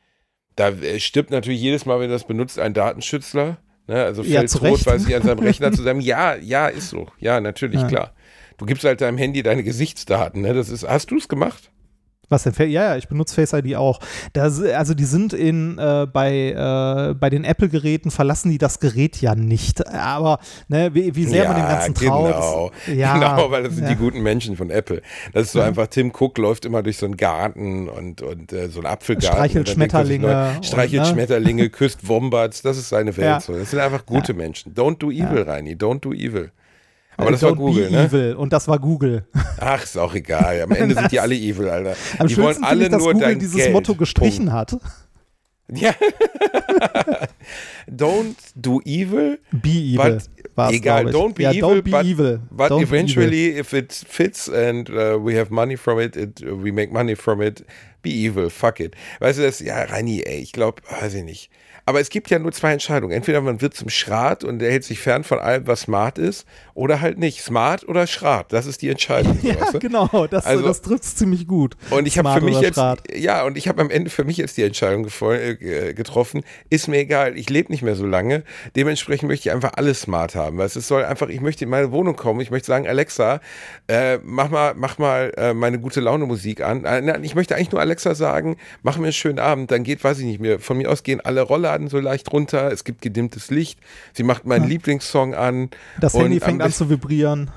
Da 0.56 0.68
äh, 0.70 1.00
stirbt 1.00 1.30
natürlich 1.30 1.60
jedes 1.60 1.84
Mal, 1.86 2.00
wenn 2.00 2.10
das 2.10 2.24
benutzt, 2.26 2.58
ein 2.58 2.74
Datenschützler. 2.74 3.58
Ne? 3.86 4.04
Also 4.04 4.22
Ja, 4.22 4.40
fällt 4.46 4.62
Recht. 4.62 4.86
weil 4.86 5.00
sie 5.00 5.14
an 5.14 5.22
seinem 5.22 5.40
Rechner 5.40 5.72
zusammen. 5.72 6.00
Ja, 6.00 6.36
ja, 6.36 6.68
ist 6.68 6.90
so. 6.90 7.08
Ja, 7.18 7.40
natürlich, 7.40 7.80
Ja. 7.80 7.88
klar. 7.88 8.14
Du 8.58 8.66
gibst 8.66 8.84
halt 8.84 9.00
deinem 9.00 9.16
Handy 9.18 9.42
deine 9.42 9.64
Gesichtsdaten. 9.64 10.42
Ne? 10.42 10.54
Das 10.54 10.68
ist. 10.68 10.86
Hast 10.86 11.10
du 11.10 11.16
es 11.16 11.28
gemacht? 11.28 11.70
Was 12.31 12.44
denn? 12.44 12.55
Ja, 12.59 12.85
ja, 12.85 12.97
ich 12.97 13.09
benutze 13.09 13.35
Face 13.35 13.52
ID 13.52 13.74
auch. 13.74 13.98
Das, 14.32 14.62
also 14.62 14.94
die 14.94 15.05
sind 15.05 15.32
in 15.32 15.78
äh, 15.78 16.07
bei, 16.11 16.52
äh, 16.52 17.15
bei 17.15 17.28
den 17.28 17.43
Apple-Geräten 17.43 18.12
verlassen 18.12 18.51
die 18.51 18.59
das 18.59 18.78
Gerät 18.78 19.20
ja 19.20 19.35
nicht. 19.35 19.85
Aber 19.89 20.39
ne, 20.69 20.94
wie, 20.94 21.15
wie 21.16 21.24
sehr 21.27 21.48
man 21.48 21.57
dem 21.57 21.66
Ganzen 21.66 21.94
traut. 21.94 22.27
Genau. 22.27 22.70
Ja, 23.01 23.15
genau, 23.15 23.51
weil 23.51 23.62
das 23.65 23.74
sind 23.74 23.85
ja. 23.85 23.90
die 23.90 23.97
guten 23.97 24.23
Menschen 24.23 24.57
von 24.57 24.70
Apple. 24.70 25.02
Das 25.32 25.47
ist 25.47 25.52
so 25.52 25.61
einfach, 25.61 25.86
Tim 25.86 26.12
Cook 26.16 26.39
läuft 26.39 26.65
immer 26.65 26.82
durch 26.82 26.98
so 26.98 27.07
einen 27.07 27.16
Garten 27.16 27.89
und, 27.89 28.23
und 28.23 28.52
äh, 28.52 28.69
so 28.69 28.81
einen 28.81 28.86
Apfelgarten. 28.86 29.36
Streichelt 29.36 29.69
er 29.69 29.74
Schmetterlinge 29.74 30.27
neu, 30.27 30.62
Streichelt 30.62 31.02
und, 31.02 31.09
ne? 31.09 31.15
Schmetterlinge, 31.15 31.70
küsst 31.70 32.07
Wombats, 32.07 32.62
das 32.62 32.78
ist 32.78 32.89
seine 32.89 33.16
Welt. 33.16 33.27
Ja. 33.27 33.40
So. 33.40 33.55
Das 33.55 33.70
sind 33.70 33.81
einfach 33.81 34.07
gute 34.07 34.35
Menschen. 34.35 34.74
Don't 34.74 34.98
do 34.98 35.11
evil, 35.11 35.43
Reini, 35.43 35.74
don't 35.74 36.01
do 36.01 36.12
evil. 36.12 36.51
Aber 37.20 37.30
das 37.32 37.42
Äh, 37.42 37.47
war 37.47 37.52
Don't 37.52 37.56
Google, 37.56 37.90
ne? 37.90 38.05
evil. 38.05 38.34
Und 38.34 38.52
das 38.52 38.66
war 38.68 38.78
Google. 38.78 39.24
Ach, 39.59 39.82
ist 39.82 39.97
auch 39.98 40.14
egal. 40.14 40.62
Am 40.62 40.70
Ende 40.72 40.94
sind 40.94 41.12
die 41.12 41.20
alle 41.20 41.34
evil, 41.34 41.68
Alter. 41.68 41.94
Am 42.18 42.26
die 42.26 42.36
wollen 42.36 42.62
alle 42.64 42.84
ich, 42.84 42.90
dass 42.90 43.02
nur 43.02 43.12
Google 43.12 43.28
dein 43.28 43.38
dieses 43.38 43.56
Geld. 43.56 43.72
Motto 43.72 43.94
gestrichen 43.94 44.52
hat. 44.52 44.70
Punkt. 44.70 44.84
Ja. 45.72 45.94
don't 47.88 48.34
do 48.56 48.80
evil, 48.84 49.38
Be 49.52 49.68
evil. 49.94 50.18
But 50.56 50.72
egal, 50.72 51.05
don't 51.12 51.34
be 51.34 51.44
ja, 51.44 51.52
evil, 51.52 51.68
don't 51.78 51.82
be 51.82 51.90
but, 51.92 52.05
evil. 52.05 52.40
but 52.51 52.70
Don't 52.70 52.82
eventually, 52.82 53.56
if 53.56 53.72
it 53.72 53.92
fits 53.92 54.48
and 54.48 54.90
uh, 54.90 55.16
we 55.20 55.34
have 55.38 55.51
money 55.51 55.76
from 55.76 56.01
it, 56.01 56.16
it, 56.16 56.40
we 56.42 56.72
make 56.72 56.92
money 56.92 57.14
from 57.14 57.40
it, 57.40 57.64
be 58.02 58.10
evil, 58.10 58.51
fuck 58.51 58.80
it. 58.80 58.94
Weißt 59.20 59.38
du, 59.38 59.42
das, 59.42 59.60
ja, 59.60 59.82
Reini, 59.84 60.22
ey, 60.22 60.40
ich 60.40 60.52
glaube, 60.52 60.82
weiß 61.01 61.14
ich 61.14 61.24
nicht. 61.24 61.51
Aber 61.86 62.01
es 62.01 62.11
gibt 62.11 62.31
ja 62.31 62.39
nur 62.39 62.52
zwei 62.52 62.73
Entscheidungen. 62.73 63.12
Entweder 63.12 63.40
man 63.40 63.61
wird 63.61 63.74
zum 63.74 63.89
Schrat 63.89 64.44
und 64.44 64.62
er 64.62 64.70
hält 64.70 64.85
sich 64.85 65.01
fern 65.01 65.24
von 65.24 65.39
allem, 65.39 65.66
was 65.66 65.82
smart 65.82 66.19
ist, 66.19 66.47
oder 66.74 67.01
halt 67.01 67.19
nicht. 67.19 67.43
Smart 67.43 67.86
oder 67.89 68.07
Schrat, 68.07 68.52
das 68.52 68.66
ist 68.66 68.82
die 68.82 68.89
Entscheidung. 68.89 69.39
Ja, 69.43 69.61
weißt 69.61 69.74
du? 69.74 69.78
genau, 69.78 70.27
das, 70.31 70.44
Also- 70.47 70.66
das 70.66 70.82
trifft 70.82 71.05
es 71.05 71.16
ziemlich 71.16 71.47
gut. 71.47 71.77
Und 71.90 72.07
ich 72.07 72.19
habe 72.19 72.32
für 72.32 72.44
mich 72.44 72.61
jetzt, 72.61 72.74
Schrat. 72.77 73.01
ja, 73.15 73.43
und 73.44 73.57
ich 73.57 73.69
habe 73.69 73.81
am 73.81 73.90
Ende 73.90 74.11
für 74.11 74.24
mich 74.24 74.36
jetzt 74.36 74.57
die 74.57 74.62
Entscheidung 74.62 75.07
äh, 75.31 75.94
getroffen, 75.94 76.43
ist 76.69 76.89
mir 76.89 76.98
egal, 76.98 77.36
ich 77.36 77.48
lebe 77.51 77.73
nicht 77.73 77.82
mehr 77.82 77.97
so 77.97 78.07
lange, 78.07 78.44
dementsprechend 78.77 79.28
möchte 79.28 79.48
ich 79.48 79.55
einfach 79.55 79.73
alles 79.77 80.02
smart 80.02 80.35
haben, 80.35 80.59
weil 80.59 80.66
es 80.66 80.74
soll 80.74 81.05
einfach, 81.05 81.28
ich 81.28 81.40
möchte 81.40 81.65
in 81.65 81.70
meine 81.70 81.90
Wohnung 81.93 82.16
kommen, 82.16 82.40
ich 82.40 82.51
möchte 82.51 82.66
sagen, 82.66 82.86
Alexa, 82.86 83.40
äh, 83.89 84.19
mach 84.23 84.51
mal, 84.51 84.74
mach 84.77 84.98
mal 84.98 85.32
äh, 85.36 85.55
meine 85.55 85.78
gute 85.78 86.01
Laune 86.01 86.27
Musik 86.27 86.61
an. 86.62 86.85
Äh, 86.85 87.01
nein, 87.01 87.24
ich 87.24 87.35
möchte 87.35 87.57
eigentlich 87.57 87.73
nur 87.73 87.81
Alexa 87.81 88.15
sagen, 88.15 88.57
mach 88.82 88.97
mir 88.98 89.05
einen 89.05 89.12
schönen 89.12 89.39
Abend, 89.39 89.70
dann 89.70 89.82
geht, 89.82 90.02
weiß 90.05 90.19
ich 90.19 90.24
nicht 90.27 90.40
mehr, 90.40 90.61
von 90.61 90.77
mir 90.78 90.90
aus 90.90 91.02
gehen 91.02 91.20
alle 91.20 91.40
Rollladen 91.70 91.88
so 91.88 91.98
leicht 91.98 92.32
runter, 92.32 92.70
es 92.72 92.84
gibt 92.84 93.02
gedimmtes 93.02 93.51
Licht, 93.51 93.78
sie 94.12 94.22
macht 94.22 94.44
meinen 94.44 94.68
Lieblingssong 94.68 95.34
an. 95.34 95.70
Das 96.01 96.14
und 96.14 96.22
Handy 96.22 96.40
fängt 96.40 96.62
an 96.62 96.72
zu 96.72 96.90
vibrieren. 96.90 97.51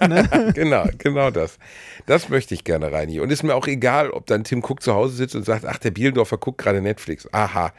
genau, 0.54 0.84
genau 0.98 1.30
das. 1.30 1.58
Das 2.06 2.28
möchte 2.28 2.54
ich 2.54 2.64
gerne, 2.64 2.92
Reini. 2.92 3.20
Und 3.20 3.30
ist 3.30 3.42
mir 3.42 3.54
auch 3.54 3.66
egal, 3.66 4.10
ob 4.10 4.26
dann 4.26 4.44
Tim 4.44 4.62
Cook 4.62 4.82
zu 4.82 4.94
Hause 4.94 5.14
sitzt 5.16 5.34
und 5.34 5.44
sagt, 5.44 5.64
ach, 5.66 5.78
der 5.78 5.90
Bielendorfer 5.90 6.38
guckt 6.38 6.58
gerade 6.58 6.80
Netflix. 6.80 7.28
Aha. 7.32 7.72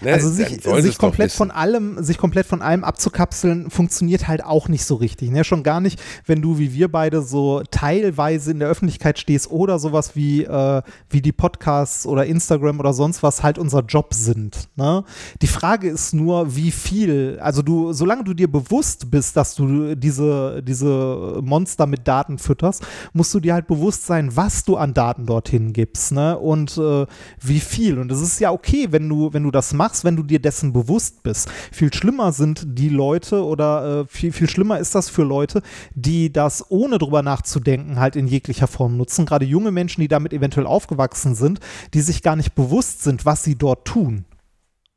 Ne, 0.00 0.12
Also 0.12 0.30
sich, 0.30 0.62
sich 0.62 0.98
komplett 0.98 1.32
von 1.32 1.50
allem, 1.50 2.02
sich 2.02 2.18
komplett 2.18 2.46
von 2.46 2.62
allem 2.62 2.84
abzukapseln, 2.84 3.70
funktioniert 3.70 4.28
halt 4.28 4.44
auch 4.44 4.68
nicht 4.68 4.84
so 4.84 4.94
richtig. 4.94 5.30
Ne? 5.30 5.44
Schon 5.44 5.62
gar 5.62 5.80
nicht, 5.80 6.00
wenn 6.26 6.40
du 6.40 6.58
wie 6.58 6.72
wir 6.72 6.90
beide 6.90 7.22
so 7.22 7.62
teilweise 7.70 8.52
in 8.52 8.60
der 8.60 8.68
Öffentlichkeit 8.68 9.18
stehst 9.18 9.50
oder 9.50 9.78
sowas 9.78 10.14
wie, 10.14 10.44
äh, 10.44 10.82
wie 11.10 11.20
die 11.20 11.32
Podcasts 11.32 12.06
oder 12.06 12.26
Instagram 12.26 12.78
oder 12.78 12.92
sonst 12.92 13.22
was 13.22 13.42
halt 13.42 13.58
unser 13.58 13.80
Job 13.80 14.14
sind. 14.14 14.68
Ne? 14.76 15.04
Die 15.42 15.46
Frage 15.46 15.88
ist 15.88 16.14
nur, 16.14 16.54
wie 16.54 16.70
viel, 16.70 17.38
also 17.40 17.62
du, 17.62 17.92
solange 17.92 18.24
du 18.24 18.34
dir 18.34 18.50
bewusst 18.50 19.10
bist, 19.10 19.36
dass 19.36 19.54
du 19.54 19.94
diese, 19.94 20.62
diese 20.62 21.40
Monster 21.42 21.86
mit 21.86 22.06
Daten 22.06 22.38
fütterst, 22.38 22.86
musst 23.12 23.34
du 23.34 23.40
dir 23.40 23.54
halt 23.54 23.66
bewusst 23.66 24.06
sein, 24.06 24.36
was 24.36 24.64
du 24.64 24.76
an 24.76 24.94
Daten 24.94 25.26
dorthin 25.26 25.72
gibst, 25.72 26.12
ne? 26.12 26.38
Und 26.38 26.78
äh, 26.78 27.06
wie 27.40 27.60
viel. 27.60 27.98
Und 27.98 28.12
es 28.12 28.20
ist 28.20 28.40
ja 28.40 28.52
okay, 28.52 28.88
wenn 28.90 29.08
du, 29.08 29.32
wenn 29.32 29.42
du 29.42 29.50
das 29.50 29.72
machst, 29.72 29.87
wenn 30.04 30.16
du 30.16 30.22
dir 30.22 30.38
dessen 30.38 30.72
bewusst 30.72 31.22
bist. 31.22 31.48
Viel 31.72 31.92
schlimmer 31.92 32.32
sind 32.32 32.64
die 32.66 32.88
Leute 32.88 33.44
oder 33.44 34.00
äh, 34.00 34.06
viel, 34.08 34.32
viel 34.32 34.48
schlimmer 34.48 34.78
ist 34.78 34.94
das 34.94 35.08
für 35.08 35.24
Leute, 35.24 35.62
die 35.94 36.32
das 36.32 36.70
ohne 36.70 36.98
drüber 36.98 37.22
nachzudenken 37.22 37.98
halt 37.98 38.16
in 38.16 38.26
jeglicher 38.26 38.66
Form 38.66 38.96
nutzen. 38.96 39.26
Gerade 39.26 39.44
junge 39.44 39.70
Menschen, 39.70 40.00
die 40.00 40.08
damit 40.08 40.32
eventuell 40.32 40.66
aufgewachsen 40.66 41.34
sind, 41.34 41.60
die 41.94 42.00
sich 42.00 42.22
gar 42.22 42.36
nicht 42.36 42.54
bewusst 42.54 43.02
sind, 43.02 43.24
was 43.24 43.44
sie 43.44 43.56
dort 43.56 43.86
tun. 43.86 44.24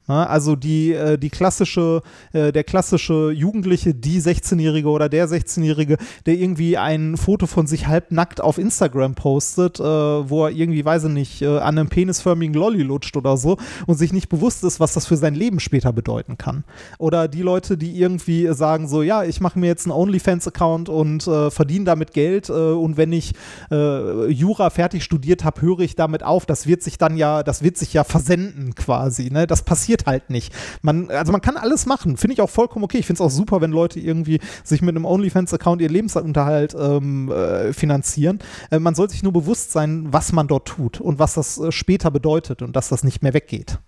Ne? 0.07 0.29
Also 0.29 0.55
die, 0.55 0.93
äh, 0.93 1.17
die 1.17 1.29
klassische, 1.29 2.01
äh, 2.33 2.51
der 2.51 2.63
klassische 2.63 3.31
Jugendliche, 3.31 3.93
die 3.93 4.21
16-Jährige 4.21 4.89
oder 4.89 5.09
der 5.09 5.27
16-Jährige, 5.27 5.97
der 6.25 6.35
irgendwie 6.35 6.77
ein 6.77 7.17
Foto 7.17 7.47
von 7.47 7.67
sich 7.67 7.87
halbnackt 7.87 8.41
auf 8.41 8.57
Instagram 8.57 9.15
postet, 9.15 9.79
äh, 9.79 9.83
wo 9.83 10.45
er 10.45 10.51
irgendwie, 10.51 10.83
weiß 10.83 11.05
ich 11.05 11.11
nicht, 11.11 11.43
an 11.43 11.77
einem 11.77 11.89
penisförmigen 11.89 12.53
Lolli 12.53 12.83
lutscht 12.83 13.17
oder 13.17 13.37
so 13.37 13.57
und 13.87 13.97
sich 13.97 14.13
nicht 14.13 14.29
bewusst 14.29 14.63
ist, 14.63 14.79
was 14.79 14.93
das 14.93 15.05
für 15.05 15.17
sein 15.17 15.35
Leben 15.35 15.59
später 15.59 15.93
bedeuten 15.93 16.37
kann. 16.37 16.63
Oder 16.97 17.27
die 17.27 17.41
Leute, 17.41 17.77
die 17.77 17.99
irgendwie 17.99 18.47
sagen 18.53 18.87
so, 18.87 19.01
ja, 19.01 19.23
ich 19.23 19.41
mache 19.41 19.59
mir 19.59 19.67
jetzt 19.67 19.85
einen 19.85 19.93
OnlyFans-Account 19.93 20.89
und 20.89 21.27
äh, 21.27 21.49
verdiene 21.51 21.85
damit 21.85 22.13
Geld 22.13 22.49
äh, 22.49 22.53
und 22.53 22.97
wenn 22.97 23.13
ich 23.13 23.33
äh, 23.71 24.27
Jura 24.27 24.69
fertig 24.69 25.03
studiert 25.03 25.43
habe, 25.43 25.61
höre 25.61 25.79
ich 25.79 25.95
damit 25.95 26.23
auf. 26.23 26.45
Das 26.45 26.67
wird 26.67 26.83
sich 26.83 26.97
dann 26.97 27.17
ja, 27.17 27.43
das 27.43 27.63
wird 27.63 27.77
sich 27.77 27.93
ja 27.93 28.03
versenden 28.03 28.75
quasi. 28.75 29.29
Ne? 29.31 29.47
Das 29.47 29.63
passiert 29.63 29.90
halt 30.05 30.29
nicht. 30.29 30.53
Man, 30.81 31.09
also 31.09 31.31
man 31.31 31.41
kann 31.41 31.57
alles 31.57 31.85
machen. 31.85 32.17
Finde 32.17 32.33
ich 32.33 32.41
auch 32.41 32.49
vollkommen 32.49 32.83
okay. 32.83 32.97
Ich 32.97 33.05
finde 33.05 33.23
es 33.23 33.27
auch 33.27 33.35
super, 33.35 33.61
wenn 33.61 33.71
Leute 33.71 33.99
irgendwie 33.99 34.39
sich 34.63 34.81
mit 34.81 34.95
einem 34.95 35.05
OnlyFans-Account 35.05 35.81
ihr 35.81 35.89
Lebensunterhalt 35.89 36.75
ähm, 36.77 37.31
äh, 37.31 37.73
finanzieren. 37.73 38.39
Äh, 38.69 38.79
man 38.79 38.95
soll 38.95 39.09
sich 39.09 39.23
nur 39.23 39.33
bewusst 39.33 39.71
sein, 39.71 40.07
was 40.11 40.31
man 40.31 40.47
dort 40.47 40.67
tut 40.67 40.99
und 40.99 41.19
was 41.19 41.35
das 41.35 41.57
äh, 41.59 41.71
später 41.71 42.11
bedeutet 42.11 42.61
und 42.61 42.75
dass 42.75 42.89
das 42.89 43.03
nicht 43.03 43.21
mehr 43.21 43.33
weggeht. 43.33 43.79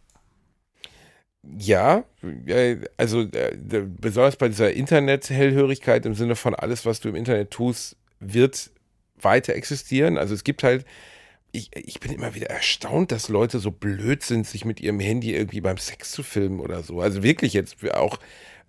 Ja, 1.57 2.05
äh, 2.45 2.77
also 2.97 3.21
äh, 3.21 3.57
besonders 3.99 4.37
bei 4.37 4.47
dieser 4.47 4.71
Internet-Hellhörigkeit 4.71 6.05
im 6.05 6.13
Sinne 6.13 6.35
von 6.35 6.55
alles, 6.55 6.85
was 6.85 7.01
du 7.01 7.09
im 7.09 7.15
Internet 7.15 7.51
tust, 7.51 7.97
wird 8.19 8.71
weiter 9.19 9.53
existieren. 9.53 10.17
Also 10.17 10.33
es 10.33 10.43
gibt 10.43 10.63
halt, 10.63 10.85
ich, 11.53 11.69
ich 11.75 12.01
bin 12.01 12.11
immer 12.11 12.35
wieder 12.35 12.49
erstaunt, 12.49 13.13
dass 13.13 13.29
Leute 13.29 13.59
so 13.59 13.71
blöd 13.71 14.23
sind, 14.23 14.45
sich 14.45 14.65
mit 14.65 14.81
ihrem 14.81 14.99
Handy 14.99 15.33
irgendwie 15.33 15.61
beim 15.61 15.77
Sex 15.77 16.11
zu 16.11 16.23
filmen 16.23 16.59
oder 16.59 16.83
so. 16.83 16.99
Also 16.99 17.23
wirklich 17.23 17.53
jetzt 17.53 17.77
auch 17.93 18.19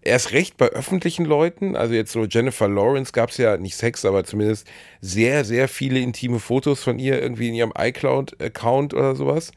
erst 0.00 0.32
recht 0.32 0.56
bei 0.56 0.68
öffentlichen 0.68 1.24
Leuten. 1.24 1.74
Also 1.74 1.94
jetzt 1.94 2.12
so 2.12 2.24
Jennifer 2.24 2.68
Lawrence 2.68 3.10
gab 3.10 3.30
es 3.30 3.38
ja 3.38 3.56
nicht 3.56 3.76
Sex, 3.76 4.04
aber 4.04 4.24
zumindest 4.24 4.68
sehr, 5.00 5.44
sehr 5.44 5.66
viele 5.66 5.98
intime 5.98 6.38
Fotos 6.38 6.84
von 6.84 7.00
ihr 7.00 7.20
irgendwie 7.20 7.48
in 7.48 7.54
ihrem 7.54 7.72
iCloud-Account 7.76 8.94
oder 8.94 9.16
sowas 9.16 9.50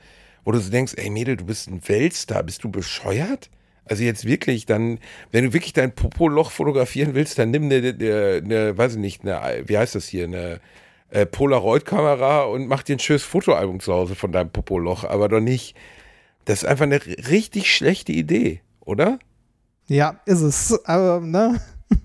wo 0.47 0.53
du 0.53 0.59
so 0.59 0.71
denkst, 0.71 0.93
ey 0.95 1.09
Mädel, 1.09 1.35
du 1.35 1.43
bist 1.43 1.69
ein 1.69 1.81
Weltstar, 1.89 2.41
bist 2.41 2.63
du 2.63 2.71
bescheuert? 2.71 3.49
Also 3.83 4.03
jetzt 4.03 4.23
wirklich, 4.23 4.65
dann, 4.65 4.97
wenn 5.29 5.43
du 5.43 5.51
wirklich 5.51 5.73
dein 5.73 5.93
Popoloch 5.93 6.51
fotografieren 6.51 7.15
willst, 7.15 7.37
dann 7.37 7.51
nimm 7.51 7.63
eine, 7.63 7.75
eine, 7.75 8.41
eine 8.45 8.77
weiß 8.77 8.93
ich 8.93 8.99
nicht, 8.99 9.27
eine, 9.27 9.67
wie 9.67 9.77
heißt 9.77 9.95
das 9.95 10.07
hier, 10.07 10.23
eine 10.23 10.61
äh, 11.09 11.25
Polaroid-Kamera 11.25 12.43
und 12.43 12.67
mach 12.67 12.83
dir 12.83 12.95
ein 12.95 12.99
schönes 12.99 13.23
Fotoalbum 13.23 13.79
zu 13.79 13.93
Hause 13.93 14.15
von 14.15 14.31
deinem 14.31 14.49
Popoloch, 14.49 15.03
aber 15.03 15.29
doch 15.29 15.39
nicht. 15.39 15.75
Das 16.45 16.63
ist 16.63 16.69
einfach 16.69 16.83
eine 16.83 17.05
richtig 17.05 17.73
schlechte 17.73 18.11
Idee, 18.11 18.61
oder? 18.81 19.19
Ja, 19.87 20.19
ist 20.25 20.41
es. 20.41 20.85
Aber, 20.85 21.19
ne? 21.19 21.61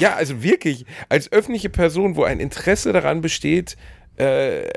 Ja, 0.00 0.14
also 0.14 0.42
wirklich, 0.42 0.86
als 1.10 1.30
öffentliche 1.30 1.68
Person, 1.68 2.16
wo 2.16 2.24
ein 2.24 2.40
Interesse 2.40 2.94
daran 2.94 3.20
besteht, 3.20 3.76
äh, 4.16 4.70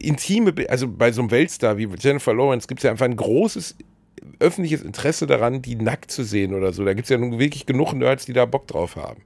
intime, 0.00 0.52
also 0.68 0.88
bei 0.88 1.12
so 1.12 1.20
einem 1.20 1.30
Weltstar 1.30 1.78
wie 1.78 1.88
Jennifer 1.96 2.34
Lawrence 2.34 2.66
gibt 2.66 2.80
es 2.80 2.82
ja 2.82 2.90
einfach 2.90 3.04
ein 3.04 3.16
großes 3.16 3.76
öffentliches 4.40 4.82
Interesse 4.82 5.26
daran, 5.26 5.62
die 5.62 5.76
nackt 5.76 6.10
zu 6.10 6.24
sehen 6.24 6.54
oder 6.54 6.72
so. 6.72 6.84
Da 6.84 6.94
gibt 6.94 7.06
es 7.06 7.10
ja 7.10 7.18
nun 7.18 7.38
wirklich 7.38 7.66
genug 7.66 7.92
Nerds, 7.92 8.26
die 8.26 8.32
da 8.32 8.44
Bock 8.44 8.66
drauf 8.66 8.96
haben. 8.96 9.22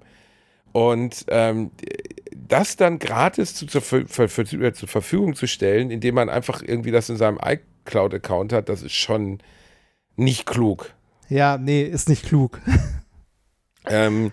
Und 0.72 1.24
ähm, 1.28 1.70
das 2.50 2.76
dann 2.76 2.98
gratis 2.98 3.54
zu, 3.54 3.66
zur, 3.66 3.80
Ver- 3.80 4.06
Ver- 4.06 4.28
Ver- 4.28 4.74
zur 4.74 4.88
Verfügung 4.88 5.34
zu 5.34 5.46
stellen, 5.46 5.90
indem 5.90 6.16
man 6.16 6.28
einfach 6.28 6.62
irgendwie 6.62 6.90
das 6.90 7.08
in 7.08 7.16
seinem 7.16 7.38
iCloud-Account 7.42 8.52
hat, 8.52 8.68
das 8.68 8.82
ist 8.82 8.92
schon 8.94 9.38
nicht 10.16 10.46
klug. 10.46 10.92
Ja, 11.28 11.58
nee, 11.58 11.82
ist 11.82 12.08
nicht 12.08 12.26
klug. 12.26 12.60
Ähm, 13.86 14.32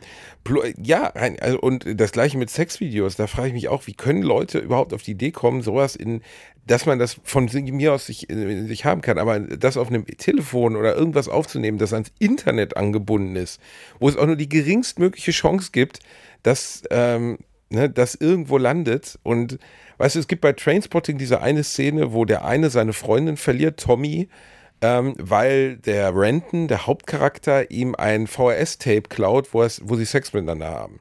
ja, 0.78 1.06
also, 1.40 1.60
und 1.60 1.86
das 2.00 2.12
gleiche 2.12 2.38
mit 2.38 2.50
Sexvideos, 2.50 3.16
da 3.16 3.28
frage 3.28 3.48
ich 3.48 3.54
mich 3.54 3.68
auch, 3.70 3.88
wie 3.88 3.94
können 3.94 4.22
Leute 4.22 4.60
überhaupt 4.60 4.94
auf 4.94 5.04
die 5.04 5.12
Idee 5.12 5.32
kommen, 5.32 5.62
sowas 5.62 5.96
in, 5.96 6.22
dass 6.66 6.86
man 6.86 7.00
das 7.00 7.18
von 7.24 7.50
mir 7.54 7.94
aus 7.94 8.08
sich, 8.08 8.30
in 8.30 8.68
sich 8.68 8.86
haben 8.86 9.02
kann, 9.02 9.18
aber 9.18 9.40
das 9.40 9.78
auf 9.78 9.88
einem 9.88 10.06
Telefon 10.06 10.76
oder 10.76 10.96
irgendwas 10.96 11.30
aufzunehmen, 11.30 11.78
das 11.78 11.94
ans 11.94 12.12
Internet 12.20 12.76
angebunden 12.76 13.36
ist, 13.36 13.62
wo 14.00 14.10
es 14.10 14.18
auch 14.18 14.26
nur 14.26 14.36
die 14.36 14.50
geringstmögliche 14.50 15.32
Chance 15.32 15.70
gibt, 15.72 16.00
dass, 16.44 16.84
ähm, 16.92 17.38
ne, 17.70 17.90
das 17.90 18.16
irgendwo 18.16 18.58
landet. 18.58 19.18
Und 19.24 19.58
weißt 19.98 20.16
du, 20.16 20.20
es 20.20 20.28
gibt 20.28 20.42
bei 20.42 20.54
Trainspotting 20.54 21.18
diese 21.18 21.42
eine 21.42 21.64
Szene, 21.64 22.14
wo 22.14 22.26
der 22.26 22.46
eine 22.46 22.70
seine 22.70 22.94
Freundin 22.94 23.38
verliert, 23.38 23.80
Tommy, 23.80 24.30
ähm, 24.82 25.16
weil 25.18 25.78
der 25.78 26.16
Renton, 26.16 26.68
der 26.68 26.86
Hauptcharakter, 26.88 27.72
ihm 27.72 27.96
ein 27.96 28.28
VHS-Tape 28.28 29.04
klaut, 29.10 29.54
wo, 29.54 29.64
es, 29.64 29.82
wo 29.84 29.96
sie 29.96 30.06
Sex 30.06 30.34
miteinander 30.34 30.70
haben. 30.70 31.00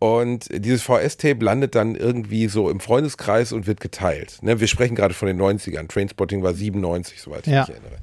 Und 0.00 0.46
dieses 0.52 0.82
VS-Tape 0.82 1.44
landet 1.44 1.74
dann 1.74 1.96
irgendwie 1.96 2.46
so 2.46 2.70
im 2.70 2.78
Freundeskreis 2.78 3.52
und 3.52 3.66
wird 3.66 3.80
geteilt. 3.80 4.38
Ne, 4.42 4.60
wir 4.60 4.68
sprechen 4.68 4.94
gerade 4.94 5.12
von 5.14 5.26
den 5.26 5.40
90ern. 5.40 5.88
Trainspotting 5.88 6.42
war 6.42 6.54
97, 6.54 7.20
soweit 7.20 7.46
ich 7.48 7.52
Ja. 7.52 7.62
mich 7.62 7.70
erinnere. 7.70 7.96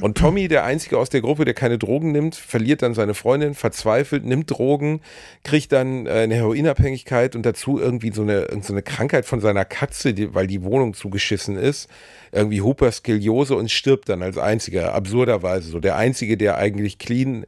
Und 0.00 0.16
Tommy, 0.16 0.48
der 0.48 0.64
Einzige 0.64 0.98
aus 0.98 1.10
der 1.10 1.20
Gruppe, 1.20 1.44
der 1.44 1.54
keine 1.54 1.78
Drogen 1.78 2.12
nimmt, 2.12 2.36
verliert 2.36 2.82
dann 2.82 2.94
seine 2.94 3.14
Freundin, 3.14 3.54
verzweifelt, 3.54 4.24
nimmt 4.24 4.50
Drogen, 4.50 5.00
kriegt 5.44 5.72
dann 5.72 6.06
äh, 6.06 6.10
eine 6.10 6.36
Heroinabhängigkeit 6.36 7.34
und 7.34 7.44
dazu 7.44 7.78
irgendwie 7.78 8.12
so 8.12 8.22
eine, 8.22 8.46
so 8.62 8.72
eine 8.72 8.82
Krankheit 8.82 9.24
von 9.24 9.40
seiner 9.40 9.64
Katze, 9.64 10.14
die, 10.14 10.34
weil 10.34 10.46
die 10.46 10.62
Wohnung 10.62 10.94
zugeschissen 10.94 11.56
ist. 11.56 11.88
Irgendwie 12.30 12.62
Hyperskoliose 12.62 13.56
und 13.56 13.70
stirbt 13.70 14.08
dann 14.08 14.22
als 14.22 14.38
Einziger, 14.38 14.94
absurderweise. 14.94 15.70
So 15.70 15.80
der 15.80 15.96
Einzige, 15.96 16.36
der 16.36 16.58
eigentlich 16.58 16.98
clean 16.98 17.44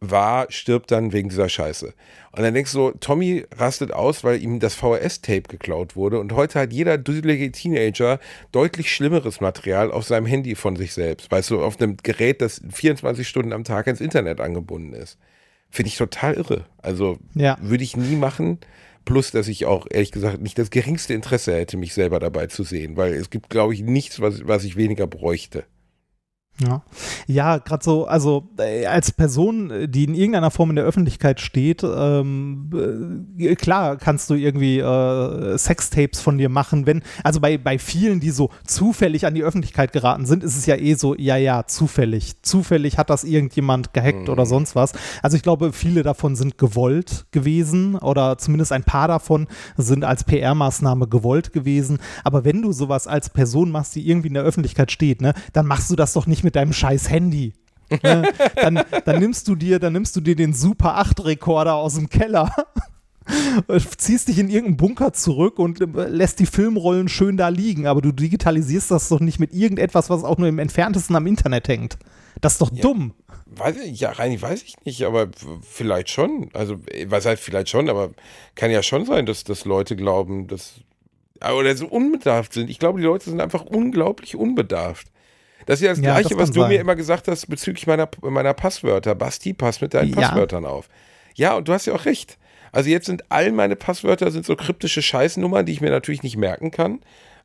war, 0.00 0.50
stirbt 0.50 0.90
dann 0.90 1.12
wegen 1.12 1.28
dieser 1.28 1.48
Scheiße. 1.48 1.92
Und 2.32 2.42
dann 2.42 2.54
denkst 2.54 2.72
du 2.72 2.78
so, 2.78 2.90
Tommy 2.92 3.44
rastet 3.56 3.92
aus, 3.92 4.22
weil 4.22 4.40
ihm 4.42 4.60
das 4.60 4.74
VHS-Tape 4.74 5.42
geklaut 5.48 5.96
wurde. 5.96 6.20
Und 6.20 6.32
heute 6.32 6.60
hat 6.60 6.72
jeder 6.72 6.98
dusselige 6.98 7.50
Teenager 7.50 8.20
deutlich 8.52 8.94
schlimmeres 8.94 9.40
Material 9.40 9.90
auf 9.90 10.04
seinem 10.04 10.26
Handy 10.26 10.54
von 10.54 10.76
sich 10.76 10.92
selbst. 10.92 11.30
Weißt 11.30 11.50
du, 11.50 11.62
auf 11.62 11.80
einem 11.80 11.96
Gerät, 12.02 12.40
das 12.40 12.60
24 12.70 13.26
Stunden 13.26 13.52
am 13.52 13.64
Tag 13.64 13.86
ins 13.88 14.00
Internet 14.00 14.40
angebunden 14.40 14.92
ist. 14.92 15.18
Finde 15.70 15.88
ich 15.88 15.96
total 15.96 16.34
irre. 16.34 16.64
Also 16.80 17.18
Ja. 17.34 17.56
würde 17.60 17.84
ich 17.84 17.96
nie 17.96 18.16
machen. 18.16 18.58
Plus, 19.04 19.30
dass 19.30 19.48
ich 19.48 19.64
auch 19.64 19.86
ehrlich 19.90 20.12
gesagt 20.12 20.40
nicht 20.40 20.58
das 20.58 20.70
geringste 20.70 21.14
Interesse 21.14 21.54
hätte, 21.54 21.76
mich 21.76 21.94
selber 21.94 22.20
dabei 22.20 22.46
zu 22.46 22.62
sehen. 22.62 22.96
Weil 22.96 23.14
es 23.14 23.30
gibt, 23.30 23.48
glaube 23.50 23.74
ich, 23.74 23.82
nichts, 23.82 24.20
was, 24.20 24.46
was 24.46 24.64
ich 24.64 24.76
weniger 24.76 25.06
bräuchte. 25.06 25.64
Ja, 26.60 26.82
ja 27.28 27.58
gerade 27.58 27.84
so, 27.84 28.06
also 28.06 28.48
äh, 28.58 28.86
als 28.86 29.12
Person, 29.12 29.70
äh, 29.70 29.88
die 29.88 30.04
in 30.04 30.14
irgendeiner 30.14 30.50
Form 30.50 30.70
in 30.70 30.76
der 30.76 30.84
Öffentlichkeit 30.84 31.40
steht, 31.40 31.84
ähm, 31.84 32.70
äh, 33.38 33.54
klar 33.54 33.96
kannst 33.96 34.28
du 34.28 34.34
irgendwie 34.34 34.80
äh, 34.80 35.56
Sextapes 35.56 36.20
von 36.20 36.36
dir 36.36 36.48
machen, 36.48 36.86
wenn, 36.86 37.02
also 37.22 37.38
bei, 37.40 37.58
bei 37.58 37.78
vielen, 37.78 38.18
die 38.18 38.30
so 38.30 38.50
zufällig 38.66 39.24
an 39.24 39.34
die 39.34 39.44
Öffentlichkeit 39.44 39.92
geraten 39.92 40.26
sind, 40.26 40.42
ist 40.42 40.56
es 40.56 40.66
ja 40.66 40.74
eh 40.74 40.94
so, 40.94 41.14
ja, 41.14 41.36
ja, 41.36 41.66
zufällig. 41.66 42.42
Zufällig 42.42 42.98
hat 42.98 43.10
das 43.10 43.22
irgendjemand 43.22 43.92
gehackt 43.92 44.28
oder 44.28 44.44
sonst 44.44 44.74
was. 44.74 44.92
Also 45.22 45.36
ich 45.36 45.42
glaube, 45.44 45.72
viele 45.72 46.02
davon 46.02 46.34
sind 46.34 46.58
gewollt 46.58 47.26
gewesen 47.30 47.94
oder 47.96 48.36
zumindest 48.38 48.72
ein 48.72 48.82
paar 48.82 49.06
davon 49.06 49.46
sind 49.76 50.04
als 50.04 50.24
PR-Maßnahme 50.24 51.06
gewollt 51.06 51.52
gewesen. 51.52 51.98
Aber 52.24 52.44
wenn 52.44 52.62
du 52.62 52.72
sowas 52.72 53.06
als 53.06 53.30
Person 53.30 53.70
machst, 53.70 53.94
die 53.94 54.08
irgendwie 54.08 54.28
in 54.28 54.34
der 54.34 54.42
Öffentlichkeit 54.42 54.90
steht, 54.90 55.20
ne, 55.20 55.34
dann 55.52 55.66
machst 55.66 55.90
du 55.90 55.96
das 55.96 56.12
doch 56.14 56.26
nicht 56.26 56.47
mit 56.48 56.56
deinem 56.56 56.72
scheiß 56.72 57.10
Handy. 57.10 57.52
ne? 58.02 58.32
dann, 58.56 58.82
dann 59.04 59.18
nimmst 59.20 59.46
du 59.48 59.54
dir, 59.54 59.78
dann 59.78 59.92
nimmst 59.92 60.16
du 60.16 60.22
dir 60.22 60.34
den 60.34 60.54
Super 60.54 60.96
8 60.96 61.26
Rekorder 61.26 61.74
aus 61.74 61.96
dem 61.96 62.08
Keller. 62.08 62.50
ziehst 63.98 64.28
dich 64.28 64.38
in 64.38 64.48
irgendeinen 64.48 64.78
Bunker 64.78 65.12
zurück 65.12 65.58
und 65.58 65.82
äh, 65.82 66.08
lässt 66.08 66.40
die 66.40 66.46
Filmrollen 66.46 67.08
schön 67.08 67.36
da 67.36 67.48
liegen, 67.48 67.86
aber 67.86 68.00
du 68.00 68.12
digitalisierst 68.12 68.90
das 68.90 69.10
doch 69.10 69.20
nicht 69.20 69.38
mit 69.38 69.52
irgendetwas, 69.52 70.08
was 70.08 70.24
auch 70.24 70.38
nur 70.38 70.48
im 70.48 70.58
entferntesten 70.58 71.14
am 71.14 71.26
Internet 71.26 71.68
hängt. 71.68 71.98
Das 72.40 72.54
ist 72.54 72.62
doch 72.62 72.70
dumm. 72.70 73.12
Weiß 73.44 73.76
ich, 73.76 74.00
ja, 74.00 74.12
rein 74.12 74.40
weiß 74.40 74.62
ich 74.62 74.76
nicht, 74.84 75.02
aber 75.02 75.28
vielleicht 75.60 76.08
schon. 76.08 76.48
Also, 76.54 76.78
äh, 76.86 77.06
was 77.10 77.26
heißt 77.26 77.42
vielleicht 77.42 77.68
schon, 77.68 77.90
aber 77.90 78.10
kann 78.54 78.70
ja 78.70 78.82
schon 78.82 79.04
sein, 79.04 79.26
dass, 79.26 79.44
dass 79.44 79.66
Leute 79.66 79.96
glauben, 79.96 80.46
dass. 80.46 80.80
Oder 81.40 81.76
so 81.76 81.86
unbedarft 81.86 82.54
sind. 82.54 82.68
Ich 82.68 82.78
glaube, 82.78 82.98
die 82.98 83.06
Leute 83.06 83.30
sind 83.30 83.40
einfach 83.40 83.64
unglaublich 83.64 84.34
unbedarft. 84.34 85.06
Das 85.68 85.80
ist 85.80 85.84
ja 85.84 85.90
das 85.90 85.98
Ja, 85.98 86.14
Gleiche, 86.14 86.30
das 86.30 86.38
was 86.38 86.50
du 86.50 86.60
sein. 86.60 86.70
mir 86.70 86.80
immer 86.80 86.96
gesagt 86.96 87.28
hast 87.28 87.46
bezüglich 87.46 87.86
meiner, 87.86 88.08
meiner 88.22 88.54
Passwörter. 88.54 89.14
Basti, 89.14 89.52
pass 89.52 89.82
mit 89.82 89.92
deinen 89.92 90.14
Ja. 90.14 90.16
Passwörtern 90.16 90.64
auf. 90.64 90.88
Ja, 91.34 91.56
und 91.56 91.68
du 91.68 91.74
hast 91.74 91.84
ja 91.84 91.92
auch 91.92 92.06
recht. 92.06 92.38
Also 92.72 92.88
jetzt 92.88 93.04
sind 93.04 93.30
all 93.30 93.52
meine 93.52 93.76
Passwörter 93.76 94.30
sind 94.30 94.46
so 94.46 94.56
kryptische 94.56 95.02
Scheißnummern, 95.02 95.66
die 95.66 95.72
ich 95.72 95.82
mir 95.82 95.90
natürlich 95.90 96.22
nicht 96.22 96.38
merken 96.38 96.70
kann. 96.70 97.00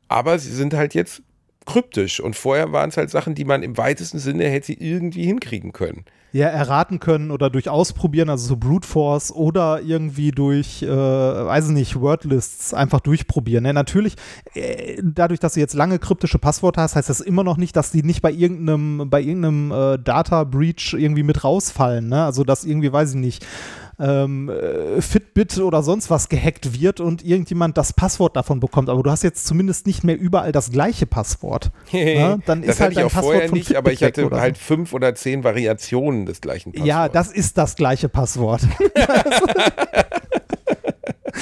Aber 0.08 0.40
sie 0.40 0.52
sind 0.54 0.74
halt 0.74 0.94
jetzt 0.94 1.22
kryptisch. 1.66 2.22
Und 2.22 2.38
vorher 2.38 2.72
waren 2.72 2.90
es 2.90 2.96
halt 2.96 3.10
Sachen, 3.10 3.36
die 3.36 3.44
man 3.44 3.62
im 3.62 3.78
weitesten 3.78 4.20
Sinne 4.20 4.46
hätte 4.50 4.72
irgendwie 4.72 5.26
hinkriegen 5.26 5.74
können. 5.74 6.06
Ja, 6.36 6.48
erraten 6.48 7.00
können 7.00 7.30
oder 7.30 7.52
durch 7.52 7.70
Ausprobieren, 7.70 8.28
also 8.28 8.48
so 8.48 8.58
Brute 8.58 8.88
Force 8.88 9.32
oder 9.32 9.82
irgendwie 9.82 10.32
durch, 10.32 10.82
äh, 10.82 10.88
weiß 10.88 11.68
ich 11.68 11.74
nicht, 11.74 12.00
Wordlists 12.00 12.74
einfach 12.74 13.02
durchprobieren. 13.02 13.64
Ne? 13.64 13.72
Natürlich, 13.72 14.16
äh, 14.56 15.00
dadurch, 15.04 15.40
dass 15.40 15.54
du 15.54 15.60
jetzt 15.60 15.76
lange 15.76 16.00
kryptische 16.00 16.40
Passwörter 16.40 16.82
hast, 16.82 16.96
heißt 16.96 17.08
das 17.08 17.22
immer 17.22 17.44
noch 17.44 17.58
nicht, 17.58 17.76
dass 17.76 17.92
die 17.92 18.02
nicht 18.02 18.24
bei 18.24 18.32
irgendeinem, 18.32 19.12
bei 19.12 19.22
irgendeinem 19.22 19.72
äh, 19.72 20.00
Data 20.00 20.44
Breach 20.44 20.96
irgendwie 20.98 21.22
mit 21.22 21.44
rausfallen. 21.44 22.10
Ne? 22.10 22.24
Also, 22.24 22.44
dass 22.44 22.66
irgendwie, 22.66 22.92
weiß 22.92 23.12
ich 23.12 23.20
nicht, 23.20 23.46
ähm, 24.00 24.50
äh, 24.50 25.02
Fitbit 25.02 25.58
oder 25.60 25.84
sonst 25.84 26.10
was 26.10 26.30
gehackt 26.30 26.80
wird 26.80 27.00
und 27.00 27.24
irgendjemand 27.24 27.78
das 27.78 27.94
Passwort 27.94 28.36
davon 28.36 28.60
bekommt. 28.60 28.90
Aber 28.90 29.04
du 29.04 29.10
hast 29.10 29.24
jetzt 29.24 29.46
zumindest 29.46 29.86
nicht 29.88 30.04
mehr 30.04 30.20
überall 30.20 30.52
das 30.52 30.72
gleiche 30.72 31.06
Passwort. 31.06 31.72
Ja, 31.92 32.38
dann 32.46 32.62
das 32.62 32.76
ist 32.76 32.76
hatte 32.76 32.84
halt 32.84 32.92
ich 32.92 32.98
dein 32.98 33.06
auch 33.06 33.12
Passwort 33.12 33.34
vorher 33.34 33.50
von 33.50 33.58
nicht, 33.58 33.76
aber 33.76 33.92
ich 33.92 34.04
hatte 34.04 34.30
halt 34.32 34.58
so. 34.58 34.64
fünf 34.64 34.94
oder 34.94 35.16
zehn 35.16 35.44
Variationen 35.44 36.26
des 36.26 36.42
gleichen 36.42 36.72
Passworts. 36.72 36.88
Ja, 36.88 37.10
das 37.10 37.32
ist 37.32 37.58
das 37.58 37.76
gleiche 37.76 38.10
Passwort. 38.10 38.62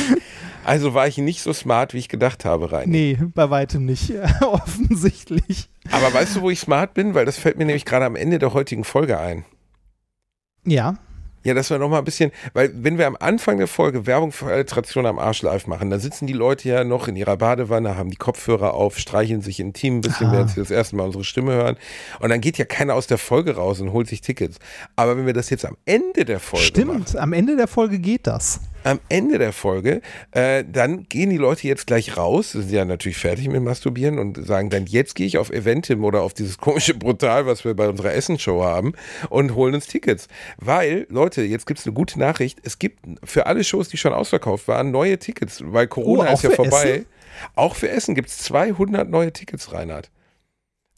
also 0.65 0.94
war 0.94 1.07
ich 1.07 1.18
nicht 1.18 1.41
so 1.41 1.53
smart, 1.53 1.94
wie 1.94 1.99
ich 1.99 2.10
gedacht 2.10 2.45
habe, 2.45 2.72
rein. 2.72 2.90
nee, 2.90 3.18
bei 3.34 3.49
weitem 3.49 3.86
nicht. 3.86 4.14
Offensichtlich. 4.41 5.69
Aber 5.91 6.14
weißt 6.14 6.38
du, 6.38 6.41
wo 6.41 6.49
ich 6.49 6.60
smart 6.60 6.94
bin? 6.94 7.14
Weil 7.14 7.26
das 7.26 7.38
fällt 7.38 7.57
mir 7.57 7.65
nämlich 7.65 7.86
gerade 7.86 8.06
am 8.06 8.15
Ende 8.15 8.40
der 8.40 8.53
heutigen 8.53 8.84
Folge 8.84 9.19
ein. 9.19 9.45
Ja. 10.65 10.95
Ja, 11.44 11.54
dass 11.56 11.70
wir 11.72 11.80
noch 11.80 11.90
mal 11.90 11.98
ein 12.00 12.04
bisschen, 12.04 12.32
weil 12.54 12.72
wenn 12.74 12.98
wir 13.00 13.08
am 13.08 13.18
Anfang 13.20 13.58
der 13.58 13.68
Folge 13.68 14.06
Werbung 14.06 14.32
für 14.32 14.46
Alliteration 14.46 15.06
am 15.08 15.18
Arsch 15.18 15.42
live 15.42 15.66
machen, 15.68 15.90
dann 15.90 16.00
sitzen 16.00 16.28
die 16.28 16.34
Leute 16.34 16.70
ja 16.70 16.84
noch 16.84 17.08
in 17.08 17.16
ihrer 17.16 17.36
Badewanne, 17.38 17.98
haben 17.98 18.10
die 18.12 18.16
Kopfhörer 18.18 18.74
auf, 18.76 19.00
streicheln 19.00 19.42
sich 19.42 19.60
intim 19.60 19.98
ein 19.98 20.02
bisschen, 20.02 20.28
Ah. 20.28 20.32
während 20.34 20.50
sie 20.52 20.60
das 20.60 20.70
erste 20.72 20.96
Mal 20.96 21.06
unsere 21.06 21.24
Stimme 21.24 21.54
hören. 21.54 21.78
Und 22.20 22.30
dann 22.30 22.42
geht 22.42 22.58
ja 22.60 22.66
keiner 22.66 22.94
aus 22.94 23.08
der 23.08 23.18
Folge 23.18 23.56
raus 23.56 23.82
und 23.82 23.92
holt 23.92 24.08
sich 24.08 24.22
Tickets. 24.22 24.60
Aber 24.96 25.18
wenn 25.18 25.26
wir 25.26 25.34
das 25.34 25.50
jetzt 25.50 25.66
am 25.66 25.78
Ende 25.86 26.26
der 26.26 26.40
Folge 26.40 26.86
machen, 26.86 27.06
Stimmt, 27.08 27.16
am 27.22 27.34
Ende 27.34 27.56
der 27.58 27.68
Folge 27.68 27.98
geht 28.00 28.28
das. 28.28 28.60
Am 28.84 28.99
Ende 29.10 29.38
der 29.38 29.53
Folge, 29.53 30.02
äh, 30.32 30.64
dann 30.70 31.03
gehen 31.10 31.30
die 31.30 31.38
Leute 31.38 31.68
jetzt 31.68 31.88
gleich 31.88 32.18
raus, 32.18 32.52
sind 32.52 32.72
ja 32.72 32.86
natürlich 32.86 33.18
fertig 33.18 33.48
mit 33.49 33.62
Masturbieren 33.62 34.20
und 34.20 34.45
sagen 34.45 34.70
dann, 34.70 34.86
jetzt 34.86 35.16
gehe 35.16 35.28
ich 35.28 35.38
auf 35.38 35.49
Eventim 35.52 36.03
oder 36.03 36.22
auf 36.22 36.34
dieses 36.34 36.58
komische 36.58 36.94
Brutal, 36.94 37.45
was 37.45 37.64
wir 37.66 37.74
bei 37.74 37.88
unserer 37.88 38.14
Essenshow 38.14 38.64
haben 38.64 38.94
und 39.30 39.56
holen 39.56 39.76
uns 39.76 39.88
Tickets. 39.88 40.28
Weil, 40.58 41.06
Leute, 41.10 41.44
jetzt 41.44 41.66
gibt 41.66 41.80
es 41.80 41.86
eine 41.86 41.94
gute 41.94 42.20
Nachricht, 42.20 42.60
es 42.64 42.80
gibt 42.80 42.99
für 43.24 43.45
alle 43.45 43.64
Shows, 43.64 43.90
die 43.90 43.98
schon 43.98 44.14
ausverkauft 44.14 44.68
waren, 44.68 44.91
neue 44.91 45.18
Tickets, 45.20 45.62
weil 45.66 45.88
Corona 45.88 46.30
Oh, 46.30 46.34
ist 46.34 46.44
ja 46.44 46.49
vorbei. 46.52 46.90
Essen? 46.91 47.06
Auch 47.56 47.76
für 47.76 47.90
Essen 47.90 48.16
gibt 48.16 48.30
es 48.30 48.38
200 48.40 49.10
neue 49.10 49.32
Tickets, 49.32 49.74
Reinhard. 49.74 50.10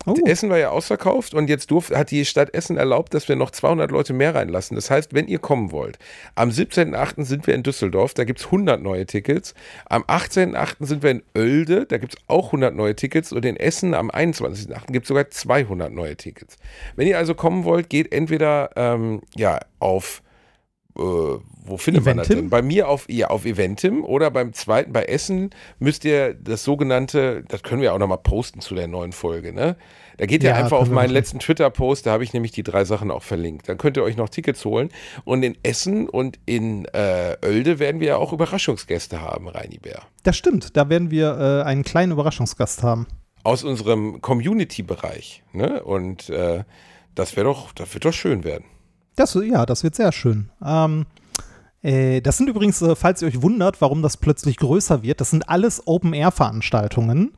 Oh. 0.06 0.16
Essen 0.26 0.50
war 0.50 0.58
ja 0.58 0.70
ausverkauft 0.70 1.34
und 1.34 1.50
jetzt 1.50 1.72
durf, 1.72 1.92
hat 1.92 2.12
die 2.12 2.26
Stadt 2.26 2.54
Essen 2.54 2.78
erlaubt, 2.78 3.14
dass 3.14 3.30
wir 3.30 3.36
noch 3.36 3.52
200 3.52 3.92
Leute 3.92 4.14
mehr 4.14 4.36
reinlassen. 4.36 4.76
Das 4.76 4.90
heißt, 4.90 5.14
wenn 5.14 5.28
ihr 5.28 5.40
kommen 5.40 5.72
wollt, 5.72 6.00
am 6.36 6.50
17.8. 6.50 7.24
sind 7.24 7.48
wir 7.48 7.54
in 7.54 7.64
Düsseldorf, 7.64 8.14
da 8.14 8.24
gibt 8.24 8.40
es 8.40 8.46
100 8.48 8.82
neue 8.82 9.06
Tickets. 9.06 9.54
Am 9.86 10.04
18.8. 10.04 10.86
sind 10.86 11.04
wir 11.04 11.12
in 11.12 11.24
Oelde, 11.36 11.86
da 11.86 11.98
gibt 11.98 12.16
es 12.16 12.24
auch 12.28 12.48
100 12.48 12.76
neue 12.76 12.96
Tickets. 12.96 13.32
Und 13.32 13.46
in 13.46 13.56
Essen 13.56 13.94
am 13.94 14.10
21.8. 14.10 14.92
gibt 14.92 15.06
es 15.06 15.08
sogar 15.08 15.30
200 15.30 15.92
neue 15.92 16.16
Tickets. 16.18 16.58
Wenn 16.96 17.08
ihr 17.08 17.18
also 17.18 17.36
kommen 17.36 17.64
wollt, 17.64 17.90
geht 17.90 18.12
entweder 18.12 18.72
ähm, 18.76 19.22
ja, 19.36 19.60
auf 19.80 20.23
wo 20.96 21.78
findet 21.78 22.06
man 22.06 22.18
das 22.18 22.28
Eventim? 22.28 22.46
denn? 22.46 22.50
Bei 22.50 22.62
mir 22.62 22.88
auf, 22.88 23.06
ja, 23.10 23.28
auf 23.30 23.46
Eventim 23.46 24.04
oder 24.04 24.30
beim 24.30 24.54
zweiten 24.54 24.94
bei 24.94 25.04
Essen 25.06 25.50
müsst 25.80 26.06
ihr 26.06 26.34
das 26.34 26.64
sogenannte, 26.64 27.44
das 27.48 27.64
können 27.64 27.82
wir 27.82 27.94
auch 27.94 27.98
nochmal 28.00 28.20
posten 28.20 28.62
zu 28.62 28.76
der 28.76 28.88
neuen 28.88 29.12
Folge, 29.12 29.54
ne? 29.54 29.76
Da 30.18 30.28
geht 30.28 30.44
ihr 30.44 30.52
Ja, 30.52 30.56
einfach 30.58 30.78
auf 30.78 30.90
meinen 30.90 31.06
machen. 31.08 31.14
letzten 31.14 31.40
Twitter-Post, 31.40 32.06
da 32.06 32.12
habe 32.12 32.24
ich 32.24 32.34
nämlich 32.34 32.52
die 32.52 32.62
drei 32.62 32.86
Sachen 32.86 33.10
auch 33.10 33.24
verlinkt. 33.24 33.68
Dann 33.68 33.80
könnt 33.80 33.98
ihr 33.98 34.04
euch 34.04 34.16
noch 34.16 34.30
Tickets 34.30 34.64
holen. 34.64 34.90
Und 35.26 35.42
in 35.42 35.58
Essen 35.64 36.08
und 36.08 36.38
in 36.46 36.86
äh, 36.94 37.36
Oelde 37.44 37.80
werden 37.80 38.00
wir 38.00 38.10
ja 38.10 38.18
auch 38.18 38.32
Überraschungsgäste 38.32 39.22
haben, 39.22 39.48
Reini 39.48 39.80
Bär. 39.80 40.04
Das 40.22 40.38
stimmt, 40.38 40.78
da 40.78 40.88
werden 40.90 41.10
wir 41.10 41.64
äh, 41.66 41.68
einen 41.68 41.84
kleinen 41.84 42.12
Überraschungsgast 42.12 42.84
haben. 42.84 43.08
Aus 43.44 43.64
unserem 43.64 44.22
Community-Bereich. 44.22 45.42
Ne? 45.52 45.84
Und 45.84 46.30
äh, 46.30 46.64
das 47.16 47.36
wäre 47.36 47.46
doch, 47.48 47.72
das 47.74 47.92
wird 47.96 48.06
doch 48.06 48.14
schön 48.14 48.44
werden. 48.44 48.66
Das, 49.16 49.34
ja, 49.36 49.66
das 49.66 49.84
wird 49.84 49.96
sehr 49.96 50.12
schön. 50.12 50.50
Ähm, 50.66 51.06
Äh, 51.84 52.22
das 52.22 52.38
sind 52.38 52.48
übrigens, 52.48 52.82
äh, 52.82 52.96
falls 52.96 53.22
ihr 53.22 53.28
euch 53.28 53.42
wundert, 53.42 53.82
warum 53.82 54.02
das 54.02 54.16
plötzlich 54.16 54.56
größer 54.58 55.04
wird, 55.04 55.20
das 55.20 55.30
sind 55.32 55.50
alles 55.50 55.86
Open-Air-Veranstaltungen, 55.86 57.34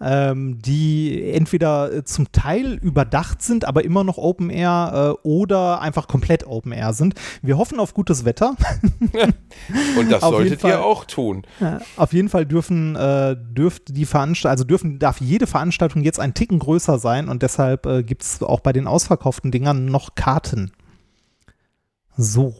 ähm, 0.00 0.62
die 0.62 1.32
entweder 1.32 1.92
äh, 1.92 2.04
zum 2.04 2.30
Teil 2.30 2.74
überdacht 2.74 3.42
sind, 3.42 3.64
aber 3.64 3.84
immer 3.84 4.04
noch 4.04 4.16
Open-Air 4.16 5.16
äh, 5.24 5.28
oder 5.28 5.80
einfach 5.80 6.06
komplett 6.06 6.46
Open-Air 6.46 6.92
sind. 6.92 7.14
Wir 7.42 7.58
hoffen 7.58 7.80
auf 7.80 7.92
gutes 7.92 8.24
Wetter. 8.24 8.54
Und 9.98 10.12
das 10.12 10.22
solltet 10.22 10.62
ihr 10.62 10.70
Fall. 10.70 10.76
auch 10.76 11.04
tun. 11.04 11.42
Auf 11.96 12.12
jeden 12.12 12.28
Fall 12.28 12.46
dürfen, 12.46 12.94
äh, 12.94 13.34
dürft 13.36 13.96
die 13.96 14.06
Veranstaltung, 14.06 14.52
also 14.52 14.62
dürfen, 14.64 15.00
darf 15.00 15.20
jede 15.20 15.48
Veranstaltung 15.48 16.02
jetzt 16.02 16.20
ein 16.20 16.34
Ticken 16.34 16.60
größer 16.60 17.00
sein 17.00 17.28
und 17.28 17.42
deshalb 17.42 17.84
äh, 17.86 18.04
gibt 18.04 18.22
es 18.22 18.40
auch 18.44 18.60
bei 18.60 18.72
den 18.72 18.86
ausverkauften 18.86 19.50
Dingern 19.50 19.86
noch 19.86 20.14
Karten. 20.14 20.70
So. 22.18 22.54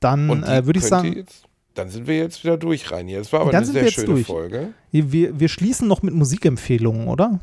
Dann 0.00 0.42
äh, 0.42 0.64
würde 0.64 0.78
ich 0.78 0.86
sagen, 0.86 1.12
Jetzt, 1.12 1.44
dann 1.74 1.90
sind 1.90 2.06
wir 2.06 2.16
jetzt 2.16 2.42
wieder 2.42 2.56
durch, 2.56 2.90
Reini. 2.90 3.14
Es 3.14 3.32
war 3.32 3.40
aber 3.42 3.52
Dann 3.52 3.64
eine 3.64 3.72
sehr 3.72 3.90
schöne 3.90 4.06
durch. 4.06 4.26
Folge. 4.26 4.72
wir, 4.90 5.38
wir 5.38 5.48
schließen 5.48 5.86
noch 5.86 6.02
mit 6.02 6.14
Musikempfehlungen, 6.14 7.06
oder? 7.06 7.38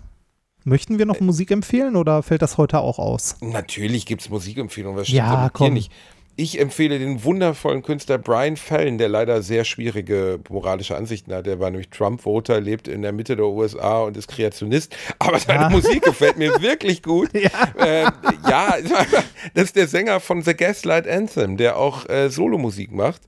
Möchten 0.63 0.97
wir 0.97 1.05
noch 1.05 1.21
Musik 1.21 1.51
empfehlen 1.51 1.95
oder 1.95 2.23
fällt 2.23 2.41
das 2.41 2.57
heute 2.57 2.79
auch 2.79 2.99
aus? 2.99 3.37
Natürlich 3.39 4.05
gibt 4.05 4.21
es 4.23 4.29
Musikempfehlungen. 4.29 4.99
Was 4.99 5.07
Ja, 5.07 5.49
komm. 5.53 5.75
nicht? 5.75 5.91
Ich 6.39 6.59
empfehle 6.59 6.99
den 6.99 7.23
wundervollen 7.23 7.81
Künstler 7.81 8.19
Brian 8.19 8.57
Fallon, 8.57 8.99
der 8.99 9.09
leider 9.09 9.41
sehr 9.41 9.65
schwierige 9.65 10.39
moralische 10.49 10.95
Ansichten 10.95 11.33
hat. 11.33 11.47
Der 11.47 11.59
war 11.59 11.71
nämlich 11.71 11.89
Trump-Voter, 11.89 12.61
lebt 12.61 12.87
in 12.87 13.01
der 13.01 13.11
Mitte 13.11 13.35
der 13.35 13.47
USA 13.47 14.01
und 14.03 14.15
ist 14.17 14.27
Kreationist. 14.27 14.95
Aber 15.17 15.39
seine 15.39 15.65
Ah. 15.65 15.69
Musik 15.71 16.03
gefällt 16.03 16.37
mir 16.37 16.51
wirklich 16.61 17.01
gut. 17.01 17.33
Ja. 17.33 17.49
Ähm, 17.79 18.11
ja, 18.47 18.75
das 19.55 19.63
ist 19.63 19.75
der 19.75 19.87
Sänger 19.87 20.19
von 20.19 20.43
The 20.43 20.53
Gaslight 20.53 21.07
Anthem, 21.07 21.57
der 21.57 21.75
auch 21.75 22.07
äh, 22.07 22.29
Solomusik 22.29 22.91
macht. 22.91 23.23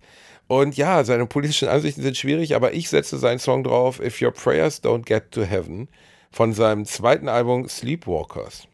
Und 0.46 0.78
ja, 0.78 1.04
seine 1.04 1.26
politischen 1.26 1.68
Ansichten 1.68 2.04
sind 2.04 2.16
schwierig, 2.16 2.56
aber 2.56 2.74
ich 2.76 2.90
setze 2.90 3.18
seinen 3.18 3.40
Song 3.40 3.64
drauf, 3.64 4.00
If 4.00 4.22
Your 4.22 4.32
Prayers 4.34 4.84
Don't 4.84 5.06
Get 5.06 5.32
to 5.32 5.42
Heaven, 5.42 5.88
von 6.32 6.54
seinem 6.54 6.86
zweiten 6.86 7.28
Album 7.28 7.68
Sleepwalkers. 7.68 8.68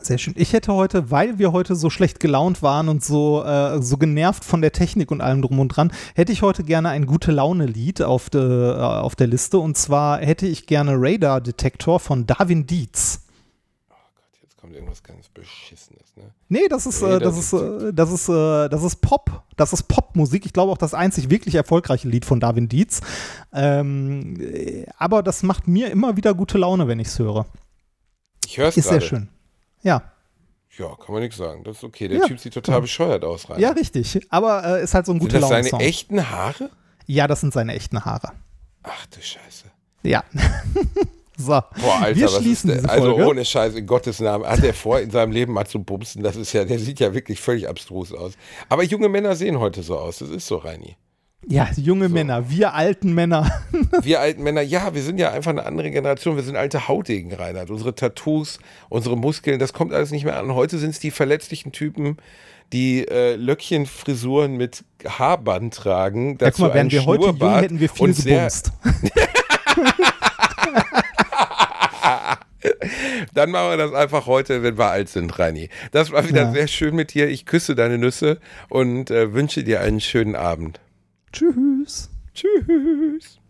Sehr 0.00 0.18
schön. 0.18 0.34
Ich 0.36 0.52
hätte 0.52 0.72
heute, 0.72 1.10
weil 1.10 1.38
wir 1.38 1.52
heute 1.52 1.74
so 1.74 1.90
schlecht 1.90 2.20
gelaunt 2.20 2.62
waren 2.62 2.88
und 2.88 3.02
so, 3.02 3.42
äh, 3.42 3.82
so 3.82 3.96
genervt 3.96 4.44
von 4.44 4.60
der 4.60 4.72
Technik 4.72 5.10
und 5.10 5.20
allem 5.20 5.42
drum 5.42 5.58
und 5.58 5.68
dran, 5.68 5.92
hätte 6.14 6.32
ich 6.32 6.42
heute 6.42 6.64
gerne 6.64 6.90
ein 6.90 7.06
gute 7.06 7.32
Laune-Lied 7.32 8.02
auf, 8.02 8.30
de, 8.30 8.72
äh, 8.72 8.74
auf 8.76 9.16
der 9.16 9.26
Liste. 9.26 9.58
Und 9.58 9.76
zwar 9.76 10.18
hätte 10.18 10.46
ich 10.46 10.66
gerne 10.66 10.94
Radar 10.96 11.40
Detektor 11.40 11.98
von 11.98 12.26
Darwin 12.26 12.66
Dietz. 12.66 13.22
Jetzt 14.42 14.56
kommt 14.58 14.74
irgendwas 14.74 15.02
ganz 15.02 15.28
Beschissenes, 15.28 16.14
ne? 16.16 16.24
Nee, 16.48 16.68
das 16.68 16.86
ist, 16.86 17.02
äh, 17.02 17.18
das 17.18 17.36
ist, 17.38 17.52
äh, 17.54 17.92
das 17.92 18.12
ist, 18.12 18.28
äh, 18.28 18.68
das 18.68 18.82
ist 18.84 18.96
Pop. 19.00 19.42
Das 19.56 19.72
ist 19.72 19.84
Popmusik. 19.84 20.46
Ich 20.46 20.52
glaube 20.52 20.70
auch 20.70 20.78
das 20.78 20.94
einzig 20.94 21.30
wirklich 21.30 21.54
erfolgreiche 21.54 22.06
Lied 22.06 22.24
von 22.24 22.38
Darwin 22.38 22.68
Dietz. 22.68 23.00
Ähm, 23.52 24.38
äh, 24.40 24.86
aber 24.98 25.22
das 25.22 25.42
macht 25.42 25.66
mir 25.66 25.90
immer 25.90 26.16
wieder 26.16 26.34
gute 26.34 26.58
Laune, 26.58 26.86
wenn 26.86 27.00
ich 27.00 27.08
es 27.08 27.18
höre. 27.18 27.46
Ich 28.44 28.58
höre 28.58 28.68
es 28.68 28.76
Ist 28.76 28.84
gerade. 28.84 29.00
sehr 29.00 29.08
schön. 29.08 29.28
Ja, 29.82 30.02
Ja, 30.78 30.94
kann 30.96 31.12
man 31.14 31.22
nichts 31.22 31.36
sagen. 31.38 31.64
Das 31.64 31.78
ist 31.78 31.84
okay. 31.84 32.08
Der 32.08 32.18
Ja, 32.18 32.26
Typ 32.26 32.38
sieht 32.38 32.52
total 32.54 32.80
bescheuert 32.82 33.24
aus, 33.24 33.48
rein. 33.48 33.60
ja, 33.60 33.70
richtig. 33.70 34.20
Aber 34.30 34.64
äh, 34.78 34.82
ist 34.84 34.92
halt 34.94 35.06
so 35.06 35.12
ein 35.12 35.20
Sind 35.20 35.28
guter 35.28 35.40
das 35.40 35.48
seine 35.48 35.62
Laune-Song. 35.68 35.80
echten 35.80 36.30
Haare? 36.30 36.70
Ja, 37.06 37.26
das 37.26 37.40
sind 37.40 37.52
seine 37.54 37.74
echten 37.74 38.04
Haare. 38.04 38.32
Ach 38.82 39.06
du 39.06 39.20
Scheiße. 39.22 39.64
Ja. 40.02 40.22
so. 41.38 41.46
Boah, 41.52 42.00
Alter, 42.02 42.20
wir 42.20 42.28
schließen 42.28 42.70
ist 42.70 42.80
diese 42.82 42.90
Also 42.90 43.16
ohne 43.16 43.44
Scheiß, 43.44 43.74
in 43.74 43.86
Gottes 43.86 44.20
Namen. 44.20 44.44
Hat 44.46 44.62
er 44.62 44.74
vor, 44.74 45.00
in 45.00 45.10
seinem 45.10 45.32
Leben 45.32 45.52
mal 45.52 45.66
zu 45.66 45.82
bumsen? 45.82 46.22
Das 46.22 46.36
ist 46.36 46.52
ja, 46.52 46.64
der 46.64 46.78
sieht 46.78 47.00
ja 47.00 47.14
wirklich 47.14 47.40
völlig 47.40 47.68
abstrus 47.68 48.12
aus. 48.12 48.32
Aber 48.68 48.82
junge 48.82 49.08
Männer 49.08 49.34
sehen 49.36 49.58
heute 49.58 49.82
so 49.82 49.98
aus. 49.98 50.18
Das 50.18 50.28
ist 50.30 50.46
so, 50.46 50.56
Reini. 50.56 50.96
Ja, 51.44 51.68
junge 51.76 52.08
Männer, 52.08 52.48
wir 52.50 52.74
alten 52.74 53.12
Männer. 53.14 53.50
Wir 54.02 54.20
alten 54.20 54.42
Männer, 54.42 54.62
ja, 54.62 54.94
wir 54.94 55.02
sind 55.02 55.18
ja 55.18 55.30
einfach 55.32 55.50
eine 55.52 55.64
andere 55.64 55.90
Generation. 55.90 56.36
Wir 56.36 56.42
sind 56.42 56.56
alte 56.56 56.86
Hautdegen, 56.88 57.32
Reinhard. 57.32 57.70
Unsere 57.70 57.94
Tattoos, 57.94 58.58
unsere 58.88 59.16
Muskeln, 59.16 59.58
das 59.58 59.72
kommt 59.72 59.92
alles 59.94 60.10
nicht 60.10 60.24
mehr 60.24 60.36
an. 60.38 60.52
Heute 60.54 60.78
sind 60.78 60.90
es 60.90 60.98
die 60.98 61.10
verletzlichen 61.10 61.72
Typen, 61.72 62.16
die 62.72 63.06
äh, 63.08 63.36
Löckchenfrisuren 63.36 64.56
mit 64.56 64.84
Haarband 65.06 65.74
tragen. 65.74 66.30
Ja, 66.32 66.36
Dazu 66.38 66.62
guck 66.62 66.68
mal, 66.70 66.74
wären 66.74 66.90
wir 66.90 67.04
heute 67.06 67.26
jung, 67.38 67.54
hätten 67.58 67.80
wir 67.80 67.88
viel 67.90 68.12
gebumst. 68.12 68.72
Dann 73.34 73.50
machen 73.50 73.70
wir 73.70 73.76
das 73.76 73.92
einfach 73.94 74.26
heute, 74.26 74.62
wenn 74.62 74.76
wir 74.78 74.86
alt 74.90 75.08
sind, 75.08 75.38
Reini. 75.38 75.68
Das 75.92 76.10
war 76.12 76.26
wieder 76.28 76.42
Ja. 76.44 76.52
sehr 76.52 76.66
schön 76.68 76.94
mit 76.96 77.14
dir. 77.14 77.28
Ich 77.28 77.46
küsse 77.46 77.74
deine 77.74 77.98
Nüsse 77.98 78.40
und 78.68 79.10
äh, 79.10 79.32
wünsche 79.32 79.62
dir 79.64 79.80
einen 79.80 80.00
schönen 80.00 80.34
Abend. 80.34 80.80
Tschüss. 81.36 82.08
Tschüss. 82.32 83.40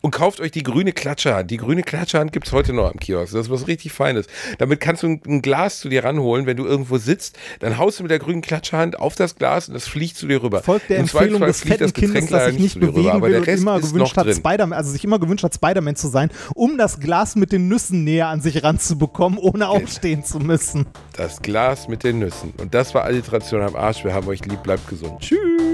Und 0.00 0.10
kauft 0.10 0.40
euch 0.40 0.50
die 0.50 0.62
grüne 0.62 0.92
Klatscherhand. 0.92 1.50
Die 1.50 1.56
grüne 1.56 1.82
Klatscherhand 1.82 2.30
gibt 2.30 2.46
es 2.46 2.52
heute 2.52 2.74
noch 2.74 2.90
am 2.90 2.98
Kiosk. 2.98 3.32
Das 3.32 3.46
ist 3.46 3.50
was 3.50 3.68
richtig 3.68 3.92
Feines. 3.92 4.26
Damit 4.58 4.78
kannst 4.78 5.02
du 5.02 5.06
ein, 5.06 5.40
Glas 5.40 5.80
zu 5.80 5.88
dir 5.88 6.04
ranholen, 6.04 6.44
wenn 6.44 6.58
du 6.58 6.66
irgendwo 6.66 6.98
sitzt. 6.98 7.38
Dann 7.60 7.78
haust 7.78 7.98
du 7.98 8.02
mit 8.02 8.10
der 8.10 8.18
grünen 8.18 8.42
Klatscherhand 8.42 8.98
auf 8.98 9.14
das 9.14 9.36
Glas 9.36 9.68
und 9.68 9.74
das 9.74 9.88
fliegt 9.88 10.18
zu 10.18 10.26
dir 10.26 10.42
rüber. 10.42 10.62
Folgt 10.62 10.90
der 10.90 10.98
Im 10.98 11.04
Empfehlung 11.04 11.40
des 11.40 11.60
fliegt 11.60 11.78
fetten 11.78 11.84
das 11.84 11.94
Kindes, 11.94 12.26
das 12.26 12.50
sich 12.50 12.58
nicht 12.58 12.80
bewegen 12.80 13.08
aber 13.08 13.28
will 13.28 13.30
der 13.30 13.40
und 13.40 13.46
Rest 13.46 13.62
immer 13.62 13.80
gewünscht 13.80 14.16
hat. 14.18 14.34
Spider 14.34 14.70
also 14.72 14.90
sich 14.90 15.04
immer 15.04 15.18
gewünscht 15.18 15.44
hat, 15.44 15.54
Spider-Man 15.54 15.96
zu 15.96 16.08
sein, 16.08 16.30
um 16.54 16.76
das 16.76 17.00
Glas 17.00 17.34
mit 17.34 17.52
den 17.52 17.68
Nüssen 17.68 18.04
näher 18.04 18.28
an 18.28 18.42
sich 18.42 18.62
ranzubekommen, 18.62 19.38
ohne 19.38 19.68
aufstehen 19.68 20.22
zu 20.22 20.38
müssen. 20.38 20.86
Das 21.16 21.40
Glas 21.40 21.88
mit 21.88 22.04
den 22.04 22.18
Nüssen. 22.18 22.52
Und 22.58 22.74
das 22.74 22.94
war 22.94 23.04
Alliteration 23.04 23.62
am 23.62 23.74
Arsch. 23.74 24.04
Wir 24.04 24.12
haben 24.12 24.26
euch 24.28 24.44
lieb. 24.44 24.62
Bleibt 24.64 24.86
gesund. 24.86 25.20
Tschüss. 25.20 25.73